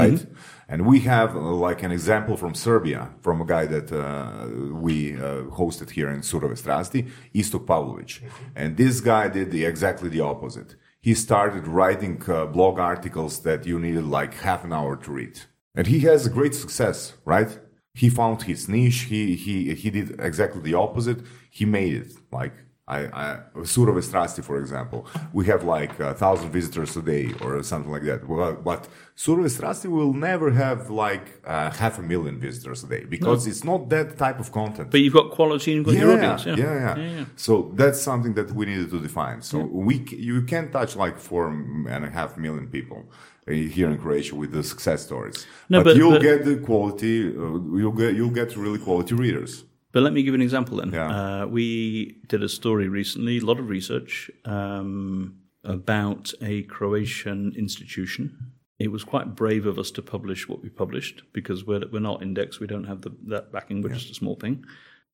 right? 0.00 0.20
And 0.68 0.80
we 0.92 0.98
have 1.00 1.30
uh, 1.36 1.40
like 1.68 1.80
an 1.88 1.92
example 1.92 2.36
from 2.42 2.52
Serbia, 2.54 3.00
from 3.24 3.36
a 3.40 3.46
guy 3.54 3.64
that 3.74 3.88
uh, 3.92 4.48
we 4.86 4.96
uh, 5.14 5.20
hosted 5.60 5.90
here 5.96 6.10
in 6.10 6.22
Surove 6.30 6.58
Strasti, 6.62 7.00
Istok 7.40 7.64
Pavlovic. 7.70 8.12
And 8.60 8.76
this 8.76 9.00
guy 9.00 9.24
did 9.28 9.48
the, 9.54 9.64
exactly 9.72 10.08
the 10.16 10.22
opposite. 10.32 10.70
He 11.00 11.14
started 11.14 11.64
writing 11.78 12.14
uh, 12.26 12.46
blog 12.56 12.76
articles 12.92 13.34
that 13.42 13.60
you 13.68 13.78
needed 13.78 14.06
like 14.18 14.32
half 14.48 14.64
an 14.64 14.72
hour 14.72 14.96
to 15.04 15.10
read. 15.12 15.36
And 15.76 15.86
he 15.86 16.00
has 16.00 16.26
a 16.26 16.30
great 16.38 16.54
success, 16.54 16.98
right? 17.24 17.50
He 17.94 18.08
found 18.10 18.42
his 18.42 18.68
niche. 18.68 19.02
He, 19.12 19.36
he, 19.36 19.74
he 19.74 19.88
did 19.90 20.08
exactly 20.18 20.62
the 20.62 20.74
opposite. 20.74 21.20
He 21.50 21.64
made 21.64 21.94
it. 21.94 22.12
Like, 22.32 22.54
I, 22.88 22.98
I, 23.24 23.38
Surove 23.64 23.96
Strasti, 24.04 24.44
for 24.44 24.58
example, 24.60 25.08
we 25.32 25.44
have 25.46 25.64
like 25.64 25.98
a 25.98 26.14
thousand 26.14 26.50
visitors 26.50 26.96
a 26.96 27.02
day 27.02 27.32
or 27.40 27.60
something 27.64 27.90
like 27.90 28.04
that. 28.04 28.28
Well, 28.28 28.54
but 28.54 28.86
Surove 29.16 29.46
Strasti 29.46 29.86
will 29.90 30.12
never 30.12 30.52
have 30.52 30.88
like 30.88 31.40
uh, 31.44 31.70
half 31.72 31.98
a 31.98 32.02
million 32.02 32.38
visitors 32.38 32.84
a 32.84 32.88
day 32.88 33.02
because 33.04 33.48
it's 33.48 33.64
not 33.64 33.88
that 33.88 34.16
type 34.16 34.38
of 34.38 34.52
content. 34.52 34.92
But 34.92 35.00
you've 35.00 35.14
got 35.14 35.32
quality 35.32 35.72
and 35.72 35.84
you've 35.84 35.96
got 35.96 36.00
your 36.00 36.12
audience. 36.16 36.46
Yeah, 36.46 36.56
yeah, 36.56 36.96
yeah. 36.96 37.24
So 37.34 37.72
that's 37.74 38.00
something 38.00 38.34
that 38.34 38.52
we 38.52 38.66
needed 38.66 38.90
to 38.90 39.00
define. 39.00 39.42
So 39.42 39.58
we 39.58 40.06
c- 40.06 40.16
you 40.16 40.42
can 40.42 40.70
touch 40.70 40.94
like 40.94 41.18
four 41.18 41.48
and 41.48 42.04
a 42.04 42.10
half 42.10 42.36
million 42.36 42.68
people 42.68 43.04
uh, 43.48 43.52
here 43.52 43.90
in 43.90 43.98
Croatia 43.98 44.36
with 44.36 44.52
the 44.52 44.62
success 44.62 45.02
stories. 45.02 45.44
No, 45.68 45.80
but, 45.80 45.84
but- 45.84 45.96
you'll 45.96 46.12
but- 46.12 46.22
get 46.22 46.44
the 46.44 46.56
quality. 46.58 47.30
Uh, 47.36 47.58
you'll 47.80 47.90
get 48.02 48.14
you'll 48.14 48.30
get 48.30 48.54
really 48.56 48.78
quality 48.78 49.16
readers. 49.16 49.64
But 49.92 50.02
let 50.02 50.12
me 50.12 50.22
give 50.22 50.32
you 50.32 50.36
an 50.36 50.42
example 50.42 50.78
then. 50.78 50.92
Yeah. 50.92 51.42
Uh, 51.42 51.46
we 51.46 52.18
did 52.26 52.42
a 52.42 52.48
story 52.48 52.88
recently, 52.88 53.38
a 53.38 53.44
lot 53.44 53.58
of 53.58 53.68
research 53.68 54.30
um, 54.44 55.38
about 55.64 56.32
a 56.42 56.62
Croatian 56.64 57.54
institution. 57.56 58.52
It 58.78 58.88
was 58.88 59.04
quite 59.04 59.34
brave 59.34 59.64
of 59.64 59.78
us 59.78 59.90
to 59.92 60.02
publish 60.02 60.48
what 60.48 60.62
we 60.62 60.68
published 60.68 61.22
because 61.32 61.66
we're, 61.66 61.84
we're 61.90 62.00
not 62.00 62.22
indexed, 62.22 62.60
we 62.60 62.66
don't 62.66 62.84
have 62.84 63.02
the, 63.02 63.16
that 63.28 63.52
backing, 63.52 63.80
we're 63.80 63.88
just 63.94 64.10
a 64.10 64.14
small 64.14 64.36
thing. 64.36 64.64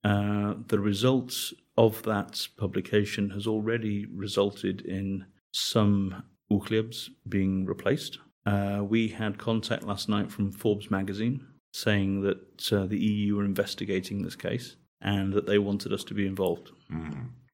Uh, 0.02 0.54
the 0.66 0.80
results 0.80 1.54
of 1.76 2.02
that 2.02 2.48
publication 2.56 3.30
has 3.30 3.46
already 3.46 4.06
resulted 4.06 4.80
in 4.80 5.24
some 5.52 6.24
uhljebs 6.50 7.08
being 7.28 7.64
replaced. 7.66 8.18
Uh, 8.44 8.82
we 8.82 9.08
had 9.08 9.38
contact 9.38 9.84
last 9.84 10.08
night 10.08 10.30
from 10.30 10.50
Forbes 10.50 10.90
magazine 10.90 11.46
saying 11.82 12.22
that 12.22 12.72
uh, 12.72 12.86
the 12.86 12.98
EU 12.98 13.36
were 13.36 13.44
investigating 13.44 14.22
this 14.22 14.36
case 14.36 14.76
and 15.00 15.32
that 15.32 15.46
they 15.46 15.58
wanted 15.58 15.92
us 15.92 16.04
to 16.04 16.14
be 16.14 16.26
involved. 16.26 16.70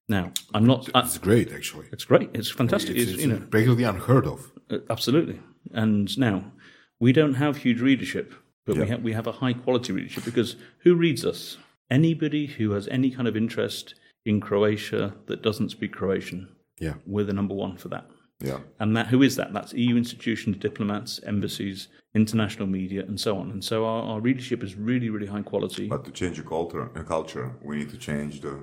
Now, 0.09 0.33
I'm 0.55 0.67
not. 0.67 0.89
I, 0.95 1.01
It's 1.01 1.19
great, 1.19 1.53
actually. 1.53 1.87
it's 1.93 2.05
great. 2.05 2.31
It's 2.35 2.51
fantastic. 2.51 2.97
It's, 2.97 3.03
It's, 3.05 3.13
it's 3.13 3.23
you 3.23 3.29
know, 3.29 3.41
practically 3.51 3.85
unheard 3.85 4.27
of. 4.27 4.51
uh, 4.71 4.79
absolutely. 4.91 5.41
And 5.73 6.17
now, 6.19 6.51
we 6.99 7.13
don't 7.13 7.35
have 7.35 7.59
huge 7.59 7.81
readership, 7.81 8.35
but 8.67 8.77
we 8.77 8.83
Yeah. 8.83 8.89
have 8.89 9.03
we 9.03 9.13
have 9.13 9.27
a 9.27 9.33
high 9.33 9.53
quality 9.53 9.93
readership 9.93 10.25
because 10.25 10.57
who 10.85 10.95
reads 10.95 11.25
us? 11.25 11.59
Anybody 11.91 12.47
who 12.47 12.73
has 12.73 12.89
any 12.89 13.11
kind 13.11 13.29
of 13.29 13.37
interest 13.37 13.95
in 14.25 14.41
Croatia 14.41 15.15
that 15.27 15.43
doesn't 15.43 15.71
speak 15.71 15.93
Croatian, 15.93 16.49
Yeah. 16.81 16.95
we're 17.07 17.25
the 17.25 17.33
number 17.33 17.55
one 17.55 17.77
for 17.77 17.89
that. 17.89 18.11
Yeah. 18.41 18.61
And 18.81 18.97
that 18.97 19.07
who 19.09 19.23
is 19.23 19.37
that? 19.37 19.53
That's 19.53 19.73
EU 19.75 19.97
institutions, 19.97 20.57
diplomats, 20.59 21.21
embassies, 21.25 21.89
international 22.23 22.69
media, 22.81 23.03
and 23.09 23.19
so 23.27 23.33
on. 23.41 23.47
And 23.55 23.63
so 23.71 23.77
our, 23.85 24.03
our 24.11 24.21
readership 24.29 24.63
is 24.63 24.73
really, 24.75 25.09
really 25.15 25.31
high 25.35 25.47
quality. 25.53 25.87
But 25.89 26.05
to 26.05 26.13
change 26.21 26.37
the 26.37 26.47
culture, 26.57 26.85
uh, 26.99 27.03
culture, 27.17 27.47
we 27.63 27.73
need 27.81 27.91
to 27.97 28.01
change 28.09 28.35
the 28.41 28.55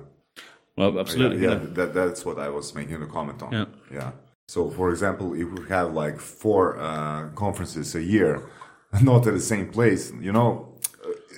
well, 0.76 0.98
absolutely. 0.98 1.42
Yeah, 1.42 1.54
you 1.54 1.60
yeah, 1.60 1.74
that, 1.78 1.94
that's 1.94 2.24
what 2.24 2.38
I 2.38 2.48
was 2.50 2.74
making 2.74 3.02
a 3.02 3.06
comment 3.06 3.42
on. 3.42 3.52
Yeah. 3.52 3.64
Yeah. 3.90 4.10
So, 4.46 4.70
for 4.70 4.90
example, 4.90 5.34
if 5.34 5.48
we 5.50 5.66
have 5.68 5.94
like 5.94 6.20
four 6.20 6.78
uh, 6.78 7.28
conferences 7.34 7.94
a 7.94 8.02
year, 8.02 8.42
not 9.02 9.26
at 9.26 9.34
the 9.34 9.40
same 9.40 9.68
place, 9.68 10.12
you 10.20 10.32
know, 10.32 10.48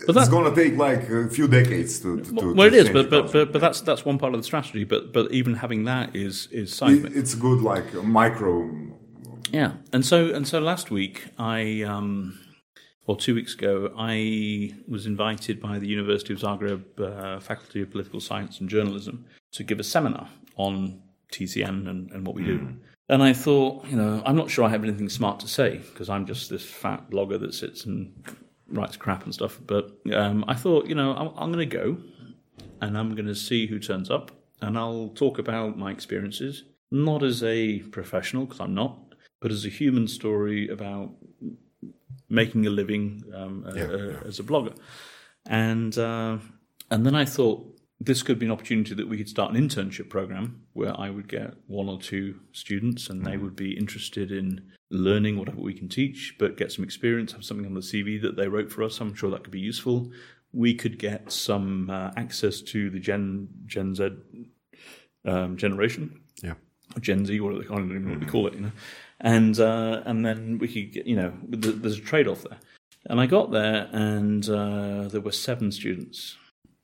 But 0.07 0.17
it's 0.17 0.29
going 0.29 0.53
to 0.53 0.55
take 0.63 0.77
like 0.77 1.09
a 1.09 1.29
few 1.29 1.49
decades 1.49 2.01
to. 2.01 2.21
to, 2.21 2.35
to 2.35 2.55
well, 2.55 2.67
it 2.67 2.75
is, 2.75 2.89
but 2.91 3.11
but, 3.11 3.33
but 3.33 3.53
but 3.53 3.61
that's 3.61 3.81
that's 3.81 4.05
one 4.05 4.19
part 4.19 4.35
of 4.35 4.41
the 4.41 4.45
strategy. 4.45 4.85
But 4.85 5.13
but 5.13 5.31
even 5.33 5.55
having 5.55 5.85
that 5.85 6.15
is 6.15 6.49
is 6.51 6.69
seismic. 6.73 7.13
it's 7.15 7.35
good, 7.35 7.61
like 7.63 7.89
a 7.95 8.03
micro. 8.03 8.53
Yeah, 9.53 9.73
and 9.93 10.05
so 10.05 10.35
and 10.35 10.47
so 10.47 10.61
last 10.61 10.91
week 10.91 11.27
I 11.39 11.83
um, 11.83 12.39
or 13.07 13.17
two 13.17 13.35
weeks 13.35 13.55
ago 13.55 13.93
I 13.97 14.75
was 14.87 15.07
invited 15.07 15.61
by 15.61 15.79
the 15.79 15.89
University 15.89 16.35
of 16.35 16.41
Zagreb 16.41 16.85
uh, 17.01 17.41
Faculty 17.41 17.83
of 17.83 17.91
Political 17.91 18.21
Science 18.21 18.61
and 18.61 18.69
Journalism 18.69 19.27
to 19.53 19.65
give 19.65 19.81
a 19.81 19.85
seminar 19.85 20.29
on 20.57 21.01
TCN 21.33 21.89
and, 21.89 22.11
and 22.11 22.27
what 22.27 22.35
we 22.37 22.45
do. 22.45 22.77
And 23.09 23.23
I 23.23 23.33
thought, 23.33 23.87
you 23.87 23.97
know, 23.97 24.23
I'm 24.27 24.37
not 24.37 24.51
sure 24.51 24.65
I 24.65 24.69
have 24.69 24.85
anything 24.85 25.09
smart 25.09 25.41
to 25.41 25.49
say 25.49 25.79
because 25.79 26.11
I'm 26.11 26.27
just 26.27 26.51
this 26.51 26.65
fat 26.65 27.11
blogger 27.11 27.41
that 27.41 27.55
sits 27.55 27.87
and 27.87 28.13
writes 28.69 28.97
crap 28.97 29.25
and 29.25 29.33
stuff. 29.33 29.59
But 29.67 29.93
um, 30.13 30.45
I 30.47 30.55
thought, 30.55 30.87
you 30.87 30.95
know, 30.95 31.15
I'm, 31.15 31.29
I'm 31.37 31.53
going 31.53 31.69
to 31.69 31.77
go 31.77 31.97
and 32.83 32.99
I'm 32.99 33.15
going 33.15 33.27
to 33.27 33.35
see 33.35 33.67
who 33.67 33.79
turns 33.79 34.11
up 34.11 34.31
and 34.61 34.77
I'll 34.77 35.09
talk 35.15 35.39
about 35.39 35.79
my 35.79 35.91
experiences, 35.91 36.65
not 36.91 37.23
as 37.23 37.43
a 37.43 37.79
professional 37.79 38.45
because 38.45 38.61
I'm 38.61 38.75
not, 38.75 38.99
but 39.41 39.51
as 39.53 39.65
a 39.65 39.69
human 39.69 40.09
story 40.09 40.69
about 40.69 41.11
making 42.29 42.67
a 42.67 42.71
living 42.71 43.23
um, 43.35 43.65
uh, 43.67 43.71
uh, 43.71 44.21
as 44.27 44.39
a 44.39 44.43
blogger. 44.43 44.77
And 45.47 45.97
uh, 45.97 46.39
and 46.91 47.07
then 47.07 47.15
I 47.15 47.25
thought 47.25 47.75
this 48.01 48.23
could 48.23 48.39
be 48.39 48.47
an 48.47 48.53
opportunity 48.53 48.95
that 48.95 49.09
we 49.09 49.17
could 49.17 49.29
start 49.29 49.53
an 49.55 49.61
internship 49.69 50.09
program 50.09 50.63
where 50.73 50.99
I 50.99 51.11
would 51.11 51.29
get 51.29 51.55
one 51.67 51.89
or 51.89 51.99
two 52.01 52.39
students 52.53 53.11
and 53.11 53.25
they 53.27 53.37
would 53.37 53.57
be 53.57 53.77
interested 53.77 54.31
in 54.31 54.71
learning 54.91 55.37
whatever 55.37 55.61
we 55.61 55.75
can 55.75 55.89
teach, 55.89 56.37
but 56.39 56.57
get 56.57 56.71
some 56.71 56.85
experience, 56.85 57.33
have 57.33 57.45
something 57.45 57.67
on 57.67 57.75
the 57.75 57.81
CV 57.81 58.21
that 58.23 58.37
they 58.37 58.47
wrote 58.47 58.71
for 58.71 58.85
us. 58.85 59.01
I'm 59.01 59.15
sure 59.15 59.31
that 59.31 59.43
could 59.43 59.51
be 59.51 59.59
useful. 59.61 60.13
We 60.53 60.75
could 60.75 60.99
get 60.99 61.33
some 61.33 61.91
uh, 61.91 62.13
access 62.17 62.61
to 62.63 62.89
the 62.89 63.01
Gen 63.01 63.49
Gen 63.67 63.95
Z 63.95 64.11
um, 65.25 65.57
generation 65.57 66.21
Yeah. 66.43 66.55
or 66.97 67.01
Gen 67.01 67.27
Z, 67.27 67.39
what 67.41 67.55
I 67.55 67.75
don't 67.75 67.91
even 67.91 68.05
know 68.05 68.11
what 68.13 68.21
we 68.21 68.27
call 68.27 68.47
it, 68.47 68.55
you 68.55 68.61
know. 68.61 68.73
And 69.21 69.59
uh, 69.59 70.03
and 70.07 70.25
then 70.25 70.59
we 70.59 70.69
could, 70.69 70.93
get, 70.93 71.07
you 71.07 71.17
know, 71.17 71.33
th- 71.51 71.77
there's 71.77 71.99
a 71.99 72.03
trade 72.03 72.29
off 72.29 72.43
there. 72.49 72.59
And 73.07 73.21
I 73.21 73.27
got 73.27 73.51
there, 73.51 73.89
and 73.93 74.49
uh, 74.49 75.09
there 75.09 75.21
were 75.21 75.33
seven 75.33 75.73
students, 75.73 76.37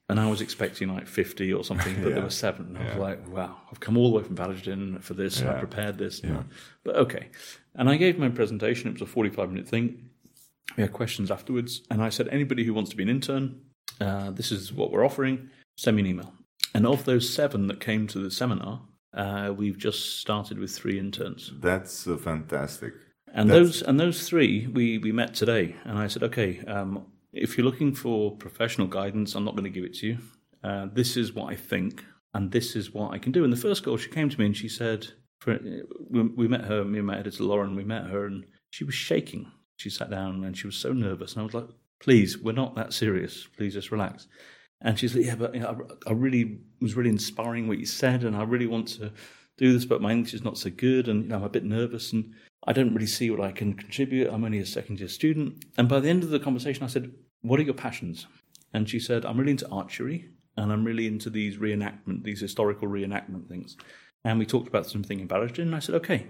and 0.09 0.19
I 0.19 0.28
was 0.28 0.40
expecting 0.40 0.89
like 0.89 1.06
fifty 1.06 1.52
or 1.52 1.62
something, 1.65 1.94
but 2.02 2.02
Yeah. 2.09 2.15
there 2.15 2.23
were 2.24 2.31
seven. 2.31 2.74
And 2.77 2.78
I 2.78 2.85
was 2.90 2.97
like, 2.97 3.28
wow, 3.28 3.56
I've 3.70 3.81
come 3.81 3.97
all 3.97 4.11
the 4.11 4.16
way 4.19 4.24
from 4.24 4.36
Varaždin 4.36 5.01
for 5.02 5.15
this. 5.15 5.43
I 5.43 5.59
prepared 5.59 5.98
this, 5.98 6.20
but 6.85 6.97
okay. 6.97 7.28
And 7.77 7.89
I 7.89 7.97
gave 7.97 8.19
my 8.19 8.28
presentation. 8.31 8.89
It 8.89 8.94
was 8.94 9.02
a 9.02 9.06
forty-five 9.06 9.51
minute 9.51 9.69
thing. 9.69 10.09
we 10.77 10.82
had 10.82 10.93
questions 10.93 11.31
afterwards, 11.31 11.82
and 11.90 12.02
I 12.02 12.09
said, 12.09 12.27
anybody 12.28 12.65
who 12.65 12.74
wants 12.74 12.90
to 12.90 12.97
be 12.97 13.02
an 13.05 13.09
intern, 13.11 13.61
uh, 14.01 14.31
this 14.32 14.51
is 14.51 14.73
what 14.73 14.90
we're 14.90 15.05
offering. 15.05 15.51
Send 15.77 15.97
me 15.97 16.02
an 16.02 16.09
email. 16.09 16.32
And 16.74 16.85
of 16.86 17.05
those 17.05 17.32
seven 17.32 17.69
that 17.69 17.78
came 17.81 18.09
to 18.09 18.19
the 18.19 18.31
seminar, 18.31 18.82
uh, 19.16 19.52
we've 19.56 19.78
just 19.78 20.18
started 20.20 20.58
with 20.58 20.70
three 20.70 20.98
interns. 20.98 21.52
That's 21.60 22.06
uh, 22.06 22.16
fantastic. 22.16 22.94
And 23.32 23.50
That's- 23.50 23.66
those 23.66 23.82
and 23.82 23.98
those 23.98 24.28
three 24.28 24.66
we, 24.66 24.98
we 24.98 25.12
met 25.12 25.34
today, 25.34 25.76
and 25.84 25.98
I 25.98 26.06
said, 26.06 26.22
okay, 26.22 26.60
um, 26.66 27.06
if 27.32 27.56
you're 27.56 27.64
looking 27.64 27.94
for 27.94 28.36
professional 28.36 28.86
guidance, 28.86 29.34
I'm 29.34 29.44
not 29.44 29.56
going 29.56 29.64
to 29.64 29.70
give 29.70 29.84
it 29.84 29.94
to 29.94 30.06
you. 30.06 30.18
Uh, 30.62 30.86
this 30.92 31.16
is 31.16 31.32
what 31.34 31.52
I 31.52 31.56
think, 31.56 32.04
and 32.32 32.50
this 32.52 32.76
is 32.76 32.94
what 32.94 33.12
I 33.12 33.18
can 33.18 33.32
do. 33.32 33.44
And 33.44 33.52
the 33.52 33.56
first 33.56 33.82
girl, 33.82 33.96
she 33.96 34.10
came 34.10 34.30
to 34.30 34.38
me 34.38 34.46
and 34.46 34.56
she 34.56 34.68
said, 34.68 35.08
for, 35.40 35.58
we, 36.10 36.22
we 36.22 36.48
met 36.48 36.64
her, 36.64 36.84
me 36.84 36.98
and 36.98 37.06
my 37.06 37.18
editor 37.18 37.42
Lauren, 37.44 37.74
we 37.76 37.84
met 37.84 38.06
her, 38.06 38.26
and 38.26 38.44
she 38.70 38.84
was 38.84 38.94
shaking. 38.94 39.50
She 39.76 39.90
sat 39.90 40.10
down 40.10 40.44
and 40.44 40.56
she 40.56 40.66
was 40.66 40.76
so 40.76 40.92
nervous, 40.92 41.32
and 41.32 41.42
I 41.42 41.44
was 41.44 41.54
like, 41.54 41.68
please, 42.00 42.38
we're 42.38 42.52
not 42.52 42.76
that 42.76 42.92
serious. 42.92 43.48
Please 43.56 43.74
just 43.74 43.90
relax. 43.90 44.28
And 44.80 44.98
she's 44.98 45.14
like, 45.14 45.24
yeah, 45.24 45.36
but 45.36 45.55
you 45.55 45.60
know, 45.60 45.86
I, 46.06 46.10
I 46.10 46.12
really 46.12 46.59
was 46.80 46.94
really 46.94 47.10
inspiring 47.10 47.68
what 47.68 47.78
you 47.78 47.86
said, 47.86 48.24
and 48.24 48.36
I 48.36 48.42
really 48.42 48.66
want 48.66 48.88
to 48.88 49.12
do 49.56 49.72
this, 49.72 49.84
but 49.84 50.02
my 50.02 50.12
English 50.12 50.34
is 50.34 50.44
not 50.44 50.59
so 50.59 50.70
good, 50.70 51.09
and 51.09 51.24
you 51.24 51.28
know, 51.28 51.36
I'm 51.36 51.44
a 51.44 51.48
bit 51.48 51.64
nervous, 51.64 52.12
and 52.12 52.34
I 52.66 52.72
don't 52.72 52.94
really 52.94 53.06
see 53.06 53.30
what 53.30 53.40
I 53.40 53.52
can 53.52 53.74
contribute. 53.74 54.30
I'm 54.30 54.44
only 54.44 54.59
a 54.59 54.66
second 54.66 54.98
year 54.98 55.09
student. 55.09 55.64
And 55.78 55.88
by 55.88 56.01
the 56.01 56.09
end 56.09 56.22
of 56.22 56.30
the 56.30 56.40
conversation, 56.40 56.82
I 56.82 56.88
said, 56.88 57.12
What 57.42 57.60
are 57.60 57.64
your 57.64 57.74
passions? 57.74 58.26
And 58.72 58.88
she 58.88 58.98
said, 58.98 59.24
I'm 59.24 59.38
really 59.38 59.52
into 59.52 59.68
archery, 59.68 60.28
and 60.56 60.72
I'm 60.72 60.84
really 60.84 61.06
into 61.06 61.30
these 61.30 61.59
reenactment, 61.59 62.24
these 62.24 62.40
historical 62.40 62.88
reenactment 62.88 63.48
things. 63.48 63.76
And 64.24 64.38
we 64.38 64.46
talked 64.46 64.68
about 64.68 64.86
something 64.86 65.20
in 65.20 65.26
Barrington, 65.26 65.68
and 65.68 65.76
I 65.76 65.80
said, 65.80 65.94
Okay, 65.96 66.26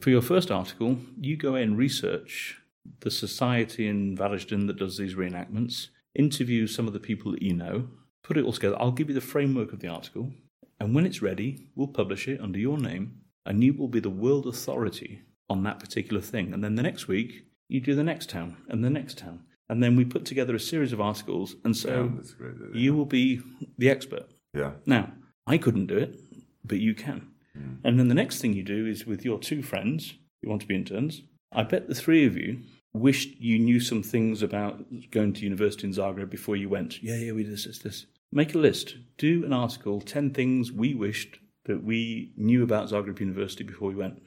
for 0.00 0.10
your 0.10 0.22
first 0.22 0.50
article, 0.50 0.98
you 1.18 1.36
go 1.36 1.54
and 1.56 1.76
research 1.76 2.60
the 3.00 3.10
society 3.10 3.88
in 3.88 4.16
Valleston 4.16 4.66
that 4.66 4.78
does 4.78 4.96
these 4.96 5.14
reenactments, 5.14 5.88
interview 6.14 6.66
some 6.66 6.86
of 6.86 6.92
the 6.92 7.00
people 7.00 7.32
that 7.32 7.42
you 7.42 7.54
know, 7.54 7.88
put 8.22 8.36
it 8.36 8.44
all 8.44 8.52
together. 8.52 8.76
I'll 8.78 8.92
give 8.92 9.08
you 9.08 9.14
the 9.14 9.20
framework 9.20 9.72
of 9.72 9.80
the 9.80 9.88
article, 9.88 10.32
and 10.78 10.94
when 10.94 11.06
it's 11.06 11.22
ready, 11.22 11.68
we'll 11.74 11.88
publish 11.88 12.28
it 12.28 12.40
under 12.40 12.58
your 12.58 12.78
name, 12.78 13.20
and 13.46 13.62
you 13.62 13.72
will 13.74 13.88
be 13.88 14.00
the 14.00 14.10
world 14.10 14.46
authority 14.46 15.22
on 15.48 15.62
that 15.64 15.78
particular 15.80 16.20
thing. 16.20 16.52
And 16.52 16.62
then 16.62 16.74
the 16.76 16.82
next 16.82 17.08
week, 17.08 17.44
you 17.68 17.80
do 17.80 17.94
the 17.94 18.04
next 18.04 18.28
town 18.30 18.56
and 18.68 18.84
the 18.84 18.90
next 18.90 19.18
town. 19.18 19.44
And 19.68 19.82
then 19.82 19.94
we 19.96 20.04
put 20.04 20.24
together 20.24 20.54
a 20.54 20.60
series 20.60 20.92
of 20.92 21.00
articles, 21.00 21.54
and 21.64 21.74
Yeah, 21.74 21.80
so 21.82 22.12
that's 22.16 22.34
great. 22.34 22.54
idea. 22.54 22.80
you 22.80 22.94
will 22.94 23.06
be 23.06 23.40
the 23.78 23.88
expert. 23.90 24.26
yeah. 24.54 24.72
Now, 24.86 25.12
I 25.46 25.58
couldn't 25.58 25.86
do 25.86 25.96
it, 25.96 26.18
but 26.64 26.78
you 26.80 26.94
can. 26.94 27.28
Hmm. 27.54 27.74
And 27.84 27.98
then 27.98 28.08
the 28.08 28.14
next 28.14 28.40
thing 28.40 28.52
you 28.52 28.62
do 28.62 28.86
is 28.86 29.06
with 29.06 29.24
your 29.24 29.38
two 29.38 29.62
friends 29.62 30.14
you 30.42 30.48
want 30.48 30.62
to 30.62 30.68
be 30.68 30.74
interns. 30.74 31.22
I 31.52 31.64
bet 31.64 31.88
the 31.88 31.94
three 31.94 32.24
of 32.26 32.36
you 32.36 32.60
wished 32.92 33.40
you 33.40 33.58
knew 33.58 33.80
some 33.80 34.02
things 34.02 34.42
about 34.42 34.84
going 35.10 35.32
to 35.34 35.42
university 35.42 35.86
in 35.86 35.92
Zagreb 35.94 36.28
before 36.30 36.56
you 36.56 36.68
went. 36.68 37.02
Yeah, 37.02 37.16
yeah, 37.16 37.32
we 37.32 37.44
did 37.44 37.52
this, 37.52 37.64
this, 37.66 37.78
this. 37.78 38.06
Make 38.32 38.54
a 38.54 38.58
list. 38.58 38.96
Do 39.18 39.44
an 39.44 39.52
article, 39.52 40.00
10 40.00 40.32
things 40.32 40.72
we 40.72 40.94
wished 40.94 41.38
that 41.64 41.82
we 41.84 42.32
knew 42.36 42.62
about 42.62 42.88
Zagreb 42.88 43.20
University 43.20 43.64
before 43.64 43.88
we 43.88 43.94
went. 43.94 44.20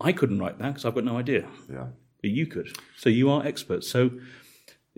I 0.00 0.12
couldn't 0.12 0.38
write 0.38 0.58
that 0.58 0.68
because 0.68 0.84
I've 0.84 0.94
got 0.94 1.04
no 1.04 1.16
idea 1.16 1.48
Yeah. 1.68 1.88
but 2.22 2.30
you 2.30 2.46
could. 2.46 2.68
So 2.96 3.08
you 3.10 3.28
are 3.30 3.44
experts. 3.44 3.88
So, 3.90 4.12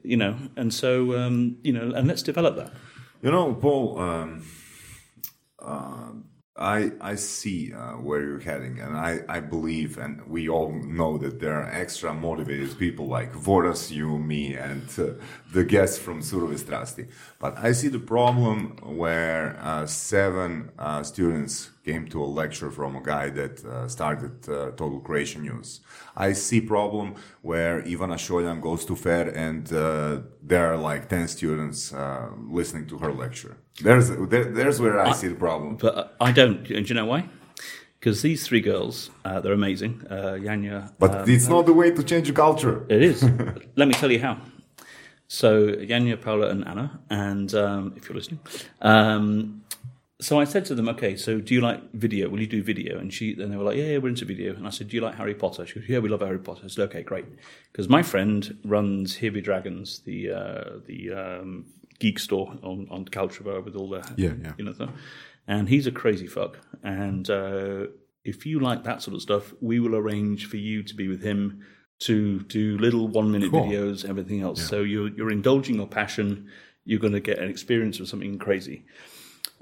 you 0.03 0.17
know, 0.19 0.37
and 0.57 0.73
so, 0.75 1.17
um, 1.19 1.57
you 1.63 1.73
know, 1.73 1.93
and 1.95 2.07
let's 2.07 2.23
develop 2.23 2.57
that. 2.57 2.73
You 3.23 3.31
know, 3.31 3.55
Paul, 3.55 3.99
um, 3.99 4.45
uh, 5.59 6.11
I 6.61 6.93
I 7.01 7.15
see 7.15 7.73
uh, 7.73 7.95
where 7.95 8.21
you're 8.21 8.39
heading, 8.39 8.81
and 8.81 8.95
I, 8.95 9.21
I 9.29 9.41
believe, 9.41 9.97
and 9.97 10.21
we 10.27 10.49
all 10.49 10.73
know 10.73 11.17
that 11.17 11.41
there 11.41 11.55
are 11.55 11.71
extra 11.71 12.13
motivated 12.13 12.79
people 12.79 13.07
like 13.07 13.33
Voras, 13.33 13.91
you, 13.91 14.19
me, 14.19 14.55
and 14.55 14.87
uh, 14.99 15.15
the 15.53 15.65
guests 15.65 15.99
from 15.99 16.21
Surove 16.21 16.61
Strasti. 16.61 17.09
But 17.39 17.57
I 17.59 17.73
see 17.73 17.89
the 17.89 17.99
problem 17.99 18.77
where 18.83 19.59
uh, 19.63 19.87
seven 19.87 20.71
uh, 20.79 21.03
students 21.03 21.71
came 21.91 22.05
to 22.15 22.19
a 22.29 22.31
lecture 22.43 22.71
from 22.79 22.91
a 23.01 23.03
guy 23.13 23.27
that 23.41 23.55
uh, 23.65 23.89
started 23.97 24.35
uh, 24.49 24.55
Total 24.81 25.01
Croatian 25.07 25.43
News. 25.49 25.69
I 26.27 26.29
see 26.47 26.61
problem 26.77 27.09
where 27.51 27.75
Ivana 27.93 28.19
Šoljan 28.25 28.59
goes 28.69 28.83
to 28.89 28.95
fair 29.07 29.27
and 29.47 29.65
uh, 29.73 29.83
there 30.51 30.65
are 30.71 30.79
like 30.91 31.03
10 31.09 31.29
students 31.29 31.79
uh, 31.93 32.29
listening 32.59 32.87
to 32.91 32.97
her 32.99 33.13
lecture. 33.25 33.55
There's, 33.87 34.09
there, 34.33 34.47
there's 34.59 34.79
where 34.85 34.99
I 35.09 35.13
see 35.21 35.29
the 35.35 35.41
problem. 35.47 35.71
But 35.85 35.95
uh, 35.97 36.29
I 36.29 36.33
don't. 36.39 36.59
And 36.77 36.83
do 36.87 36.89
you 36.91 36.97
know 37.01 37.07
why? 37.15 37.23
Because 37.99 38.23
these 38.23 38.41
three 38.49 38.63
girls, 38.71 39.11
uh, 39.27 39.41
they're 39.41 39.59
amazing. 39.63 39.95
Uh, 40.09 40.37
Yanya. 40.47 40.79
But 40.99 41.13
um, 41.15 41.31
it's 41.35 41.49
not 41.55 41.67
the 41.71 41.77
way 41.81 41.89
to 41.99 42.03
change 42.11 42.27
the 42.31 42.37
culture. 42.47 42.77
It 42.89 43.03
is. 43.11 43.19
Let 43.81 43.87
me 43.91 43.95
tell 44.01 44.11
you 44.17 44.21
how. 44.27 44.35
So 45.41 45.49
Yanya, 45.91 46.17
Paula, 46.25 46.47
and 46.55 46.63
Anna, 46.67 46.87
and 47.09 47.49
um, 47.55 47.83
if 47.97 48.03
you're 48.09 48.19
listening, 48.21 48.41
um, 48.81 49.63
so 50.21 50.39
I 50.41 50.45
said 50.45 50.65
to 50.67 50.75
them, 50.75 50.89
"Okay, 50.91 51.17
so 51.17 51.41
do 51.41 51.55
you 51.55 51.61
like 51.61 51.93
video? 51.93 52.29
Will 52.29 52.41
you 52.41 52.47
do 52.47 52.63
video?" 52.63 52.99
And 52.99 53.13
she, 53.13 53.33
and 53.41 53.53
they 53.53 53.57
were 53.57 53.65
like, 53.65 53.77
"Yeah, 53.77 53.85
yeah, 53.93 53.99
we're 53.99 54.09
into 54.09 54.25
video." 54.25 54.55
And 54.55 54.67
I 54.67 54.71
said, 54.71 54.89
"Do 54.89 54.97
you 54.97 55.03
like 55.03 55.15
Harry 55.17 55.35
Potter?" 55.35 55.67
She 55.67 55.81
goes, 55.81 55.89
"Yeah, 55.89 55.99
we 55.99 56.09
love 56.09 56.21
Harry 56.21 56.39
Potter." 56.39 56.63
I 56.65 56.69
said, 56.69 56.85
"Okay, 56.91 57.03
great," 57.03 57.25
because 57.73 57.89
my 57.89 58.03
friend 58.03 58.59
runs 58.65 59.17
Here 59.17 59.33
Be 59.33 59.41
Dragons, 59.41 60.01
the 60.01 60.31
uh, 60.31 60.65
the 60.87 61.13
um, 61.13 61.67
geek 61.99 62.19
store 62.19 62.57
on 62.63 62.87
on 62.91 63.05
Caltrava 63.07 63.65
with 63.65 63.75
all 63.77 63.89
the 63.89 64.03
Yeah, 64.17 64.33
yeah. 64.43 64.53
you 64.59 64.65
know 64.65 64.73
stuff. 64.73 64.91
And 65.47 65.69
he's 65.69 65.87
a 65.87 65.93
crazy 65.93 66.27
fuck. 66.29 66.59
And 66.85 67.29
uh, 67.29 67.87
if 68.25 68.47
you 68.47 68.61
like 68.61 68.85
that 68.85 69.03
sort 69.03 69.15
of 69.17 69.23
stuff, 69.23 69.53
we 69.61 69.81
will 69.81 69.97
arrange 69.97 70.47
for 70.47 70.59
you 70.59 70.83
to 70.85 70.95
be 70.95 71.09
with 71.09 71.23
him 71.23 71.63
to 72.01 72.41
do 72.41 72.79
little 72.79 73.09
one 73.09 73.31
minute 73.33 73.51
Cool. 73.51 73.65
videos, 73.67 74.09
everything 74.09 74.41
else. 74.43 74.63
So 74.67 74.83
you're 74.83 75.09
you're 75.09 75.31
indulging 75.33 75.77
your 75.77 75.89
passion. 75.89 76.49
You're 76.85 77.01
going 77.01 77.13
to 77.13 77.21
get 77.21 77.39
an 77.39 77.49
experience 77.51 78.01
of 78.01 78.09
something 78.09 78.39
crazy. 78.39 78.85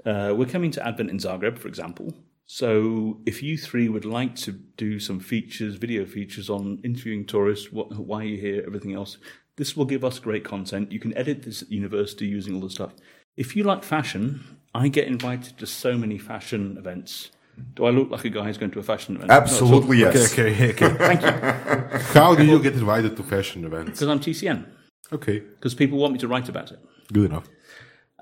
Uh, 0.05 0.33
we're 0.35 0.45
coming 0.45 0.71
to 0.71 0.85
Advent 0.87 1.09
in 1.09 1.17
Zagreb, 1.17 1.57
for 1.57 1.67
example. 1.67 2.13
So 2.45 3.19
if 3.25 3.43
you 3.43 3.57
three 3.57 3.89
would 3.89 4.05
like 4.05 4.35
to 4.37 4.53
do 4.53 4.99
some 4.99 5.19
features, 5.19 5.75
video 5.75 6.05
features 6.05 6.49
on 6.49 6.79
interviewing 6.83 7.25
tourists, 7.25 7.71
what, 7.71 7.95
why 7.95 8.23
you're 8.23 8.39
here, 8.39 8.63
everything 8.65 8.93
else, 8.93 9.17
this 9.57 9.77
will 9.77 9.85
give 9.85 10.03
us 10.03 10.19
great 10.19 10.43
content. 10.43 10.91
You 10.91 10.99
can 10.99 11.15
edit 11.15 11.43
this 11.43 11.61
at 11.61 11.71
university 11.71 12.25
using 12.25 12.55
all 12.55 12.61
the 12.61 12.69
stuff. 12.69 12.93
If 13.37 13.55
you 13.55 13.63
like 13.63 13.83
fashion, 13.83 14.57
I 14.73 14.87
get 14.87 15.07
invited 15.07 15.57
to 15.59 15.67
so 15.67 15.95
many 15.97 16.17
fashion 16.17 16.75
events. 16.77 17.29
Do 17.75 17.85
I 17.85 17.89
look 17.89 18.09
like 18.09 18.23
a 18.25 18.29
guy 18.29 18.45
who's 18.45 18.57
going 18.57 18.71
to 18.71 18.79
a 18.79 18.83
fashion 18.83 19.15
event? 19.17 19.29
Absolutely, 19.31 19.99
yes. 19.99 20.31
Okay, 20.33 20.71
okay, 20.71 20.85
okay. 20.85 20.97
Thank 20.97 21.21
you. 21.21 21.99
How 22.19 22.33
do 22.33 22.45
you 22.45 22.59
get 22.63 22.73
invited 22.73 23.17
to 23.17 23.23
fashion 23.23 23.65
events? 23.65 23.99
Because 23.99 24.07
I'm 24.07 24.19
TCN. 24.19 24.65
Okay, 25.11 25.39
Because 25.39 25.75
people 25.75 25.97
want 25.97 26.13
me 26.13 26.19
to 26.19 26.27
write 26.27 26.49
about 26.49 26.71
it. 26.71 26.79
good 27.11 27.29
enough. 27.29 27.47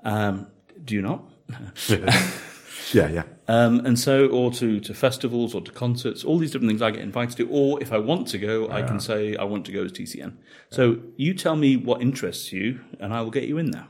Um, 0.02 0.48
do 0.84 0.94
you 0.94 1.02
not? 1.02 1.22
Yeah, 2.94 3.08
yeah. 3.08 3.22
Um, 3.48 3.84
and 3.84 3.98
so, 3.98 4.28
or 4.28 4.50
to, 4.52 4.80
to 4.80 4.94
festivals 4.94 5.54
or 5.54 5.60
to 5.60 5.70
concerts, 5.70 6.24
all 6.24 6.38
these 6.38 6.50
different 6.50 6.70
things 6.70 6.82
I 6.82 6.90
get 6.90 7.02
invited 7.02 7.36
to. 7.38 7.48
Or 7.50 7.80
if 7.82 7.92
I 7.92 7.98
want 7.98 8.28
to 8.28 8.38
go, 8.38 8.70
I 8.70 8.82
can 8.82 9.00
say 9.00 9.36
I 9.36 9.44
want 9.44 9.66
to 9.66 9.72
go 9.72 9.84
as 9.84 9.92
TCN. 9.92 10.36
So 10.70 10.98
you 11.16 11.34
tell 11.34 11.56
me 11.56 11.76
what 11.76 12.00
interests 12.00 12.52
you, 12.52 12.80
and 13.00 13.12
I 13.12 13.20
will 13.20 13.30
get 13.30 13.44
you 13.44 13.58
in 13.58 13.70
there. 13.70 13.86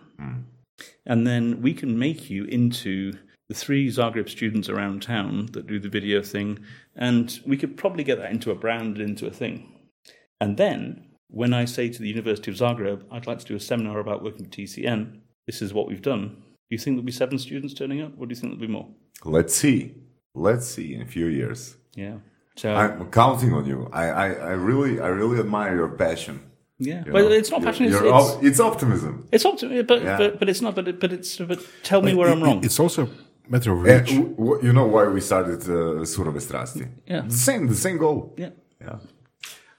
And 1.06 1.26
then 1.26 1.62
we 1.62 1.74
can 1.74 1.98
make 1.98 2.30
you 2.30 2.44
into 2.44 3.12
the 3.48 3.54
three 3.54 3.88
Zagreb 3.88 4.28
students 4.28 4.68
around 4.68 5.02
town 5.02 5.46
that 5.52 5.66
do 5.66 5.80
the 5.80 5.88
video 5.88 6.22
thing, 6.22 6.58
and 6.94 7.40
we 7.46 7.56
could 7.56 7.76
probably 7.76 8.04
get 8.04 8.18
that 8.18 8.30
into 8.30 8.50
a 8.50 8.54
brand, 8.54 8.98
into 8.98 9.26
a 9.26 9.30
thing. 9.30 9.72
And 10.40 10.56
then, 10.56 11.06
when 11.28 11.54
I 11.54 11.64
say 11.64 11.88
to 11.88 11.98
the 11.98 12.08
University 12.08 12.50
of 12.50 12.56
Zagreb, 12.56 13.04
I'd 13.10 13.26
like 13.26 13.38
to 13.40 13.46
do 13.46 13.56
a 13.56 13.60
seminar 13.60 13.98
about 13.98 14.22
working 14.22 14.42
with 14.42 14.50
TCN, 14.50 15.20
this 15.46 15.62
is 15.62 15.72
what 15.72 15.88
we've 15.88 16.02
done. 16.02 16.42
Do 16.68 16.74
you 16.74 16.78
think 16.78 16.96
there'll 16.96 17.04
be 17.06 17.12
seven 17.12 17.38
students 17.38 17.72
turning 17.74 18.00
up, 18.02 18.12
or 18.18 18.26
do 18.26 18.30
you 18.34 18.36
think 18.40 18.52
there'll 18.52 18.66
be 18.68 18.72
more? 18.78 18.88
Let's 19.24 19.54
see. 19.56 19.94
Let's 20.34 20.66
see 20.66 20.94
in 20.94 21.00
a 21.02 21.06
few 21.06 21.26
years. 21.26 21.76
Yeah. 21.94 22.16
So 22.56 22.74
I'm 22.74 23.10
counting 23.10 23.52
on 23.54 23.64
you. 23.66 23.88
I, 23.92 24.04
I, 24.24 24.26
I 24.32 24.50
really, 24.52 25.00
I 25.00 25.08
really 25.08 25.38
admire 25.38 25.74
your 25.76 25.88
passion. 25.88 26.40
yeah, 26.78 27.04
you 27.06 27.12
but 27.12 27.22
know. 27.22 27.30
it's 27.30 27.50
not 27.50 27.62
passion. 27.62 27.86
It's, 27.86 27.96
it's, 27.96 28.04
op- 28.04 28.42
it's 28.48 28.60
optimism. 28.60 29.12
it's 29.32 29.44
optim- 29.44 29.86
but, 29.86 30.02
Yeah. 30.02 30.18
but 30.18 30.38
but 30.40 30.48
it's 30.48 30.60
not. 30.60 30.74
But 30.74 30.88
it, 30.88 31.00
but 31.00 31.10
it's. 31.12 31.36
But 31.38 31.60
tell 31.82 32.02
me 32.02 32.14
where 32.14 32.28
I'm 32.32 32.42
wrong. 32.42 32.58
It's 32.64 32.78
also 32.84 33.00
a 33.04 33.50
matter 33.54 33.72
of 33.72 33.78
reach. 33.82 34.10
you 34.66 34.72
know 34.78 34.86
why 34.86 35.04
we 35.16 35.20
started 35.20 35.60
uh, 35.68 36.04
Surove 36.04 36.34
Strasti? 36.48 36.84
Yeah. 37.06 37.22
The 37.22 37.34
same, 37.48 37.66
the 37.68 37.74
same 37.86 37.96
goal. 37.98 38.34
yeah. 38.36 38.50
Yeah. 38.80 38.98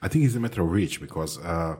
I 0.01 0.07
think 0.07 0.25
it's 0.25 0.35
a 0.35 0.39
matter 0.39 0.61
of 0.61 0.71
reach 0.71 0.95
because 1.05 1.37
uh, 1.39 1.75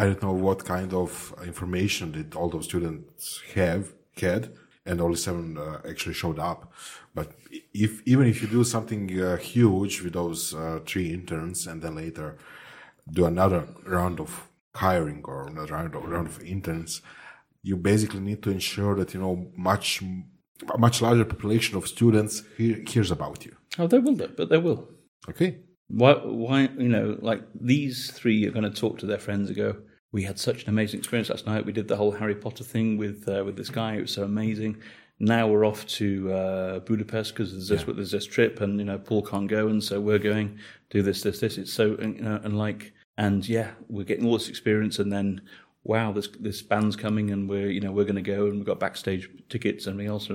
I 0.00 0.04
don't 0.06 0.22
know 0.22 0.32
what 0.32 0.64
kind 0.64 0.92
of 0.94 1.34
information 1.52 2.12
did 2.12 2.34
all 2.34 2.48
those 2.48 2.64
students 2.64 3.40
have 3.54 3.92
had, 4.20 4.52
and 4.86 5.00
only 5.00 5.16
seven 5.16 5.56
uh, 5.58 5.80
actually 5.88 6.14
showed 6.14 6.38
up. 6.38 6.72
But 7.14 7.32
if 7.72 8.02
even 8.06 8.26
if 8.26 8.42
you 8.42 8.48
do 8.48 8.64
something 8.64 9.20
uh, 9.20 9.36
huge 9.36 10.02
with 10.02 10.12
those 10.12 10.54
uh, 10.54 10.80
three 10.86 11.12
interns, 11.12 11.66
and 11.66 11.82
then 11.82 11.96
later 11.96 12.36
do 13.10 13.26
another 13.26 13.66
round 13.86 14.20
of 14.20 14.48
hiring 14.74 15.22
or 15.24 15.46
another 15.46 15.72
round 15.74 15.94
of, 15.94 16.04
round 16.04 16.26
of 16.26 16.42
interns, 16.42 17.02
you 17.62 17.76
basically 17.76 18.20
need 18.20 18.42
to 18.42 18.50
ensure 18.50 18.94
that 18.96 19.14
you 19.14 19.20
know 19.20 19.50
much 19.56 20.02
a 20.72 20.78
much 20.78 21.02
larger 21.02 21.24
population 21.24 21.76
of 21.76 21.86
students 21.86 22.42
hear, 22.56 22.82
hears 22.86 23.10
about 23.10 23.44
you. 23.44 23.56
Oh, 23.78 23.86
they 23.86 23.98
will 23.98 24.14
but 24.14 24.48
they 24.48 24.58
will. 24.58 24.88
Okay. 25.28 25.58
Why? 25.88 26.14
Why? 26.14 26.68
You 26.78 26.88
know, 26.88 27.18
like 27.20 27.42
these 27.54 28.10
three 28.10 28.46
are 28.46 28.50
going 28.50 28.70
to 28.70 28.80
talk 28.80 28.98
to 28.98 29.06
their 29.06 29.18
friends 29.18 29.48
and 29.48 29.56
go. 29.56 29.76
We 30.14 30.22
had 30.22 30.38
such 30.38 30.62
an 30.62 30.68
amazing 30.68 31.00
experience 31.00 31.28
last 31.28 31.44
night. 31.44 31.66
We 31.66 31.72
did 31.72 31.88
the 31.88 31.96
whole 31.96 32.12
Harry 32.12 32.36
Potter 32.36 32.62
thing 32.62 32.96
with 32.96 33.28
uh, 33.28 33.42
with 33.44 33.56
this 33.56 33.68
guy. 33.68 33.96
It 33.96 34.02
was 34.02 34.12
so 34.12 34.22
amazing. 34.22 34.76
Now 35.18 35.48
we're 35.48 35.66
off 35.66 35.84
to 35.98 36.32
uh, 36.32 36.78
Budapest 36.78 37.34
because 37.34 37.50
there's 37.50 37.68
this 37.68 37.82
there's 37.96 38.12
this 38.12 38.24
trip, 38.24 38.60
and 38.60 38.78
you 38.78 38.84
know 38.84 38.96
Paul 38.96 39.22
can't 39.22 39.48
go, 39.48 39.66
and 39.66 39.82
so 39.82 40.00
we're 40.00 40.20
going 40.20 40.56
do 40.88 41.02
this 41.02 41.20
this 41.22 41.40
this. 41.40 41.58
It's 41.58 41.72
so 41.72 41.96
you 42.00 42.22
know, 42.22 42.40
and 42.44 42.56
like 42.56 42.92
and 43.18 43.46
yeah, 43.48 43.72
we're 43.88 44.04
getting 44.04 44.24
all 44.24 44.34
this 44.34 44.48
experience, 44.48 45.00
and 45.00 45.12
then 45.12 45.40
wow, 45.82 46.12
this 46.12 46.28
this 46.38 46.62
band's 46.62 46.94
coming, 46.94 47.32
and 47.32 47.50
we're 47.50 47.70
you 47.70 47.80
know 47.80 47.90
we're 47.90 48.04
going 48.04 48.14
to 48.14 48.22
go, 48.22 48.46
and 48.46 48.54
we've 48.54 48.66
got 48.66 48.78
backstage 48.78 49.28
tickets 49.48 49.88
and 49.88 49.94
everything 49.94 50.12
else. 50.12 50.30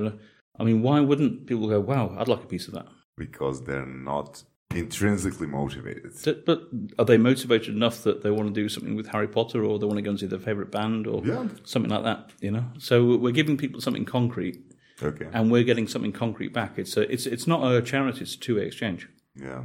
I 0.59 0.65
mean, 0.65 0.81
why 0.81 0.99
wouldn't 0.99 1.47
people 1.47 1.69
go? 1.69 1.79
Wow, 1.79 2.17
I'd 2.19 2.27
like 2.27 2.43
a 2.43 2.47
piece 2.47 2.67
of 2.67 2.73
that. 2.73 2.87
Because 3.15 3.63
they're 3.63 3.85
not 3.85 4.43
intrinsically 4.75 5.47
motivated. 5.47 6.13
But 6.45 6.63
are 6.99 7.05
they 7.05 7.17
motivated 7.17 7.75
enough 7.75 8.03
that 8.03 8.21
they 8.21 8.31
want 8.31 8.53
to 8.53 8.61
do 8.61 8.69
something 8.69 8.95
with 8.95 9.07
Harry 9.07 9.27
Potter, 9.27 9.63
or 9.63 9.79
they 9.79 9.85
want 9.85 9.97
to 9.97 10.01
go 10.03 10.11
and 10.11 10.19
see 10.19 10.27
their 10.27 10.39
favorite 10.39 10.71
band, 10.71 11.07
or 11.07 11.25
Yeah. 11.25 11.47
something 11.63 11.91
like 11.91 12.03
that? 12.03 12.31
You 12.41 12.51
know, 12.51 12.65
so 12.77 13.17
we're 13.17 13.31
giving 13.33 13.57
people 13.57 13.81
something 13.81 14.05
concrete, 14.05 14.57
Okay. 15.01 15.27
and 15.33 15.51
we're 15.51 15.63
getting 15.63 15.87
something 15.87 16.11
concrete 16.11 16.53
back. 16.53 16.77
It's 16.77 16.95
a, 16.97 17.11
it's 17.11 17.25
it's 17.25 17.47
not 17.47 17.59
a 17.71 17.81
charity; 17.81 18.21
it's 18.21 18.35
a 18.35 18.39
two 18.39 18.55
way 18.57 18.65
exchange. 18.67 19.09
Yeah. 19.35 19.63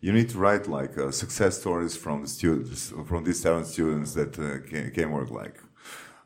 You 0.00 0.12
need 0.12 0.28
to 0.30 0.38
write 0.38 0.68
like 0.68 0.96
uh, 0.98 1.10
success 1.10 1.58
stories 1.60 1.96
from 1.96 2.22
the 2.22 2.28
students, 2.28 2.92
from 3.08 3.24
these 3.24 3.40
seven 3.40 3.64
students 3.64 4.14
that 4.14 4.38
uh, 4.38 4.58
came, 4.70 4.90
came 4.90 5.10
work. 5.10 5.30
Like, 5.30 5.56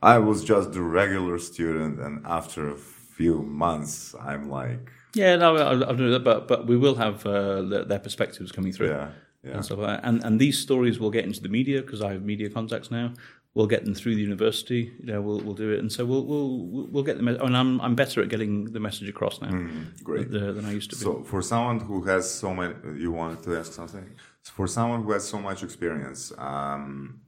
I 0.03 0.19
was 0.19 0.45
just 0.45 0.73
the 0.73 0.83
regular 0.83 1.39
student, 1.39 1.99
and 2.01 2.27
after 2.27 2.69
a 2.69 2.77
few 2.77 3.43
months, 3.43 4.15
I'm 4.21 4.51
like, 4.51 4.91
Yeah, 5.15 5.37
no, 5.37 5.57
I, 5.57 5.91
I 5.91 5.93
do 5.95 6.11
that, 6.11 6.25
but 6.25 6.47
but 6.49 6.67
we 6.67 6.77
will 6.77 6.95
have 6.97 7.25
uh, 7.27 7.63
their, 7.63 7.99
perspectives 7.99 8.53
coming 8.53 8.73
through. 8.73 8.89
yeah, 8.91 9.09
yeah. 9.43 9.55
and 9.55 9.65
stuff 9.65 9.79
like 9.79 9.89
that. 10.03 10.09
And 10.09 10.23
and 10.25 10.41
these 10.41 10.59
stories 10.59 10.99
will 11.01 11.11
get 11.11 11.25
into 11.25 11.41
the 11.41 11.49
media 11.49 11.81
because 11.83 12.03
I 12.03 12.13
have 12.13 12.23
media 12.23 12.49
contacts 12.51 12.91
now. 12.91 13.13
We'll 13.55 13.67
get 13.67 13.85
them 13.85 13.95
through 13.95 14.15
the 14.15 14.21
university. 14.21 14.93
You 15.01 15.07
know, 15.13 15.21
we'll 15.23 15.41
we'll 15.41 15.55
do 15.55 15.71
it, 15.73 15.79
and 15.81 15.91
so 15.91 16.05
we'll 16.05 16.25
we'll 16.31 16.87
we'll 16.93 17.03
get 17.03 17.17
the. 17.17 17.23
Me- 17.23 17.39
and 17.47 17.57
I'm 17.57 17.81
I'm 17.81 17.95
better 17.95 18.23
at 18.23 18.29
getting 18.29 18.67
the 18.77 18.81
message 18.81 19.09
across 19.09 19.41
now 19.41 19.49
Mm, 19.51 20.03
great. 20.05 20.31
than, 20.31 20.55
than 20.57 20.65
I 20.67 20.73
used 20.73 20.91
to 20.91 20.97
be. 20.97 21.03
So, 21.03 21.23
for 21.25 21.41
someone 21.43 21.81
who 21.81 22.03
has 22.05 22.31
so 22.31 22.55
many, 22.55 22.75
you 23.03 23.11
wanted 23.11 23.43
to 23.45 23.57
ask 23.59 23.73
something. 23.73 24.07
For 24.43 24.67
someone 24.69 25.03
who 25.05 25.13
has 25.13 25.25
so 25.27 25.39
much 25.41 25.63
experience 25.63 26.33
um, 26.39 27.21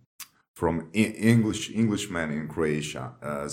from 0.55 0.89
English 0.93 1.71
Englishmen 1.75 2.31
in 2.31 2.47
Croatia, 2.49 3.05
uh, 3.23 3.49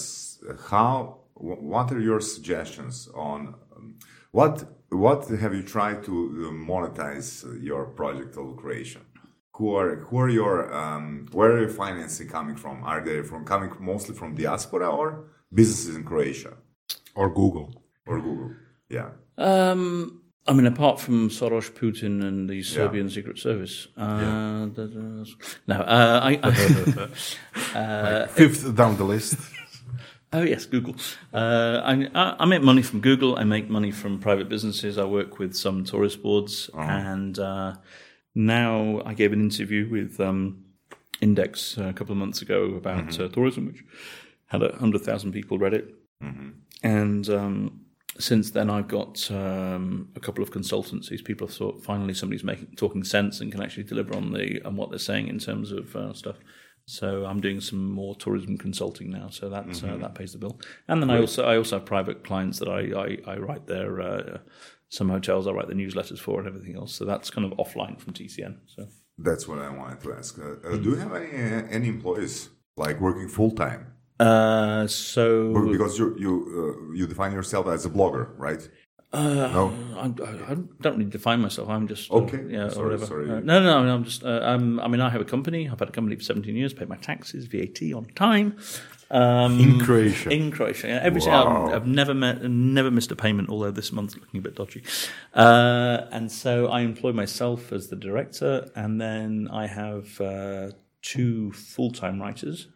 how? 0.70 1.22
wh- 1.34 1.64
What 1.74 1.92
are 1.94 2.00
your 2.10 2.22
suggestions 2.22 3.08
on 3.16 3.56
um, 3.76 3.96
what? 4.38 4.56
What 4.90 5.22
have 5.44 5.54
you 5.54 5.64
tried 5.64 6.00
to 6.08 6.14
uh, 6.14 6.52
monetize 6.72 7.30
your 7.70 7.84
project 8.02 8.38
of 8.38 8.46
Croatia? 8.62 9.02
Who 9.58 9.76
are 9.80 9.92
who 10.08 10.16
are 10.24 10.30
your 10.42 10.56
um, 10.82 11.06
where 11.38 11.52
are 11.54 11.60
your 11.66 11.76
financing 11.84 12.28
coming 12.38 12.56
from? 12.64 12.76
Are 12.92 13.02
they 13.08 13.18
from 13.32 13.44
coming 13.52 13.72
mostly 13.92 14.16
from 14.20 14.30
diaspora 14.36 14.88
or 15.00 15.08
businesses 15.60 15.96
in 15.98 16.04
Croatia 16.04 16.54
Or 17.16 17.28
Google. 17.42 17.68
or 18.10 18.18
Google? 18.28 18.52
Yeah. 18.98 19.10
Um, 19.38 20.22
I 20.50 20.54
mean, 20.54 20.68
apart 20.68 20.98
from 21.06 21.30
Soros, 21.30 21.70
Putin, 21.82 22.14
and 22.28 22.50
the 22.50 22.60
Serbian 22.64 23.10
Secret 23.10 23.38
Service, 23.38 23.76
uh, 23.98 24.68
th- 24.76 24.94
th- 24.94 25.36
no, 25.72 25.76
uh, 25.76 26.20
I. 26.30 26.32
uh, 27.82 28.28
Fifth 28.28 28.64
down 28.76 28.96
the 28.98 29.04
list. 29.04 29.36
Oh 30.34 30.42
yes, 30.42 30.66
Google. 30.66 30.96
Uh, 31.34 31.82
I, 31.86 32.36
I 32.40 32.46
make 32.46 32.62
money 32.62 32.82
from 32.82 33.00
Google. 33.00 33.38
I 33.38 33.46
make 33.46 33.70
money 33.70 33.92
from 33.92 34.20
private 34.20 34.50
businesses. 34.50 34.98
I 34.98 35.06
work 35.06 35.40
with 35.40 35.56
some 35.56 35.86
tourist 35.86 36.22
boards, 36.22 36.70
and 36.90 37.40
uh, 37.40 37.76
now 38.36 39.02
I 39.06 39.14
gave 39.14 39.32
an 39.32 39.40
interview 39.40 39.90
with 39.90 40.20
um, 40.20 40.66
Index 41.22 41.78
a 41.78 41.94
couple 41.94 42.12
of 42.12 42.18
months 42.18 42.42
ago 42.42 42.76
about 42.76 43.18
uh, 43.20 43.30
tourism, 43.30 43.68
which 43.68 43.84
had 44.48 44.62
a 44.64 44.76
hundred 44.76 45.02
thousand 45.04 45.32
people 45.32 45.58
read 45.58 45.74
it, 45.74 45.96
and 46.84 47.30
um, 47.30 47.82
since 48.20 48.52
then 48.52 48.70
I've 48.70 48.88
got 48.90 49.30
um, 49.32 50.10
a 50.16 50.20
couple 50.20 50.44
of 50.44 50.52
consultancies. 50.52 51.24
People 51.24 51.48
have 51.48 51.56
thought 51.56 51.84
finally 51.84 52.14
somebody's 52.14 52.44
making 52.44 52.76
talking 52.76 53.04
sense 53.06 53.40
and 53.40 53.52
can 53.52 53.62
actually 53.62 53.84
deliver 53.84 54.14
on 54.14 54.34
the 54.34 54.62
on 54.66 54.76
what 54.76 54.90
they're 54.90 55.00
saying 55.00 55.30
in 55.30 55.40
terms 55.40 55.72
of 55.72 55.96
uh, 55.96 56.14
stuff. 56.14 56.36
So 56.90 57.26
I'm 57.26 57.42
doing 57.42 57.60
some 57.60 57.92
more 57.92 58.16
tourism 58.16 58.58
consulting 58.58 59.12
now. 59.12 59.28
So 59.30 59.50
that 59.50 59.66
uh, 59.84 59.98
that 59.98 60.16
pays 60.16 60.32
the 60.32 60.38
bill. 60.40 60.60
And 60.88 61.02
then 61.02 61.10
I 61.10 61.20
also 61.20 61.44
I 61.44 61.58
also 61.58 61.78
have 61.78 61.86
private 61.86 62.24
clients 62.24 62.60
that 62.60 62.70
I 62.70 62.82
I, 63.28 63.34
I 63.34 63.38
write 63.38 63.68
their 63.68 64.02
uh, 64.02 64.38
some 64.90 65.10
hotels 65.10 65.48
I 65.48 65.52
write 65.52 65.68
the 65.68 65.74
newsletters 65.74 66.20
for 66.20 66.40
and 66.40 66.48
everything 66.48 66.76
else. 66.78 66.94
So 66.94 67.04
that's 67.06 67.30
kind 67.30 67.46
of 67.46 67.58
offline 67.58 68.00
from 68.00 68.14
TCN. 68.14 68.56
So 68.68 68.88
That's 69.18 69.48
what 69.50 69.60
I 69.60 69.70
wanted 69.70 70.00
to 70.02 70.14
ask. 70.14 70.40
Uh, 70.40 70.44
uh, 70.44 70.78
do 70.78 70.92
you 70.92 70.96
have 70.96 71.14
any 71.14 71.32
uh, 71.56 71.64
any 71.70 71.88
employees 71.90 72.50
like 72.78 73.02
working 73.02 73.28
full 73.28 73.52
time? 73.52 73.82
uh, 74.20 74.88
so 74.88 75.24
Because 75.72 76.00
you 76.00 76.16
you 76.18 76.32
uh, 76.60 76.94
you 76.98 77.06
define 77.06 77.34
yourself 77.34 77.68
as 77.68 77.86
a 77.86 77.90
blogger, 77.90 78.30
right? 78.38 78.64
Uh, 79.14 79.24
No? 79.54 79.74
I, 79.98 80.06
I 80.06 80.56
don't 80.82 80.98
really 80.98 81.06
define 81.10 81.40
myself. 81.42 81.70
I'm 81.70 81.88
just 81.88 82.12
uh, 82.12 82.16
Okay. 82.16 82.44
yeah, 82.50 82.66
or 82.66 82.70
Sorry, 82.72 82.86
whatever. 82.86 83.06
sorry. 83.06 83.30
Uh, 83.32 83.40
no, 83.40 83.60
no, 83.62 83.84
no. 83.84 83.96
I'm 83.96 84.04
just. 84.04 84.24
Uh, 84.24 84.42
I'm, 84.44 84.80
I 84.80 84.88
mean, 84.88 85.02
I 85.02 85.10
have 85.10 85.22
a 85.22 85.26
company. 85.26 85.70
I've 85.70 85.80
had 85.80 85.90
a 85.90 85.92
company 85.92 86.16
for 86.18 86.24
17 86.24 86.56
years. 86.56 86.74
Paid 86.74 86.90
my 86.90 86.98
taxes, 86.98 87.46
VAT 87.46 87.82
on 87.94 88.06
time. 88.16 88.58
Um, 89.10 89.58
In 89.60 89.80
Croatia. 89.80 90.30
In 90.30 90.52
Croatia, 90.52 90.88
yeah. 90.90 91.00
Every 91.02 91.22
Wow. 91.22 91.68
I've, 91.68 91.74
I've 91.76 91.88
never 91.88 92.14
met, 92.14 92.44
never 92.44 92.92
missed 92.92 93.10
a 93.12 93.16
payment. 93.16 93.50
Although 93.50 93.72
this 93.72 93.94
month's 93.94 94.16
looking 94.18 94.40
a 94.40 94.44
bit 94.44 94.56
dodgy. 94.56 94.84
Uh, 95.34 96.06
and 96.12 96.30
so 96.30 96.68
I 96.68 96.82
employ 96.82 97.14
myself 97.14 97.72
as 97.72 97.88
the 97.88 97.96
director, 97.96 98.70
and 98.76 99.00
then 99.00 99.48
I 99.52 99.68
have 99.68 100.20
uh, 100.20 100.72
two 101.02 101.54
full-time 101.54 102.20
writers 102.22 102.68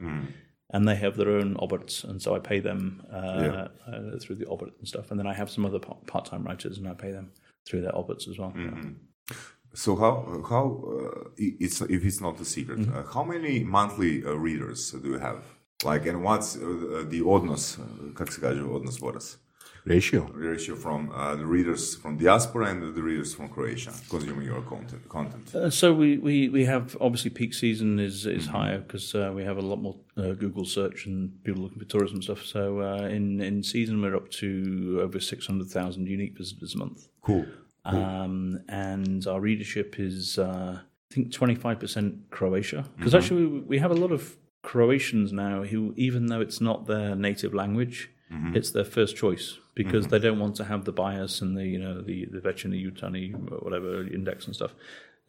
and 0.72 0.88
they 0.88 0.96
have 0.96 1.18
their 1.18 1.30
own 1.30 1.56
obbits, 1.56 2.04
and 2.04 2.22
so 2.22 2.36
I 2.36 2.40
pay 2.40 2.60
them 2.60 3.04
uh, 3.12 3.18
yeah. 3.42 3.68
uh, 3.94 4.18
through 4.20 4.36
the 4.36 4.50
obbit 4.50 4.74
and 4.80 4.88
stuff. 4.88 5.12
And 5.12 5.20
then 5.20 5.28
I 5.28 5.34
have 5.34 5.50
some 5.50 5.66
other 5.66 5.80
part 5.80 6.26
time 6.26 6.44
writers, 6.44 6.78
and 6.78 6.88
I 6.88 6.94
pay 6.94 7.12
them 7.12 7.32
through 7.66 7.82
their 7.82 7.92
obbits 7.92 8.28
as 8.30 8.38
well. 8.40 8.52
Mm-hmm. 8.52 8.90
Yeah. 9.30 9.38
So 9.74 9.96
how 9.96 10.44
how 10.50 10.84
uh, 10.86 11.30
it's 11.38 11.82
if 11.82 12.06
it's 12.06 12.22
not 12.22 12.40
a 12.40 12.46
secret, 12.46 12.80
mm-hmm. 12.80 12.98
Uh, 12.98 13.04
how 13.14 13.24
many 13.24 13.64
monthly 13.64 14.24
uh, 14.26 14.34
readers 14.34 14.92
do 14.92 15.10
you 15.10 15.20
have? 15.20 15.44
Like, 15.84 16.06
and 16.06 16.24
what's 16.24 16.58
uh, 16.58 17.06
the 17.08 17.22
odnos, 17.22 17.78
как 18.16 18.32
se 18.32 18.42
odnos? 18.42 19.38
Ratio. 19.86 20.30
Ratio 20.34 20.76
from 20.76 21.12
uh, 21.12 21.36
the 21.36 21.46
readers 21.46 21.96
from 21.96 22.18
diaspora 22.18 22.68
and 22.68 22.96
the 22.96 23.02
readers 23.02 23.34
from 23.34 23.50
Croatia 23.50 23.92
consuming 24.10 24.46
your 24.46 24.62
content. 24.62 25.08
Content. 25.10 25.56
Uh, 25.56 25.70
so 25.70 25.94
we, 25.94 26.18
we, 26.18 26.50
we 26.50 26.66
have 26.66 26.96
obviously 27.02 27.32
peak 27.32 27.54
season 27.54 28.00
is 28.00 28.26
is 28.26 28.46
higher 28.48 28.80
because 28.80 29.16
uh, 29.16 29.32
we 29.34 29.44
have 29.44 29.58
a 29.58 29.62
lot 29.62 29.82
more 29.82 29.96
uh, 30.18 30.34
Google 30.34 30.66
search 30.66 31.08
and 31.08 31.44
people 31.44 31.64
looking 31.64 31.80
for 31.80 31.86
tourism 31.86 32.22
stuff. 32.22 32.44
So 32.46 32.82
uh, 32.82 33.08
in 33.08 33.42
in 33.42 33.64
season 33.64 34.02
we're 34.02 34.16
up 34.16 34.30
to 34.42 35.00
over 35.02 35.20
six 35.20 35.48
hundred 35.48 35.70
thousand 35.70 36.08
unique 36.08 36.38
visitors 36.38 36.76
a 36.76 36.78
month. 36.78 37.08
Cool. 37.22 37.46
um, 37.86 38.62
and 38.70 39.26
our 39.26 39.40
readership 39.40 40.00
is 40.00 40.38
uh, 40.38 40.80
I 40.80 41.14
think 41.14 41.32
twenty 41.32 41.56
five 41.56 41.80
percent 41.80 42.30
Croatia 42.30 42.86
because 42.98 43.16
actually 43.16 43.46
we, 43.46 43.60
we 43.62 43.80
have 43.80 43.92
a 43.92 43.96
lot 43.96 44.12
of 44.12 44.38
Croatians 44.62 45.34
now 45.34 45.64
who 45.64 45.94
even 45.98 46.28
though 46.28 46.42
it's 46.42 46.62
not 46.62 46.86
their 46.86 47.16
native 47.16 47.54
language, 47.56 48.12
it's 48.56 48.72
their 48.72 48.86
first 48.86 49.16
choice 49.16 49.58
because 49.76 50.08
they 50.08 50.20
don't 50.20 50.40
want 50.40 50.56
to 50.56 50.64
have 50.64 50.86
the 50.86 50.92
bias 50.92 51.42
and 51.42 51.58
the 51.58 51.66
you 51.66 51.80
know 51.80 52.02
the 52.02 52.26
the 52.26 52.40
Večernji 52.40 52.86
Jutarnji 52.86 53.34
whatever 53.64 54.04
index 54.08 54.46
and 54.46 54.56
stuff, 54.56 54.74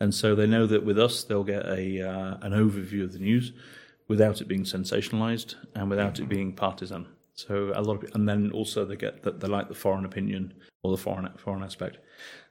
and 0.00 0.14
so 0.14 0.34
they 0.34 0.46
know 0.46 0.66
that 0.66 0.84
with 0.84 0.98
us 0.98 1.24
they'll 1.24 1.44
get 1.44 1.66
a 1.66 2.00
uh, 2.00 2.36
an 2.42 2.52
overview 2.52 3.04
of 3.04 3.12
the 3.12 3.18
news 3.18 3.52
without 4.08 4.40
it 4.40 4.48
being 4.48 4.64
sensationalized 4.64 5.54
and 5.74 5.88
without 5.88 6.18
it 6.18 6.28
being 6.28 6.52
partisan. 6.52 7.06
So 7.34 7.72
a 7.74 7.80
lot 7.80 8.04
of, 8.04 8.14
and 8.14 8.28
then 8.28 8.50
also 8.52 8.84
they 8.84 8.96
get 8.96 9.22
that 9.22 9.40
they 9.40 9.48
like 9.48 9.68
the 9.68 9.74
foreign 9.74 10.04
opinion 10.04 10.54
or 10.82 10.90
the 10.90 11.02
foreign 11.02 11.28
foreign 11.38 11.62
aspect. 11.62 11.98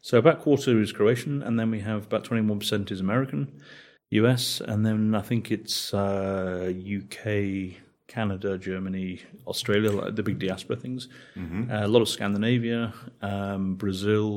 So 0.01 0.17
about 0.17 0.41
quarter 0.41 0.81
is 0.81 0.91
Croatian, 0.91 1.43
and 1.43 1.59
then 1.59 1.69
we 1.71 1.81
have 1.81 2.05
about 2.07 2.23
twenty 2.23 2.45
one 2.45 2.59
percent 2.59 2.91
is 2.91 2.99
American, 2.99 3.61
US, 4.09 4.59
and 4.59 4.85
then 4.85 5.15
I 5.15 5.21
think 5.21 5.51
it's 5.51 5.93
uh, 5.93 6.73
UK, 6.73 7.77
Canada, 8.15 8.57
Germany, 8.69 9.09
Australia, 9.51 9.91
like 9.99 10.15
the 10.19 10.23
big 10.29 10.37
diaspora 10.45 10.75
things. 10.85 11.01
Uh, 11.37 11.85
a 11.87 11.91
lot 11.93 12.01
of 12.05 12.09
Scandinavia, 12.17 12.93
um, 13.21 13.75
Brazil, 13.83 14.27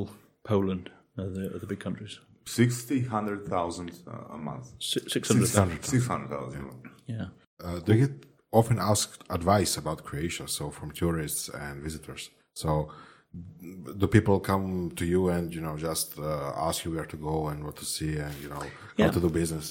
Poland 0.45 0.85
are 1.19 1.31
the, 1.37 1.45
are 1.55 1.59
the 1.65 1.67
big 1.73 1.81
countries. 1.87 2.15
60, 2.47 3.01
100,000 3.01 3.91
uh, 4.07 4.35
a 4.35 4.39
month. 4.39 4.67
Six 4.79 5.29
hundred. 5.29 5.85
600,000. 5.85 6.91
Yeah. 7.07 7.27
Uh, 7.65 7.79
do 7.85 7.95
you 7.95 8.07
get 8.07 8.27
often 8.53 8.79
asked 8.79 9.23
advice 9.31 9.73
about 9.83 10.05
Croatia? 10.05 10.47
So 10.49 10.71
from 10.71 10.91
tourists 10.93 11.49
and 11.49 11.83
visitors. 11.83 12.31
So 12.55 12.91
do 14.01 14.07
people 14.07 14.39
come 14.41 14.93
to 15.01 15.05
you 15.05 15.29
and 15.35 15.53
you 15.57 15.61
know 15.67 15.77
just 15.77 16.09
uh, 16.19 16.53
ask 16.69 16.85
you 16.85 16.93
where 16.97 17.07
to 17.15 17.17
go 17.17 17.49
and 17.51 17.65
what 17.65 17.77
to 17.83 17.85
see 17.97 18.13
and 18.27 18.35
you 18.43 18.49
know 18.55 18.63
Yeah. 18.97 19.07
how 19.07 19.13
to 19.17 19.21
do 19.21 19.31
business? 19.43 19.67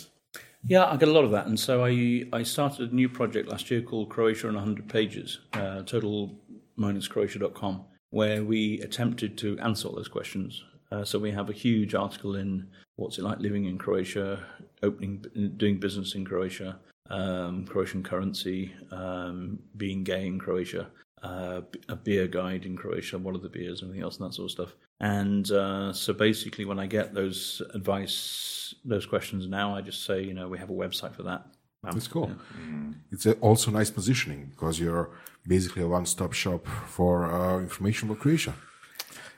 Yeah, 0.65 0.85
I 0.85 0.95
get 0.95 1.09
a 1.09 1.11
lot 1.11 1.25
of 1.25 1.31
that, 1.31 1.47
and 1.47 1.59
so 1.59 1.83
I 1.83 2.23
I 2.31 2.43
started 2.43 2.91
a 2.91 2.95
new 2.95 3.09
project 3.09 3.49
last 3.49 3.69
year 3.69 3.81
called 3.81 4.09
Croatia 4.09 4.47
in 4.47 4.55
100 4.55 4.87
Pages, 4.87 5.39
uh, 5.53 5.81
total-croatia.com, 5.81 7.83
where 8.11 8.43
we 8.45 8.79
attempted 8.79 9.37
to 9.39 9.59
answer 9.59 9.89
all 9.89 9.95
those 9.95 10.07
questions. 10.07 10.63
Uh, 10.89 11.03
so 11.03 11.19
we 11.19 11.31
have 11.31 11.49
a 11.49 11.53
huge 11.53 11.95
article 11.95 12.35
in 12.35 12.67
what's 12.95 13.17
it 13.17 13.23
like 13.23 13.39
living 13.39 13.65
in 13.65 13.77
Croatia, 13.77 14.45
opening, 14.83 15.25
doing 15.57 15.79
business 15.79 16.15
in 16.15 16.23
Croatia, 16.23 16.79
um, 17.09 17.65
Croatian 17.65 18.01
currency, 18.01 18.71
um, 18.91 19.59
being 19.75 20.03
gay 20.03 20.27
in 20.27 20.39
Croatia, 20.39 20.87
uh, 21.23 21.61
a 21.89 21.95
beer 21.95 22.27
guide 22.27 22.65
in 22.65 22.75
Croatia, 22.75 23.17
what 23.17 23.35
are 23.35 23.39
the 23.39 23.49
beers, 23.49 23.81
and 23.81 23.89
everything 23.89 24.03
else, 24.03 24.17
and 24.17 24.27
that 24.27 24.33
sort 24.33 24.45
of 24.47 24.51
stuff. 24.51 24.75
And 24.99 25.49
uh, 25.51 25.93
so 25.93 26.13
basically, 26.13 26.65
when 26.65 26.79
I 26.79 26.87
get 26.87 27.13
those 27.13 27.61
advice, 27.73 28.75
those 28.85 29.05
questions 29.05 29.47
now, 29.47 29.75
I 29.75 29.81
just 29.81 30.05
say, 30.05 30.23
you 30.23 30.33
know, 30.33 30.47
we 30.47 30.57
have 30.59 30.69
a 30.69 30.73
website 30.73 31.15
for 31.15 31.23
that. 31.23 31.41
Um, 31.83 31.91
That's 31.93 32.07
cool. 32.07 32.29
yeah. 32.29 32.93
It's 33.11 33.25
a, 33.25 33.33
also 33.35 33.71
nice 33.71 33.91
positioning 33.91 34.47
because 34.51 34.79
you're 34.79 35.09
basically 35.47 35.83
a 35.83 35.87
one-stop 35.87 36.33
shop 36.33 36.65
for 36.87 37.25
uh, 37.25 37.59
information 37.59 38.09
about 38.09 38.21
Croatia, 38.21 38.53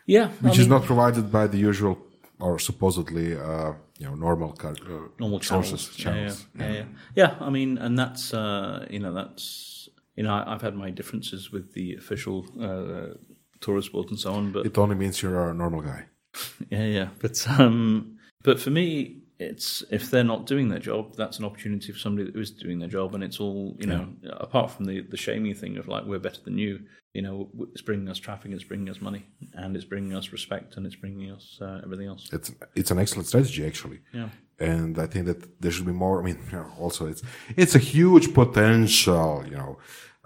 Yeah, 0.06 0.26
I 0.26 0.48
which 0.50 0.60
is 0.60 0.68
not 0.68 0.84
provided 0.84 1.32
by 1.32 1.48
the 1.48 1.58
usual 1.58 1.98
or 2.40 2.60
supposedly, 2.60 3.36
uh, 3.36 3.74
you 3.98 4.06
know, 4.08 4.16
normal 4.16 4.52
car, 4.54 4.72
uh, 4.72 5.08
normal 5.20 5.40
channels. 5.40 5.70
sources, 5.70 5.98
Yeah, 5.98 6.04
channels. 6.04 6.46
Yeah, 6.60 6.68
yeah, 6.68 6.74
yeah. 6.74 6.86
Yeah, 7.16 7.36
I 7.40 7.50
mean, 7.50 7.78
and 7.78 7.98
that's 7.98 8.34
uh, 8.34 8.86
you 8.90 9.00
know 9.00 9.14
that's 9.14 9.85
you 10.16 10.24
know 10.24 10.44
I've 10.46 10.62
had 10.62 10.76
my 10.76 10.90
differences 10.90 11.52
with 11.52 11.74
the 11.74 11.96
official 11.96 12.46
uh, 12.62 13.18
tourist 13.62 13.92
board 13.92 14.10
and 14.10 14.20
so 14.20 14.34
on, 14.34 14.52
but 14.52 14.66
It 14.66 14.78
only 14.78 14.96
means 14.96 15.22
you're 15.22 15.50
a 15.50 15.54
normal 15.54 15.82
guy. 15.82 16.06
yeah, 16.70 16.86
yeah. 16.86 17.08
But 17.20 17.46
um, 17.60 18.18
but 18.44 18.60
for 18.60 18.70
me, 18.70 19.22
it's 19.40 19.84
if 19.92 20.10
they're 20.12 20.24
not 20.24 20.46
doing 20.46 20.70
their 20.70 20.80
job, 20.80 21.16
that's 21.16 21.40
an 21.40 21.46
opportunity 21.46 21.92
for 21.92 22.00
somebody 22.00 22.32
that 22.32 22.40
is 22.40 22.52
doing 22.52 22.80
their 22.80 22.90
job, 22.90 23.16
and 23.16 23.24
it's 23.24 23.40
all 23.40 23.76
you 23.80 23.88
know. 23.88 24.08
Apart 24.32 24.72
from 24.72 24.86
the 24.86 25.02
the 25.02 25.18
shaming 25.18 25.56
thing 25.56 25.78
of 25.78 25.88
like 25.88 26.06
we're 26.06 26.20
better 26.20 26.42
than 26.42 26.58
you, 26.58 26.80
you 27.14 27.22
know, 27.22 27.50
it's 27.72 27.82
bringing 27.82 28.10
us 28.10 28.20
traffic, 28.20 28.52
it's 28.52 28.64
bringing 28.64 28.90
us 28.90 29.02
money, 29.02 29.26
and 29.54 29.76
it's 29.76 29.86
bringing 29.86 30.14
us 30.14 30.32
respect, 30.32 30.78
and 30.78 30.86
it's 30.86 30.96
bringing 30.96 31.32
us 31.32 31.58
uh, 31.62 31.82
everything 31.84 32.08
else. 32.08 32.30
It's 32.32 32.52
it's 32.76 32.92
an 32.92 33.00
excellent 33.00 33.28
strategy 33.28 33.66
actually. 33.66 34.00
Yeah. 34.14 34.30
And 34.60 34.98
I 34.98 35.08
think 35.08 35.26
that 35.26 35.62
there 35.62 35.72
should 35.72 35.86
be 35.86 35.92
more. 35.92 36.22
I 36.22 36.26
mean, 36.26 36.40
you 36.52 36.58
know, 36.58 36.72
also 36.80 37.08
it's 37.08 37.24
it's 37.56 37.76
a 37.76 37.80
huge 37.80 38.34
potential. 38.34 39.44
You 39.46 39.58
know, 39.58 39.78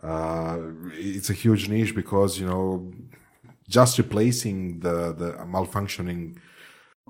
uh, 0.04 0.60
it's 0.94 1.30
a 1.30 1.34
huge 1.34 1.70
niche 1.70 1.96
because 1.96 2.40
you 2.40 2.48
know, 2.48 2.92
just 3.68 3.98
replacing 3.98 4.80
the 4.80 5.14
the 5.14 5.32
malfunctioning 5.46 6.38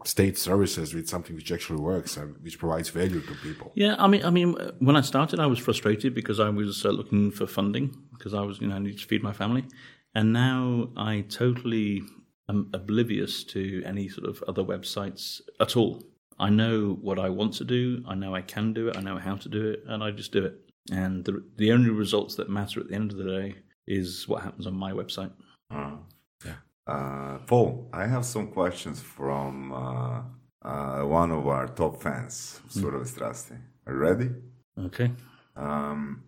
state 0.06 0.38
services 0.38 0.94
with 0.94 1.10
something 1.10 1.36
which 1.36 1.52
actually 1.52 1.80
works 1.80 2.16
and 2.18 2.36
which 2.42 2.58
provides 2.58 2.90
value 2.90 3.22
to 3.22 3.34
people. 3.36 3.72
Yeah, 3.76 3.96
I 4.00 4.08
mean, 4.08 4.24
I 4.24 4.30
mean, 4.30 4.56
when 4.80 4.96
I 4.96 5.02
started, 5.02 5.40
I 5.40 5.46
was 5.46 5.60
frustrated 5.60 6.16
because 6.16 6.40
I 6.40 6.50
was 6.50 6.86
uh, 6.86 6.90
looking 6.90 7.32
for 7.32 7.48
funding 7.48 7.96
because 8.14 8.34
I 8.34 8.42
was, 8.42 8.62
you 8.62 8.68
know, 8.68 8.76
I 8.76 8.80
needed 8.80 9.00
to 9.00 9.06
feed 9.06 9.24
my 9.24 9.34
family, 9.34 9.66
and 10.16 10.32
now 10.34 10.90
I 10.96 11.26
totally 11.30 12.04
am 12.48 12.70
oblivious 12.74 13.44
to 13.46 13.84
any 13.86 14.10
sort 14.10 14.28
of 14.28 14.44
other 14.48 14.64
websites 14.64 15.42
at 15.60 15.76
all. 15.76 16.02
I 16.40 16.50
know 16.50 16.98
what 17.02 17.20
I 17.20 17.30
want 17.30 17.54
to 17.56 17.66
do. 17.66 18.04
I 18.08 18.16
know 18.16 18.34
I 18.36 18.42
can 18.42 18.74
do 18.74 18.88
it. 18.88 18.98
I 18.98 19.02
know 19.02 19.18
how 19.18 19.36
to 19.36 19.50
do 19.50 19.70
it, 19.72 19.84
and 19.88 20.04
I 20.04 20.12
just 20.12 20.32
do 20.32 20.46
it. 20.46 20.56
And 20.92 21.26
the 21.26 21.44
the 21.58 21.72
only 21.74 21.90
results 21.90 22.36
that 22.36 22.50
matter 22.50 22.80
at 22.80 22.88
the 22.88 22.96
end 22.96 23.12
of 23.12 23.18
the 23.18 23.26
day 23.40 23.56
is 23.88 24.28
what 24.28 24.44
happens 24.44 24.66
on 24.68 24.74
my 24.74 24.92
website. 24.92 25.32
Uh, 26.88 27.38
Paul, 27.46 27.88
I 27.94 28.08
have 28.08 28.26
some 28.26 28.48
questions 28.48 29.00
from 29.00 29.72
uh, 29.72 30.22
uh, 30.64 31.04
one 31.04 31.30
of 31.32 31.46
our 31.48 31.68
top 31.68 32.02
fans, 32.02 32.60
Surove 32.68 33.06
Strasti. 33.06 33.58
Are 33.86 33.94
you 33.94 34.00
ready? 34.00 34.30
Okay, 34.86 35.12
Um, 35.56 36.24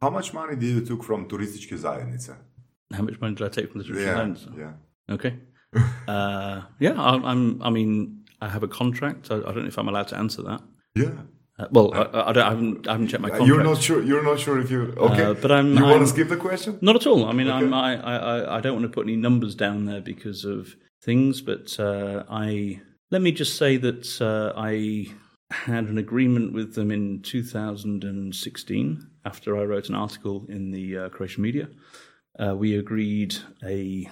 how 0.00 0.08
much 0.10 0.32
money 0.32 0.56
did 0.56 0.70
you 0.70 0.80
took 0.80 1.04
from 1.04 1.28
turističke 1.28 1.76
zajednice? 1.76 2.34
how 2.94 3.02
much 3.02 3.20
money 3.20 3.34
did 3.34 3.46
I 3.46 3.50
take 3.50 3.70
from 3.70 3.82
the 3.82 3.86
Turkish 3.86 4.04
Yeah, 4.04 4.34
yeah. 4.56 5.14
Okay. 5.14 5.34
uh, 6.08 6.62
yeah, 6.80 6.94
I, 6.96 7.30
I'm. 7.30 7.60
I 7.62 7.68
mean, 7.70 8.17
I 8.40 8.48
have 8.48 8.62
a 8.62 8.68
contract. 8.68 9.30
I, 9.30 9.36
I 9.36 9.38
don't 9.40 9.62
know 9.62 9.66
if 9.68 9.78
I'm 9.78 9.88
allowed 9.88 10.08
to 10.08 10.16
answer 10.18 10.42
that. 10.42 10.60
Yeah. 10.94 11.10
Uh, 11.58 11.66
well, 11.72 11.92
I, 11.92 12.28
I, 12.30 12.32
don't, 12.32 12.44
I, 12.44 12.50
haven't, 12.50 12.86
I 12.88 12.92
haven't 12.92 13.08
checked 13.08 13.20
my 13.22 13.28
Uh, 13.28 13.38
contract. 13.38 13.48
You're 13.48 13.64
not 13.64 13.82
sure. 13.82 14.02
You're 14.02 14.22
not 14.22 14.38
sure 14.38 14.60
if 14.60 14.70
you. 14.70 14.94
Okay. 14.96 15.24
Uh, 15.24 15.34
but 15.34 15.50
I'm- 15.50 15.76
You 15.76 15.82
want 15.84 16.00
to 16.02 16.06
skip 16.06 16.28
the 16.28 16.36
question? 16.36 16.78
Not 16.80 16.94
at 16.96 17.06
all. 17.06 17.24
I 17.26 17.32
mean, 17.32 17.50
I'm, 17.50 17.74
I, 17.74 17.96
I, 18.00 18.56
I- 18.58 18.60
don't 18.60 18.74
want 18.74 18.84
to 18.84 18.88
put 18.94 19.06
any 19.06 19.16
numbers 19.16 19.54
down 19.56 19.86
there 19.86 20.00
because 20.00 20.44
of 20.44 20.76
things, 21.02 21.40
but 21.40 21.78
uh, 21.80 22.22
I 22.30 22.80
let 23.10 23.22
me 23.22 23.32
just 23.32 23.56
say 23.56 23.76
that 23.78 24.20
uh, 24.20 24.52
I 24.56 25.06
had 25.50 25.84
an 25.86 25.98
agreement 25.98 26.52
with 26.52 26.74
them 26.74 26.90
in 26.92 27.22
2016 27.22 29.10
after 29.24 29.56
I 29.56 29.62
wrote 29.64 29.88
an 29.88 29.94
article 29.94 30.44
in 30.48 30.70
the 30.70 30.98
uh, 30.98 31.08
Croatian 31.08 31.42
media. 31.42 31.68
Uh, 32.38 32.54
we 32.54 32.76
agreed 32.76 33.36
a 33.64 34.08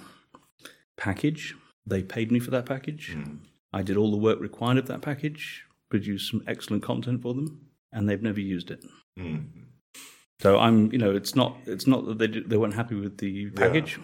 package. 0.97 1.55
They 1.87 2.03
paid 2.03 2.33
me 2.33 2.41
for 2.41 2.51
that 2.53 2.67
package. 2.67 3.17
I 3.77 3.83
did 3.83 3.99
all 3.99 4.11
the 4.11 4.17
work 4.17 4.41
required 4.41 4.79
of 4.79 4.87
that 4.87 5.03
package, 5.03 5.65
produced 5.91 6.31
some 6.31 6.43
excellent 6.47 6.83
content 6.83 7.21
for 7.21 7.35
them, 7.35 7.49
and 7.93 8.09
they've 8.09 8.23
never 8.23 8.41
used 8.41 8.71
it. 8.71 8.83
So 10.41 10.59
I'm, 10.59 10.91
you 10.93 10.99
know, 10.99 11.15
it's 11.15 11.35
not 11.41 11.59
it's 11.67 11.87
not 11.87 12.07
that 12.07 12.17
they 12.19 12.27
did, 12.27 12.49
they 12.49 12.57
weren't 12.57 12.75
happy 12.83 12.95
with 12.95 13.19
the 13.19 13.51
package, 13.51 13.99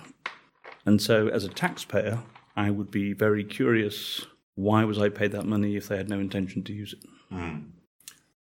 and 0.85 1.01
so 1.01 1.29
as 1.29 1.45
a 1.45 1.49
taxpayer, 1.49 2.19
I 2.55 2.69
would 2.71 2.91
be 2.91 3.15
very 3.15 3.45
curious. 3.45 4.27
Why 4.57 4.85
was 4.85 4.99
I 4.99 5.09
paid 5.09 5.33
that 5.33 5.47
money 5.47 5.77
if 5.77 5.89
they 5.89 5.97
had 5.97 6.11
no 6.11 6.21
intention 6.21 6.63
to 6.65 6.73
use 6.75 6.93
it? 6.93 7.03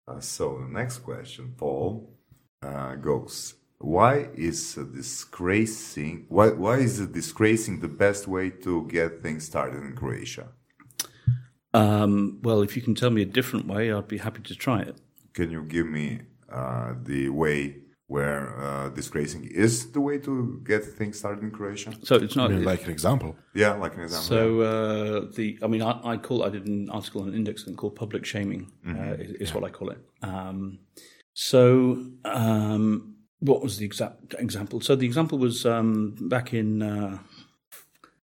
Uh, 0.06 0.20
so 0.20 0.59
the 0.59 0.68
next 0.80 0.98
question, 0.98 1.54
Paul, 1.56 2.10
uh, 2.62 2.94
goes: 2.96 3.54
Why 3.78 4.28
is 4.34 4.74
disgracing? 4.74 6.26
Why 6.28 6.48
why 6.64 6.76
is 6.88 7.00
it 7.00 7.12
disgracing 7.12 7.80
the 7.80 7.88
best 8.04 8.28
way 8.28 8.50
to 8.64 8.86
get 8.96 9.22
things 9.22 9.46
started 9.46 9.82
in 9.82 9.96
Croatia? 9.96 10.48
Um, 11.74 12.39
well, 12.43 12.61
if 12.62 12.77
you 12.77 12.82
can 12.82 12.94
tell 12.94 13.11
me 13.11 13.23
a 13.23 13.27
different 13.27 13.66
way, 13.66 13.93
I'd 13.93 14.09
be 14.09 14.19
happy 14.19 14.43
to 14.43 14.55
try 14.55 14.81
it. 14.81 14.97
Can 15.32 15.51
you 15.51 15.62
give 15.62 15.86
me 15.86 16.20
uh, 16.51 16.94
the 17.03 17.28
way 17.31 17.77
where 18.09 18.61
uh, 18.61 18.90
disgracing 18.90 19.44
is 19.44 19.93
the 19.93 20.01
way 20.01 20.19
to 20.19 20.61
get 20.65 20.85
things 20.85 21.19
started 21.19 21.43
in 21.43 21.51
Croatia? 21.51 21.93
So 22.03 22.16
it's 22.16 22.36
I 22.36 22.43
not 22.43 22.51
mean, 22.51 22.65
like 22.65 22.85
an 22.85 22.90
example. 22.90 23.36
Yeah, 23.55 23.73
like 23.74 23.94
an 23.94 24.03
example. 24.03 24.27
So 24.27 24.61
uh, 24.61 25.31
the, 25.35 25.59
I 25.62 25.66
mean, 25.66 25.81
I, 25.81 25.99
I 26.05 26.16
call 26.19 26.44
I 26.44 26.51
did 26.51 26.66
an 26.66 26.90
article 26.90 27.23
on 27.23 27.35
Index 27.35 27.65
thing 27.65 27.74
called 27.74 27.97
public 27.97 28.27
shaming 28.27 28.70
uh, 28.86 29.15
is, 29.15 29.31
is 29.32 29.55
what 29.55 29.65
I 29.65 29.70
call 29.70 29.90
it. 29.90 30.01
Um, 30.23 30.81
so 31.32 32.05
um, 32.27 33.15
what 33.39 33.62
was 33.62 33.78
the 33.78 33.86
exact 33.86 34.35
example? 34.39 34.82
So 34.82 34.94
the 34.94 35.07
example 35.07 35.39
was 35.39 35.65
um, 35.65 36.15
back 36.20 36.53
in 36.53 36.82
uh, 36.82 37.19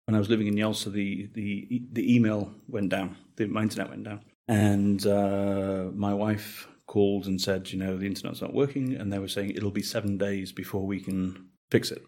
when 0.06 0.14
I 0.16 0.18
was 0.18 0.28
living 0.28 0.48
in 0.48 0.56
Jelsa, 0.56 0.90
the 0.92 1.30
the 1.34 1.82
the 1.92 2.14
email 2.14 2.52
went 2.68 2.88
down, 2.88 3.16
the, 3.36 3.46
my 3.46 3.62
internet 3.62 3.90
went 3.90 4.04
down, 4.04 4.20
and 4.48 5.06
uh, 5.06 5.90
my 5.94 6.14
wife 6.14 6.68
called 6.86 7.26
and 7.26 7.40
said, 7.40 7.70
you 7.70 7.78
know, 7.78 7.96
the 7.96 8.06
internet's 8.06 8.42
not 8.42 8.54
working, 8.54 8.94
and 8.94 9.12
they 9.12 9.18
were 9.18 9.28
saying 9.28 9.50
it'll 9.50 9.70
be 9.70 9.82
seven 9.82 10.18
days 10.18 10.52
before 10.52 10.86
we 10.86 11.00
can 11.00 11.48
fix 11.70 11.90
it. 11.90 12.02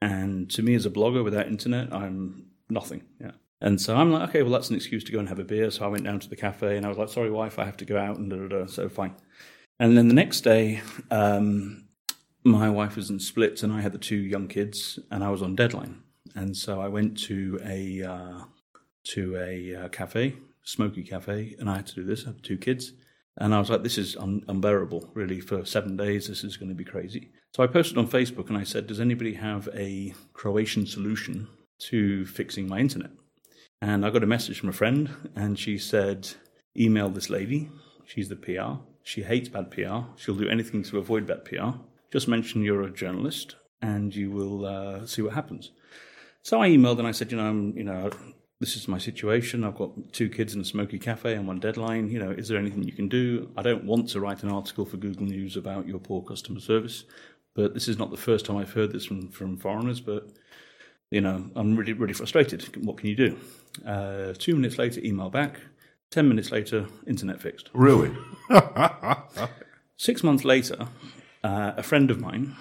And 0.00 0.50
to 0.50 0.62
me, 0.62 0.74
as 0.74 0.86
a 0.86 0.90
blogger 0.90 1.24
without 1.24 1.46
internet, 1.46 1.92
I'm 1.92 2.46
nothing. 2.68 3.02
Yeah. 3.20 3.32
And 3.60 3.80
so 3.80 3.96
I'm 3.96 4.12
like, 4.12 4.28
okay, 4.28 4.42
well, 4.42 4.52
that's 4.52 4.68
an 4.68 4.76
excuse 4.76 5.02
to 5.04 5.12
go 5.12 5.18
and 5.18 5.28
have 5.28 5.38
a 5.38 5.44
beer. 5.44 5.70
So 5.70 5.84
I 5.84 5.88
went 5.88 6.04
down 6.04 6.20
to 6.20 6.28
the 6.28 6.36
cafe 6.36 6.76
and 6.76 6.84
I 6.84 6.90
was 6.90 6.98
like, 6.98 7.08
sorry, 7.08 7.30
wife, 7.30 7.58
I 7.58 7.64
have 7.64 7.78
to 7.78 7.86
go 7.86 7.98
out 7.98 8.18
and 8.18 8.28
da 8.28 8.36
da 8.36 8.48
da. 8.48 8.66
So 8.66 8.88
fine. 8.88 9.14
And 9.80 9.96
then 9.96 10.08
the 10.08 10.14
next 10.14 10.42
day, 10.42 10.82
um, 11.10 11.88
my 12.44 12.68
wife 12.68 12.96
was 12.96 13.08
in 13.10 13.18
splits 13.18 13.62
and 13.62 13.72
I 13.72 13.80
had 13.80 13.92
the 13.92 13.98
two 13.98 14.16
young 14.16 14.48
kids 14.48 14.98
and 15.10 15.24
I 15.24 15.30
was 15.30 15.42
on 15.42 15.56
deadline. 15.56 16.02
And 16.34 16.54
so 16.56 16.80
I 16.80 16.88
went 16.88 17.18
to 17.22 17.58
a 17.64 18.02
uh, 18.02 18.40
to 19.08 19.36
a 19.36 19.84
uh, 19.84 19.88
cafe, 19.88 20.36
smoky 20.62 21.02
cafe, 21.02 21.56
and 21.58 21.70
I 21.70 21.76
had 21.76 21.86
to 21.88 21.94
do 21.94 22.04
this. 22.04 22.24
I 22.24 22.28
had 22.28 22.42
two 22.42 22.58
kids. 22.58 22.92
And 23.38 23.54
I 23.54 23.58
was 23.58 23.68
like, 23.68 23.82
this 23.82 23.98
is 23.98 24.16
un- 24.16 24.44
unbearable, 24.48 25.10
really, 25.14 25.40
for 25.40 25.64
seven 25.64 25.96
days. 25.96 26.28
This 26.28 26.42
is 26.42 26.56
going 26.56 26.70
to 26.70 26.74
be 26.74 26.84
crazy. 26.84 27.30
So 27.54 27.62
I 27.62 27.66
posted 27.66 27.98
on 27.98 28.08
Facebook 28.08 28.48
and 28.48 28.56
I 28.56 28.64
said, 28.64 28.86
does 28.86 29.00
anybody 29.00 29.34
have 29.34 29.68
a 29.74 30.14
Croatian 30.32 30.86
solution 30.86 31.48
to 31.80 32.24
fixing 32.26 32.66
my 32.66 32.78
internet? 32.78 33.10
And 33.82 34.06
I 34.06 34.10
got 34.10 34.22
a 34.22 34.26
message 34.26 34.58
from 34.58 34.70
a 34.70 34.74
friend 34.74 35.10
and 35.34 35.58
she 35.58 35.76
said, 35.76 36.28
email 36.76 37.10
this 37.10 37.28
lady. 37.28 37.70
She's 38.06 38.28
the 38.28 38.36
PR. 38.36 38.80
She 39.02 39.22
hates 39.22 39.48
bad 39.48 39.70
PR. 39.70 40.06
She'll 40.16 40.34
do 40.34 40.48
anything 40.48 40.82
to 40.84 40.98
avoid 40.98 41.26
bad 41.26 41.44
PR. 41.44 41.78
Just 42.10 42.28
mention 42.28 42.62
you're 42.62 42.82
a 42.82 42.90
journalist 42.90 43.56
and 43.82 44.14
you 44.14 44.30
will 44.30 44.64
uh, 44.64 45.06
see 45.06 45.20
what 45.20 45.34
happens. 45.34 45.72
So 46.42 46.62
I 46.62 46.70
emailed 46.70 46.98
and 46.98 47.06
I 47.06 47.10
said, 47.10 47.30
you 47.30 47.36
know, 47.36 47.48
I'm, 47.48 47.76
you 47.76 47.84
know, 47.84 48.10
this 48.60 48.76
is 48.76 48.88
my 48.88 48.98
situation. 48.98 49.64
I've 49.64 49.76
got 49.76 49.90
two 50.12 50.28
kids 50.28 50.54
in 50.54 50.60
a 50.60 50.64
smoky 50.64 50.98
cafe. 50.98 51.34
and 51.34 51.46
one 51.46 51.60
deadline. 51.60 52.10
You 52.10 52.18
know, 52.18 52.30
is 52.30 52.48
there 52.48 52.58
anything 52.58 52.84
you 52.84 52.92
can 52.92 53.08
do? 53.08 53.50
I 53.56 53.62
don't 53.62 53.84
want 53.84 54.08
to 54.10 54.20
write 54.20 54.42
an 54.42 54.50
article 54.50 54.84
for 54.84 54.96
Google 54.96 55.26
News 55.26 55.56
about 55.56 55.86
your 55.86 55.98
poor 55.98 56.22
customer 56.22 56.60
service, 56.60 57.04
but 57.54 57.74
this 57.74 57.88
is 57.88 57.98
not 57.98 58.10
the 58.10 58.16
first 58.16 58.46
time 58.46 58.56
I've 58.56 58.72
heard 58.72 58.92
this 58.92 59.04
from, 59.04 59.28
from 59.28 59.56
foreigners. 59.56 60.00
But 60.00 60.28
you 61.10 61.20
know, 61.20 61.50
I'm 61.54 61.76
really 61.76 61.92
really 61.92 62.14
frustrated. 62.14 62.84
What 62.84 62.96
can 62.98 63.08
you 63.08 63.16
do? 63.16 63.36
Uh, 63.86 64.32
two 64.38 64.54
minutes 64.54 64.78
later, 64.78 65.00
email 65.04 65.30
back. 65.30 65.60
Ten 66.10 66.28
minutes 66.28 66.50
later, 66.52 66.86
internet 67.06 67.40
fixed. 67.40 67.68
really? 67.74 68.16
Six 69.98 70.22
months 70.22 70.44
later, 70.44 70.88
uh, 71.42 71.72
a 71.76 71.82
friend 71.82 72.10
of 72.10 72.20
mine 72.20 72.54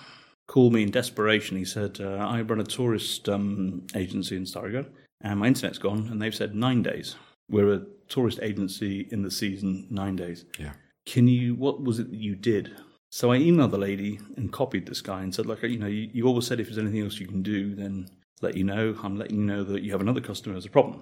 called 0.47 0.73
me 0.73 0.83
in 0.83 0.91
desperation. 0.91 1.57
He 1.57 1.65
said, 1.65 1.99
uh, 1.99 2.17
I 2.17 2.41
run 2.41 2.59
a 2.59 2.63
tourist 2.63 3.27
um, 3.29 3.85
agency 3.93 4.35
in 4.35 4.43
Stari 4.43 4.71
Grad, 4.71 4.87
and 5.21 5.39
my 5.39 5.47
internet's 5.47 5.77
gone. 5.77 6.07
And 6.09 6.21
they've 6.21 6.35
said 6.35 6.55
nine 6.55 6.83
days. 6.83 7.15
we're 7.49 7.73
a 7.73 7.85
tourist 8.07 8.39
agency 8.41 9.07
in 9.11 9.23
the 9.23 9.31
season, 9.31 9.87
nine 9.89 10.15
days. 10.15 10.45
Yeah. 10.59 10.73
Can 11.05 11.27
you, 11.27 11.55
what 11.55 11.83
was 11.83 11.99
it 11.99 12.09
that 12.09 12.19
you 12.19 12.35
did? 12.35 12.75
So 13.09 13.31
I 13.31 13.37
emailed 13.37 13.71
the 13.71 13.77
lady 13.77 14.19
and 14.35 14.51
copied 14.51 14.87
this 14.87 15.01
guy 15.01 15.21
and 15.21 15.33
said, 15.33 15.45
like, 15.45 15.63
you 15.63 15.79
know, 15.79 15.87
you, 15.87 16.09
you 16.11 16.27
always 16.27 16.47
said 16.47 16.59
if 16.59 16.67
there's 16.67 16.77
anything 16.77 17.01
else 17.01 17.19
you 17.19 17.27
can 17.27 17.41
do, 17.43 17.75
then 17.75 18.07
let 18.41 18.57
you 18.57 18.63
know. 18.63 18.95
I'm 19.01 19.17
letting 19.17 19.39
you 19.39 19.45
know 19.45 19.63
that 19.63 19.83
you 19.83 19.91
have 19.91 20.01
another 20.01 20.21
customer 20.21 20.55
has 20.55 20.65
a 20.65 20.69
problem. 20.69 21.01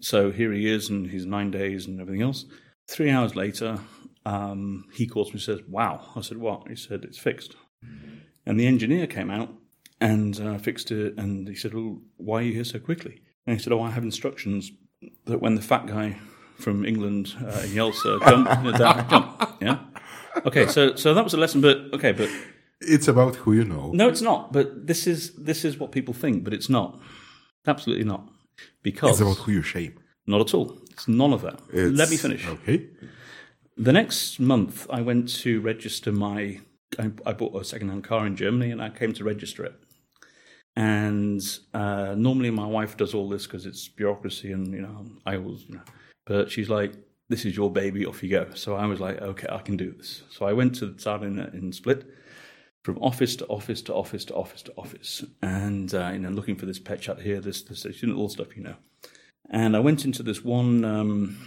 So 0.00 0.30
here 0.30 0.52
he 0.52 0.70
is, 0.70 0.90
and 0.90 1.06
he's 1.06 1.26
nine 1.26 1.50
days 1.50 1.86
and 1.86 2.00
everything 2.00 2.22
else. 2.22 2.44
Three 2.88 3.10
hours 3.10 3.34
later, 3.34 3.78
um, 4.26 4.84
he 4.92 5.06
calls 5.06 5.28
me 5.28 5.34
and 5.34 5.42
says, 5.42 5.60
Wow. 5.68 6.12
I 6.14 6.20
said, 6.20 6.38
What? 6.38 6.68
He 6.68 6.76
said, 6.76 7.04
It's 7.04 7.18
fixed. 7.18 7.56
And 8.44 8.58
the 8.58 8.66
engineer 8.66 9.06
came 9.06 9.30
out 9.30 9.50
and 10.00 10.38
uh, 10.40 10.58
fixed 10.58 10.90
it. 10.90 11.14
And 11.18 11.48
he 11.48 11.54
said, 11.54 11.74
Well, 11.74 11.98
why 12.16 12.38
are 12.40 12.42
you 12.42 12.52
here 12.54 12.64
so 12.64 12.78
quickly? 12.78 13.20
And 13.46 13.56
he 13.56 13.62
said, 13.62 13.72
Oh, 13.72 13.80
I 13.82 13.90
have 13.90 14.02
instructions 14.04 14.70
that 15.26 15.40
when 15.40 15.54
the 15.54 15.62
fat 15.62 15.86
guy 15.86 16.16
from 16.58 16.84
England 16.84 17.34
uh, 17.46 17.64
yells, 17.68 18.04
uh, 18.06 18.18
jump, 18.28 18.48
uh, 18.48 18.72
down, 18.78 19.08
jump. 19.10 19.56
Yeah. 19.60 19.78
Okay, 20.46 20.66
so 20.66 20.94
so 20.96 21.14
that 21.14 21.24
was 21.24 21.34
a 21.34 21.38
lesson, 21.38 21.60
but 21.60 21.76
okay, 21.92 22.12
but 22.12 22.28
It's 22.80 23.08
about 23.08 23.36
who 23.36 23.52
you 23.54 23.64
know. 23.64 23.90
no, 23.92 24.08
it's 24.08 24.22
not. 24.22 24.52
But 24.52 24.86
this 24.86 25.06
is 25.06 25.32
this 25.34 25.64
is 25.64 25.78
what 25.78 25.90
people 25.92 26.14
think, 26.14 26.44
but 26.44 26.52
it's 26.52 26.68
not. 26.68 26.98
Absolutely 27.66 28.04
not. 28.04 28.28
Because 28.82 29.10
It's 29.10 29.20
about 29.20 29.44
who 29.44 29.52
you 29.52 29.62
shame. 29.62 29.92
not 30.26 30.40
at 30.40 30.54
all. 30.54 30.78
It's 30.92 31.08
none 31.08 31.32
of 31.32 31.42
that. 31.42 31.60
It's- 31.72 31.92
Let 31.98 32.10
me 32.10 32.16
finish. 32.16 32.46
Okay. 32.46 32.86
The 33.76 33.92
next 33.92 34.40
month, 34.40 34.86
I 34.90 35.00
went 35.02 35.28
to 35.42 35.60
register 35.60 36.12
my. 36.12 36.60
I, 36.98 37.10
I 37.26 37.32
bought 37.32 37.54
a 37.60 37.64
second-hand 37.64 38.02
car 38.04 38.26
in 38.26 38.34
Germany, 38.36 38.70
and 38.72 38.80
I 38.82 38.88
came 38.90 39.12
to 39.14 39.24
register 39.24 39.64
it. 39.64 39.74
And 40.78 41.42
uh, 41.74 42.14
normally, 42.16 42.50
my 42.50 42.66
wife 42.66 42.96
does 42.96 43.12
all 43.12 43.28
this 43.28 43.48
because 43.48 43.66
it's 43.66 43.88
bureaucracy, 43.88 44.52
and 44.52 44.72
you 44.72 44.80
know, 44.80 45.06
I 45.26 45.36
always. 45.36 45.64
You 45.68 45.74
know, 45.74 45.82
but 46.24 46.52
she's 46.52 46.70
like, 46.70 46.92
"This 47.28 47.44
is 47.44 47.56
your 47.56 47.68
baby. 47.68 48.06
Off 48.06 48.22
you 48.22 48.30
go." 48.30 48.46
So 48.54 48.76
I 48.76 48.86
was 48.86 49.00
like, 49.00 49.20
"Okay, 49.20 49.48
I 49.50 49.58
can 49.58 49.76
do 49.76 49.90
this." 49.90 50.22
So 50.30 50.46
I 50.46 50.52
went 50.52 50.76
to 50.76 50.86
the 50.86 50.96
Tsar 50.96 51.24
in, 51.24 51.40
in 51.52 51.72
Split, 51.72 52.06
from 52.84 52.96
office 52.98 53.34
to 53.34 53.46
office 53.46 53.82
to 53.82 53.92
office 53.92 54.24
to 54.26 54.34
office 54.34 54.62
to 54.62 54.72
office, 54.78 55.24
and 55.42 55.92
uh, 55.92 56.10
you 56.12 56.20
know, 56.20 56.28
looking 56.28 56.54
for 56.54 56.66
this 56.66 56.78
pet 56.78 57.00
chat 57.00 57.20
here, 57.20 57.40
this, 57.40 57.62
this, 57.62 57.82
this, 57.82 58.00
you 58.00 58.10
know, 58.10 58.16
all 58.16 58.28
stuff 58.28 58.56
you 58.56 58.62
know. 58.62 58.76
And 59.50 59.74
I 59.74 59.80
went 59.80 60.04
into 60.04 60.22
this 60.22 60.44
one 60.44 60.84
um, 60.84 61.38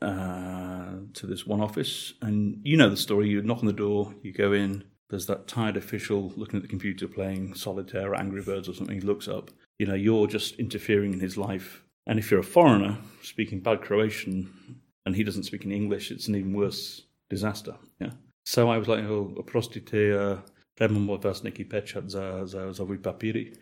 uh, 0.00 0.94
to 1.14 1.26
this 1.28 1.46
one 1.46 1.60
office, 1.60 2.14
and 2.20 2.60
you 2.64 2.76
know 2.76 2.90
the 2.90 2.96
story. 2.96 3.28
You 3.28 3.42
knock 3.42 3.60
on 3.60 3.66
the 3.66 3.72
door, 3.72 4.12
you 4.22 4.32
go 4.32 4.52
in. 4.52 4.82
There's 5.12 5.26
that 5.26 5.46
tired 5.46 5.76
official 5.76 6.32
looking 6.36 6.56
at 6.56 6.62
the 6.62 6.68
computer 6.68 7.06
playing 7.06 7.54
solitaire 7.54 8.12
or 8.12 8.14
Angry 8.14 8.40
Birds 8.40 8.66
or 8.66 8.72
something. 8.72 8.94
He 8.94 9.02
looks 9.02 9.28
up. 9.28 9.50
You 9.78 9.84
know, 9.84 9.94
you're 9.94 10.26
just 10.26 10.58
interfering 10.58 11.12
in 11.12 11.20
his 11.20 11.36
life. 11.36 11.82
And 12.06 12.18
if 12.18 12.30
you're 12.30 12.40
a 12.40 12.54
foreigner 12.58 12.96
speaking 13.22 13.60
bad 13.60 13.82
Croatian 13.82 14.80
and 15.04 15.14
he 15.14 15.22
doesn't 15.22 15.42
speak 15.42 15.66
any 15.66 15.76
English, 15.76 16.10
it's 16.10 16.28
an 16.28 16.36
even 16.36 16.54
worse 16.54 17.02
disaster. 17.28 17.74
Yeah. 18.00 18.12
So 18.46 18.70
I 18.70 18.78
was 18.78 18.88
like, 18.88 19.04
oh, 19.04 19.34
oprostite, 19.36 20.14
uh, 20.16 20.40
trebam 20.80 21.10
od 21.10 21.22
vas 21.22 21.42
neki 21.42 21.64
pečat 21.68 22.08
za, 22.08 22.46
za, 22.46 22.72
za 22.72 22.84
papiri. 22.84 23.54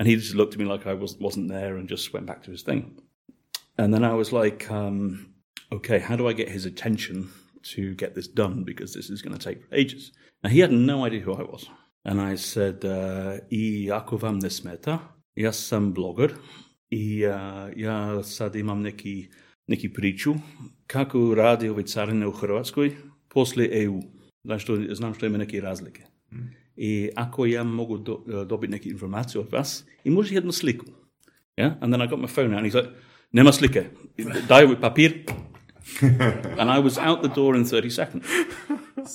And 0.00 0.08
he 0.08 0.16
just 0.16 0.34
looked 0.34 0.54
at 0.54 0.58
me 0.58 0.64
like 0.64 0.88
I 0.88 0.94
was, 0.94 1.16
wasn't 1.20 1.48
there 1.48 1.76
and 1.76 1.88
just 1.88 2.12
went 2.12 2.26
back 2.26 2.42
to 2.42 2.50
his 2.50 2.62
thing. 2.62 3.00
And 3.78 3.94
then 3.94 4.02
I 4.02 4.14
was 4.14 4.32
like, 4.32 4.68
um, 4.72 5.34
okay, 5.70 6.00
how 6.00 6.16
do 6.16 6.26
I 6.26 6.32
get 6.32 6.48
his 6.48 6.66
attention 6.66 7.30
to 7.74 7.94
get 7.94 8.16
this 8.16 8.26
done? 8.26 8.64
Because 8.64 8.92
this 8.92 9.08
is 9.08 9.22
going 9.22 9.38
to 9.38 9.44
take 9.44 9.62
ages. 9.70 10.10
Now, 10.42 10.50
he 10.50 10.60
had 10.60 10.72
no 10.72 11.06
idea 11.06 11.24
who 11.24 11.32
I 11.32 11.44
was. 11.52 11.66
And 12.04 12.20
I 12.20 12.36
said, 12.36 12.84
uh, 12.84 13.38
I 13.50 13.90
ako 13.92 14.16
vam 14.16 14.38
ne 14.38 14.50
smeta, 14.50 14.98
ja 15.34 15.52
sam 15.52 15.92
bloger 15.92 16.32
i 16.90 17.26
uh, 17.26 17.32
ja 17.76 18.22
sad 18.22 18.56
imam 18.56 18.82
neki, 18.82 19.28
neki 19.66 19.92
priču 19.92 20.34
kako 20.86 21.34
radi 21.34 21.68
ove 21.68 21.82
carine 21.82 22.26
u 22.26 22.30
Hrvatskoj 22.30 22.96
posle 23.28 23.68
EU. 23.72 24.00
Znam 24.44 24.58
što, 24.58 24.76
znam 24.90 25.14
što 25.14 25.26
ima 25.26 25.38
neke 25.38 25.60
razlike. 25.60 26.02
I 26.76 27.10
ako 27.16 27.46
ja 27.46 27.64
mogu 27.64 27.98
do, 27.98 28.44
dobiti 28.48 28.70
neke 28.70 28.88
informacije 28.88 29.40
od 29.40 29.52
vas, 29.52 29.84
i 30.04 30.10
može 30.10 30.34
jednu 30.34 30.52
sliku. 30.52 30.86
Yeah? 31.56 31.72
And 31.80 31.94
then 31.94 32.02
I 32.02 32.08
got 32.08 32.18
my 32.20 32.34
phone 32.34 32.48
out 32.48 32.64
and 32.64 32.72
he's 32.72 32.82
like, 32.82 32.90
nema 33.32 33.52
slike, 33.52 33.84
daj 34.48 34.66
mi 34.66 34.80
papir. 34.80 35.12
and 36.60 36.70
I 36.70 36.82
was 36.82 36.98
out 36.98 37.22
the 37.22 37.34
door 37.34 37.56
in 37.56 37.64
30 37.64 37.90
seconds. 37.90 38.26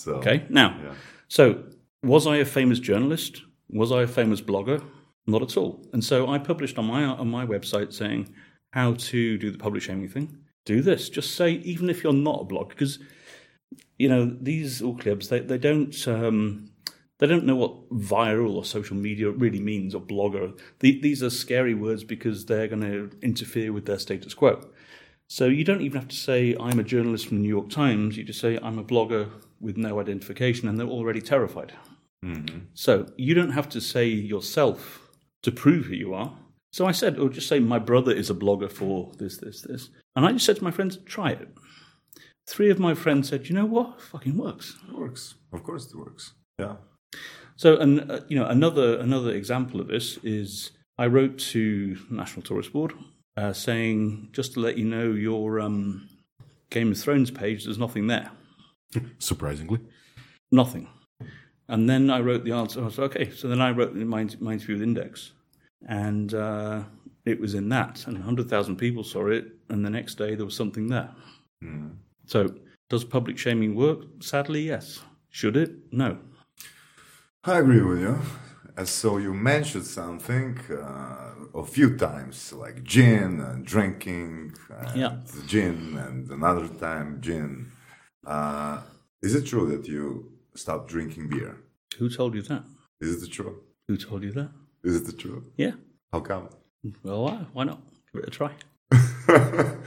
So, 0.03 0.11
Okay, 0.11 0.39
now, 0.49 0.69
Yeah. 0.83 0.95
So 1.31 1.63
was 2.03 2.27
I 2.27 2.35
a 2.37 2.45
famous 2.45 2.77
journalist? 2.77 3.43
Was 3.69 3.89
I 3.89 4.01
a 4.01 4.07
famous 4.07 4.41
blogger? 4.41 4.83
Not 5.25 5.41
at 5.41 5.55
all. 5.55 5.81
And 5.93 6.03
so 6.03 6.27
I 6.27 6.37
published 6.37 6.77
on 6.77 6.83
my 6.87 7.05
on 7.05 7.29
my 7.29 7.45
website 7.45 7.93
saying 7.93 8.33
how 8.71 8.95
to 8.95 9.37
do 9.37 9.49
the 9.49 9.57
public 9.57 9.81
shaming 9.81 10.09
thing. 10.09 10.39
Do 10.65 10.81
this. 10.81 11.07
Just 11.07 11.35
say 11.35 11.51
even 11.51 11.89
if 11.89 12.03
you're 12.03 12.11
not 12.11 12.41
a 12.41 12.45
blogger, 12.45 12.67
because 12.67 12.99
you 13.97 14.09
know 14.09 14.35
these 14.41 14.81
all 14.81 14.97
clubs 14.97 15.29
they 15.29 15.39
they 15.39 15.57
don't. 15.57 15.95
Um, 16.05 16.67
they 17.19 17.27
don't 17.27 17.45
know 17.45 17.55
what 17.55 17.89
viral 17.91 18.55
or 18.55 18.65
social 18.65 18.97
media 18.97 19.29
really 19.29 19.59
means 19.59 19.95
or 19.95 20.01
blogger. 20.01 20.59
The, 20.79 20.99
these 21.01 21.21
are 21.21 21.29
scary 21.29 21.75
words 21.75 22.03
because 22.03 22.47
they're 22.47 22.67
going 22.67 22.81
to 22.81 23.11
interfere 23.21 23.71
with 23.71 23.85
their 23.85 23.99
status 23.99 24.33
quo. 24.33 24.59
So 25.27 25.45
you 25.45 25.63
don't 25.63 25.81
even 25.81 26.01
have 26.01 26.09
to 26.09 26.15
say, 26.15 26.55
I'm 26.59 26.79
a 26.79 26.83
journalist 26.83 27.27
from 27.27 27.37
the 27.37 27.43
New 27.43 27.55
York 27.57 27.69
Times. 27.69 28.17
You 28.17 28.23
just 28.23 28.39
say, 28.41 28.57
I'm 28.63 28.79
a 28.79 28.83
blogger 28.83 29.29
with 29.61 29.77
no 29.77 29.99
identification, 29.99 30.67
and 30.67 30.79
they're 30.79 30.87
already 30.87 31.21
terrified. 31.21 31.73
So 32.73 33.07
you 33.17 33.33
don't 33.33 33.51
have 33.51 33.69
to 33.69 33.81
say 33.81 34.07
yourself 34.07 35.09
to 35.41 35.51
prove 35.51 35.85
who 35.85 35.95
you 35.95 36.13
are. 36.13 36.33
So 36.71 36.85
I 36.85 36.91
said, 36.91 37.17
or 37.17 37.29
just 37.29 37.47
say, 37.47 37.59
my 37.59 37.79
brother 37.79 38.11
is 38.11 38.29
a 38.29 38.35
blogger 38.35 38.71
for 38.71 39.11
this, 39.17 39.37
this, 39.37 39.61
this. 39.61 39.89
And 40.15 40.25
I 40.25 40.31
just 40.31 40.45
said 40.45 40.57
to 40.57 40.63
my 40.63 40.71
friends, 40.71 40.97
try 41.05 41.31
it. 41.31 41.49
Three 42.47 42.69
of 42.69 42.79
my 42.79 42.93
friends 42.93 43.29
said, 43.29 43.49
you 43.49 43.55
know 43.55 43.65
what? 43.65 43.95
It 43.97 44.01
fucking 44.01 44.37
works. 44.37 44.77
It 44.87 44.95
works. 44.95 45.35
Of 45.51 45.63
course, 45.63 45.91
it 45.91 45.97
works. 45.97 46.33
Yeah. 46.59 46.75
So, 47.55 47.77
and 47.77 48.09
uh, 48.09 48.21
you 48.27 48.37
know, 48.37 48.45
another 48.45 48.97
another 48.99 49.31
example 49.31 49.79
of 49.79 49.87
this 49.87 50.17
is 50.23 50.71
I 50.97 51.07
wrote 51.07 51.37
to 51.39 51.97
National 52.09 52.41
Tourist 52.41 52.73
Board 52.73 52.93
uh, 53.37 53.53
saying 53.53 54.29
just 54.31 54.53
to 54.53 54.59
let 54.59 54.77
you 54.77 54.85
know 54.85 55.11
your 55.11 55.59
um, 55.59 56.09
Game 56.69 56.91
of 56.91 56.97
Thrones 56.97 57.31
page. 57.31 57.65
There's 57.65 57.77
nothing 57.77 58.07
there, 58.07 58.31
Surprisingly. 59.19 59.79
nothing. 60.51 60.87
And 61.67 61.87
then 61.89 62.09
I 62.09 62.19
wrote 62.19 62.43
the 62.43 62.51
answer. 62.51 62.81
I 62.81 62.85
was 62.85 62.99
okay. 62.99 63.29
So 63.31 63.47
then 63.47 63.61
I 63.61 63.71
wrote 63.71 63.95
my 63.95 64.27
my 64.39 64.53
interview 64.53 64.75
with 64.75 64.83
Index, 64.83 65.31
and 65.87 66.33
uh, 66.33 66.83
it 67.25 67.39
was 67.39 67.53
in 67.53 67.69
that, 67.69 68.05
and 68.07 68.17
hundred 68.17 68.49
thousand 68.49 68.75
people 68.77 69.03
saw 69.03 69.27
it. 69.29 69.45
And 69.69 69.85
the 69.85 69.89
next 69.89 70.17
day 70.17 70.35
there 70.35 70.45
was 70.45 70.55
something 70.55 70.89
there. 70.89 71.09
So 72.25 72.39
does 72.89 73.05
public 73.05 73.37
shaming 73.37 73.75
work? 73.75 73.99
Sadly, 74.19 74.61
yes. 74.67 75.01
Should 75.29 75.55
it? 75.55 75.71
No. 75.91 76.17
I 77.45 77.59
agree 77.59 77.81
with 77.81 77.99
you. 78.01 78.17
Uh, 78.77 78.85
so 78.85 79.17
you 79.17 79.33
mentioned 79.33 79.85
something 79.85 80.59
uh, 80.69 81.59
a 81.61 81.65
few 81.65 81.95
times, 81.97 82.51
like 82.53 82.83
gin 82.83 83.39
and 83.39 83.65
drinking, 83.65 84.53
and 84.69 84.95
Yeah. 84.99 85.13
gin, 85.47 85.97
and 85.97 86.29
another 86.31 86.67
time 86.67 87.19
gin. 87.21 87.71
Uh, 88.25 88.81
is 89.21 89.35
it 89.35 89.45
true 89.45 89.65
that 89.75 89.87
you 89.87 90.31
stopped 90.55 90.87
drinking 90.89 91.29
beer? 91.29 91.57
Who 91.97 92.09
told 92.09 92.35
you 92.35 92.41
that? 92.43 92.63
Is 92.99 93.23
it 93.23 93.31
true? 93.31 93.61
Who 93.87 93.97
told 93.97 94.23
you 94.23 94.31
that? 94.33 94.51
Is 94.83 95.07
it 95.07 95.17
true? 95.19 95.45
Yeah. 95.57 95.71
How 96.11 96.19
come? 96.21 96.49
Well, 97.03 97.23
why, 97.23 97.45
why 97.53 97.63
not? 97.65 97.81
Give 98.13 98.23
it 98.23 98.27
a 98.27 98.31
try. 98.31 98.51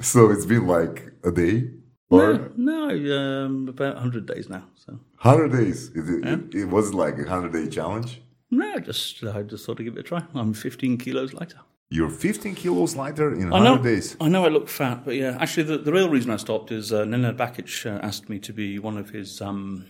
so 0.00 0.30
it's 0.30 0.46
been 0.46 0.66
like 0.66 1.12
a 1.24 1.30
day 1.30 1.70
or 2.10 2.50
No, 2.56 2.88
no 2.90 3.44
um, 3.46 3.68
about 3.68 3.94
100 3.94 4.26
days 4.26 4.48
now. 4.48 4.64
So, 4.74 4.98
hundred 5.16 5.52
days. 5.52 5.88
Is 5.90 6.08
it, 6.10 6.26
it, 6.26 6.54
it 6.54 6.64
was 6.66 6.92
like 6.92 7.18
a 7.18 7.28
hundred 7.28 7.52
day 7.52 7.68
challenge. 7.68 8.20
no, 8.50 8.78
just 8.80 9.22
I 9.24 9.42
just 9.42 9.64
thought 9.64 9.76
to 9.78 9.84
give 9.84 9.96
it 9.96 10.00
a 10.00 10.02
try. 10.02 10.22
I'm 10.34 10.52
15 10.52 10.98
kilos 10.98 11.32
lighter. 11.32 11.60
You're 11.92 12.08
15 12.08 12.54
kilos 12.54 12.96
lighter 12.96 13.34
in 13.34 13.52
I 13.52 13.62
know, 13.62 13.76
days. 13.76 14.16
I 14.18 14.28
know 14.30 14.46
I 14.46 14.48
look 14.48 14.66
fat, 14.70 15.04
but 15.04 15.14
yeah, 15.14 15.36
actually, 15.38 15.64
the, 15.64 15.76
the 15.76 15.92
real 15.92 16.08
reason 16.08 16.30
I 16.30 16.38
stopped 16.38 16.72
is 16.72 16.90
uh, 16.90 17.04
Nina 17.04 17.34
Bakic 17.34 17.84
uh, 17.84 17.98
asked 18.02 18.30
me 18.30 18.38
to 18.38 18.52
be 18.54 18.78
one 18.78 18.96
of 18.96 19.10
his 19.10 19.42
um, 19.42 19.84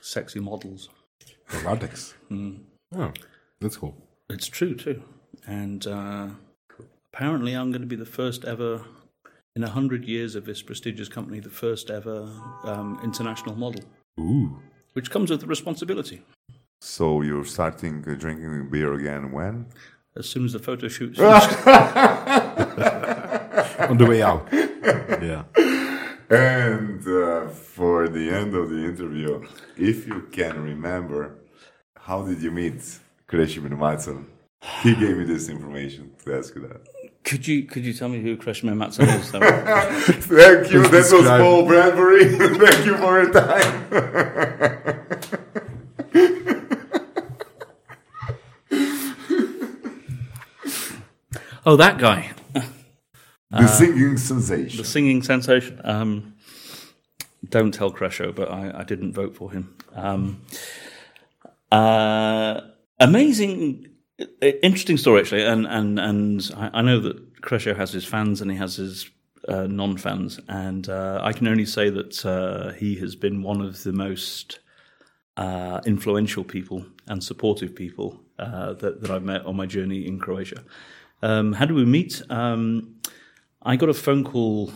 sexy 0.00 0.40
models. 0.40 0.88
The 1.50 1.58
latex. 1.58 2.14
Oh, 2.96 3.12
that's 3.60 3.76
cool. 3.76 3.94
It's 4.28 4.48
true, 4.48 4.74
too. 4.74 5.00
And 5.46 5.86
uh, 5.86 6.30
apparently, 7.12 7.54
I'm 7.54 7.70
going 7.70 7.82
to 7.82 7.86
be 7.86 7.94
the 7.94 8.04
first 8.20 8.44
ever, 8.44 8.84
in 9.54 9.62
100 9.62 10.04
years 10.06 10.34
of 10.34 10.46
this 10.46 10.60
prestigious 10.60 11.08
company, 11.08 11.38
the 11.38 11.50
first 11.50 11.88
ever 11.88 12.28
um, 12.64 12.98
international 13.04 13.54
model, 13.54 13.84
Ooh. 14.18 14.58
which 14.94 15.08
comes 15.08 15.30
with 15.30 15.42
the 15.42 15.46
responsibility. 15.46 16.20
So 16.80 17.22
you're 17.22 17.46
starting 17.46 18.04
uh, 18.08 18.14
drinking 18.14 18.70
beer 18.70 18.92
again 18.94 19.30
when? 19.30 19.66
As 20.16 20.26
soon 20.26 20.44
as 20.44 20.52
the 20.52 20.60
photo 20.60 20.86
shoot's 20.86 21.18
On 23.90 23.98
the 23.98 24.06
way 24.06 24.22
out. 24.22 24.46
yeah. 24.52 25.42
And 26.30 27.06
uh, 27.06 27.48
for 27.48 28.08
the 28.08 28.30
end 28.30 28.54
of 28.54 28.70
the 28.70 28.84
interview, 28.84 29.44
if 29.76 30.06
you 30.06 30.28
can 30.30 30.62
remember, 30.62 31.34
how 31.96 32.22
did 32.22 32.40
you 32.42 32.52
meet 32.52 32.80
Krešimir 33.28 33.76
Macan? 33.76 34.28
He 34.82 34.94
gave 34.94 35.16
me 35.16 35.24
this 35.24 35.48
information 35.48 36.12
to 36.24 36.38
ask 36.38 36.54
you 36.54 36.62
that. 36.68 36.86
Could 37.24 37.48
you 37.48 37.64
could 37.64 37.84
you 37.84 37.92
tell 37.92 38.08
me 38.08 38.22
who 38.22 38.36
Krešimir 38.36 38.76
Macan 38.76 39.08
is? 39.08 39.30
Thank 39.32 40.70
you. 40.72 40.82
That 40.82 41.10
was 41.12 41.26
Paul 41.26 41.66
Bradbury. 41.66 42.36
Thank 42.36 42.86
you 42.86 42.96
for 42.98 43.20
your 43.20 43.32
time. 43.32 44.93
Oh, 51.66 51.76
that 51.76 51.98
guy, 51.98 52.30
the 53.50 53.66
singing 53.66 54.16
sensation. 54.16 54.78
the 54.78 54.84
singing 54.84 55.22
sensation. 55.22 55.80
Um, 55.84 56.34
don't 57.48 57.72
tell 57.72 57.92
Kresho, 57.92 58.34
but 58.34 58.50
I, 58.50 58.80
I 58.80 58.84
didn't 58.84 59.12
vote 59.12 59.36
for 59.36 59.50
him. 59.50 59.76
Um, 59.94 60.42
uh, 61.70 62.60
amazing, 63.00 63.88
interesting 64.40 64.96
story 64.96 65.20
actually, 65.20 65.44
and 65.44 65.66
and 65.66 65.98
and 65.98 66.50
I, 66.56 66.70
I 66.74 66.82
know 66.82 67.00
that 67.00 67.40
Kresho 67.42 67.76
has 67.76 67.92
his 67.92 68.04
fans 68.04 68.40
and 68.40 68.50
he 68.50 68.56
has 68.56 68.76
his 68.76 69.10
uh, 69.48 69.66
non-fans, 69.66 70.40
and 70.48 70.88
uh, 70.88 71.20
I 71.22 71.32
can 71.32 71.46
only 71.48 71.66
say 71.66 71.90
that 71.90 72.24
uh, 72.24 72.72
he 72.72 72.96
has 72.96 73.14
been 73.16 73.42
one 73.42 73.60
of 73.60 73.82
the 73.82 73.92
most 73.92 74.60
uh, 75.36 75.80
influential 75.84 76.44
people 76.44 76.86
and 77.06 77.22
supportive 77.22 77.74
people 77.74 78.20
uh, 78.38 78.74
that, 78.74 79.00
that 79.00 79.10
I've 79.10 79.22
met 79.22 79.44
on 79.44 79.56
my 79.56 79.66
journey 79.66 80.06
in 80.06 80.18
Croatia. 80.18 80.64
Um, 81.24 81.54
how 81.54 81.64
did 81.64 81.74
we 81.74 81.86
meet? 81.86 82.20
Um, 82.28 82.96
I 83.62 83.76
got 83.76 83.88
a 83.88 83.94
phone 83.94 84.24
call 84.24 84.70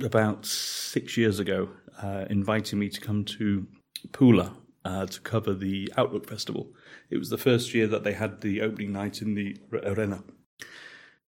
about 0.00 0.46
six 0.46 1.16
years 1.16 1.40
ago 1.40 1.70
uh, 2.00 2.24
inviting 2.30 2.78
me 2.78 2.88
to 2.88 3.00
come 3.00 3.24
to 3.24 3.66
Pula 4.12 4.54
uh, 4.84 5.06
to 5.06 5.20
cover 5.22 5.54
the 5.54 5.92
Outlook 5.96 6.28
Festival. 6.28 6.68
It 7.10 7.18
was 7.18 7.30
the 7.30 7.36
first 7.36 7.74
year 7.74 7.88
that 7.88 8.04
they 8.04 8.12
had 8.12 8.42
the 8.42 8.60
opening 8.60 8.92
night 8.92 9.22
in 9.22 9.34
the 9.34 9.56
arena. 9.72 10.22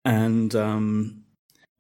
And 0.05 0.55
um, 0.55 1.25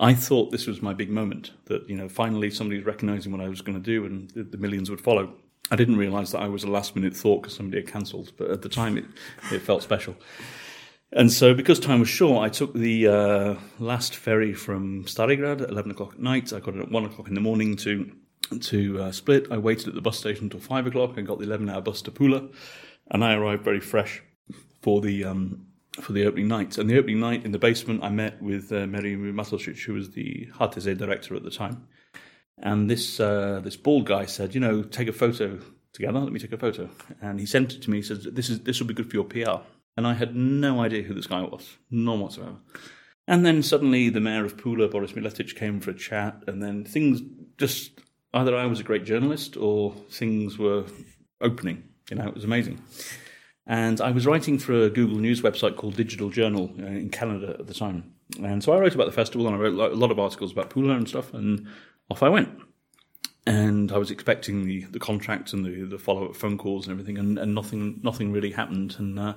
I 0.00 0.12
thought 0.12 0.50
this 0.50 0.66
was 0.66 0.82
my 0.82 0.92
big 0.92 1.10
moment 1.10 1.52
that, 1.66 1.88
you 1.88 1.94
know, 1.94 2.08
finally 2.08 2.50
somebody 2.50 2.78
was 2.78 2.86
recognizing 2.86 3.30
what 3.30 3.40
I 3.40 3.48
was 3.48 3.60
going 3.60 3.80
to 3.80 3.84
do 3.84 4.04
and 4.04 4.30
the, 4.30 4.58
millions 4.58 4.90
would 4.90 5.00
follow. 5.00 5.32
I 5.70 5.76
didn't 5.76 5.96
realize 5.96 6.32
that 6.32 6.40
I 6.40 6.48
was 6.48 6.64
a 6.64 6.68
last 6.68 6.96
minute 6.96 7.14
thought 7.14 7.42
because 7.42 7.54
somebody 7.54 7.82
had 7.82 7.92
cancelled, 7.92 8.32
but 8.36 8.50
at 8.50 8.62
the 8.62 8.68
time 8.68 8.98
it, 8.98 9.04
it 9.52 9.62
felt 9.62 9.84
special. 9.84 10.16
And 11.12 11.32
so, 11.32 11.54
because 11.54 11.80
time 11.80 12.00
was 12.00 12.08
short, 12.08 12.44
I 12.44 12.48
took 12.48 12.72
the 12.72 13.08
uh, 13.08 13.54
last 13.80 14.14
ferry 14.14 14.54
from 14.54 15.04
Stari 15.06 15.36
Grad 15.36 15.60
at 15.60 15.70
11 15.70 15.90
o'clock 15.90 16.14
at 16.14 16.20
night. 16.20 16.52
I 16.52 16.60
got 16.60 16.76
it 16.76 16.82
at 16.82 16.90
1 16.90 17.04
o'clock 17.04 17.26
in 17.26 17.34
the 17.34 17.40
morning 17.40 17.76
to 17.78 18.12
to 18.60 19.02
uh, 19.02 19.12
Split. 19.12 19.46
I 19.50 19.58
waited 19.58 19.88
at 19.88 19.94
the 19.94 20.00
bus 20.00 20.18
station 20.18 20.44
until 20.44 20.60
5 20.60 20.86
o'clock 20.86 21.16
and 21.16 21.26
got 21.26 21.38
the 21.38 21.44
11 21.44 21.68
hour 21.68 21.80
bus 21.80 22.02
to 22.02 22.10
Pula. 22.10 22.52
And 23.10 23.24
I 23.24 23.34
arrived 23.34 23.64
very 23.64 23.80
fresh 23.80 24.22
for 24.82 25.00
the 25.00 25.24
um, 25.24 25.66
for 26.00 26.12
the 26.12 26.26
opening 26.26 26.46
night. 26.46 26.78
And 26.78 26.88
the 26.88 26.98
opening 26.98 27.18
night 27.18 27.44
in 27.44 27.50
the 27.50 27.58
basement, 27.58 28.04
I 28.04 28.10
met 28.10 28.40
with 28.40 28.70
uh, 28.72 28.86
Mary 28.86 29.16
Matosic, 29.16 29.78
who 29.84 29.94
was 29.94 30.10
the 30.10 30.48
HTZ 30.54 30.96
director 30.96 31.34
at 31.34 31.42
the 31.42 31.50
time. 31.50 31.88
And 32.58 32.88
this 32.88 33.18
uh, 33.18 33.60
this 33.64 33.76
bald 33.76 34.06
guy 34.06 34.26
said, 34.26 34.54
you 34.54 34.60
know, 34.60 34.82
take 34.82 35.08
a 35.08 35.12
photo 35.12 35.58
together. 35.92 36.20
Let 36.20 36.32
me 36.32 36.38
take 36.38 36.52
a 36.52 36.58
photo. 36.58 36.88
And 37.20 37.40
he 37.40 37.46
sent 37.46 37.72
it 37.72 37.82
to 37.82 37.90
me. 37.90 37.98
He 37.98 38.02
says, 38.02 38.28
this 38.30 38.48
is 38.48 38.60
this 38.60 38.78
will 38.78 38.86
be 38.86 38.94
good 38.94 39.10
for 39.10 39.16
your 39.16 39.24
PR. 39.24 39.64
And 40.00 40.06
I 40.06 40.14
had 40.14 40.34
no 40.34 40.80
idea 40.80 41.02
who 41.02 41.12
this 41.12 41.26
guy 41.26 41.42
was, 41.42 41.76
none 41.90 42.20
whatsoever. 42.20 42.56
And 43.28 43.44
then 43.44 43.62
suddenly 43.62 44.08
the 44.08 44.18
mayor 44.18 44.46
of 44.46 44.56
Pula, 44.56 44.90
Boris 44.90 45.14
Miletic, 45.14 45.54
came 45.54 45.78
for 45.78 45.90
a 45.90 45.94
chat. 45.94 46.42
And 46.46 46.62
then 46.62 46.86
things 46.86 47.20
just 47.58 48.00
either 48.32 48.56
I 48.56 48.64
was 48.64 48.80
a 48.80 48.82
great 48.82 49.04
journalist 49.04 49.58
or 49.58 49.92
things 50.08 50.56
were 50.56 50.86
opening. 51.42 51.84
You 52.10 52.16
know, 52.16 52.26
it 52.28 52.34
was 52.34 52.44
amazing. 52.44 52.80
And 53.66 54.00
I 54.00 54.10
was 54.10 54.26
writing 54.26 54.58
for 54.58 54.84
a 54.84 54.88
Google 54.88 55.18
News 55.18 55.42
website 55.42 55.76
called 55.76 55.96
Digital 55.96 56.30
Journal 56.30 56.70
uh, 56.80 56.86
in 56.86 57.10
Canada 57.10 57.56
at 57.58 57.66
the 57.66 57.74
time. 57.74 58.14
And 58.42 58.64
so 58.64 58.72
I 58.72 58.78
wrote 58.78 58.94
about 58.94 59.06
the 59.06 59.12
festival 59.12 59.48
and 59.48 59.54
I 59.54 59.58
wrote 59.58 59.92
a 59.92 59.96
lot 59.96 60.10
of 60.10 60.18
articles 60.18 60.50
about 60.50 60.70
Pula 60.70 60.96
and 60.96 61.06
stuff. 61.06 61.34
And 61.34 61.66
off 62.10 62.22
I 62.22 62.30
went. 62.30 62.58
And 63.46 63.92
I 63.92 63.98
was 63.98 64.10
expecting 64.10 64.64
the, 64.64 64.84
the 64.84 64.98
contract 64.98 65.52
and 65.52 65.62
the, 65.62 65.84
the 65.84 65.98
follow 65.98 66.30
up 66.30 66.36
phone 66.36 66.56
calls 66.56 66.86
and 66.86 66.92
everything, 66.92 67.18
and, 67.18 67.38
and 67.38 67.54
nothing 67.54 68.00
nothing 68.02 68.32
really 68.32 68.52
happened. 68.52 68.96
And 68.98 69.18
uh, 69.18 69.34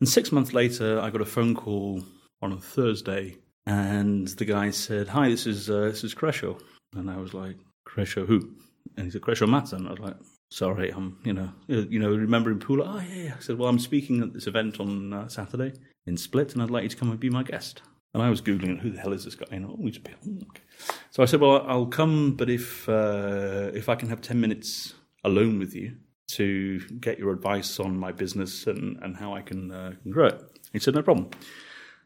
and 0.00 0.08
six 0.08 0.32
months 0.32 0.52
later, 0.52 0.98
I 0.98 1.10
got 1.10 1.20
a 1.20 1.26
phone 1.26 1.54
call 1.54 2.02
on 2.42 2.52
a 2.52 2.56
Thursday, 2.58 3.36
and 3.66 4.28
the 4.28 4.44
guy 4.44 4.70
said, 4.70 5.08
"Hi, 5.08 5.28
this 5.28 5.46
is 5.46 5.68
uh, 5.68 5.82
this 5.82 6.04
is 6.04 6.14
Kresho," 6.14 6.60
and 6.94 7.10
I 7.10 7.18
was 7.18 7.34
like, 7.34 7.56
"Kresho 7.86 8.26
who?" 8.26 8.50
And 8.96 9.06
he 9.06 9.10
said, 9.10 9.20
"Kresho 9.20 9.48
Macan." 9.48 9.86
I 9.86 9.90
was 9.90 10.00
like, 10.00 10.16
"Sorry, 10.50 10.90
I'm 10.90 11.18
you 11.24 11.34
know 11.34 11.50
uh, 11.70 11.86
you 11.88 11.98
know 11.98 12.10
remembering 12.10 12.58
Pula." 12.58 12.84
Oh 12.86 13.00
yeah, 13.00 13.22
yeah. 13.24 13.34
I 13.36 13.40
said, 13.40 13.58
"Well, 13.58 13.68
I'm 13.68 13.78
speaking 13.78 14.22
at 14.22 14.32
this 14.32 14.46
event 14.46 14.80
on 14.80 15.12
uh, 15.12 15.28
Saturday 15.28 15.74
in 16.06 16.16
Split, 16.16 16.54
and 16.54 16.62
I'd 16.62 16.70
like 16.70 16.84
you 16.84 16.88
to 16.88 16.96
come 16.96 17.10
and 17.10 17.20
be 17.20 17.30
my 17.30 17.42
guest." 17.42 17.82
And 18.12 18.22
I 18.22 18.30
was 18.30 18.40
googling, 18.42 18.80
"Who 18.80 18.90
the 18.90 19.00
hell 19.00 19.12
is 19.12 19.24
this 19.24 19.34
guy?" 19.34 19.46
And 19.50 19.66
oh, 19.66 19.78
he's 19.82 19.98
a 19.98 20.00
okay. 20.00 20.62
So 21.10 21.22
I 21.22 21.26
said, 21.26 21.40
"Well, 21.40 21.64
I'll 21.68 21.86
come, 21.86 22.36
but 22.36 22.48
if 22.48 22.88
uh, 22.88 23.70
if 23.74 23.88
I 23.88 23.96
can 23.96 24.08
have 24.08 24.22
ten 24.22 24.40
minutes 24.40 24.94
alone 25.24 25.58
with 25.58 25.74
you." 25.74 25.96
To 26.36 26.80
get 27.00 27.18
your 27.18 27.32
advice 27.32 27.80
on 27.80 27.98
my 27.98 28.12
business 28.12 28.66
and, 28.66 28.98
and 29.02 29.16
how 29.16 29.34
I 29.34 29.42
can, 29.42 29.70
uh, 29.70 29.94
can 30.02 30.10
grow 30.10 30.26
it. 30.26 30.60
He 30.72 30.78
said, 30.78 30.94
No 30.94 31.02
problem. 31.02 31.30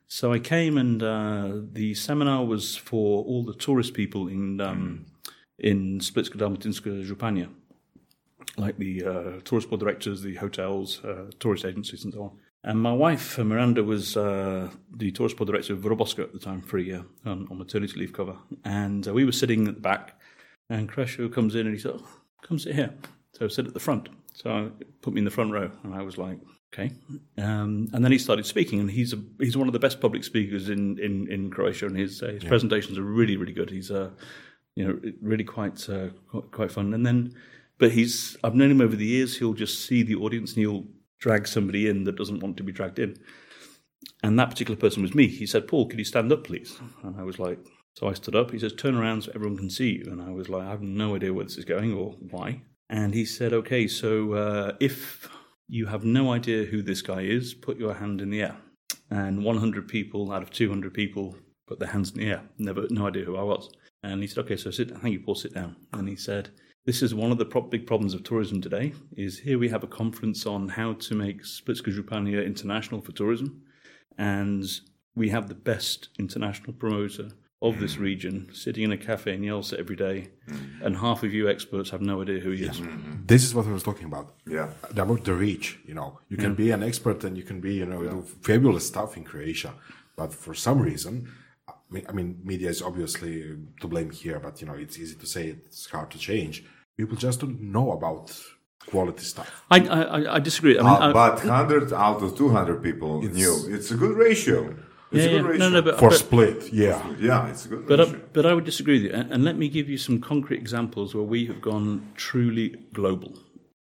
So 0.07 0.33
I 0.33 0.39
came, 0.39 0.79
and 0.79 1.03
uh, 1.03 1.53
the 1.73 1.95
seminar 1.95 2.45
was 2.45 2.77
for 2.77 3.25
all 3.25 3.43
the 3.43 3.55
tourist 3.55 3.95
people 3.95 4.29
in 4.29 4.61
um, 4.61 5.07
in 5.59 5.99
Splitska 5.99 6.37
Dalmatinska 6.37 7.05
Županija, 7.05 7.49
like 8.57 8.77
the 8.77 9.05
uh, 9.05 9.41
tourist 9.45 9.69
board 9.71 9.81
directors, 9.81 10.23
the 10.23 10.35
hotels, 10.37 11.03
uh, 11.05 11.31
tourist 11.41 11.65
agencies, 11.65 12.05
and 12.05 12.13
so 12.13 12.23
on. 12.23 12.31
And 12.63 12.81
my 12.81 12.93
wife 12.93 13.39
uh, 13.39 13.45
Miranda 13.45 13.83
was 13.83 14.17
uh, 14.17 14.71
the 14.95 15.11
tourist 15.11 15.37
board 15.37 15.49
director 15.49 15.73
of 15.73 15.81
Vrboska 15.81 16.23
at 16.23 16.33
the 16.33 16.39
time 16.39 16.63
for 16.63 16.79
a 16.79 16.83
year 16.83 17.05
on, 17.25 17.49
on 17.51 17.59
maternity 17.59 17.99
leave 17.99 18.13
cover, 18.13 18.37
and 18.65 19.09
uh, 19.09 19.13
we 19.13 19.25
were 19.25 19.33
sitting 19.33 19.67
at 19.69 19.75
the 19.75 19.81
back, 19.81 20.21
and 20.69 20.89
Kresho 20.89 21.33
comes 21.33 21.55
in 21.55 21.67
and 21.67 21.75
he 21.75 21.81
said, 21.81 21.93
oh, 21.95 22.09
"Come 22.43 22.59
sit 22.59 22.75
here." 22.75 22.95
So 23.35 23.45
I 23.45 23.49
sit 23.49 23.67
at 23.67 23.75
the 23.75 23.81
front. 23.81 24.09
So 24.33 24.51
I 24.51 24.69
put 25.03 25.13
me 25.13 25.21
in 25.21 25.25
the 25.25 25.31
front 25.31 25.53
row, 25.53 25.71
and 25.83 25.95
I 25.95 26.03
was 26.03 26.19
like, 26.19 26.39
okay. 26.73 26.93
Um, 27.39 27.89
and 27.93 28.05
then 28.05 28.13
he 28.13 28.19
started 28.19 28.47
speaking, 28.47 28.81
and 28.81 28.91
he's 28.91 29.13
a, 29.13 29.19
he's 29.39 29.57
one 29.57 29.69
of 29.69 29.73
the 29.73 29.79
best 29.79 30.01
public 30.01 30.25
speakers 30.25 30.69
in 30.69 30.99
in, 30.99 31.31
in 31.31 31.51
Croatia, 31.51 31.87
and 31.87 31.97
his 31.97 32.23
uh, 32.23 32.29
his 32.29 32.45
presentations 32.45 32.99
are 32.99 33.03
really 33.03 33.37
really 33.37 33.53
good. 33.53 33.71
He's 33.71 33.91
uh, 33.91 34.11
you 34.77 34.87
know 34.87 35.01
really 35.21 35.45
quite 35.45 35.89
uh, 35.89 36.09
quite, 36.29 36.51
quite 36.51 36.73
fun. 36.73 36.95
And 36.95 37.05
then, 37.05 37.35
but 37.79 37.93
he's 37.93 38.37
I've 38.45 38.55
known 38.55 38.71
him 38.71 38.81
over 38.81 38.97
the 38.97 39.07
years. 39.07 39.39
He'll 39.39 39.55
just 39.55 39.85
see 39.85 40.03
the 40.03 40.17
audience, 40.17 40.53
and 40.53 40.61
he'll 40.61 40.87
drag 41.19 41.47
somebody 41.47 41.89
in 41.89 42.05
that 42.05 42.17
doesn't 42.17 42.41
want 42.41 42.57
to 42.59 42.63
be 42.63 42.73
dragged 42.73 42.99
in. 42.99 43.17
And 44.23 44.39
that 44.39 44.51
particular 44.51 44.79
person 44.79 45.03
was 45.03 45.15
me. 45.15 45.29
He 45.29 45.47
said, 45.47 45.69
"Paul, 45.69 45.87
could 45.87 45.99
you 45.99 46.05
stand 46.05 46.33
up, 46.33 46.45
please?" 46.45 46.79
And 47.03 47.19
I 47.19 47.23
was 47.23 47.39
like, 47.39 47.59
so 47.95 48.09
I 48.09 48.15
stood 48.15 48.35
up. 48.35 48.51
He 48.51 48.59
says, 48.59 48.73
"Turn 48.73 48.97
around 48.97 49.23
so 49.23 49.33
everyone 49.35 49.57
can 49.57 49.71
see 49.71 49.93
you." 49.93 50.11
And 50.11 50.21
I 50.21 50.31
was 50.31 50.49
like, 50.49 50.63
"I 50.63 50.71
have 50.71 50.83
no 50.83 51.15
idea 51.15 51.33
where 51.33 51.45
this 51.45 51.57
is 51.57 51.65
going 51.65 51.93
or 51.95 52.17
why." 52.31 52.63
And 52.89 53.15
he 53.15 53.25
said, 53.25 53.53
"Okay, 53.53 53.87
so 53.89 54.33
uh, 54.35 54.73
if 54.81 55.29
you 55.69 55.87
have 55.87 56.05
no 56.05 56.33
idea 56.33 56.65
who 56.65 56.83
this 56.83 57.03
guy 57.03 57.23
is, 57.23 57.55
put 57.55 57.79
your 57.79 57.95
hand 57.95 58.21
in 58.21 58.31
the 58.31 58.43
air." 58.43 58.57
And 59.11 59.45
100 59.45 59.89
people 59.89 60.33
out 60.33 60.43
of 60.43 60.51
200 60.51 60.93
people 60.93 61.37
put 61.67 61.79
their 61.79 61.89
hands 61.89 62.11
in 62.11 62.19
the 62.19 62.27
air. 62.27 62.43
Never, 62.59 62.87
no 62.91 63.07
idea 63.07 63.25
who 63.25 63.37
I 63.37 63.43
was. 63.43 63.71
And 64.03 64.21
he 64.21 64.27
said, 64.27 64.45
"Okay, 64.45 64.57
so 64.57 64.71
sit. 64.71 64.91
Thank 64.91 65.13
you, 65.15 65.21
Paul. 65.21 65.35
Sit 65.35 65.55
down." 65.55 65.77
And 65.93 66.09
he 66.09 66.17
said, 66.17 66.51
"This 66.85 67.03
is 67.03 67.15
one 67.15 67.33
of 67.33 67.39
the 67.39 67.47
big 67.71 67.87
problems 67.87 68.15
of 68.15 68.23
tourism 68.23 68.61
today. 68.61 68.93
Is 69.17 69.39
here 69.39 69.59
we 69.59 69.71
have 69.71 69.85
a 69.85 69.89
conference 69.89 70.47
on 70.47 70.69
how 70.69 70.93
to 70.95 71.15
make 71.15 71.43
Splitska 71.43 71.91
Županija 71.91 72.45
international 72.45 73.01
for 73.01 73.13
tourism, 73.13 73.63
and 74.19 74.65
we 75.15 75.31
have 75.31 75.49
the 75.49 75.55
best 75.55 76.11
international 76.19 76.75
promoter." 76.75 77.31
Of 77.69 77.75
this 77.81 77.95
mm. 77.97 78.01
region, 78.11 78.35
sitting 78.53 78.85
in 78.89 78.93
a 78.93 79.01
cafe 79.09 79.31
in 79.37 79.41
Jelsa 79.49 79.75
every 79.85 79.99
day, 80.09 80.17
mm. 80.49 80.85
and 80.85 80.93
half 81.07 81.23
of 81.27 81.31
you 81.37 81.45
experts 81.55 81.89
have 81.95 82.03
no 82.13 82.17
idea 82.23 82.39
who 82.45 82.53
he 82.59 82.65
is. 82.71 82.77
Mm-hmm. 82.79 82.99
Mm-hmm. 82.99 83.27
This 83.33 83.43
is 83.47 83.55
what 83.55 83.67
I 83.67 83.73
was 83.79 83.83
talking 83.83 84.09
about. 84.13 84.27
Yeah. 84.57 84.69
About 85.05 85.25
the 85.29 85.35
reach, 85.47 85.79
you 85.89 85.95
know, 85.99 86.11
you 86.31 86.37
can 86.45 86.55
be 86.55 86.69
an 86.77 86.83
expert 86.91 87.25
and 87.25 87.33
you 87.41 87.45
can 87.51 87.59
be, 87.69 87.73
you 87.81 87.87
know, 87.87 88.01
do 88.15 88.21
fabulous 88.43 88.85
stuff 88.93 89.11
in 89.19 89.25
Croatia, 89.31 89.73
but 90.21 90.31
for 90.45 90.55
some 90.67 90.79
reason, 90.91 91.15
I 92.11 92.13
mean, 92.13 92.41
media 92.45 92.69
is 92.69 92.83
obviously 92.83 93.57
to 93.81 93.87
blame 93.89 94.11
here, 94.11 94.39
but 94.41 94.61
you 94.61 94.67
know, 94.67 94.75
it's 94.75 94.99
easy 94.99 95.17
to 95.17 95.27
say 95.35 95.43
it's 95.49 95.87
hard 95.91 96.11
to 96.11 96.19
change. 96.19 96.65
People 96.97 97.17
just 97.17 97.41
don't 97.41 97.61
know 97.61 97.93
about 97.93 98.27
quality 98.87 99.25
stuff. 99.25 99.49
I, 99.71 99.79
I, 99.81 100.35
I 100.37 100.39
disagree. 100.39 100.79
I 100.79 100.83
mean, 100.83 100.93
Uh, 100.93 101.09
I- 101.09 101.13
but 101.13 101.45
100 101.45 101.93
out 101.93 102.23
of 102.23 102.37
200 102.37 102.83
people 102.83 103.23
knew. 103.23 103.55
It's 103.69 103.91
a 103.91 103.97
good 103.97 104.17
ratio. 104.17 104.75
It's 105.15 105.25
yeah, 105.25 105.31
a 105.31 105.43
good 105.43 105.45
ratio. 105.51 105.69
no, 105.69 105.69
no, 105.77 105.83
but, 105.83 105.99
For 105.99 106.11
but, 106.11 106.19
Split, 106.19 106.73
yeah. 106.73 107.03
yeah, 107.21 107.49
it's 107.49 107.65
a 107.67 107.69
good 107.69 107.87
but, 107.87 108.01
I, 108.01 108.05
but 108.33 108.47
I 108.47 108.53
would 108.55 108.65
disagree 108.65 108.95
with 108.95 109.05
you. 109.05 109.13
And, 109.19 109.31
and 109.33 109.45
let 109.45 109.57
me 109.57 109.69
give 109.69 109.89
you 109.89 109.99
some 109.99 110.21
concrete 110.21 110.59
examples 110.59 111.15
where 111.15 111.25
we 111.25 111.47
have 111.47 111.61
gone 111.61 111.89
truly 112.17 112.69
global, 112.93 113.33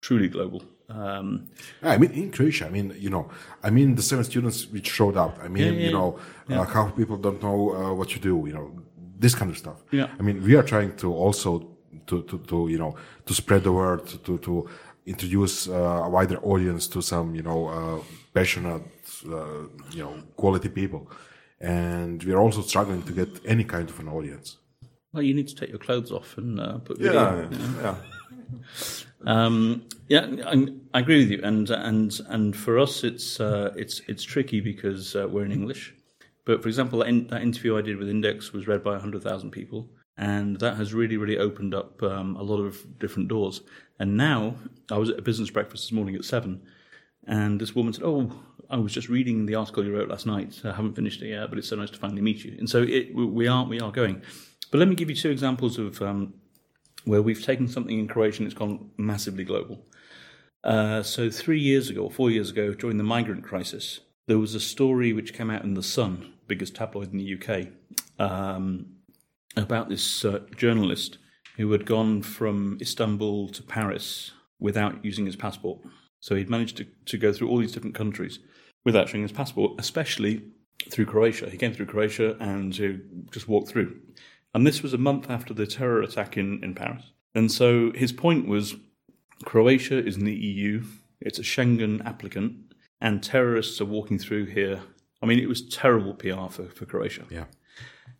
truly 0.00 0.28
global. 0.28 0.62
Um, 0.88 1.46
I 1.82 1.98
mean, 1.98 2.10
in 2.10 2.32
Croatia, 2.32 2.66
I 2.66 2.70
mean, 2.70 2.94
you 2.98 3.10
know, 3.10 3.30
I 3.62 3.70
mean, 3.70 3.94
the 3.94 4.02
seven 4.02 4.24
students 4.24 4.66
which 4.66 4.88
showed 4.88 5.16
up. 5.16 5.38
I 5.40 5.48
mean, 5.48 5.62
Yeah, 5.62 5.70
yeah, 5.70 5.86
you 5.86 5.92
know, 5.92 6.18
uh, 6.50 6.64
how 6.64 6.88
people 6.90 7.16
don't 7.16 7.40
know 7.40 7.74
uh, 7.74 7.94
what 7.94 8.12
you 8.14 8.20
do. 8.20 8.44
You 8.48 8.54
know, 8.54 8.82
this 9.18 9.34
kind 9.34 9.50
of 9.50 9.56
stuff. 9.58 9.78
Yeah. 9.92 10.08
I 10.18 10.22
mean, 10.22 10.42
we 10.42 10.56
are 10.56 10.64
trying 10.64 10.96
to 10.96 11.14
also 11.14 11.70
to 12.08 12.22
to, 12.22 12.38
to 12.38 12.68
you 12.68 12.78
know 12.78 12.96
to 13.26 13.34
spread 13.34 13.62
the 13.62 13.72
word 13.72 14.06
to 14.24 14.38
to 14.38 14.68
introduce 15.06 15.68
uh, 15.68 16.06
a 16.06 16.08
wider 16.08 16.38
audience 16.42 16.86
to 16.88 17.00
some 17.02 17.34
you 17.34 17.42
know 17.42 17.68
uh, 17.68 17.98
passionate 18.32 18.82
uh, 19.26 19.66
you 19.90 20.02
know 20.04 20.22
quality 20.36 20.68
people. 20.68 21.10
and 21.60 22.24
we're 22.24 22.38
also 22.38 22.62
struggling 22.62 23.02
to 23.02 23.12
get 23.12 23.28
any 23.44 23.64
kind 23.64 23.88
of 23.90 24.00
an 24.00 24.08
audience. 24.08 24.56
Well, 25.12 25.22
you 25.22 25.34
need 25.34 25.48
to 25.48 25.54
take 25.54 25.68
your 25.68 25.78
clothes 25.78 26.10
off 26.10 26.38
and 26.38 26.58
uh, 26.58 26.78
put 26.78 26.98
video. 26.98 27.48
Yeah, 27.50 27.58
yeah. 27.82 27.96
Um, 29.26 29.86
yeah, 30.08 30.26
I, 30.46 30.66
I 30.94 31.00
agree 31.00 31.18
with 31.18 31.30
you, 31.30 31.40
and 31.42 31.68
and 31.70 32.18
and 32.28 32.56
for 32.56 32.78
us, 32.78 33.04
it's 33.04 33.40
uh, 33.40 33.72
it's 33.76 34.00
it's 34.08 34.22
tricky 34.22 34.60
because 34.60 35.14
uh, 35.14 35.28
we're 35.28 35.44
in 35.44 35.52
English. 35.52 35.94
But 36.46 36.62
for 36.62 36.68
example, 36.68 37.00
that, 37.00 37.08
in, 37.08 37.26
that 37.28 37.42
interview 37.42 37.76
I 37.76 37.82
did 37.82 37.98
with 37.98 38.08
Index 38.08 38.52
was 38.52 38.66
read 38.66 38.82
by 38.82 38.98
hundred 38.98 39.22
thousand 39.22 39.50
people, 39.50 39.90
and 40.16 40.58
that 40.60 40.76
has 40.76 40.94
really 40.94 41.16
really 41.16 41.38
opened 41.38 41.74
up 41.74 42.02
um, 42.02 42.36
a 42.36 42.42
lot 42.42 42.60
of 42.60 42.98
different 42.98 43.28
doors. 43.28 43.60
And 43.98 44.16
now, 44.16 44.54
I 44.90 44.96
was 44.96 45.10
at 45.10 45.18
a 45.18 45.22
business 45.22 45.50
breakfast 45.50 45.84
this 45.84 45.92
morning 45.92 46.14
at 46.14 46.24
seven, 46.24 46.62
and 47.30 47.60
this 47.60 47.74
woman 47.74 47.92
said, 47.92 48.04
"Oh, 48.04 48.30
I 48.68 48.76
was 48.76 48.92
just 48.92 49.08
reading 49.08 49.46
the 49.46 49.54
article 49.54 49.84
you 49.84 49.96
wrote 49.96 50.08
last 50.08 50.26
night. 50.26 50.60
I 50.64 50.72
haven't 50.72 50.96
finished 50.96 51.22
it 51.22 51.28
yet, 51.28 51.48
but 51.48 51.58
it's 51.58 51.68
so 51.68 51.76
nice 51.76 51.90
to 51.90 51.98
finally 51.98 52.20
meet 52.20 52.44
you." 52.44 52.56
And 52.58 52.68
so 52.68 52.82
it, 52.82 53.14
we 53.14 53.46
are 53.46 53.64
we 53.64 53.80
are 53.80 53.92
going. 53.92 54.20
But 54.70 54.78
let 54.78 54.88
me 54.88 54.96
give 54.96 55.08
you 55.08 55.16
two 55.16 55.30
examples 55.30 55.78
of 55.78 56.02
um, 56.02 56.34
where 57.04 57.22
we've 57.22 57.42
taken 57.42 57.68
something 57.68 57.98
in 57.98 58.08
Croatian 58.08 58.46
it's 58.46 58.54
gone 58.54 58.90
massively 58.96 59.44
global. 59.44 59.86
Uh, 60.64 61.02
so 61.02 61.30
three 61.30 61.60
years 61.60 61.88
ago, 61.88 62.02
or 62.02 62.10
four 62.10 62.30
years 62.30 62.50
ago, 62.50 62.74
during 62.74 62.98
the 62.98 63.04
migrant 63.04 63.44
crisis, 63.44 64.00
there 64.26 64.38
was 64.38 64.54
a 64.54 64.60
story 64.60 65.12
which 65.12 65.32
came 65.32 65.50
out 65.50 65.64
in 65.64 65.74
the 65.74 65.82
Sun, 65.82 66.32
biggest 66.48 66.74
tabloid 66.74 67.12
in 67.12 67.18
the 67.18 67.38
UK, 67.38 67.68
um, 68.18 68.86
about 69.56 69.88
this 69.88 70.24
uh, 70.24 70.40
journalist 70.56 71.18
who 71.56 71.70
had 71.72 71.86
gone 71.86 72.22
from 72.22 72.76
Istanbul 72.80 73.48
to 73.50 73.62
Paris 73.62 74.32
without 74.58 75.02
using 75.04 75.26
his 75.26 75.36
passport. 75.36 75.78
So 76.20 76.34
he'd 76.34 76.50
managed 76.50 76.76
to, 76.78 76.86
to 77.06 77.18
go 77.18 77.32
through 77.32 77.48
all 77.48 77.58
these 77.58 77.72
different 77.72 77.94
countries 77.94 78.38
without 78.84 79.08
showing 79.08 79.22
his 79.22 79.32
passport, 79.32 79.72
especially 79.78 80.42
through 80.90 81.06
Croatia. 81.06 81.50
He 81.50 81.58
came 81.58 81.72
through 81.72 81.86
Croatia 81.86 82.36
and 82.40 82.78
uh, 82.80 83.30
just 83.30 83.48
walked 83.48 83.68
through. 83.68 83.96
And 84.54 84.66
this 84.66 84.82
was 84.82 84.92
a 84.92 84.98
month 84.98 85.30
after 85.30 85.54
the 85.54 85.66
terror 85.66 86.02
attack 86.02 86.36
in, 86.36 86.62
in 86.62 86.74
Paris. 86.74 87.10
And 87.34 87.50
so 87.50 87.92
his 87.92 88.12
point 88.12 88.48
was 88.48 88.76
Croatia 89.44 90.04
is 90.04 90.16
in 90.16 90.24
the 90.24 90.34
EU, 90.34 90.84
it's 91.20 91.38
a 91.38 91.42
Schengen 91.42 92.04
applicant, 92.04 92.74
and 93.00 93.22
terrorists 93.22 93.80
are 93.80 93.86
walking 93.86 94.18
through 94.18 94.46
here. 94.46 94.80
I 95.22 95.26
mean, 95.26 95.38
it 95.38 95.48
was 95.48 95.66
terrible 95.68 96.14
PR 96.14 96.48
for, 96.50 96.68
for 96.68 96.86
Croatia. 96.86 97.24
Yeah. 97.30 97.44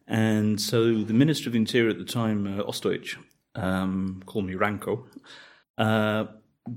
And 0.06 0.60
so 0.60 1.02
the 1.02 1.14
Minister 1.14 1.48
of 1.48 1.52
the 1.52 1.58
Interior 1.58 1.90
at 1.90 1.98
the 1.98 2.04
time, 2.04 2.46
uh, 2.46 2.62
Ostojic, 2.64 3.16
um, 3.54 4.22
called 4.26 4.46
me 4.46 4.54
Ranko, 4.54 5.04
uh, 5.78 6.26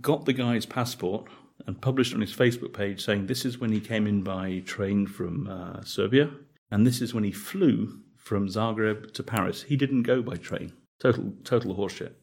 got 0.02 0.26
the 0.26 0.34
guy's 0.34 0.66
passport 0.66 1.28
and 1.66 1.82
published 1.82 2.14
on 2.14 2.22
his 2.22 2.34
Facebook 2.34 2.74
page 2.74 3.04
saying 3.04 3.28
this 3.28 3.46
is 3.46 3.60
when 3.60 3.72
he 3.72 3.80
came 3.80 4.08
in 4.08 4.24
by 4.24 4.62
train 4.66 5.08
from 5.08 5.48
uh, 5.48 5.82
Serbia, 5.84 6.30
and 6.72 6.86
this 6.86 7.02
is 7.02 7.14
when 7.14 7.24
he 7.24 7.32
flew 7.32 8.00
from 8.18 8.48
Zagreb 8.48 9.14
to 9.14 9.24
Paris. 9.24 9.64
He 9.64 9.78
didn't 9.78 10.04
go 10.04 10.22
by 10.22 10.36
train. 10.36 10.74
Total, 11.00 11.34
total 11.44 11.76
horseshit. 11.76 12.14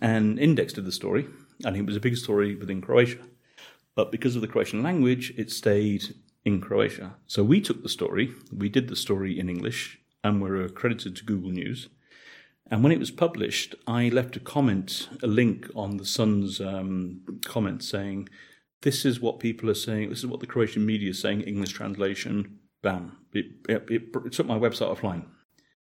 And 0.00 0.38
Index 0.38 0.72
did 0.72 0.84
the 0.84 0.92
story, 0.92 1.26
and 1.64 1.76
it 1.76 1.86
was 1.86 1.96
a 1.96 2.00
big 2.00 2.16
story 2.16 2.54
within 2.54 2.80
Croatia. 2.80 3.18
But 3.94 4.10
because 4.10 4.36
of 4.36 4.42
the 4.42 4.48
Croatian 4.48 4.82
language, 4.82 5.34
it 5.36 5.50
stayed 5.50 6.14
in 6.44 6.60
Croatia. 6.60 7.14
So 7.26 7.44
we 7.44 7.60
took 7.60 7.82
the 7.82 7.88
story, 7.88 8.32
we 8.54 8.68
did 8.68 8.88
the 8.88 8.96
story 8.96 9.38
in 9.38 9.48
English, 9.48 9.98
and 10.24 10.40
we're 10.40 10.64
accredited 10.64 11.16
to 11.16 11.24
Google 11.24 11.50
News. 11.50 11.88
And 12.72 12.82
when 12.82 12.90
it 12.90 12.98
was 12.98 13.10
published, 13.10 13.74
I 13.86 14.08
left 14.08 14.34
a 14.34 14.40
comment, 14.40 15.10
a 15.22 15.26
link 15.26 15.68
on 15.76 15.98
the 15.98 16.06
Sun's 16.06 16.58
um, 16.58 17.20
comment 17.44 17.84
saying, 17.84 18.30
This 18.80 19.04
is 19.04 19.20
what 19.20 19.40
people 19.40 19.68
are 19.68 19.74
saying, 19.74 20.08
this 20.08 20.20
is 20.20 20.26
what 20.26 20.40
the 20.40 20.46
Croatian 20.46 20.86
media 20.86 21.10
is 21.10 21.20
saying, 21.20 21.42
English 21.42 21.72
translation, 21.72 22.60
bam. 22.80 23.18
It, 23.34 23.44
it, 23.68 23.84
it, 23.90 24.02
it 24.24 24.32
took 24.32 24.46
my 24.46 24.58
website 24.58 24.90
offline. 24.96 25.26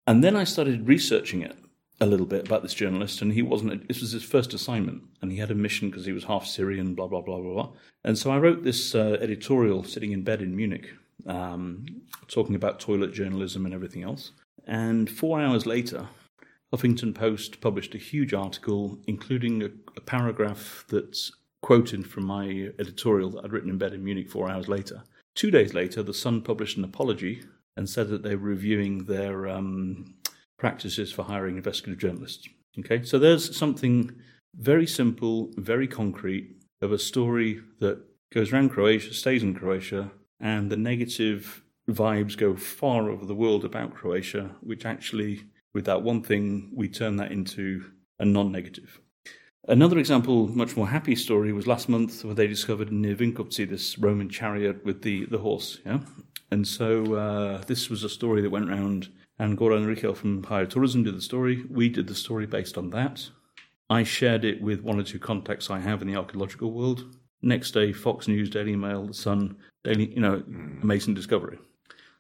And 0.06 0.22
then 0.22 0.36
I 0.36 0.44
started 0.44 0.86
researching 0.86 1.42
it 1.42 1.56
a 2.02 2.06
little 2.06 2.26
bit 2.26 2.46
about 2.46 2.62
this 2.62 2.74
journalist, 2.74 3.22
and 3.22 3.32
he 3.32 3.42
wasn't, 3.42 3.88
this 3.88 4.02
was 4.02 4.12
his 4.12 4.24
first 4.24 4.54
assignment, 4.54 5.04
and 5.22 5.32
he 5.32 5.38
had 5.38 5.50
a 5.50 5.56
mission 5.56 5.90
because 5.90 6.06
he 6.06 6.12
was 6.12 6.26
half 6.26 6.46
Syrian, 6.46 6.94
blah, 6.94 7.08
blah, 7.08 7.22
blah, 7.22 7.40
blah, 7.40 7.54
blah. 7.54 7.70
And 8.04 8.18
so 8.18 8.32
I 8.32 8.38
wrote 8.38 8.66
this 8.66 8.94
uh, 8.96 9.18
editorial 9.22 9.86
sitting 9.86 10.12
in 10.12 10.24
bed 10.24 10.42
in 10.42 10.58
Munich, 10.58 10.90
um, 11.26 11.86
talking 12.28 12.56
about 12.56 12.82
toilet 12.82 13.14
journalism 13.14 13.64
and 13.66 13.74
everything 13.74 14.04
else. 14.04 14.34
And 14.68 15.10
four 15.10 15.40
hours 15.40 15.66
later, 15.66 16.10
Huffington 16.74 17.14
Post 17.14 17.62
published 17.62 17.96
a 17.96 18.00
huge 18.00 18.34
article, 18.34 19.00
including 19.08 19.62
a, 19.62 19.70
a 19.98 20.02
paragraph 20.02 20.86
that's 20.90 21.32
quoted 21.62 22.08
from 22.08 22.26
my 22.26 22.72
editorial 22.80 23.30
that 23.32 23.46
I'd 23.46 23.52
written 23.52 23.70
in 23.70 23.78
bed 23.78 23.94
in 23.94 24.04
Munich 24.04 24.30
four 24.30 24.50
hours 24.50 24.68
later. 24.68 25.04
Two 25.36 25.52
days 25.52 25.74
later, 25.74 26.02
The 26.02 26.14
Sun 26.14 26.42
published 26.42 26.78
an 26.78 26.84
apology 26.84 27.44
and 27.78 27.90
said 27.90 28.10
that 28.10 28.24
they 28.24 28.36
were 28.36 28.50
reviewing 28.50 29.06
their 29.06 29.48
um, 29.48 30.16
practices 30.58 31.12
for 31.12 31.24
hiring 31.24 31.58
investigative 31.58 32.00
journalists. 32.00 32.48
Okay, 32.80 33.04
so 33.04 33.20
there's 33.20 33.56
something 33.56 34.12
very 34.56 34.88
simple, 34.88 35.52
very 35.58 35.88
concrete 35.88 36.56
of 36.82 36.92
a 36.92 37.00
story 37.00 37.62
that 37.80 38.02
goes 38.34 38.52
around 38.52 38.70
Croatia, 38.70 39.14
stays 39.14 39.44
in 39.44 39.54
Croatia, 39.54 40.12
and 40.40 40.72
the 40.72 40.78
negative 40.78 41.64
vibes 41.90 42.38
go 42.38 42.56
far 42.56 43.10
over 43.10 43.26
the 43.26 43.36
world 43.36 43.66
about 43.66 43.94
Croatia, 43.94 44.52
which 44.62 44.86
actually, 44.86 45.44
with 45.74 45.86
that 45.86 46.02
one 46.02 46.22
thing, 46.22 46.72
we 46.74 46.88
turn 46.88 47.18
that 47.18 47.32
into 47.32 47.92
a 48.20 48.26
non 48.26 48.52
negative. 48.52 49.00
Another 49.68 50.00
example, 50.00 50.48
much 50.48 50.76
more 50.76 50.88
happy 50.88 51.16
story, 51.16 51.54
was 51.54 51.68
last 51.68 51.88
month 51.88 52.26
where 52.26 52.34
they 52.34 52.48
discovered 52.48 52.92
near 52.92 53.16
Vinkovci 53.16 53.70
this 53.70 53.98
Roman 54.00 54.28
chariot 54.28 54.84
with 54.84 55.04
the, 55.04 55.26
the 55.26 55.38
horse. 55.38 55.80
Yeah, 55.86 56.00
and 56.50 56.68
so 56.68 57.14
uh, 57.14 57.58
this 57.68 57.90
was 57.90 58.04
a 58.04 58.10
story 58.10 58.42
that 58.42 58.50
went 58.50 58.70
around, 58.70 59.10
and 59.38 59.58
Goran 59.58 59.86
Rihelj 59.86 60.18
from 60.18 60.44
Higher 60.44 60.66
Tourism 60.66 61.04
did 61.04 61.16
the 61.16 61.22
story. 61.22 61.64
We 61.70 61.90
did 61.90 62.08
the 62.08 62.16
story 62.16 62.48
based 62.48 62.78
on 62.78 62.90
that. 62.90 63.30
I 63.90 64.04
shared 64.04 64.46
it 64.46 64.62
with 64.62 64.82
one 64.82 65.00
or 65.00 65.04
two 65.04 65.20
contacts 65.20 65.70
I 65.70 65.80
have 65.80 66.02
in 66.02 66.08
the 66.08 66.16
archaeological 66.16 66.72
world. 66.72 67.16
Next 67.42 67.72
day, 67.72 67.92
Fox 67.92 68.28
News, 68.28 68.50
Daily 68.50 68.76
Mail, 68.76 69.08
The 69.08 69.14
Sun, 69.14 69.58
Daily, 69.84 70.14
you 70.14 70.22
know, 70.22 70.44
amazing 70.82 71.14
discovery. 71.14 71.58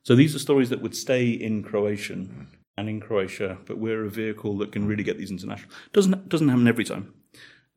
So 0.03 0.15
these 0.15 0.35
are 0.35 0.39
stories 0.39 0.69
that 0.69 0.81
would 0.81 0.95
stay 0.95 1.29
in 1.29 1.63
Croatian 1.63 2.47
and 2.81 2.89
in 2.89 2.99
Croatia, 2.99 3.57
but 3.67 3.77
we're 3.77 4.03
a 4.05 4.09
vehicle 4.09 4.57
that 4.59 4.71
can 4.73 4.83
really 4.89 5.03
get 5.09 5.17
these 5.17 5.31
international. 5.31 5.71
Doesn't 5.93 6.29
doesn't 6.29 6.49
happen 6.49 6.67
every 6.67 6.83
time, 6.93 7.05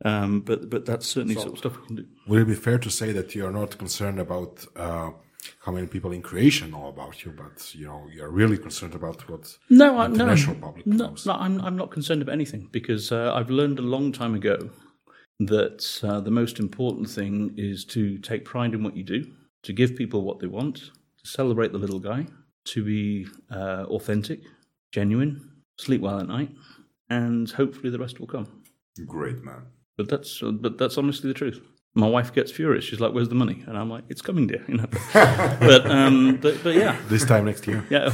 um, 0.05 0.41
but 0.49 0.71
but 0.73 0.83
that's 0.89 1.07
certainly 1.07 1.35
sort 1.35 1.53
of 1.53 1.59
stuff 1.59 1.75
we 1.81 1.87
can 1.87 1.97
do. 1.97 2.05
Would 2.29 2.43
it 2.43 2.49
be 2.55 2.55
fair 2.55 2.79
to 2.79 2.91
say 2.91 3.13
that 3.13 3.35
you 3.35 3.47
are 3.47 3.53
not 3.53 3.79
concerned 3.79 4.19
about 4.19 4.67
uh, 4.77 5.11
how 5.65 5.73
many 5.73 5.87
people 5.87 6.13
in 6.13 6.23
Croatia 6.23 6.67
know 6.67 6.87
about 6.95 7.25
you, 7.25 7.31
but 7.33 7.57
you 7.75 7.87
know 7.87 8.01
you're 8.15 8.31
really 8.41 8.59
concerned 8.59 8.95
about 8.95 9.19
what 9.29 9.45
No, 9.71 9.99
I, 9.99 10.09
the 10.09 10.17
no, 10.17 10.25
international 10.25 10.57
public 10.57 10.87
no, 10.87 10.97
knows? 10.97 11.27
no. 11.27 11.33
I'm 11.45 11.61
I'm 11.67 11.77
not 11.77 11.91
concerned 11.91 12.23
about 12.23 12.33
anything 12.41 12.69
because 12.73 13.13
uh, 13.13 13.33
I've 13.37 13.51
learned 13.51 13.79
a 13.79 13.89
long 13.95 14.13
time 14.13 14.35
ago 14.35 14.57
that 15.41 16.01
uh, 16.03 16.21
the 16.21 16.31
most 16.31 16.59
important 16.59 17.11
thing 17.11 17.55
is 17.57 17.85
to 17.85 18.19
take 18.19 18.45
pride 18.45 18.73
in 18.75 18.83
what 18.85 18.97
you 18.97 19.05
do, 19.05 19.21
to 19.63 19.73
give 19.73 19.97
people 19.97 20.21
what 20.23 20.39
they 20.39 20.47
want, 20.47 20.77
to 20.77 21.27
celebrate 21.39 21.73
the 21.73 21.79
little 21.79 21.99
guy, 21.99 22.27
to 22.65 22.85
be 22.85 23.27
uh, 23.51 23.85
authentic, 23.97 24.41
genuine, 24.95 25.33
sleep 25.77 26.01
well 26.01 26.19
at 26.21 26.29
night, 26.29 26.51
and 27.11 27.51
hopefully 27.51 27.91
the 27.91 27.99
rest 27.99 28.21
will 28.21 28.29
come. 28.37 28.47
Great, 29.07 29.43
man. 29.49 29.63
But 29.97 30.09
that's 30.09 30.43
uh, 30.43 30.53
but 30.65 30.79
that's 30.79 30.97
honestly 30.99 31.29
the 31.33 31.39
truth. 31.43 31.61
My 31.97 32.09
wife 32.17 32.31
gets 32.39 32.51
furious. 32.59 32.85
She's 32.85 33.01
like, 33.05 33.13
"Where's 33.15 33.29
the 33.29 33.35
money?" 33.45 33.59
And 33.67 33.77
I'm 33.81 33.91
like, 33.91 34.05
"It's 34.09 34.23
coming, 34.23 34.47
dear." 34.47 34.65
You 34.69 34.77
know. 34.79 34.89
but 35.71 35.83
um, 35.91 36.37
but 36.45 36.55
but 36.65 36.75
yeah, 36.75 36.97
This 37.09 37.25
time 37.25 37.45
next 37.45 37.67
year. 37.67 37.81
yeah. 37.91 38.09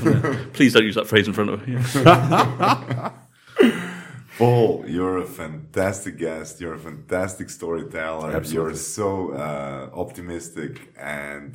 Please 0.57 0.73
don't 0.74 0.85
use 0.90 0.94
that 1.01 1.07
phrase 1.07 1.27
in 1.28 1.35
front 1.35 1.51
of 1.51 1.61
her. 1.61 1.70
Yeah. 1.73 3.12
Paul, 4.39 4.85
you're 4.86 5.19
a 5.19 5.27
fantastic 5.27 6.16
guest. 6.16 6.61
You're 6.62 6.74
a 6.74 6.78
fantastic 6.78 7.51
storyteller. 7.51 8.31
Absolutely. 8.31 8.70
You're 8.70 8.74
so 8.78 9.32
uh, 9.32 9.90
optimistic 9.93 10.73
and 10.98 11.55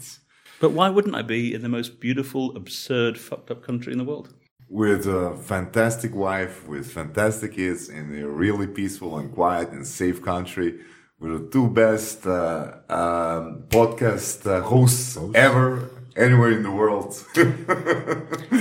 But 0.59 0.71
why 0.71 0.89
wouldn't 0.89 1.15
I 1.15 1.23
be 1.23 1.41
in 1.55 1.61
the 1.63 1.69
most 1.69 1.99
beautiful, 1.99 2.55
absurd, 2.55 3.17
fucked 3.17 3.49
up 3.49 3.63
country 3.63 3.91
in 3.91 3.97
the 3.97 4.03
world? 4.03 4.34
With 4.69 5.05
a 5.07 5.35
fantastic 5.37 6.13
wife, 6.15 6.67
with 6.67 6.91
fantastic 6.91 7.53
kids, 7.53 7.89
in 7.89 8.17
a 8.19 8.27
really 8.27 8.67
peaceful 8.67 9.17
and 9.17 9.31
quiet 9.31 9.69
and 9.71 9.85
safe 9.85 10.21
country. 10.21 10.79
With 11.19 11.31
the 11.31 11.49
two 11.49 11.69
best 11.69 12.25
uh, 12.27 12.73
um, 12.89 13.63
podcast 13.69 14.45
uh, 14.45 14.61
hosts 14.61 15.17
ever, 15.33 15.89
anywhere 16.17 16.51
in 16.51 16.63
the 16.63 16.71
world. 16.71 17.23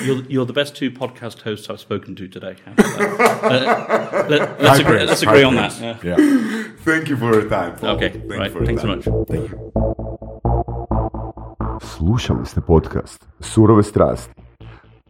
You're, 0.05 0.23
you're 0.29 0.47
the 0.47 0.53
best 0.53 0.77
two 0.77 0.91
podcast 0.91 1.43
hosts 1.43 1.69
I've 1.71 1.81
spoken 1.81 2.15
to 2.17 2.29
today. 2.29 2.57
How 2.65 2.73
about 2.73 3.19
that? 3.43 3.63
Uh, 3.67 4.27
let, 4.29 4.41
us 4.61 4.79
agree, 4.79 4.97
praise, 4.97 5.09
let's 5.09 5.23
agree 5.23 5.43
on 5.43 5.57
praise. 5.57 5.79
that. 5.81 6.05
yeah. 6.05 6.17
Yeah. 6.19 6.65
Thank 6.85 7.09
you 7.09 7.17
for 7.17 7.33
your 7.33 7.49
time, 7.49 7.77
Paul. 7.77 7.97
Okay, 7.97 8.11
Thank 8.11 8.25
you 8.25 8.39
right. 8.39 8.53
for 8.53 8.59
your 8.59 8.67
Thanks 8.67 8.83
so 8.83 8.89
much. 8.89 9.05
Thank 9.29 9.51
you. 9.51 9.73
Slušali 11.81 12.47
ste 12.47 12.61
podcast 12.61 13.25
Surove 13.41 13.83
strasti. 13.83 14.44